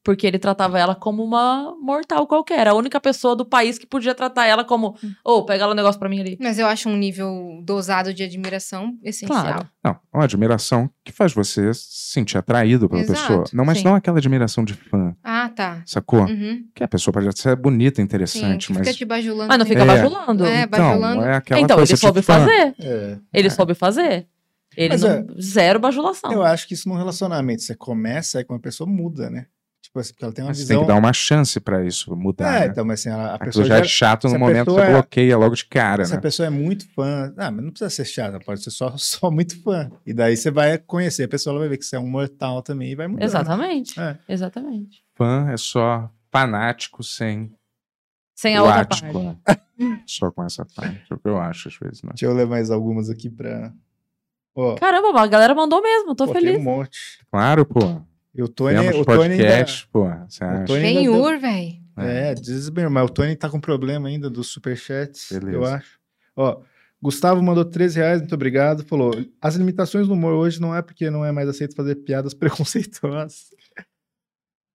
[0.04, 2.68] Porque ele tratava ela como uma mortal qualquer.
[2.68, 5.98] A única pessoa do país que podia tratar ela como, ô, pega lá um negócio
[5.98, 6.36] pra mim ali.
[6.38, 9.40] Mas eu acho um nível dosado de admiração essencial.
[9.42, 9.68] Claro.
[9.82, 13.44] Não, é uma admiração que faz você se sentir atraído pela Exato, pessoa.
[13.54, 13.84] Não, mas sim.
[13.84, 15.82] não aquela admiração de fã, Ah, tá.
[15.86, 16.20] sacou?
[16.20, 16.64] Uhum.
[16.74, 18.86] Que a pessoa pode ser bonita, Sim, interessante, que mas.
[18.86, 19.48] fica te bajulando.
[19.48, 19.86] Mas não fica É.
[19.86, 20.44] bajulando.
[20.44, 21.22] É, então, bajulando.
[21.24, 22.74] é aquela Então, coisa ele soube tipo, fazer.
[22.78, 23.18] É.
[23.32, 24.26] Ele soube fazer.
[24.76, 25.08] Ele Mas não.
[25.10, 26.30] é- Zero bajulação.
[26.30, 29.46] Eu acho que isso num relacionamento, você começa, aí com uma pessoa muda, né?
[29.94, 30.76] Tipo assim, porque ela tem uma Mas você visão...
[30.78, 32.56] tem que dar uma chance pra isso mudar.
[32.56, 32.66] É, né?
[32.66, 35.54] então, mas assim, a, a pessoa já é chato no momento, você é- bloqueia logo
[35.54, 36.18] de cara, Se né?
[36.18, 39.30] a pessoa é muito fã, ah, mas não precisa ser chata, pode ser só, só
[39.30, 39.88] muito fã.
[40.04, 42.60] E daí você vai conhecer a pessoa, ela vai ver que você é um mortal
[42.60, 43.24] também e vai mudar.
[43.24, 44.00] Exatamente.
[44.00, 44.18] É.
[44.28, 45.04] Exatamente.
[45.14, 47.52] Fã é só fanático sem
[48.34, 49.18] Sem a outra ático, parte.
[49.48, 49.56] né?
[50.06, 51.04] Só com essa parte.
[51.08, 52.10] É o que eu acho, às vezes, né?
[52.14, 53.72] Deixa eu ler mais algumas aqui pra...
[54.56, 56.58] Ó, Caramba, a galera mandou mesmo, tô pô, tem feliz.
[56.58, 56.98] um monte.
[57.30, 57.78] Claro, pô.
[58.34, 59.36] E o Tony, Temos o Tony ainda...
[59.36, 60.08] podcast, pô.
[60.28, 60.64] Você o?
[60.64, 61.84] Tony Bem deu- ur, velho.
[61.96, 65.56] É, desespero, mas o Tony tá com problema ainda dos superchats, Beleza.
[65.56, 65.98] eu acho.
[66.34, 66.60] Ó,
[67.00, 68.82] Gustavo mandou 13 reais, muito obrigado.
[68.84, 72.34] Falou: as limitações do humor hoje não é porque não é mais aceito fazer piadas
[72.34, 73.50] preconceituosas.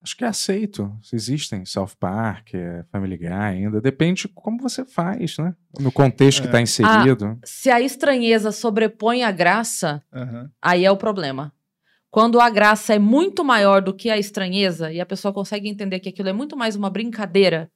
[0.01, 0.89] Acho que é aceito.
[1.11, 3.81] Existem South Park, é Family Guy ainda.
[3.81, 5.53] Depende de como você faz, né?
[5.77, 6.51] No contexto que É.
[6.51, 7.38] tá inserido.
[7.43, 10.49] Se a estranheza sobrepõe a graça, Aham.
[10.61, 11.51] aí é o problema.
[12.11, 15.99] Quando a graça é muito maior do que a estranheza e a pessoa consegue entender
[15.99, 17.71] que aquilo é muito mais uma brincadeira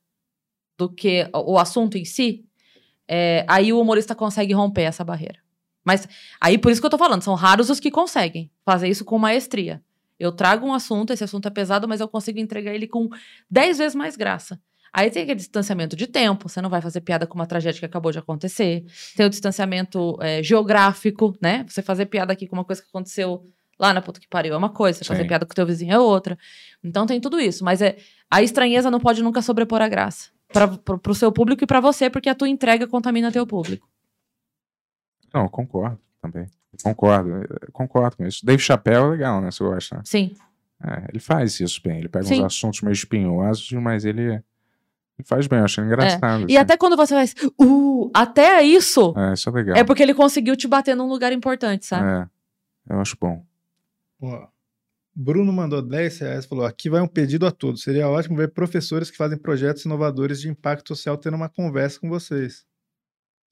[0.77, 2.43] do que o assunto em si,
[3.07, 5.39] é, aí o humorista consegue romper essa barreira.
[5.85, 6.07] Mas
[6.41, 9.19] aí por isso que eu tô falando, são raros os que conseguem fazer isso com
[9.19, 9.83] maestria.
[10.19, 13.09] Eu trago um assunto, esse assunto é pesado, mas eu consigo entregar ele com
[13.51, 14.59] 10 vezes mais graça.
[14.91, 17.85] Aí tem aquele distanciamento de tempo, você não vai fazer piada com uma tragédia que
[17.85, 18.85] acabou de acontecer.
[19.15, 21.65] Tem o distanciamento é, geográfico, né?
[21.67, 23.43] Você fazer piada aqui com uma coisa que aconteceu
[23.79, 25.27] lá na puta que pariu é uma coisa, fazer Sim.
[25.27, 26.37] piada com o teu vizinho é outra.
[26.83, 27.97] Então tem tudo isso, mas é
[28.29, 30.29] a estranheza não pode nunca sobrepor a graça.
[30.51, 33.89] Pra, pro, pro seu público e pra você, porque a tua entrega contamina teu público.
[35.33, 36.45] Não, eu concordo também.
[36.83, 37.31] Concordo,
[37.71, 38.45] concordo com isso.
[38.45, 39.51] Dave Chappelle é legal, né?
[39.51, 40.01] Você gosta.
[40.05, 40.35] Sim.
[40.83, 41.99] É, ele faz isso bem.
[41.99, 42.41] Ele pega Sim.
[42.41, 44.41] uns assuntos meio espinhosos, mas ele,
[45.25, 45.59] faz bem.
[45.59, 46.41] Eu acho engraçado.
[46.41, 46.57] E assim.
[46.57, 49.75] até quando você faz, uh, até isso, É, isso é legal.
[49.77, 52.07] é porque ele conseguiu te bater num lugar importante, sabe?
[52.07, 53.43] É, eu acho bom.
[54.25, 54.47] Ó,
[55.15, 57.83] Bruno mandou 10 reais falou: aqui vai um pedido a todos.
[57.83, 62.09] Seria ótimo ver professores que fazem projetos inovadores de impacto social tendo uma conversa com
[62.09, 62.65] vocês.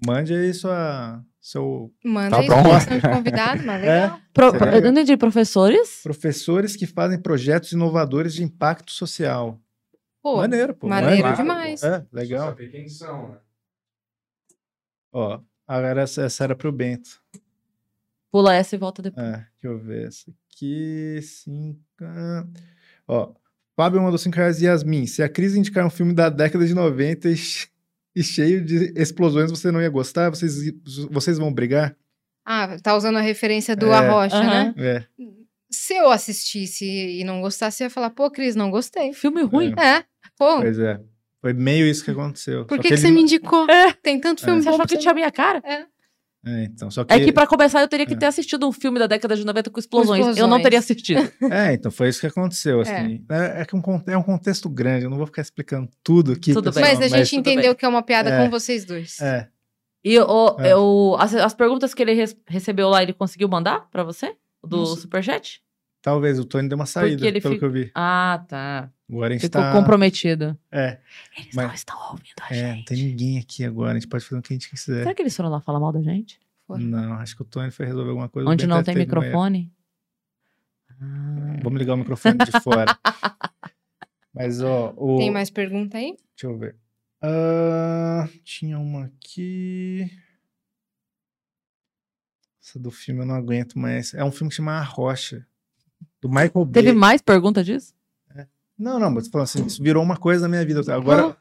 [0.03, 1.93] Mande aí sua, seu.
[2.03, 4.19] Manda Tá aí sugestão de convidado, mas legal.
[4.33, 6.01] Pro- Seria eu não entendi, professores?
[6.01, 9.61] Professores que fazem projetos inovadores de impacto social.
[10.23, 10.87] Pô, maneiro, pô.
[10.87, 11.37] maneiro maneiro.
[11.37, 11.83] demais.
[11.83, 12.55] É, legal.
[12.55, 13.37] quem são, né?
[15.13, 17.21] Ó, agora essa, essa era pro Bento.
[18.31, 19.25] Pula essa e volta depois.
[19.25, 21.19] É, deixa eu ver essa aqui.
[21.21, 21.79] Cinco.
[23.07, 23.33] Ó,
[23.75, 24.61] Fábio mandou 5 reais.
[24.61, 27.67] Yasmin, se a Cris indicar um filme da década de 90 e, che-
[28.15, 30.29] e cheio de explosões, você não ia gostar?
[30.29, 30.53] Vocês,
[31.09, 31.95] vocês vão brigar?
[32.45, 33.93] Ah, tá usando a referência do É.
[33.95, 34.47] Arrocha, Aham.
[34.47, 34.73] né?
[34.77, 35.05] É.
[35.69, 39.13] Se eu assistisse e não gostasse, eu ia falar, pô, Cris, não gostei.
[39.13, 39.73] Filme ruim.
[39.77, 40.03] É,
[40.37, 40.99] pô, Pois é.
[41.39, 42.65] Foi meio isso que aconteceu.
[42.65, 43.67] por Só que, que ele você me indicou?
[43.69, 43.93] É.
[43.93, 45.59] Tem tanto filme Você bom achou pra que tinha a minha cara?
[45.65, 45.85] É,
[46.43, 47.13] então, só que...
[47.13, 48.17] É que pra começar eu teria que É.
[48.17, 50.19] ter assistido um filme da década de 90 com explosões.
[50.19, 50.63] Eu não explosões.
[50.63, 51.31] teria assistido.
[51.51, 53.23] É, então foi isso que aconteceu, assim.
[53.29, 56.53] É, é que um, é um contexto grande, eu não vou ficar explicando tudo aqui.
[56.53, 56.83] Tudo bem.
[56.83, 58.43] Mas a gente tudo entendeu que é uma piada É.
[58.43, 59.19] com vocês dois.
[59.21, 59.47] É,
[60.03, 60.73] E o, É.
[60.73, 64.35] eu- as, as perguntas que ele res- recebeu lá, ele conseguiu mandar pra você?
[64.65, 65.01] Do Não sei.
[65.01, 65.61] Superchat?
[66.03, 67.91] talvez o Tony deu uma saída, ele pelo fica- que eu vi.
[67.93, 68.89] Ah, tá.
[69.11, 69.73] Agora a gente Ficou tá...
[69.73, 70.57] comprometido.
[70.71, 70.99] É,
[71.37, 72.85] Eles Mas- não estão ouvindo a é, não gente.
[72.85, 74.99] tem ninguém aqui agora, a gente pode fazer o que a gente quiser.
[75.03, 76.39] Será que eles foram lá falar mal da gente?
[76.65, 76.83] foram.
[76.85, 78.49] Não, acho que o Tony foi resolver alguma coisa.
[78.49, 79.71] Onde não deve tem microfone?
[80.89, 81.57] Ah.
[81.61, 82.97] Vamos ligar o microfone de fora.
[84.33, 85.17] Mas, ó, o...
[85.17, 86.15] Tem mais pergunta aí?
[86.35, 86.77] Deixa eu ver.
[87.21, 90.09] Ah, tinha uma aqui.
[92.63, 94.13] Essa do filme eu não aguento mais.
[94.13, 95.45] É um filme que chama A Rocha.
[96.21, 96.83] Do Michael Bay.
[96.83, 97.93] Teve mais pergunta disso?
[98.81, 100.81] Não, não, mas falando assim, isso virou uma coisa na minha vida.
[100.93, 101.37] Agora.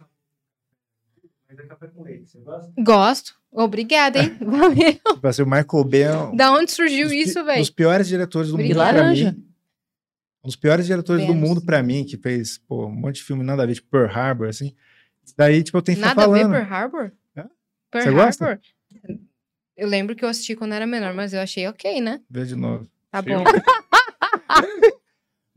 [2.78, 3.34] Gosto.
[3.52, 4.36] Obrigada, hein?
[4.40, 4.92] Valeu.
[5.14, 7.58] Tipo assim, o Michael Bay é um Da onde surgiu dos isso, velho?
[7.58, 8.84] dos piores diretores do Obrigada.
[8.84, 9.32] mundo pra Laranja.
[9.32, 9.46] mim.
[10.44, 11.48] Um dos piores diretores do Vemos.
[11.48, 14.06] mundo pra mim, que fez pô, um monte de filme nada a ver, tipo Pearl
[14.10, 14.74] Harbor, assim.
[15.36, 16.52] Daí, tipo, eu tenho que ficar Nada a ver falando.
[16.52, 17.12] Pearl Harbor?
[17.36, 17.50] Hã?
[17.90, 18.44] Pearl Você gosta?
[18.46, 18.60] Harbor?
[19.76, 22.20] Eu lembro que eu assisti quando era menor, mas eu achei ok, né?
[22.30, 22.86] Vê de novo.
[23.10, 23.42] Tá bom.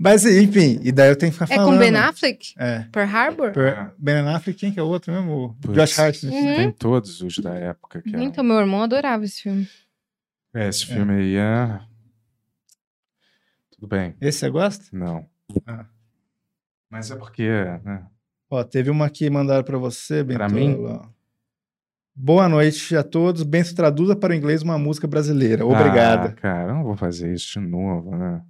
[0.04, 1.74] Mas, enfim, e daí eu tenho que ficar É falando.
[1.74, 2.54] com Ben Affleck?
[2.58, 2.80] É.
[2.92, 3.52] Pearl Harbor?
[3.54, 5.32] Per- Ben Affleck, quem que é o outro mesmo?
[5.46, 5.76] O Putz.
[5.76, 6.24] Josh Hart.
[6.24, 6.56] Uhum.
[6.56, 8.02] Tem todos os da época.
[8.02, 9.66] Que eram- Então, meu irmão adorava esse filme.
[10.54, 11.80] É, esse filme aí é.
[13.72, 14.16] Tudo bem.
[14.20, 14.86] Esse você gosta?
[14.92, 15.26] Não.
[15.66, 15.86] Ah.
[16.90, 17.48] Mas é porque,
[17.84, 18.06] né?
[18.50, 20.38] Ó, teve uma que mandaram pra você, Bento.
[20.38, 20.76] Pra mim?
[20.86, 21.06] ó.
[22.16, 23.42] Boa noite a todos.
[23.44, 25.66] Bento, traduza para o inglês uma música brasileira.
[25.66, 26.28] Obrigado.
[26.28, 28.44] Ah, cara, eu não vou fazer isso de novo, né?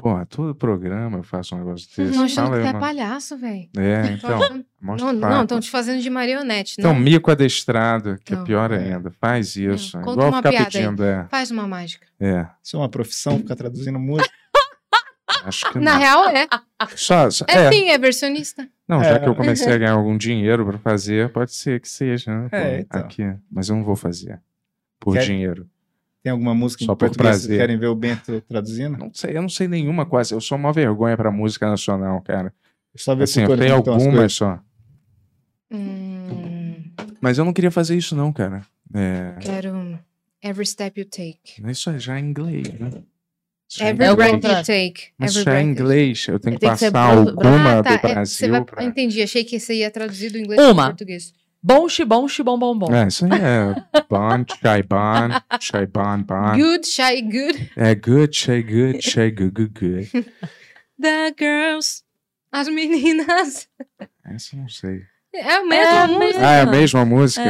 [0.00, 2.16] Porra, todo programa eu faço um negócio desse.
[2.16, 3.68] Não achando que tu é uma- palhaço, velho.
[3.76, 4.64] É, então.
[4.80, 7.00] Mostra Não, não, estão te fazendo de marionete, Então, não.
[7.00, 8.40] mico adestrado, que Não.
[8.40, 8.78] é pior É.
[8.94, 9.10] ainda.
[9.20, 9.98] Faz isso.
[9.98, 10.72] conta Igual uma ficar piada aí.
[10.84, 11.26] pedindo, é.
[11.28, 12.06] Faz uma mágica.
[12.18, 14.30] É, Isso é uma profissão, ficar traduzindo música.
[15.44, 15.98] acho que Na não.
[16.00, 16.46] real, é.
[16.96, 17.70] Só, só- É, é.
[17.72, 18.66] sim, é versionista.
[18.88, 19.18] Não, já É.
[19.18, 22.48] que eu comecei a ganhar algum dinheiro pra fazer, pode ser que seja, né?
[22.50, 23.00] É, pô, então.
[23.02, 23.22] Aqui.
[23.52, 24.40] Mas eu não vou fazer.
[24.98, 25.68] Por Quer- dinheiro.
[26.22, 27.58] Tem alguma música Só em por português que vocês prazer.
[27.58, 28.98] querem ver o Bento traduzindo?
[28.98, 30.34] Não sei, eu não sei nenhuma quase.
[30.34, 32.52] Eu sou uma vergonha pra música nacional, cara.
[32.96, 34.60] Só ver Assim, eu tutorial, tenho então, as algumas só.
[35.70, 36.82] Hum,
[37.20, 38.62] Mas eu não queria fazer isso, não, cara.
[38.92, 39.34] É.
[39.40, 39.98] quero
[40.42, 41.62] Every Step You Take.
[41.70, 42.90] Isso é já em inglês, né?
[43.78, 44.44] É Every É o Breath.
[44.44, 44.94] You Take.
[45.16, 46.26] Mas isso é em inglês.
[46.28, 47.96] Eu tenho que Tem que passar alguma Ah, tá.
[47.96, 48.64] do é, Brasil vai...
[48.64, 48.84] pra...
[48.84, 49.22] Entendi.
[49.22, 51.32] Achei que você ia traduzir do inglês para português.
[51.62, 52.94] Bom, xibom, xibom, bom, bom.
[52.94, 55.28] É, isso aí é bon, chai bon,
[55.60, 56.56] chai bon, bon.
[56.56, 57.70] Good, shy, good.
[57.76, 60.08] É good, chai good, chai good, good, good.
[61.00, 62.02] The girls.
[62.50, 63.68] As meninas.
[64.24, 65.02] Essa eu não sei.
[65.34, 66.40] É a mesma É a música.
[66.48, 67.44] Ah, é a mesma música?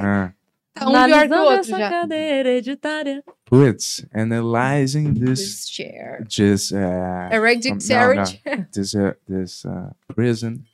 [0.00, 0.32] Ah.
[0.72, 1.90] Tá um pior que o Analisando outro essa já.
[1.90, 3.24] cadeira hereditária.
[3.46, 6.24] Puts, analyzing this, This chair.
[6.28, 8.40] just, uh, Hereditary.
[8.72, 10.64] this, uh, this uh, prison,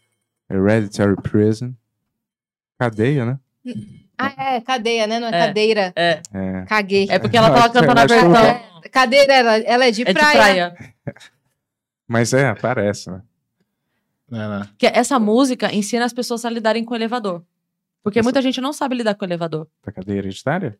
[0.50, 1.76] hereditary prison.
[2.90, 3.38] Cadeia, né?
[4.18, 5.18] Ah, é, cadeia, né?
[5.20, 5.46] Não é, É.
[5.46, 5.92] cadeira.
[5.96, 6.64] É, É.
[6.66, 7.06] Caguei.
[7.10, 8.36] é porque ela tava cantando a versão.
[8.84, 10.32] É, cadeira, ela, ela é de, É de praia.
[10.74, 10.94] praia.
[12.08, 13.22] Mas é, parece, né?
[14.78, 17.44] Que essa música ensina as pessoas a lidarem com o elevador.
[18.02, 19.68] Porque Essa- muita gente não sabe lidar com o elevador.
[19.84, 20.78] Da cadeia hereditária?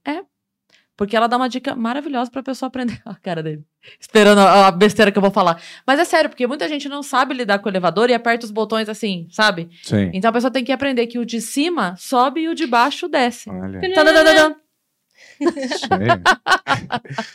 [0.97, 3.01] Porque ela dá uma dica maravilhosa pra pessoa aprender.
[3.07, 3.65] A cara dele.
[4.01, 5.61] Esperando a besteira que eu vou falar.
[5.87, 8.51] Mas é sério, porque muita gente não sabe lidar com o elevador e aperta os
[8.51, 9.69] botões assim, sabe?
[9.83, 10.11] Sim.
[10.15, 13.09] Então a pessoa tem que aprender que o de cima sobe e o de baixo
[13.09, 13.51] desce.
[13.51, 14.55] Olha, Tadadadadã.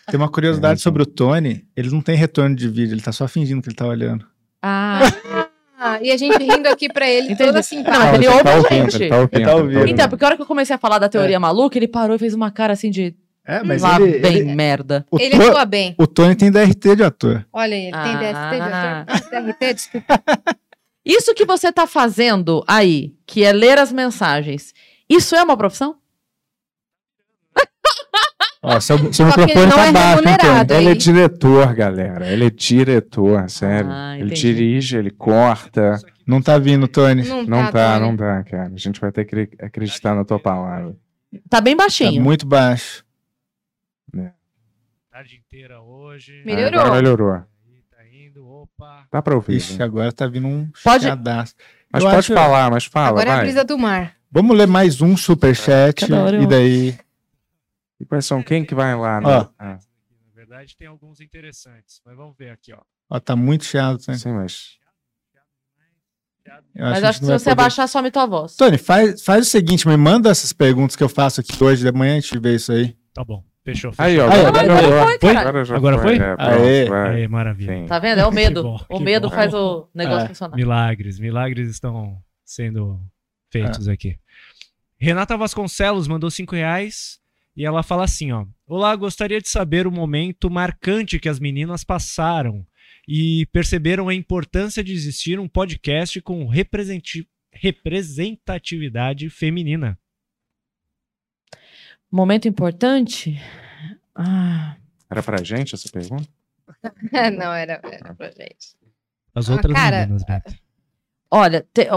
[0.09, 1.65] Tem uma curiosidade sobre o Tony.
[1.75, 4.25] Ele não tem retorno de vídeo, ele tá só fingindo que ele tá olhando.
[4.61, 4.99] Ah,
[5.79, 7.37] Ah, e a gente rindo aqui pra ele, Entendi.
[7.37, 8.15] toda Não, simpática.
[8.15, 8.95] ele ouve tá a gente.
[8.95, 9.35] ele tá ouvindo.
[9.37, 9.87] Ele tá ele ouvindo.
[9.87, 11.39] então, porque a hora que eu comecei a falar da teoria É.
[11.39, 13.13] maluca, ele parou e fez uma cara assim de
[13.47, 15.05] É, mas lá ele, bem ele- merda.
[15.09, 15.95] o, Ele To- atua bem.
[15.97, 17.45] o Tony tem DRT de ator.
[17.53, 18.17] Olha ele, tem Ah.
[18.17, 19.05] DST de ator.
[19.07, 20.23] Ah, DRT, desculpa.
[21.05, 24.73] Isso que você tá fazendo aí, que é ler as mensagens,
[25.09, 25.95] isso é uma profissão?
[28.61, 30.23] Ó, seu, seu ele microfone não tá é baixo.
[30.23, 30.79] Tony?
[30.79, 32.27] Ele é Aí- diretor, galera.
[32.29, 33.89] Ele é diretor, sério.
[33.89, 35.97] Ah, ele dirige, ele corta.
[36.25, 37.23] Não tá vindo, Tony.
[37.23, 38.05] Não, Não tá, Tony.
[38.05, 38.71] não dá, cara.
[38.73, 40.93] A gente vai ter que acreditar na tua palavra.
[41.49, 42.21] Tá bem Tá baixinho.
[42.21, 43.05] muito baixo.
[45.17, 46.43] Tarde inteira hoje.
[46.45, 46.79] Melhorou.
[46.79, 47.33] Agora melhorou.
[47.33, 47.43] Aí,
[47.89, 49.07] Tá indo, opa.
[49.11, 49.55] Dá pra ouvir.
[49.57, 49.83] Ixi, né?
[49.85, 51.55] agora tá vindo um Pode- chiadaço.
[51.91, 53.45] Mas eu pode acho- falar, mas fala, Agora é a vai.
[53.45, 54.15] brisa do mar.
[54.31, 56.95] Vamos ler mais um superchat e daí...
[57.99, 58.43] E quais são?
[58.43, 59.19] Quem que vai lá?
[59.19, 59.27] né?
[59.27, 59.47] Ó.
[59.57, 59.79] Ah,
[60.27, 61.99] Na verdade, tem alguns interessantes.
[62.05, 62.81] Mas vamos ver aqui, ó.
[63.09, 64.19] Ó, tá muito chiado, Tony.
[64.19, 64.77] sim, mas...
[66.75, 68.55] Eu Mas que acho que gente se vai você poder- abaixar, some tua voz.
[68.55, 71.91] Tony, faz, faz o seguinte, me manda essas perguntas que eu faço aqui hoje de
[71.91, 72.95] manhã, a gente vê isso aí.
[73.15, 73.43] Tá bom.
[73.73, 74.05] Fechou, fechou.
[74.05, 74.29] Aí, ó.
[74.31, 75.07] Aí, agora agora melhorou.
[75.19, 75.49] foi, cara.
[75.49, 76.15] Agora, já Agora foi?
[76.15, 76.89] É, pronto, Aê.
[77.21, 77.73] Aí, maravilha.
[77.75, 77.85] Sim.
[77.85, 78.19] Tá vendo?
[78.19, 78.63] É o medo.
[78.63, 79.35] bom, o medo bom.
[79.35, 80.27] faz o negócio É.
[80.29, 80.55] funcionar.
[80.55, 82.99] Milagres, milagres estão sendo
[83.51, 84.17] feitos aqui.
[84.99, 87.19] Renata Vasconcelos mandou cinco reais
[87.55, 88.45] e ela fala assim, ó.
[88.65, 92.65] Olá, gostaria de saber o momento marcante que as meninas passaram
[93.07, 99.97] e perceberam a importância de existir um podcast com representi- representatividade feminina.
[102.11, 103.39] Momento importante?
[104.15, 104.75] Ah,
[105.09, 106.27] Era pra gente essa pergunta?
[107.37, 108.75] Não, era, era pra gente.
[109.33, 110.53] As Ah, outras cara, meninas, Beto.
[111.31, 111.87] olha, te-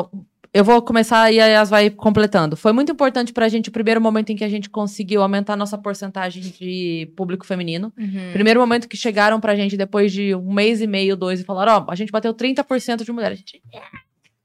[0.52, 2.56] eu vou começar e a Yas vai completando.
[2.56, 5.78] Foi muito importante pra gente o primeiro momento em que a gente conseguiu aumentar nossa
[5.78, 7.92] porcentagem de público feminino.
[7.96, 8.32] Uhum.
[8.32, 11.84] Primeiro momento que chegaram pra gente depois de um mês e meio, dois, e falaram:
[11.88, 13.38] Ó, a gente bateu 30% de mulheres.
[13.38, 13.62] A gente,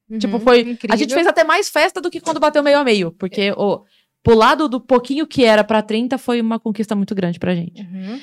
[0.07, 0.19] Uhum.
[0.19, 0.57] tipo, foi.
[0.59, 0.97] A Incrível.
[0.97, 3.11] gente fez até mais festa do que quando bateu meio a meio.
[3.11, 3.85] Porque o, pular
[4.55, 7.81] do, do pouquinho que era pra 30 foi uma conquista muito grande pra gente.
[7.81, 8.19] Uhum.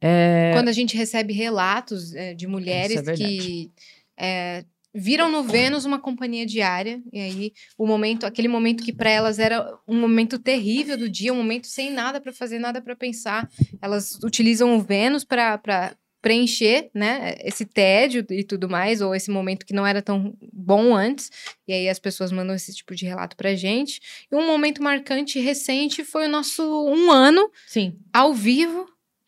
[0.00, 3.70] É, Quando a gente recebe relatos é, de mulheres é que
[4.18, 9.10] é, viram no Vênus uma companhia diária, e aí o momento, aquele momento que para
[9.10, 12.94] elas era um momento terrível do dia, um momento sem nada para fazer, nada para
[12.94, 13.48] pensar,
[13.80, 19.66] elas utilizam o Vênus para preencher, né, esse tédio e tudo mais, ou esse momento
[19.66, 21.30] que não era tão bom antes,
[21.68, 24.00] e aí as pessoas mandam esse tipo de relato pra gente.
[24.32, 28.86] E um momento marcante recente foi o nosso um ano sim, ao vivo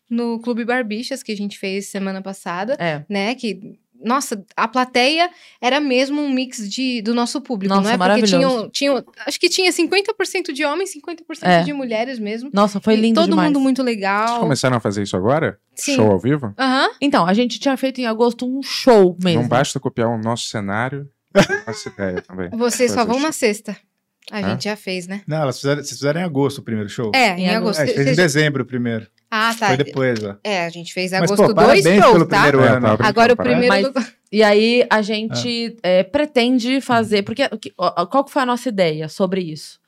[0.09, 3.05] no Clube Barbixas, que a gente fez semana passada, é.
[3.07, 3.35] né?
[3.35, 5.29] Que, nossa, a plateia
[5.61, 8.09] era mesmo um mix de, do nosso público, Nossa, não é?
[8.09, 11.63] Porque tinham, tinham, acho que tinha 50% de homens, 50% É.
[11.63, 12.49] de mulheres mesmo.
[12.53, 13.47] Nossa, foi E lindo Todo demais.
[13.49, 14.39] mundo muito legal.
[14.39, 15.59] Começaram a fazer isso agora?
[15.75, 15.95] Sim.
[15.95, 16.53] Show ao vivo?
[16.57, 16.89] Aham.
[17.01, 19.41] Então, a gente tinha feito em agosto um show mesmo.
[19.41, 21.09] Não basta copiar o nosso cenário,
[21.67, 22.49] essa ideia também.
[22.51, 23.77] Vocês só vão na sexta.
[24.31, 24.49] A Hã?
[24.51, 25.21] gente já fez, né?
[25.25, 27.11] Não, elas fizeram, vocês fizeram em agosto o primeiro show.
[27.15, 27.79] É, em Em agosto.
[27.79, 29.07] É, a gente fez em dezembro o primeiro.
[29.31, 29.67] Ah, tá.
[29.67, 30.35] Foi depois, ó.
[30.43, 32.41] É, a gente fez Mas, agosto pô, dois shows, pelo tá?
[32.43, 32.97] primeiro É, ano.
[32.97, 34.17] tá Agora o primeiro Mas- do...
[34.31, 38.45] E aí a gente é, pretende fazer, porque o que- ó, qual que foi a
[38.45, 39.79] nossa ideia sobre isso?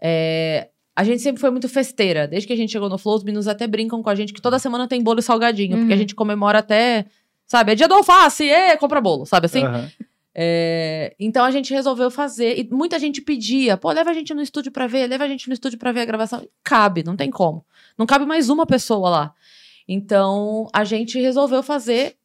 [0.00, 2.28] É, a gente sempre foi muito festeira.
[2.28, 4.40] Desde que a gente chegou no Flow, os meninos até brincam com a gente que
[4.40, 6.00] toda semana tem bolo e salgadinho, porque a Uhum.
[6.00, 7.06] gente comemora até,
[7.46, 9.64] sabe, é dia do alface, é, compra bolo, sabe assim?
[9.64, 9.88] Aham.
[10.42, 14.40] É, então a gente resolveu fazer, e muita gente pedia, pô, leva a gente no
[14.40, 16.48] estúdio pra ver, leva a gente no estúdio pra ver a gravação.
[16.64, 17.62] Cabe, não tem como.
[17.98, 19.34] Não cabe mais uma pessoa lá.
[19.86, 22.16] Então a gente resolveu fazer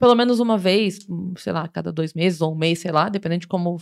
[0.00, 3.40] pelo menos uma vez, sei lá, cada dois meses ou um mês, sei lá, dependendo
[3.42, 3.80] de como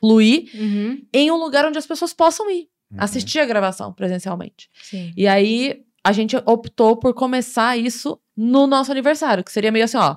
[0.00, 2.98] fluir, Uhum, em um lugar onde as pessoas possam ir, Uhum.
[3.00, 4.68] assistir a gravação presencialmente.
[4.82, 5.12] sim.
[5.16, 9.96] E aí a gente optou por começar isso no nosso aniversário, que seria meio assim,
[9.98, 10.16] ó.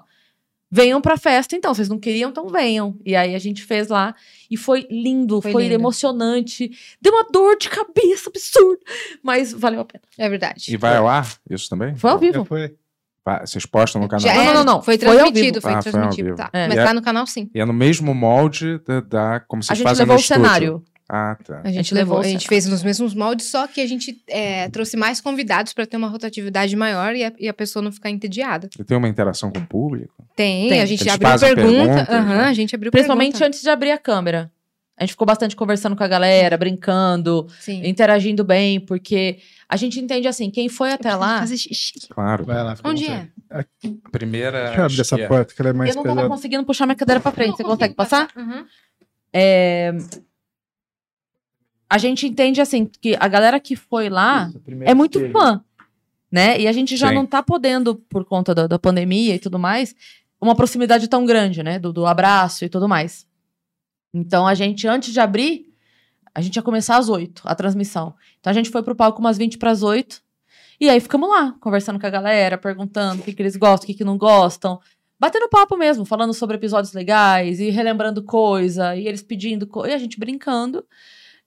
[0.72, 1.74] Venham pra festa, então.
[1.74, 2.95] Vocês não queriam, então venham.
[3.06, 4.16] E aí a gente fez lá.
[4.50, 5.75] E foi lindo, Foi foi, lindo.
[5.75, 6.72] emocionante.
[7.01, 8.80] Deu uma dor de cabeça absurda.
[9.22, 10.01] Mas valeu a pena.
[10.17, 10.74] É verdade.
[10.74, 11.95] E vai ao ar isso também?
[11.98, 12.45] Foi ao vivo.
[12.45, 12.74] foi.
[13.45, 14.25] Vocês postam no canal?
[14.25, 14.82] Já Não, não, não, não.
[14.82, 15.61] Foi Foi ao transmitido, vivo.
[15.61, 16.38] foi, Ah, foi ao transmitido, vivo.
[16.38, 16.50] tá.
[16.53, 16.67] É.
[16.67, 17.50] Mas E é- tá no canal sim.
[17.53, 20.22] E é no mesmo molde da, da- como A vocês gente fazem levou no o
[20.22, 20.43] estúdio.
[20.43, 20.83] cenário.
[21.14, 21.59] Ah, tá.
[21.65, 24.23] A gente, levou levou, o a gente fez nos mesmos moldes, só que a gente
[24.30, 27.91] é, trouxe mais convidados para ter uma rotatividade maior e a, e a pessoa não
[27.91, 28.69] ficar entediada.
[28.80, 30.25] E tem uma interação com o público?
[30.38, 30.80] Tem, Tem.
[30.80, 32.07] a gente Eles abriu pergunta.
[32.09, 32.43] Aham, né?
[32.45, 33.48] a gente abriu Principalmente pergunta.
[33.48, 34.49] antes de abrir a câmera.
[34.98, 37.81] A gente ficou bastante conversando com a galera, brincando, Sim.
[37.85, 41.40] interagindo bem, porque a gente entende assim, quem foi até lá.
[41.40, 42.07] Fazer xixi.
[42.09, 42.45] Claro.
[42.45, 42.77] Vai lá.
[42.85, 43.27] Onde é?
[44.11, 44.65] Primeira.
[44.65, 45.27] Deixa eu abrir essa esquerda.
[45.27, 46.30] porta, que ela é mais Eu não tava pesada.
[46.35, 47.57] conseguindo puxar minha cadeira pra frente.
[47.57, 48.30] Você consegue passar?
[48.38, 48.64] Uhum.
[49.33, 49.93] É,
[51.92, 55.34] A gente entende assim que a galera que foi lá Isso, é muito espelho.
[55.34, 55.61] fã,
[56.32, 56.58] né?
[56.58, 57.16] E a gente já Sim.
[57.16, 59.94] não tá podendo, por conta da, da pandemia e tudo mais,
[60.40, 61.78] uma proximidade tão grande, né?
[61.78, 63.28] Do, do abraço e tudo mais.
[64.14, 65.66] Então a gente, antes de abrir,
[66.34, 68.16] a gente ia começar às oito, a transmissão.
[68.40, 70.22] Então a gente foi pro palco umas 20 para as oito.
[70.80, 73.88] E aí ficamos lá, conversando com a galera, perguntando o que, que eles gostam, o
[73.88, 74.80] que, que não gostam.
[75.20, 79.94] Batendo papo mesmo, falando sobre episódios legais e relembrando coisa, e eles pedindo coisa, e
[79.94, 80.86] a gente brincando.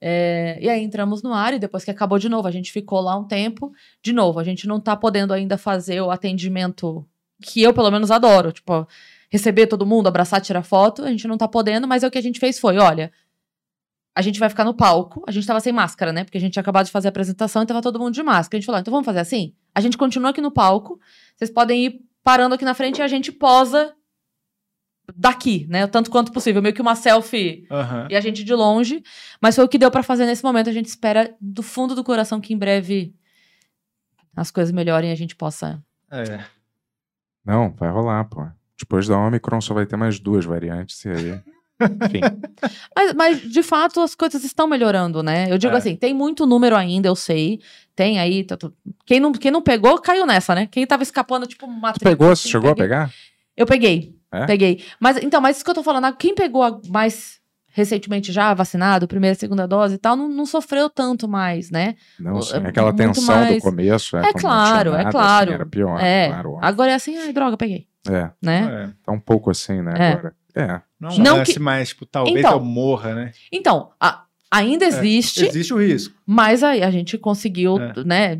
[0.07, 3.01] É, e aí entramos no ar e depois que acabou de novo, a gente ficou
[3.01, 3.73] lá um tempo.
[4.03, 7.03] De novo, a gente não tá podendo ainda fazer o atendimento
[7.41, 8.51] que eu, pelo menos, adoro.
[8.51, 8.87] Tipo,
[9.31, 11.03] receber todo mundo, abraçar, tirar foto.
[11.03, 13.11] A gente não tá podendo, mas é o que a gente fez foi: olha,
[14.13, 15.23] a gente vai ficar no palco.
[15.27, 16.23] A gente tava sem máscara, né?
[16.23, 18.57] Porque a gente tinha acabado de fazer a apresentação e tava todo mundo de máscara.
[18.57, 19.55] A gente falou: então vamos fazer assim?
[19.73, 20.99] A gente continua aqui no palco.
[21.35, 23.94] Vocês podem ir parando aqui na frente e a gente posa
[25.15, 25.85] daqui, né?
[25.87, 26.61] Tanto quanto possível.
[26.61, 28.07] Meio que uma selfie Aham.
[28.09, 29.03] e a gente de longe.
[29.41, 30.69] Mas foi o que deu pra fazer nesse momento.
[30.69, 33.13] A gente espera do fundo do coração que em breve
[34.35, 35.81] as coisas melhorem e a gente possa.
[36.11, 36.39] É.
[37.45, 38.45] Não, vai rolar, pô.
[38.77, 41.41] Depois da Omicron só vai ter mais duas variantes e aí.
[41.81, 42.21] Enfim.
[42.95, 45.51] Mas, mas, de fato as coisas estão melhorando, né?
[45.51, 45.77] Eu digo É.
[45.77, 47.59] assim, tem muito número ainda, eu sei.
[47.93, 48.45] Tem aí.
[48.45, 48.57] tá
[49.05, 50.67] Quem não, quem não pegou, caiu nessa, né?
[50.67, 52.33] Quem tava escapando, tipo, uma pegou?
[52.33, 53.11] Você chegou a pegar?
[53.55, 54.15] Eu peguei.
[54.31, 54.45] É?
[54.45, 54.83] Peguei.
[54.99, 59.07] Mas, então, mas isso que eu tô falando, quem pegou a- mais recentemente já, vacinado,
[59.07, 61.95] primeira, segunda dose e tal, não, não sofreu tanto mais, né?
[62.19, 62.57] Não, É sim.
[62.57, 64.17] Aquela muito tensão mais- do começo.
[64.17, 65.45] É, É claro, é claro.
[65.49, 66.27] Assim, era pior, é.
[66.29, 66.57] claro.
[66.61, 67.87] Agora é assim, ai, droga, peguei.
[68.09, 68.85] É, Né?
[68.89, 68.93] É.
[69.05, 70.11] tá um pouco assim, né, É.
[70.13, 70.35] agora.
[70.55, 70.81] É.
[70.99, 72.53] Não, Não que- mais, tipo, talvez Então.
[72.53, 73.31] eu morra, né?
[73.51, 76.15] Então, a- ainda existe, Existe o risco.
[76.25, 77.93] mas aí a gente conseguiu, É.
[78.05, 78.39] né?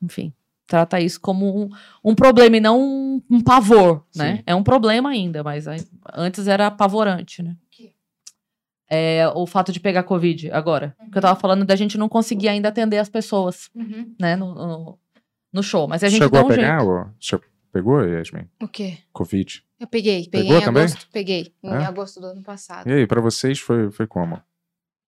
[0.00, 0.32] Enfim,
[0.66, 1.68] trata isso como um,
[2.04, 4.36] um problema e não um, um pavor, né?
[4.38, 4.42] Sim.
[4.46, 5.66] É um problema ainda, mas
[6.14, 7.56] antes era apavorante, né?
[8.88, 10.94] É, o fato de pegar Covid agora.
[11.10, 14.14] Que eu tava falando da gente não conseguir ainda atender as pessoas, Uhum.
[14.20, 14.36] né?
[14.36, 14.98] No, no,
[15.52, 15.88] no show.
[15.88, 16.78] Mas a gente Chegou dá a um pegar?
[16.78, 16.90] jeito.
[16.92, 17.06] Ou...
[17.20, 17.40] Você
[17.72, 18.46] pegou, Yasmin?
[18.62, 18.98] O quê?
[19.12, 19.64] Covid.
[19.80, 20.82] Eu peguei, peguei Pegou em também?
[20.84, 21.08] agosto.
[21.12, 21.84] Peguei, em É?
[21.84, 22.88] agosto do ano passado.
[22.88, 24.40] E aí, pra vocês foi, foi como?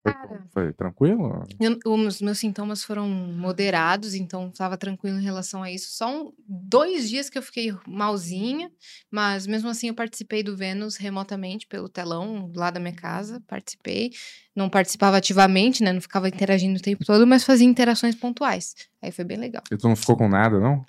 [0.07, 0.47] Foi, Cara.
[0.53, 1.45] foi tranquilo?
[1.59, 5.91] Eu- os meus sintomas foram moderados, então estava tranquilo em relação a isso.
[5.91, 8.71] Só um- dois dias que eu fiquei malzinha,
[9.11, 13.43] mas mesmo assim eu participei do Vênus remotamente pelo telão lá da minha casa.
[13.49, 14.13] Participei.
[14.55, 15.93] Não participava ativamente, né?
[15.93, 18.75] Não ficava interagindo o tempo todo, mas fazia interações pontuais.
[19.03, 19.63] Aí foi bem legal.
[19.73, 20.85] E tu não ficou com nada, não?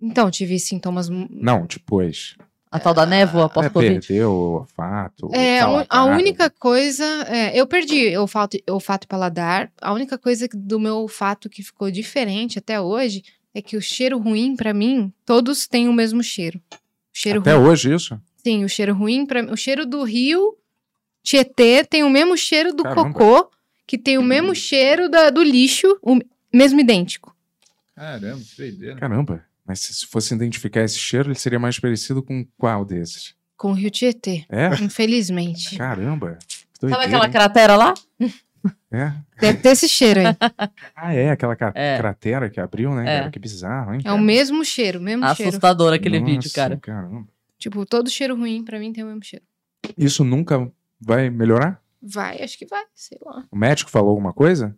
[0.00, 1.08] Então, tive sintomas.
[1.08, 2.34] Não, depois.
[2.74, 4.00] A tal da névoa É, pós-Covid.
[4.06, 5.30] perdeu o olfato.
[5.32, 7.04] É, a, a única coisa.
[7.28, 9.70] é, eu perdi olfato, olfato e paladar.
[9.80, 13.22] A única coisa do meu olfato que ficou diferente até hoje
[13.54, 16.60] é que o cheiro ruim, pra mim, todos têm o mesmo cheiro.
[16.72, 16.76] O
[17.12, 17.68] cheiro Até ruim.
[17.68, 18.20] hoje isso?
[18.44, 19.24] Sim, o cheiro ruim.
[19.24, 20.56] Pra, o cheiro do rio
[21.22, 23.12] Tietê tem o mesmo cheiro do Caramba.
[23.12, 23.50] cocô,
[23.86, 26.18] que tem o mesmo cheiro da- do lixo, o
[26.52, 27.34] mesmo idêntico.
[27.94, 28.94] Caramba, que.
[28.96, 29.44] Caramba.
[29.66, 33.34] Mas se se fosse identificar esse cheiro, ele seria mais parecido com qual desses?
[33.56, 34.68] Com o rio Tietê, É?
[34.82, 35.76] infelizmente.
[35.76, 36.38] Caramba.
[36.46, 37.32] que Sabe doideira, aquela hein?
[37.32, 37.94] cratera lá?
[38.90, 39.12] É.
[39.40, 40.26] Deve ter esse cheiro aí.
[40.94, 41.96] Ah, é, aquela É.
[41.98, 43.02] cratera que abriu, né?
[43.02, 43.18] É.
[43.20, 44.00] Cara, que bizarro, hein?
[44.04, 45.48] É o mesmo cheiro, o mesmo cheiro.
[45.50, 46.76] Assustador aquele Nossa, vídeo, cara.
[46.78, 47.26] Caramba.
[47.58, 49.44] Tipo, todo cheiro ruim pra mim tem o mesmo cheiro.
[49.96, 50.70] Isso nunca
[51.00, 51.80] vai melhorar?
[52.02, 53.44] Vai, acho que vai, sei lá.
[53.50, 54.76] O médico falou alguma coisa?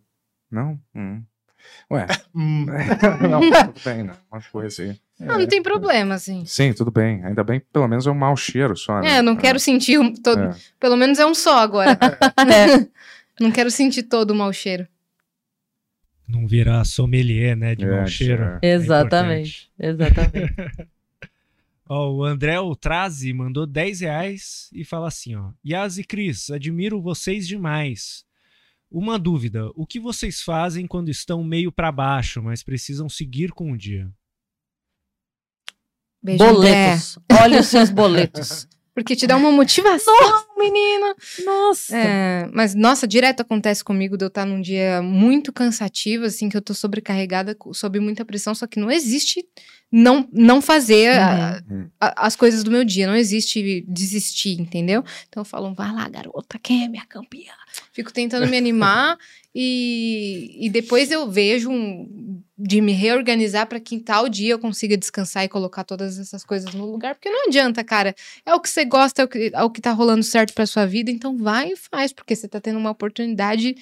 [0.49, 0.79] Não?
[0.95, 1.21] Hum.
[1.91, 2.05] Ué.
[2.35, 2.65] Hum.
[3.29, 4.13] não, tudo bem, não.
[4.31, 4.99] Uma coisa aí.
[5.19, 6.45] Não, não tem problema, assim.
[6.45, 7.23] Sim, tudo bem.
[7.23, 9.15] Ainda bem que pelo menos é um mau cheiro só, né?
[9.15, 10.39] É, eu não quero sentir um, todo.
[10.39, 10.55] É.
[10.79, 11.97] Pelo menos é um só agora.
[12.37, 12.87] É.
[13.39, 14.87] Não quero sentir todo o mau cheiro.
[16.27, 17.75] Não virar sommelier, né?
[17.75, 18.43] De É, mau cheiro.
[18.43, 18.59] é.
[18.61, 19.71] É Exatamente.
[19.79, 20.53] Exatamente.
[21.89, 25.51] Ó, o André Ultrazi mandou 10 reais e fala assim, ó.
[25.65, 28.25] Yas e Cris, admiro vocês demais.
[28.89, 33.71] Uma dúvida, o que vocês fazem quando estão meio pra baixo, mas precisam seguir com
[33.71, 34.09] o dia?
[36.23, 36.53] Beijo, André.
[36.53, 37.19] boletos.
[37.41, 38.67] Olha os seus boletos.
[38.93, 40.11] Porque te dá uma motivação,
[40.57, 41.15] menina.
[41.45, 41.95] Nossa.
[41.95, 46.57] É, mas, nossa, direto acontece comigo de eu estar num dia muito cansativo, assim, que
[46.57, 49.45] eu tô sobrecarregada, sob muita pressão, só que não existe
[49.91, 51.89] não, não fazer a- Uhum.
[52.01, 55.03] a- as coisas do meu dia, não existe desistir, entendeu?
[55.29, 57.53] Então eu falo, vai lá, garota, quem é minha campeã?
[57.93, 59.17] Fico tentando me animar
[59.53, 64.97] e, e depois eu vejo um- de me reorganizar para que tal dia eu consiga
[64.97, 68.15] descansar e colocar todas essas coisas no lugar, porque não adianta, cara.
[68.45, 70.65] É o que você gosta, é o que, é o que tá rolando certo pra
[70.65, 73.75] sua vida, então vai e faz, porque você tá tendo uma oportunidade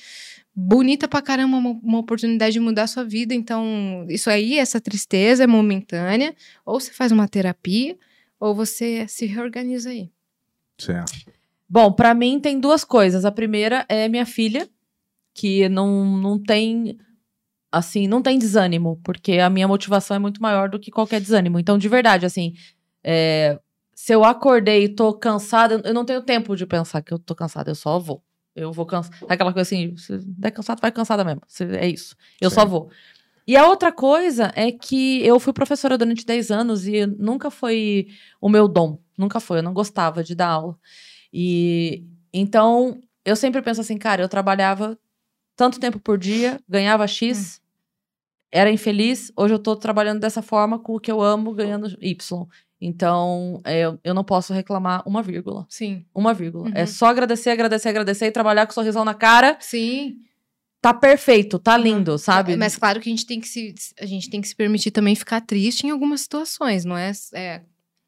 [0.53, 3.33] bonita pra caramba, uma, uma oportunidade de mudar a sua vida.
[3.33, 6.33] Então, isso aí, essa tristeza é momentânea,
[6.65, 7.97] ou você faz uma terapia,
[8.39, 10.09] ou você se reorganiza aí.
[10.77, 11.33] Certo.
[11.75, 13.25] Bom, pra mim tem duas coisas.
[13.25, 14.65] A primeira é minha filha,
[15.33, 16.97] que não, não tem
[17.69, 21.59] assim, não tem desânimo, porque a minha motivação é muito maior do que qualquer desânimo.
[21.59, 22.53] Então, de verdade, assim,
[23.03, 23.59] é,
[23.93, 27.35] se eu acordei e tô cansada, eu não tenho tempo de pensar que eu tô
[27.35, 28.23] cansada, eu só vou.
[28.55, 29.13] Eu vou cansar.
[29.27, 31.41] Aquela coisa assim, se der cansado, vai cansada mesmo.
[31.77, 32.15] É isso.
[32.39, 32.67] Eu só Sim.
[32.67, 32.89] vou.
[33.45, 38.07] E a outra coisa é que eu fui professora durante 10 anos e nunca foi
[38.39, 38.97] o meu dom.
[39.17, 39.57] Nunca foi.
[39.57, 40.79] Eu não gostava de dar aula.
[41.37, 44.97] E então eu sempre penso assim, cara, eu trabalhava
[45.53, 47.61] tanto tempo por dia, ganhava X,
[48.49, 52.47] era infeliz, hoje eu tô trabalhando dessa forma com o que eu amo, ganhando Y.
[52.79, 55.65] Então, é, eu, eu não posso reclamar uma vírgula.
[55.69, 56.05] Sim.
[56.13, 56.69] Uma vírgula.
[56.73, 56.87] É Uhum.
[56.87, 59.57] só agradecer, agradecer, agradecer e trabalhar com um sorrisão na cara.
[59.59, 60.21] Sim.
[60.81, 62.55] Tá perfeito, tá lindo, sabe?
[62.55, 65.15] Mas claro que a gente tem que se, a gente tem que se permitir também
[65.15, 67.11] ficar triste em algumas situações, não é?
[67.33, 67.61] é,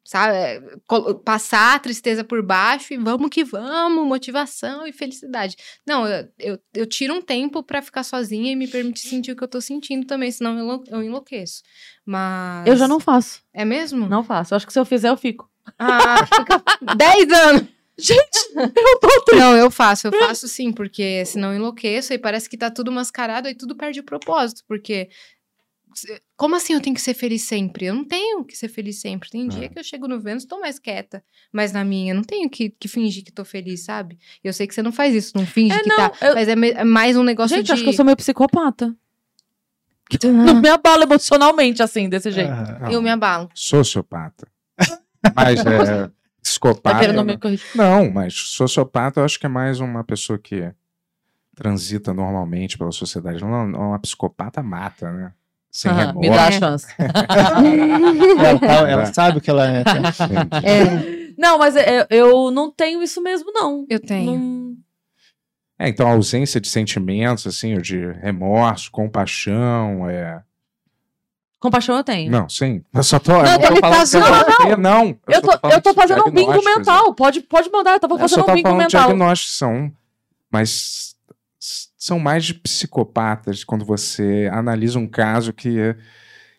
[0.09, 5.55] sabe, col- passar a tristeza por baixo e vamos que vamos, motivação e felicidade.
[5.85, 9.35] Não, eu, eu, eu tiro um tempo pra ficar sozinha e me permitir sentir o
[9.35, 11.61] que eu tô sentindo também, senão eu enlouqueço.
[12.05, 12.65] Mas.
[12.67, 13.41] Eu já não faço.
[13.53, 14.07] É mesmo?
[14.07, 14.53] Não faço.
[14.53, 15.49] Eu acho que se eu fizer, eu fico.
[15.77, 16.63] Ah, fica
[16.95, 17.63] 10 anos.
[17.99, 19.39] Gente, eu tô triste.
[19.41, 22.91] Não, eu faço, eu faço sim, porque senão eu enlouqueço e parece que tá tudo
[22.91, 25.09] mascarado e tudo perde o propósito, porque
[26.35, 27.85] como assim eu tenho que ser feliz sempre?
[27.85, 29.29] Eu não tenho que ser feliz sempre.
[29.29, 29.69] Tem dia É.
[29.69, 32.87] que eu chego no Vênus, tô mais quieta, mas na minha, não tenho que, que
[32.87, 34.17] fingir que tô feliz, sabe?
[34.43, 36.47] Eu sei que você não faz isso, não finge É, que não, tá, eu- mas
[36.47, 37.71] é, me- é mais um negócio Gente, de...
[37.73, 38.95] acho que eu sou meio psicopata.
[40.23, 42.49] Não me abala emocionalmente assim, desse jeito.
[42.51, 42.79] Aham.
[42.81, 43.49] Não, Eu me abalo.
[43.53, 44.47] Sociopata.
[45.35, 46.09] Mas é.
[46.41, 47.13] Psicopata.
[47.13, 47.65] Tá me corrigir?
[47.75, 50.71] Não, mas sociopata eu acho que é mais uma pessoa que
[51.53, 53.41] transita normalmente pela sociedade.
[53.41, 55.33] Não, não, uma psicopata mata, né?
[55.71, 56.19] Sem remorso.
[56.19, 56.87] me dá a chance.
[56.97, 59.83] Ela, tá- ela sabe o que ela é.
[59.83, 59.97] tá?
[59.97, 60.65] Entendi.
[60.65, 63.85] É, Não, mas é- eu não tenho isso mesmo, não.
[63.89, 64.31] eu tenho.
[64.39, 64.75] Não-
[65.79, 70.41] É, então a ausência de sentimentos, assim, ou de remorso, compaixão, é.
[71.59, 72.31] Compaixão eu tenho.
[72.31, 72.83] Não, sim.
[72.93, 73.33] Eu só tô.
[73.33, 74.29] Não, eu ele tô falando tá zoando.
[74.29, 75.17] vai ter, não.
[75.27, 77.13] Eu só tô, eu falando tô fazendo um bingo mental.
[77.13, 79.07] Pode, pode mandar, eu tava Eu fazendo um tava bingo falando de mental.
[79.09, 79.91] diagnósticos, são.
[80.51, 81.15] Mas
[81.97, 85.95] são mais de psicopatas quando você analisa um caso que é-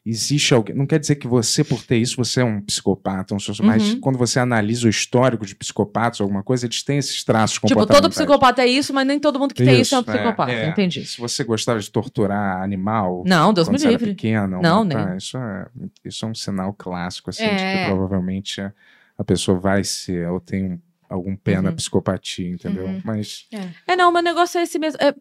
[0.04, 0.74] existe alguém.
[0.74, 3.92] Não quer dizer que você, por ter isso, você é um psicopata, um socio- mas
[3.92, 4.00] Uhum.
[4.00, 8.00] quando você analisa o histórico de psicopatas, alguma coisa, eles têm esses traços Tipo, comportamentais.
[8.00, 10.50] todo psicopata é isso, mas nem todo mundo que tem isso é um Isso, psicopata.
[10.52, 10.68] é.
[10.68, 11.04] Entendi.
[11.04, 14.10] Se você gostava de torturar animal, Não, Deus me livre.
[14.14, 15.16] pequena, ou Não, matar, nem.
[15.18, 15.66] Isso é,
[16.04, 17.84] isso é um sinal clássico, assim, de É.
[17.84, 18.72] que provavelmente a-
[19.18, 21.76] a pessoa vai ser, ou tem um- algum pé na Uhum.
[21.76, 22.86] psicopatia, entendeu?
[22.86, 23.00] Uhum.
[23.04, 23.46] Mas
[23.86, 24.98] É, não, meu negócio é esse mesmo.
[25.00, 25.14] É,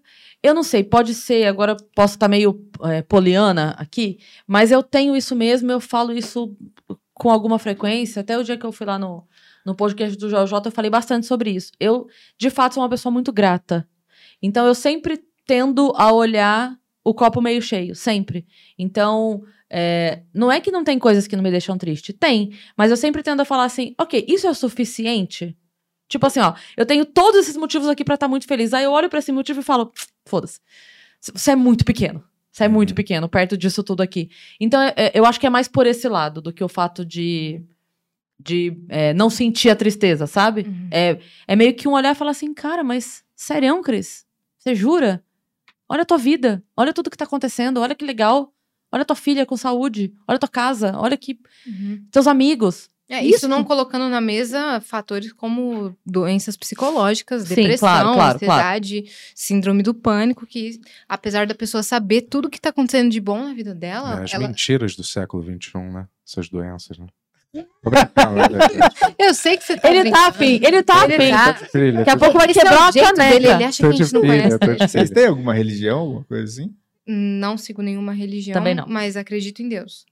[0.44, 5.16] eu não sei, pode ser, agora posso estar meio é, poliana aqui, mas eu tenho
[5.16, 6.56] isso mesmo, eu falo isso
[7.14, 8.20] com alguma frequência.
[8.22, 9.28] Até o dia que eu fui lá no,
[9.66, 11.72] no podcast do JJ, eu falei bastante sobre isso.
[11.80, 12.08] Eu,
[12.38, 13.88] de fato, sou uma pessoa muito grata.
[14.42, 18.46] Então, eu sempre tendo a olhar o copo meio cheio, sempre.
[18.78, 22.92] Então, é, não é que não tem coisas que não me deixam triste, tem, mas
[22.92, 25.56] eu sempre tendo a falar assim, ok, isso é o suficiente?
[26.08, 28.74] Tipo assim, ó, eu tenho todos esses motivos aqui pra estar muito feliz.
[28.74, 29.92] Aí eu olho pra esse motivo e falo,
[30.26, 30.60] foda-se.
[31.22, 32.24] Você é muito pequeno.
[32.52, 32.96] Você é muito Uhum.
[32.96, 34.30] pequeno perto disso tudo aqui.
[34.60, 37.06] Então, é- é- eu acho que é mais por esse lado do que o fato
[37.06, 37.62] de,
[38.40, 40.62] de é, não sentir a tristeza, sabe?
[40.68, 40.88] Uhum.
[40.92, 44.26] É, é meio que um olhar e falar assim, cara, mas sério, Cris?
[44.58, 45.24] Você jura?
[45.90, 48.54] Olha a tua vida, olha tudo que tá acontecendo, olha que legal.
[48.92, 52.06] Olha tua filha com saúde, olha tua casa, olha que Uhum.
[52.10, 52.90] teus amigos.
[53.10, 53.48] É, isso, Isso.
[53.48, 59.94] não colocando na mesa fatores como doenças psicológicas, Sim, depressão, claro, claro, ansiedade, síndrome do
[59.94, 64.20] pânico, que apesar da pessoa saber tudo que tá acontecendo de bom na vida dela,
[64.20, 64.46] é, as ela...
[64.48, 66.06] mentiras do século XXI, né?
[66.28, 67.08] Essas doenças, né?
[67.82, 68.60] Brincando, né,
[69.18, 71.64] eu sei que você tá Ele tá afim, ele tá Ele afim.
[71.72, 73.34] tá- Daqui a pouco vai é quebrar uma jeito caneca.
[73.34, 74.88] dele, ele acha que a gente não filha, conhece.
[74.88, 76.76] Vocês têm alguma religião, alguma coisa assim?
[77.08, 78.86] Não sigo nenhuma religião, Também não.
[78.86, 80.06] mas acredito em Deus.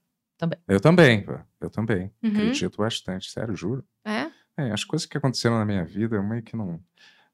[0.68, 1.24] Eu também,
[1.60, 2.12] eu também.
[2.22, 2.30] Uhum.
[2.30, 3.84] Acredito bastante, sério, juro.
[4.04, 4.30] É?
[4.58, 6.80] É, as coisas que aconteceram na minha vida, eu meio que não.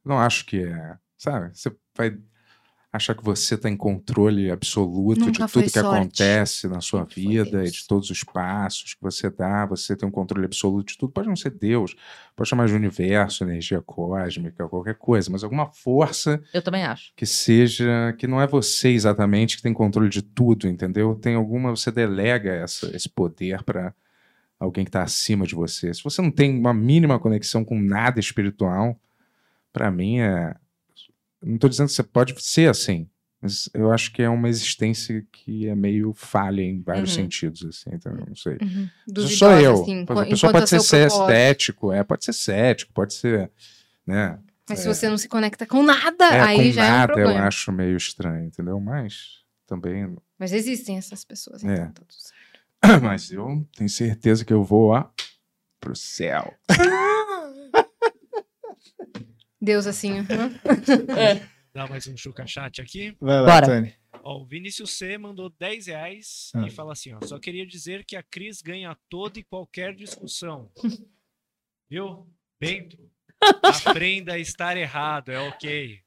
[0.05, 0.99] Não acho que é.
[1.17, 1.57] Sabe?
[1.57, 2.19] Você vai
[2.93, 5.97] achar que você tem controle absoluto Nunca de tudo que sorte.
[5.97, 10.13] acontece na sua vida e de todos os passos que você dá, você tem um
[10.13, 11.11] controle absoluto de tudo.
[11.11, 11.97] Pode não ser Deus,
[12.37, 17.13] pode chamar de universo, energia cósmica, qualquer coisa, mas alguma força Eu também acho.
[17.17, 18.13] que seja.
[18.19, 21.15] que não é você exatamente que tem controle de tudo, entendeu?
[21.15, 21.71] Tem alguma.
[21.71, 23.95] Você delega essa, esse poder para
[24.61, 25.95] alguém que está acima de você.
[25.95, 29.01] Se você não tem uma mínima conexão com nada espiritual,
[29.73, 30.55] para mim é.
[31.43, 33.09] Não estou dizendo que você pode ser assim,
[33.41, 37.23] mas eu acho que é uma existência que é meio falha em vários Uhum.
[37.25, 38.57] sentidos, assim, então eu não sei.
[38.63, 38.83] Uhum.
[38.85, 39.83] Isso Duvidosa, sou eu.
[39.83, 40.81] assim, a pessoa pode ser
[41.11, 43.51] cético, é, pode ser cético, pode ser,
[44.07, 44.39] né?
[44.69, 44.95] Mas se É.
[44.95, 47.47] você não se conecta com nada, É, aí com já nada é um eu problema.
[47.49, 48.79] acho meio estranho, entendeu?
[48.79, 51.67] Mas também Mas existem essas pessoas, É.
[51.73, 52.43] então tá tudo certo.
[53.03, 55.05] Mas eu tenho certeza que eu vou ó,
[55.81, 56.55] pro céu.
[59.63, 60.51] Deus assim, aham.
[61.73, 63.17] Dá mais um chuca chat aqui.
[63.21, 63.67] Vai lá, Bora.
[63.67, 63.95] Tony.
[64.25, 66.67] Ó, o Vinícius C mandou 10 reais Ah.
[66.67, 70.69] e fala assim: ó, só queria dizer que a Cris ganha toda e qualquer discussão.
[71.89, 72.27] Viu?
[72.61, 72.99] Bento,
[73.87, 76.01] aprenda a estar errado, é ok.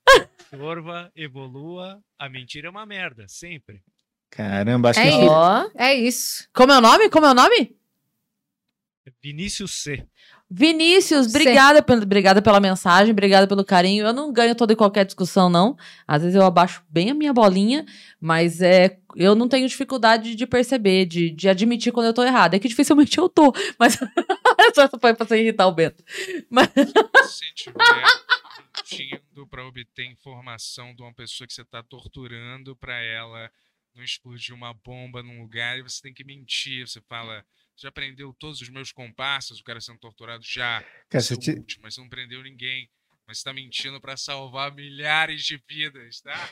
[0.50, 3.82] Sorva, evolua, a mentira é uma merda, sempre.
[4.30, 5.72] Caramba, acho É que isso.
[5.78, 6.50] É isso.
[6.54, 7.10] Como é o nome?
[7.10, 7.76] Como é o nome?
[9.22, 10.06] Vinícius C.
[10.50, 14.06] Vinícius, obrigada, pela- obrigada pela mensagem, obrigada pelo carinho.
[14.06, 15.76] Eu não ganho toda e qualquer discussão, não.
[16.08, 17.84] Às vezes eu abaixo bem a minha bolinha,
[18.20, 22.56] mas é, eu não tenho dificuldade de perceber, de, de admitir quando eu tô errada.
[22.56, 23.98] É que dificilmente eu tô, mas
[24.76, 26.04] só foi pra você irritar o Bento.
[26.50, 26.70] Mas,
[27.24, 28.04] Se tiver
[28.78, 33.50] mentindo para obter informação de uma pessoa que você está torturando para ela
[33.96, 36.88] não explodir uma bomba num lugar e você tem que mentir.
[36.88, 37.44] Você fala,
[37.78, 40.84] já prendeu todos os meus comparsas, o cara sendo torturado já.
[41.10, 42.88] Cara, Você é você ti- último, mas você não prendeu ninguém.
[43.28, 46.50] Mas você tá mentindo para salvar milhares de vidas, tá?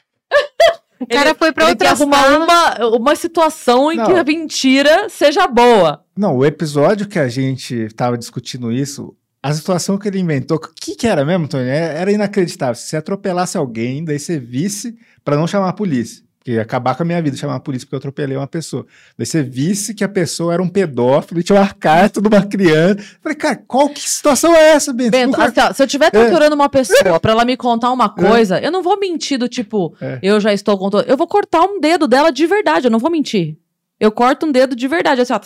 [0.99, 4.05] O cara foi pra ele outra arrumar uma, uma situação em Não.
[4.05, 6.03] que a mentira seja boa.
[6.17, 10.59] Não, o episódio que a gente tava discutindo isso, a situação que ele inventou, o
[10.59, 11.67] que que era mesmo, Tony?
[11.67, 12.75] É- Era inacreditável.
[12.75, 16.22] Se você atropelasse alguém, daí você visse pra não chamar a polícia.
[16.45, 18.85] Ia acabar com a minha vida chamar a polícia porque eu atropelei uma pessoa.
[19.17, 22.45] Daí você visse que a pessoa era um pedófilo e tinha uma carta de uma
[22.45, 22.99] criança.
[22.99, 25.11] Eu Falei, cara, qual que situação é essa, Bento?
[25.11, 28.09] Bento, Nunca- assim, ó, se eu estiver torturando uma pessoa pra ela me contar uma
[28.09, 30.19] coisa, eu não vou mentir do tipo, É.
[30.21, 30.89] eu já estou com.
[31.07, 33.57] Eu vou cortar um dedo dela de verdade, eu não vou mentir.
[33.97, 35.39] Eu corto um dedo de verdade, assim, ó.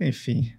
[0.00, 0.52] Enfim.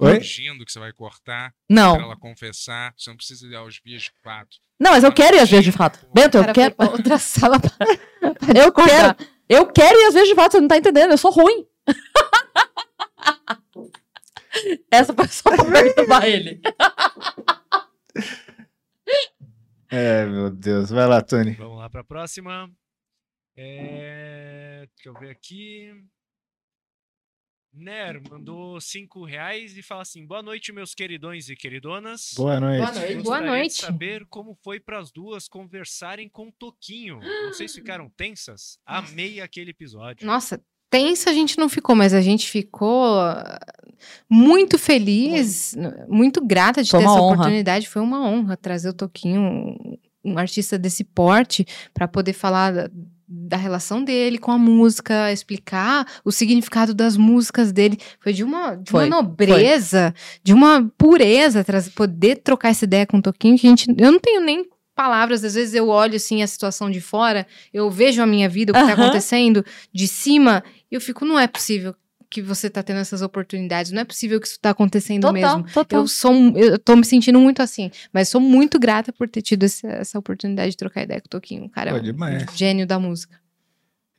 [0.00, 0.20] Oi?
[0.20, 1.96] Fingindo que você vai cortar Não.
[2.00, 2.94] ela confessar.
[2.96, 4.56] Você não precisa ir aos vias de fato.
[4.80, 5.98] Não, mas eu quero ir às vezes de fato.
[6.14, 6.74] Bento, eu cara quero.
[6.74, 7.60] pra outra sala.
[7.60, 7.76] pra-
[8.56, 9.16] Eu quero.
[9.48, 11.10] Eu quero ir às vezes de fato, você não tá entendendo.
[11.10, 11.66] Eu sou ruim.
[14.90, 16.60] Essa foi só pra perturbar ele.
[19.92, 20.88] É, meu Deus.
[20.90, 21.52] Vai lá, Tony.
[21.54, 22.70] Vamos lá para a próxima.
[23.56, 25.90] É, Deixa eu ver aqui.
[27.72, 32.32] Ner mandou 5 reais e fala assim: Boa noite, meus queridões e queridonas.
[32.36, 32.78] Boa noite.
[32.78, 33.22] Boa noite.
[33.22, 33.74] Boa noite.
[33.74, 37.20] saber como foi para as duas conversarem com o Toquinho.
[37.48, 38.78] Vocês ficaram tensas?
[38.84, 40.26] Amei aquele episódio.
[40.26, 43.60] Nossa, tensa a gente não ficou, mas a gente ficou ah,
[44.28, 45.76] muito feliz,
[46.08, 47.34] muito grata de Foi ter essa honra.
[47.34, 47.88] oportunidade.
[47.88, 52.90] Foi uma honra trazer o Toquinho, um, um artista desse porte, para poder falar
[53.30, 57.96] da, relação dele com a música, explicar o significado das músicas dele.
[58.18, 63.18] Foi de uma, de uma Foi, nobreza, de uma pureza, poder trocar essa ideia com
[63.18, 63.88] o Toquinho, que a gente.
[63.96, 67.88] Eu não tenho nem palavras, às vezes eu olho assim a situação de fora, eu
[67.90, 69.04] vejo a minha vida, o que está Aham.
[69.04, 71.94] acontecendo de cima, e eu fico, não é possível
[72.30, 75.72] que você tá tendo essas oportunidades, não é possível que isso tá acontecendo Total, mesmo.
[75.74, 76.00] total.
[76.02, 79.42] Eu sou, um- eu tô me sentindo muito assim, mas sou muito grata por ter
[79.42, 81.64] tido esse- essa oportunidade de trocar ideia com o Toquinho.
[81.64, 82.46] O cara é Pô, um demais.
[82.56, 83.38] gênio da música.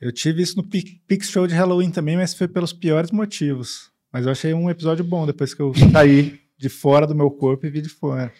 [0.00, 3.90] Eu tive isso no Pi- Pix Show de Halloween também, mas foi pelos piores motivos.
[4.12, 5.72] Mas eu achei um episódio bom depois que eu
[6.04, 8.30] saí de fora do meu corpo e vi de fora.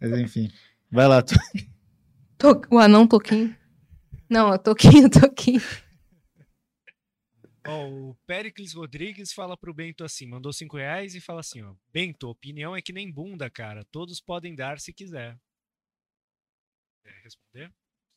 [0.00, 0.50] Mas enfim.
[0.90, 1.34] Vai lá, tu.
[2.38, 3.54] To- o anão Toquinho.
[4.28, 5.60] Não, é Toquinho, Toquinho.
[7.66, 11.74] Ó, o Pericles Rodrigues fala pro Bento assim, mandou 5 reais e fala assim, ó.
[11.92, 13.84] Bento, opinião é que nem bunda, cara.
[13.84, 15.38] Todos podem dar se quiser.
[17.02, 17.70] Quer responder?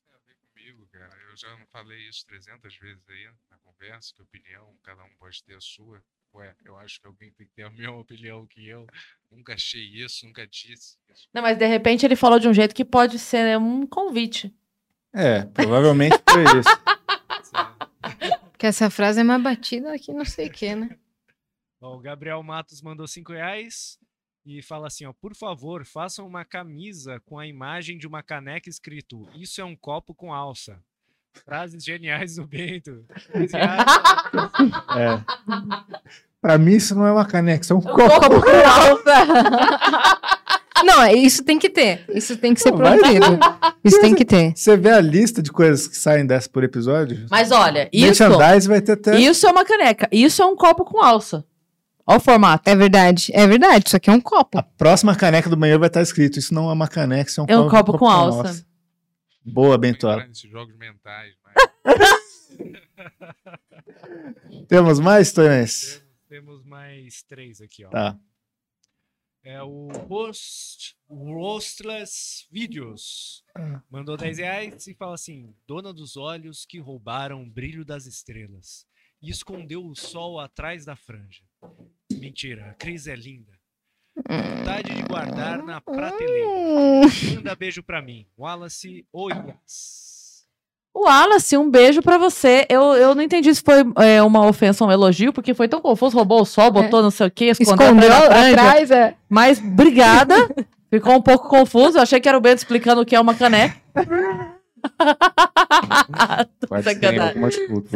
[0.07, 1.13] Tem a ver comigo, cara.
[1.29, 5.43] Eu já não falei isso 300 vezes aí na conversa, que opinião, cada um pode
[5.43, 6.01] ter a sua.
[6.35, 8.87] Ué, eu acho que alguém tem que ter a mesma opinião que eu.
[9.29, 11.29] Nunca achei isso, nunca disse isso.
[11.31, 14.51] Não, mas de repente ele falou de um jeito que pode ser um convite.
[15.13, 16.69] É, provavelmente foi isso.
[18.63, 20.95] Porque essa frase é mais batida que não sei o que, né?
[21.81, 23.99] Ó, o Gabriel Matos mandou 5 reais
[24.45, 25.11] e fala assim, ó.
[25.11, 29.75] Por favor, façam uma camisa com a imagem de uma caneca escrito Isso é um
[29.75, 30.79] copo com alça.
[31.43, 33.05] Frases geniais do Bento.
[33.33, 33.83] 15 reais.
[34.95, 35.21] É.
[36.39, 37.97] Pra mim, isso não é uma caneca, isso é um copo.
[37.97, 40.21] Copo com alça.
[40.83, 42.05] Não, é- isso tem que ter.
[42.09, 43.25] Isso tem que ser Não, proibido.
[43.83, 44.53] Isso tem que ter.
[44.55, 47.25] Você vê a lista de coisas que saem dessa por episódio?
[47.29, 48.23] Mas olha, isso,
[48.67, 49.19] vai ter até.
[49.19, 50.07] isso é uma caneca.
[50.11, 51.45] Isso é um copo com alça.
[52.05, 52.69] Olha o formato.
[52.69, 53.85] É verdade, é verdade.
[53.87, 54.57] Isso aqui é um copo.
[54.57, 57.43] A próxima caneca do banheiro vai estar escrito: Isso não é uma caneca, isso é
[57.43, 58.65] um, É um copo com alça.
[59.45, 60.27] Boa, Tem que Bentola.
[60.51, 61.53] jogos mentais, mas
[64.67, 66.03] Temos mais, Tonhões?
[66.29, 67.89] Temos mais três aqui, ó.
[67.89, 68.17] Tá.
[69.45, 73.43] É o Host, Rostless Videos.
[73.53, 73.81] Ah.
[73.89, 78.87] Mandou 10 reais e fala assim: Dona dos olhos que roubaram o brilho das estrelas
[79.21, 81.43] e escondeu o sol atrás da franja.
[82.11, 83.59] Mentira, a Cris é linda.
[84.15, 86.47] Vontade de guardar na prateleira.
[87.35, 88.25] Manda beijo pra mim.
[88.37, 90.09] Wallace Oias.
[90.09, 90.12] O
[90.95, 92.65] Wallace, um beijo pra você.
[92.69, 95.81] Eu, eu não entendi se foi é, uma ofensa ou um elogio, porque foi tão
[95.81, 96.15] confuso.
[96.15, 99.15] Roubou o sol, botou não sei o quê, escondeu, Escondeu atrás é.
[99.27, 100.35] Mas obrigada.
[100.91, 101.97] Ficou um pouco confuso.
[101.97, 103.75] Eu achei que era o Bento explicando o que é uma caneca.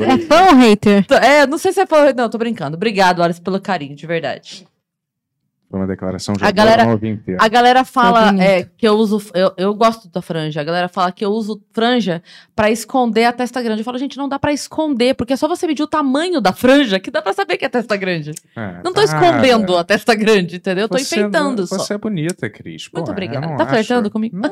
[0.03, 1.06] É fã ou hater?
[1.22, 2.14] É, não sei se você falou.
[2.16, 2.77] Não, tô brincando.
[2.77, 4.66] Obrigado, Wallace, pelo carinho, de verdade.
[5.69, 7.37] Foi uma declaração A já galera- no inteiro.
[7.43, 9.21] A galera fala é, que eu uso.
[9.33, 10.61] Eu, eu gosto da franja.
[10.61, 12.23] A galera fala que eu uso franja
[12.55, 13.81] pra esconder a testa grande.
[13.81, 16.53] Eu falo, gente, não dá pra esconder, porque é só você medir o tamanho da
[16.53, 18.31] franja que dá pra saber que é testa grande.
[18.55, 20.83] É, Não tô tá, escondendo a testa grande, entendeu?
[20.85, 21.77] Eu tô Você- enfeitando só.
[21.79, 22.87] Você é bonita, Cris.
[22.87, 23.47] Pô, Muito eu obrigada.
[23.47, 24.37] Tá acho- flertando comigo?
[24.37, 24.49] Não,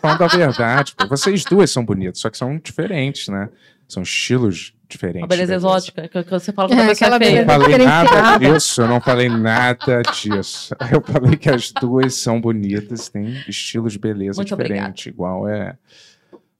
[0.00, 0.94] falando a verdade.
[0.96, 1.06] Pô.
[1.06, 3.48] Vocês duas são bonitas, só que são diferentes, né?
[3.90, 5.22] São estilos diferentes.
[5.22, 7.40] Uma beleza exótica, que, que você fala que É, a aquela é feia.
[7.40, 10.76] Eu não falei nada disso, eu não falei nada disso.
[10.92, 15.76] Eu falei que as duas são bonitas, têm estilos de beleza Muito diferente, igual é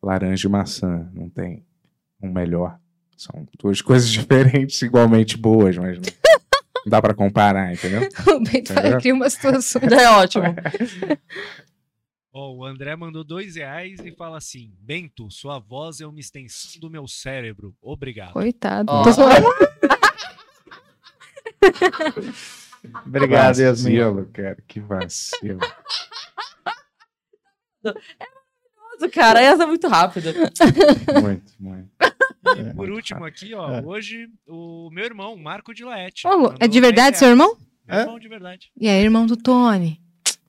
[0.02, 1.65] laranja e maçã, não tem
[2.20, 2.76] um melhor.
[3.17, 8.09] São duas coisas diferentes, igualmente boas, mas não, não dá pra comparar, entendeu?
[8.26, 9.83] O Bento criar uma situação.
[9.83, 10.47] É ótimo.
[12.33, 16.81] Ó, o André mandou dois reais e fala assim: Bento, sua voz é uma extensão
[16.81, 17.75] do meu cérebro.
[17.83, 18.33] Obrigado.
[18.33, 18.92] Coitado.
[19.12, 19.47] Zoando.
[23.07, 23.99] Obrigado, Yasmin.
[23.99, 25.60] Vacilo, cara, que vacilo.
[27.84, 30.33] Nossa, cara, essa é muito rápida.
[31.23, 31.89] Muito, muito.
[32.57, 33.83] E por último aqui, ó, É.
[33.84, 36.26] hoje o meu irmão, Marco de Laete.
[36.26, 37.57] Mandou é de 10 verdade seu irmão?
[37.86, 38.00] Meu É?
[38.02, 38.70] irmão de verdade.
[38.78, 40.00] E aí, irmão do Tony?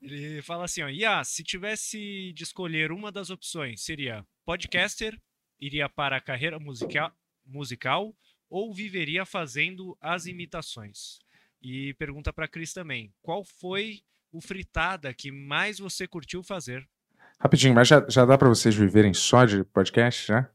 [0.02, 5.16] Ele fala assim, ó, Ia, se tivesse de escolher uma das opções, seria podcaster,
[5.60, 7.12] iria para a carreira musical,
[7.46, 8.14] musical
[8.50, 11.18] ou viveria fazendo as imitações?
[11.62, 14.00] E pergunta pra Cris também, qual foi
[14.32, 16.84] o fritada que mais você curtiu fazer?
[17.38, 20.50] Rapidinho, mas já, já dá pra vocês viverem só de podcast, já?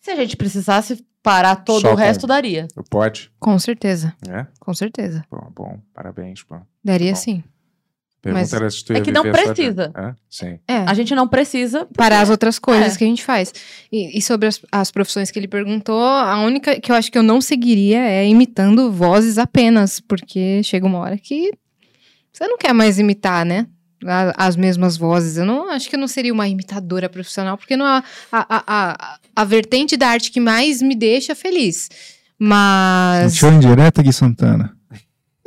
[0.00, 2.66] Se a gente precisasse parar todo Só o resto, com- daria.
[2.88, 4.46] Pode, Com certeza, é?
[4.58, 5.26] com certeza.
[5.30, 6.58] Bom, bom, parabéns, pô.
[6.82, 7.16] Daria Bom.
[7.16, 7.44] sim.
[8.22, 9.90] Pergunta Mas era se tu é que não precisa.
[10.28, 10.58] Sim.
[10.68, 10.76] É.
[10.86, 11.86] A gente não precisa.
[11.96, 12.98] Para as outras coisas É.
[12.98, 13.52] que a gente faz.
[13.90, 17.16] E, e sobre as, as profissões que ele perguntou, a única que eu acho que
[17.16, 21.50] eu não seguiria é imitando vozes apenas, porque chega uma hora que
[22.30, 23.66] você não quer mais imitar, né?
[24.36, 25.36] As mesmas vozes.
[25.38, 28.64] Eu não acho que eu não seria uma imitadora profissional, porque não é a, a,
[28.66, 31.88] a, a vertente da arte que mais me deixa feliz.
[32.38, 34.74] Mas Show indireta, Gui Santana.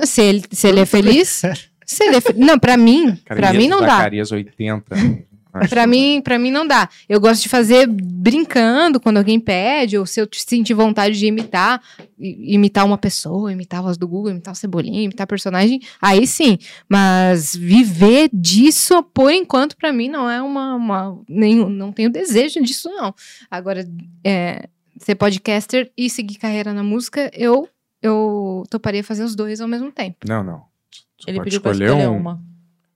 [0.04, 1.42] se ele, se ele é feliz,
[1.86, 3.88] se ele fe- não, pra mim, ia mim não dá.
[3.98, 4.96] Zacarias 80.
[5.56, 6.90] Acho Pra que- mim, pra mim não dá.
[7.08, 11.80] Eu gosto de fazer brincando quando alguém pede, ou se eu sentir vontade de imitar,
[12.18, 16.58] imitar uma pessoa, imitar a voz do Google, imitar o Cebolinha, imitar personagem, aí sim.
[16.90, 20.74] Mas viver disso, por enquanto, pra mim não é uma.
[20.76, 23.14] uma nenhum, não tenho desejo disso, não.
[23.52, 23.88] Agora,
[24.24, 27.70] é, ser podcaster e seguir carreira na música, eu,
[28.02, 30.18] eu toparia fazer os dois ao mesmo tempo.
[30.28, 30.64] Não, não.
[31.20, 32.42] Você Ele pode pediu pra escolher um, uma.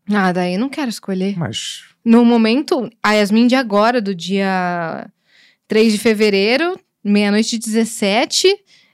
[0.09, 1.37] Ah, daí eu não quero escolher.
[1.37, 5.07] Mas No momento, a Yasmin de agora, do dia
[5.67, 8.47] 3 de fevereiro, meia-noite e 17,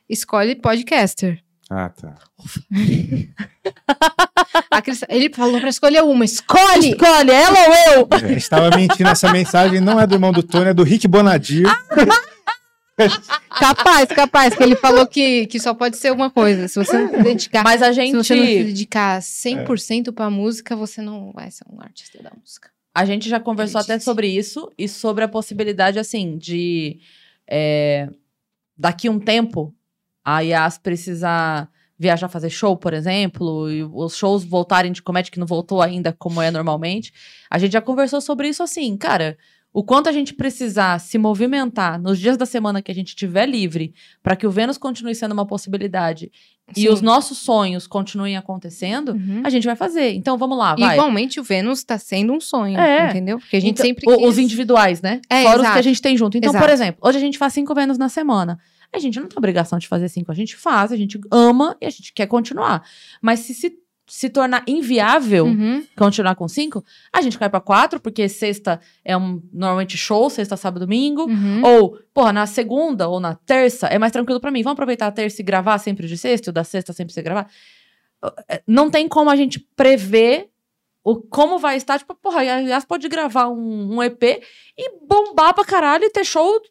[0.10, 1.40] escolhe podcaster.
[1.70, 2.16] Ah, tá.
[4.70, 6.26] A Cris- ele falou pra escolher uma.
[6.26, 6.90] Escolhe!
[6.92, 8.08] Escolhe, ela ou eu?
[8.12, 11.08] A gente tava mentindo, essa mensagem não é do irmão do Tony, é do Rick
[11.08, 11.68] Bonadio.
[13.60, 16.68] Capaz, capaz, que ele falou que, que só pode ser uma coisa.
[16.68, 18.16] Se você não se dedicar, Mas a se gente.
[18.16, 22.70] você não se dedicar 100% pra música, você não vai ser um artista da música.
[22.94, 27.00] A gente já conversou até sobre isso e sobre a possibilidade, assim, de
[27.48, 28.10] é,
[28.78, 29.74] daqui um tempo
[30.24, 35.40] a Yas precisar viajar fazer show, por exemplo, e os shows voltarem de comédia que
[35.40, 37.14] não voltou ainda como é normalmente.
[37.50, 39.38] A gente já conversou sobre isso assim, cara.
[39.74, 43.48] O quanto a gente precisar se movimentar nos dias da semana que a gente tiver
[43.48, 46.32] livre para que o Vênus continue sendo uma possibilidade
[46.78, 46.90] e Sim.
[46.90, 49.42] os nossos sonhos continuem acontecendo, Uhum.
[49.44, 50.14] a gente vai fazer.
[50.14, 50.96] Então vamos lá, vai.
[50.96, 53.10] Igualmente, o Vênus tá sendo um sonho, É.
[53.10, 53.40] entendeu?
[53.40, 54.28] Porque a gente Então, sempre quis...
[54.28, 55.20] Os individuais, né?
[55.30, 55.84] É, Fora os que a exato.
[55.84, 56.38] gente tem junto.
[56.38, 56.72] Então, por Exato.
[56.74, 58.60] exemplo, hoje a gente faz cinco Vênus na semana.
[58.96, 60.32] A gente não tem obrigação de fazer cinco.
[60.32, 62.84] A gente faz, a gente ama e a gente quer continuar.
[63.20, 63.74] Mas se se,
[64.08, 65.86] se tornar inviável Uhum.
[65.98, 70.58] continuar com cinco, a gente cai pra quatro, porque sexta é um normalmente show, sexta,
[70.58, 71.24] sábado, domingo.
[71.24, 71.62] Uhum.
[71.64, 74.62] Ou, porra, na segunda ou na terça é mais tranquilo pra mim.
[74.64, 77.22] Vamos aproveitar a terça e gravar sempre de sexta, e o da sexta sempre se
[77.22, 77.50] gravar.
[78.50, 80.50] Eh, Não tem como a gente prever
[81.04, 82.00] o como vai estar.
[82.00, 84.24] Tipo, porra, a Yas pode gravar um, um EP
[84.78, 86.62] e bombar pra caralho e ter show.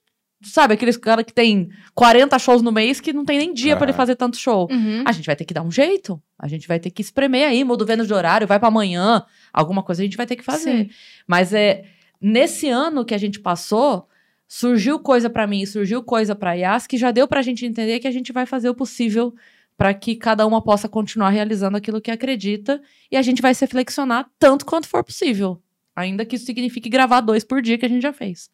[0.42, 3.84] Sabe, aqueles cara que tem 40 shows no mês que não tem nem dia pra
[3.84, 3.96] ele Ah.
[3.96, 4.68] fazer tanto show.
[4.70, 5.02] Uhum.
[5.06, 6.20] A gente vai ter que dar um jeito.
[6.38, 9.24] A gente vai ter que espremer aí, muda o Vênus de horário, vai pra amanhã.
[9.52, 10.84] Alguma coisa a gente vai ter que fazer.
[10.86, 10.90] Sim.
[11.26, 11.84] Mas é
[12.20, 14.08] nesse ano que a gente passou,
[14.48, 18.08] surgiu coisa pra mim, surgiu coisa pra Yas que já deu pra gente entender que
[18.08, 19.34] a gente vai fazer o possível
[19.76, 22.80] pra que cada uma possa continuar realizando aquilo que acredita
[23.10, 25.60] e a gente vai se flexionar tanto quanto for possível.
[25.96, 28.50] Ainda que isso signifique gravar dois por dia que a gente já fez.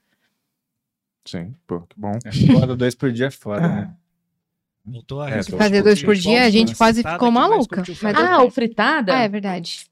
[1.30, 2.18] Sim, pô, que bom.
[2.24, 3.94] É foda, dois por dia é foda, né?
[4.82, 5.42] Voltou a É.
[5.42, 7.82] Fazer dois por dia, a gente quase ficou maluca.
[8.02, 9.14] Mas Ah, o fritada?
[9.14, 9.84] Ah, é verdade.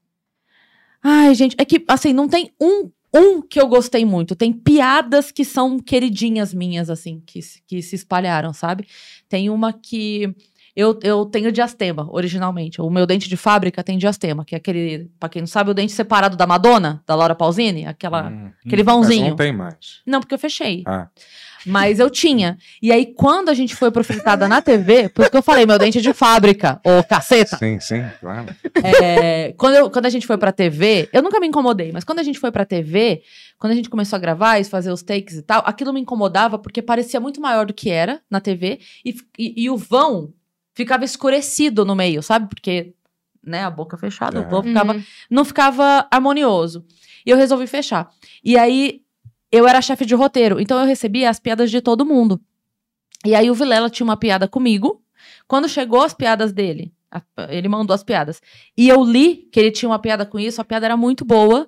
[1.03, 4.35] Ai, gente, é que, assim, não tem um, um que eu gostei muito.
[4.35, 8.87] Tem piadas que são queridinhas minhas, assim, que, que se espalharam, sabe?
[9.29, 10.35] Tem uma que
[10.77, 12.79] eu, eu tenho diastema, originalmente.
[12.79, 15.73] O meu dente de fábrica tem diastema, que é aquele, pra quem não sabe, o
[15.73, 19.29] dente separado da Madonna, da Laura Pausini, aquela, Hum, aquele mas vãozinho.
[19.29, 19.75] não tem mais.
[20.05, 20.83] Não, porque eu fechei.
[20.85, 21.07] Ah,
[21.65, 22.57] Mas eu tinha.
[22.81, 25.65] E aí, quando a gente foi pro Fritada na TV, por isso que eu falei,
[25.65, 27.57] meu dente é de fábrica, ô caceta.
[27.57, 28.45] sim, sim, claro.
[28.83, 32.19] É, quando, eu- quando a gente foi pra TV, eu nunca me incomodei, mas quando
[32.19, 33.21] a gente foi pra TV,
[33.59, 36.57] quando a gente começou a gravar e fazer os takes e tal, aquilo me incomodava
[36.57, 40.31] porque parecia muito maior do que era na TV e, e- e o vão
[40.77, 42.47] ficava escurecido no meio, sabe?
[42.47, 42.93] Porque,
[43.43, 44.41] né, a boca fechada, É.
[44.45, 45.03] o vão ficava Uhum.
[45.29, 46.85] não ficava harmonioso.
[47.25, 48.09] E eu resolvi fechar.
[48.43, 49.01] E aí,
[49.51, 52.39] eu era chefe de roteiro, então eu recebia as piadas de todo mundo.
[53.25, 55.01] E aí, o Vilela tinha uma piada comigo.
[55.47, 58.39] Quando chegou as piadas dele, a- ele mandou as piadas.
[58.77, 61.67] E eu li que ele tinha uma piada com isso, a piada era muito boa.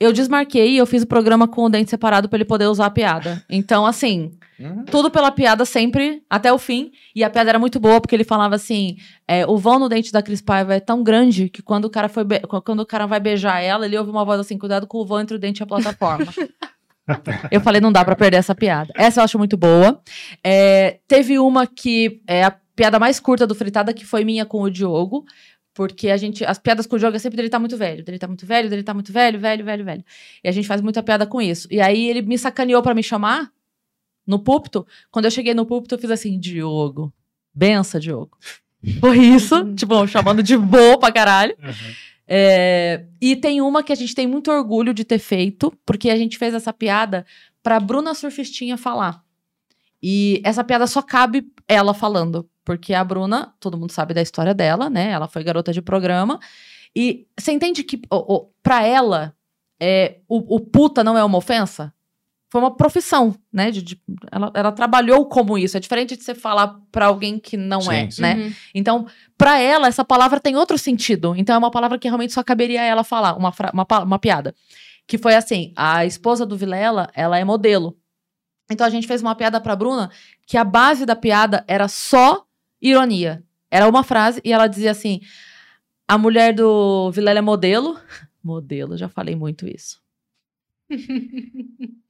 [0.00, 2.86] Eu desmarquei e eu fiz o programa com o dente separado pra ele poder usar
[2.86, 3.44] a piada.
[3.50, 6.92] Então, assim, Hum, tudo pela piada sempre, até o fim.
[7.16, 10.12] E a piada era muito boa, porque ele falava assim: é, o vão no dente
[10.12, 12.24] da Cris Paiva é tão grande que quando o cara foi
[12.62, 15.20] quando o cara vai beijar ela, ele ouve uma voz assim: cuidado com o vão
[15.20, 16.26] entre o dente e a plataforma.
[17.50, 18.92] eu falei, não dá pra perder essa piada.
[18.96, 20.00] Essa eu acho muito boa.
[20.44, 24.60] É, teve uma que é a piada mais curta do Fritada, que foi minha com
[24.60, 25.24] o Diogo.
[25.80, 26.44] Porque a gente.
[26.44, 28.68] As piadas com o Diogo é sempre dele tá muito velho, dele tá muito velho,
[28.68, 30.04] dele tá muito velho, velho, velho, velho.
[30.44, 31.66] E a gente faz muita piada com isso.
[31.70, 33.50] E aí ele me sacaneou pra me chamar
[34.26, 34.86] no púlpito.
[35.10, 37.10] Quando eu cheguei no púlpito, eu fiz assim, Diogo.
[37.54, 38.36] Bença, Diogo.
[39.00, 41.56] Foi isso, tipo, chamando de vô pra caralho.
[42.28, 46.16] É, e tem uma que a gente tem muito orgulho de ter feito, porque a
[46.16, 47.24] gente fez essa piada
[47.62, 49.24] pra Bruna Surfistinha falar.
[50.02, 54.54] E essa piada só cabe ela falando, porque a Bruna, todo mundo sabe da história
[54.54, 55.10] dela, né?
[55.10, 56.38] Ela foi garota de programa.
[56.96, 59.34] E você entende que, o, o, pra ela,
[59.80, 61.92] é, o, o puta não é uma ofensa?
[62.50, 63.70] Foi uma profissão, né?
[63.70, 64.00] De, de-
[64.32, 65.76] ela, ela trabalhou como isso.
[65.76, 68.22] É diferente de você falar pra alguém que não Sim, é, sim.
[68.22, 68.34] né?
[68.34, 68.52] Uhum.
[68.74, 69.06] Então,
[69.38, 71.34] pra ela, essa palavra tem outro sentido.
[71.36, 74.52] Então, é uma palavra que realmente só caberia a ela falar, uma, uma, uma piada.
[75.06, 77.96] Que foi assim: a esposa do Vilela, ela é modelo.
[78.70, 80.10] Então, a gente fez uma piada pra Bruna
[80.46, 82.44] que a base da piada era só
[82.80, 83.42] ironia.
[83.70, 85.20] Era uma frase e ela dizia assim:
[86.08, 87.98] a mulher do Vilela é modelo.
[88.42, 90.00] Modelo, já falei muito isso.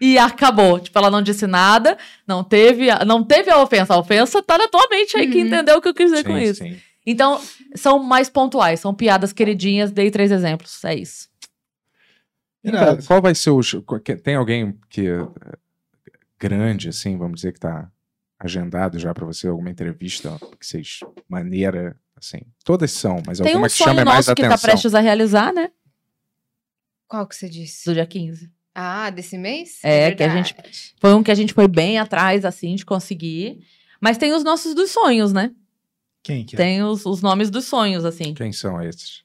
[0.00, 0.78] E acabou.
[0.80, 3.94] Tipo, ela não disse nada, não teve, a- não teve a ofensa.
[3.94, 5.46] A ofensa tá na tua mente aí que Uhum.
[5.46, 6.62] entendeu o que eu quis dizer com Sim, isso.
[6.62, 6.76] sim.
[7.06, 7.40] Então,
[7.74, 10.82] são mais pontuais, são piadas queridinhas, dei três exemplos.
[10.84, 11.28] É isso.
[13.06, 13.60] Qual vai ser o.
[14.04, 15.06] que- Tem alguém que.
[16.46, 17.90] É, grande, assim, vamos dizer, que tá
[18.38, 21.00] agendado já pra você, alguma entrevista que vocês.
[21.28, 22.40] maneira, assim.
[22.64, 24.58] Todas são, mas Tem alguma um que chame sonho mais nosso que atenção.
[24.58, 25.70] tá prestes a realizar, né?
[27.08, 27.84] Qual que você disse?
[27.86, 28.50] Do dia 15.
[28.74, 29.78] Ah, desse mês?
[29.84, 30.94] É, que a gente- verdade.
[31.00, 33.64] Foi um que a gente foi bem atrás, assim, de conseguir.
[34.00, 35.52] Mas tem os nossos dos sonhos, né?
[36.22, 36.58] Quem que é?
[36.58, 38.34] Tem os, os nomes dos sonhos, assim.
[38.34, 39.22] Quem são esses?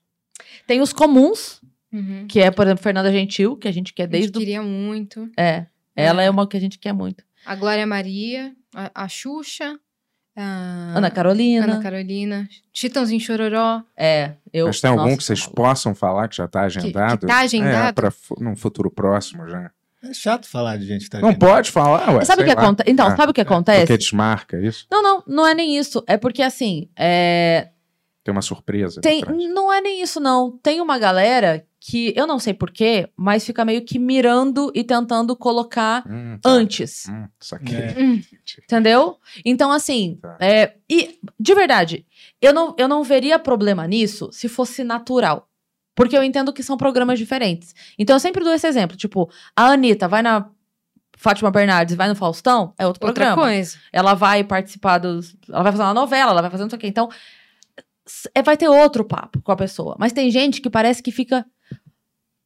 [0.68, 2.28] Tem os comuns, Uhum.
[2.28, 5.28] que é, por exemplo, Fernanda Gentil, que a gente quer A gente desde queria muito.
[5.36, 5.66] É.
[6.02, 7.24] Ela é uma que a gente quer muito.
[7.46, 9.80] A Glória Maria, a, a Xuxa,
[10.36, 11.66] a Ana Carolina.
[11.66, 13.82] Ana Carolina, Chitãozinho Chororó.
[13.98, 14.34] É.
[14.54, 15.54] Eu, Mas tem algum nossa, que vocês falo.
[15.56, 17.28] possam falar que já tá agendado?
[17.28, 17.90] tá agendado?
[17.90, 19.72] É, pra fu- num futuro próximo já.
[20.02, 21.50] É chato falar de gente que tá Não agendado.
[21.52, 22.24] pode falar, ué.
[22.24, 22.90] Sabe o que acontece?
[22.90, 23.82] Então, Ah, sabe o que acontece?
[23.82, 24.88] Porque desmarca é isso?
[24.90, 26.02] Não, não, não é nem isso.
[26.08, 27.68] É porque assim, é,
[28.30, 29.02] Tem uma surpresa.
[29.02, 29.22] tem,
[29.54, 30.52] não é nem isso não.
[30.62, 35.36] Tem uma galera que eu não sei porquê, mas fica meio que mirando e tentando
[35.36, 36.50] colocar Hum, tá.
[36.50, 37.28] antes, Hum.
[37.72, 38.02] É.
[38.02, 38.22] Hum.
[38.64, 39.18] entendeu?
[39.46, 40.38] Então assim, Tá.
[40.40, 42.06] é, e de verdade,
[42.42, 45.48] eu não, eu não veria problema nisso se fosse natural.
[45.96, 47.74] Porque eu entendo que são programas diferentes.
[47.98, 50.50] Então eu sempre dou esse exemplo, tipo, a Anitta vai na
[51.18, 53.42] Fátima Bernardes e vai no Faustão, é outro Outra programa.
[53.52, 53.78] coisa.
[53.92, 55.36] ela vai participar dos.
[55.50, 56.88] Ela vai fazer uma novela, ela vai fazer não sei o quê.
[56.88, 57.10] Então,
[58.34, 59.96] é, vai ter outro papo com a pessoa.
[60.00, 61.46] Mas tem gente que parece que fica.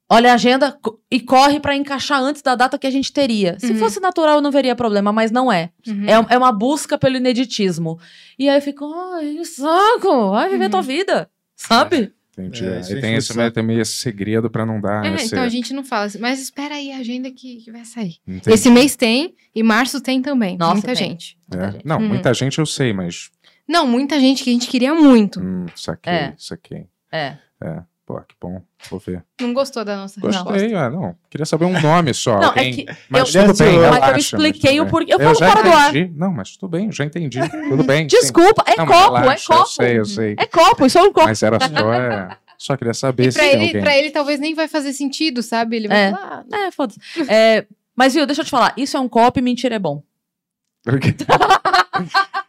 [0.09, 0.77] Olha a agenda
[1.09, 3.57] e corre pra encaixar antes da data que a gente teria.
[3.59, 3.77] Se Uhum.
[3.79, 5.71] fosse natural, eu não veria problema, mas não é.
[5.87, 6.05] Uhum.
[6.07, 7.97] É, é uma busca pelo ineditismo.
[8.37, 10.69] E aí eu fico, ai, saco, vai viver Uhum.
[10.71, 11.29] tua vida.
[11.55, 12.11] Sabe?
[12.37, 12.65] Entendi.
[12.65, 13.51] É, Aí gente, tem esse, futsal.
[13.51, 15.27] também esse segredo pra não dar É, esse...
[15.27, 18.15] então a gente não fala assim, mas espera aí a agenda que, que vai sair.
[18.27, 18.53] Entendi.
[18.55, 20.57] Esse mês tem e março tem também.
[20.57, 20.95] Nossa, muita tem.
[20.95, 21.37] gente.
[21.51, 21.79] É.
[21.85, 22.07] Não, Uhum.
[22.09, 23.29] muita gente eu sei, mas...
[23.67, 25.39] Não, muita gente que a gente queria muito.
[25.39, 26.33] Hum, saquei, É.
[26.37, 26.85] saquei.
[27.11, 27.37] É.
[27.61, 28.61] É, pô, que bom.
[28.89, 29.23] Vou ver.
[29.39, 30.43] Não gostou da nossa resposta.
[30.51, 31.15] Gostei, ah, não.
[31.29, 32.39] Queria saber um nome só.
[32.39, 35.13] Não, é que Mas eu- tudo bem, Mas eu relaxa, expliquei mas o porquê.
[35.13, 35.93] Eu falo já fora do ar.
[36.15, 37.39] Não, mas tudo bem, já entendi.
[37.69, 38.01] Tudo bem.
[38.09, 38.17] sim.
[38.19, 39.61] Desculpa, é Não, copo, relaxa, é copo.
[39.61, 40.35] Eu sei, eu sei.
[40.37, 41.27] É copo, isso é um copo.
[41.27, 41.93] Mas era só...
[41.93, 42.37] É...
[42.57, 43.81] Só queria saber E se pra tem ele, alguém.
[43.81, 45.75] pra ele talvez nem vai fazer sentido, sabe?
[45.75, 46.11] Ele vai É.
[46.11, 46.99] falar, ah, É, foda-se.
[47.29, 48.73] É, mas, viu, deixa eu te falar.
[48.77, 50.01] Isso é um copo e mentira é bom.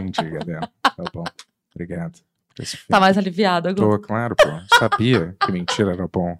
[0.00, 0.68] Entendi, galera.
[0.82, 1.24] Tá bom.
[1.74, 2.18] Obrigado.
[2.88, 3.90] Tá mais aliviado agora.
[3.90, 4.48] Tô, claro, pô.
[4.78, 6.36] Sabia que mentira era bom.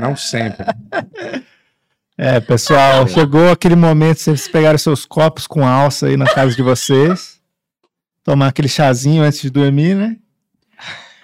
[0.00, 0.64] Não sempre.
[2.16, 6.54] É, pessoal, chegou aquele momento de vocês pegarem seus copos com alça aí na casa
[6.54, 7.38] de vocês.
[8.24, 10.16] Tomar aquele chazinho antes de dormir, né?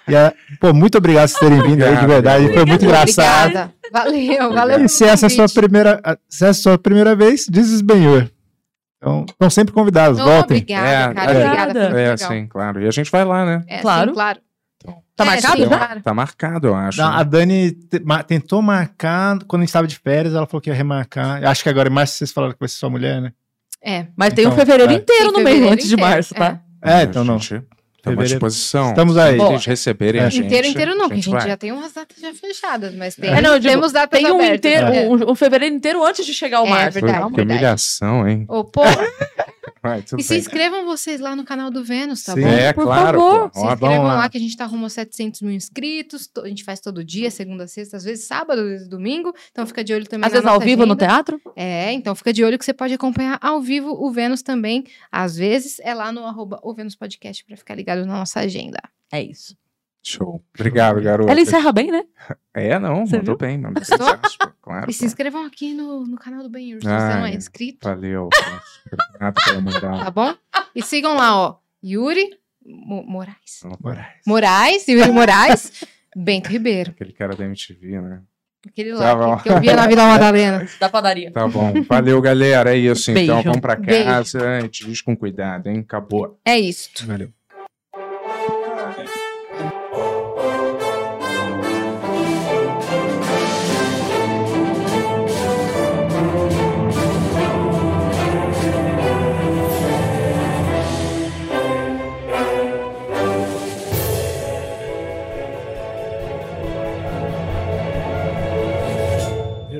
[0.07, 2.53] E, a- pô, muito obrigado por terem vindo aí, de Obrigado, verdade.
[2.53, 3.45] Foi muito engraçado.
[3.47, 3.73] Obrigada.
[3.91, 4.85] Valeu, valeu.
[4.85, 7.47] E se essa é a sua primeira, se essa é a sua primeira vez,
[7.83, 8.29] Benhur.
[8.97, 10.57] Então, estão sempre convidados, Oh, voltem.
[10.57, 11.31] obrigada, É, cara.
[11.31, 11.45] é.
[11.45, 11.79] Obrigada.
[11.79, 12.17] É, legal.
[12.17, 12.81] sim, claro.
[12.81, 13.63] E a gente vai lá, né?
[13.67, 14.09] É, Claro.
[14.09, 14.39] sim, claro.
[15.15, 16.01] Tá É, marcado sim, claro.
[16.01, 16.97] Tá marcado, eu acho.
[17.01, 20.61] Não, a Dani te- ma- tentou marcar quando a gente estava de férias, ela falou
[20.61, 21.43] que ia remarcar.
[21.45, 23.31] Acho que agora em março vocês falaram que vai ser sua mulher, né?
[23.81, 24.07] É.
[24.15, 24.95] Mas tem um Então, fevereiro é.
[24.95, 26.59] inteiro Tem no meio antes de março, tá?
[26.81, 27.39] É, então não.
[28.05, 28.89] Estamos à disposição.
[28.89, 29.39] Estamos aí.
[29.41, 30.25] Eles receberem É.
[30.25, 30.45] a gente.
[30.45, 31.47] inteiro, inteiro não, porque a gente vai.
[31.47, 34.35] já tem umas datas já fechadas, mas tem, É, não, digo, temos datas Tem um,
[34.35, 34.57] abertas.
[34.57, 35.07] inteiro, né?
[35.07, 36.99] um, um fevereiro inteiro antes de chegar o É março.
[36.99, 37.19] verdade.
[37.23, 38.45] Pô, que humilhação, hein?
[38.47, 38.81] Ô, pô,
[39.87, 40.39] Vai, E se bem.
[40.39, 42.47] inscrevam vocês lá no canal do Vênus, tá Sim, bom?
[42.47, 43.19] É, Por claro.
[43.19, 43.49] favor.
[43.51, 43.59] pô.
[43.59, 44.15] Se inscrevam lá.
[44.15, 44.29] lá.
[44.29, 46.27] que a gente tá rumo a 700 mil inscritos.
[46.27, 49.33] To- A gente faz todo dia, segunda, sexta, às vezes sábado, às vezes domingo.
[49.51, 51.05] Então fica de olho também Às na vezes ao vivo no agenda.
[51.07, 51.41] teatro?
[51.55, 54.83] É, então fica de olho que você pode acompanhar ao vivo o Vênus também.
[55.11, 58.79] Às vezes é lá no arroba o Vênus Podcast pra ficar ligado na nossa agenda.
[59.11, 59.55] É isso.
[60.07, 60.43] Show.
[60.53, 61.29] Obrigado, garoto.
[61.31, 62.03] Ela encerra bem, né?
[62.57, 63.47] É, não, Você mandou viu?
[63.47, 63.57] bem.
[63.57, 63.83] Mandou
[64.61, 64.89] Claro.
[64.89, 67.85] E se inscrevam aqui no, no canal do Ben se você Ai, não é inscrito,
[67.85, 68.29] Valeu.
[68.87, 70.05] Obrigado pela moral.
[70.05, 70.33] tá bom?
[70.73, 72.29] E sigam lá, ó, Yuri
[72.65, 73.61] Mo- Moraes.
[73.81, 74.07] Moraes.
[74.25, 75.83] Moraes, Yuri Moraes,
[76.15, 76.91] Bento Ribeiro.
[76.91, 78.21] Aquele cara da MTV, né?
[78.65, 80.65] Aquele Tá lá que, que eu via na Vila Madalena.
[80.79, 81.31] Da padaria.
[81.31, 81.73] Tá bom.
[81.83, 82.73] Valeu, galera.
[82.73, 83.35] É isso, então.
[83.35, 83.43] Beijo.
[83.43, 84.05] Vamos pra Beijo.
[84.05, 84.49] casa.
[84.49, 85.79] A gente diz com cuidado, hein?
[85.79, 86.39] Acabou.
[86.45, 86.89] É isso.
[87.05, 87.29] Valeu.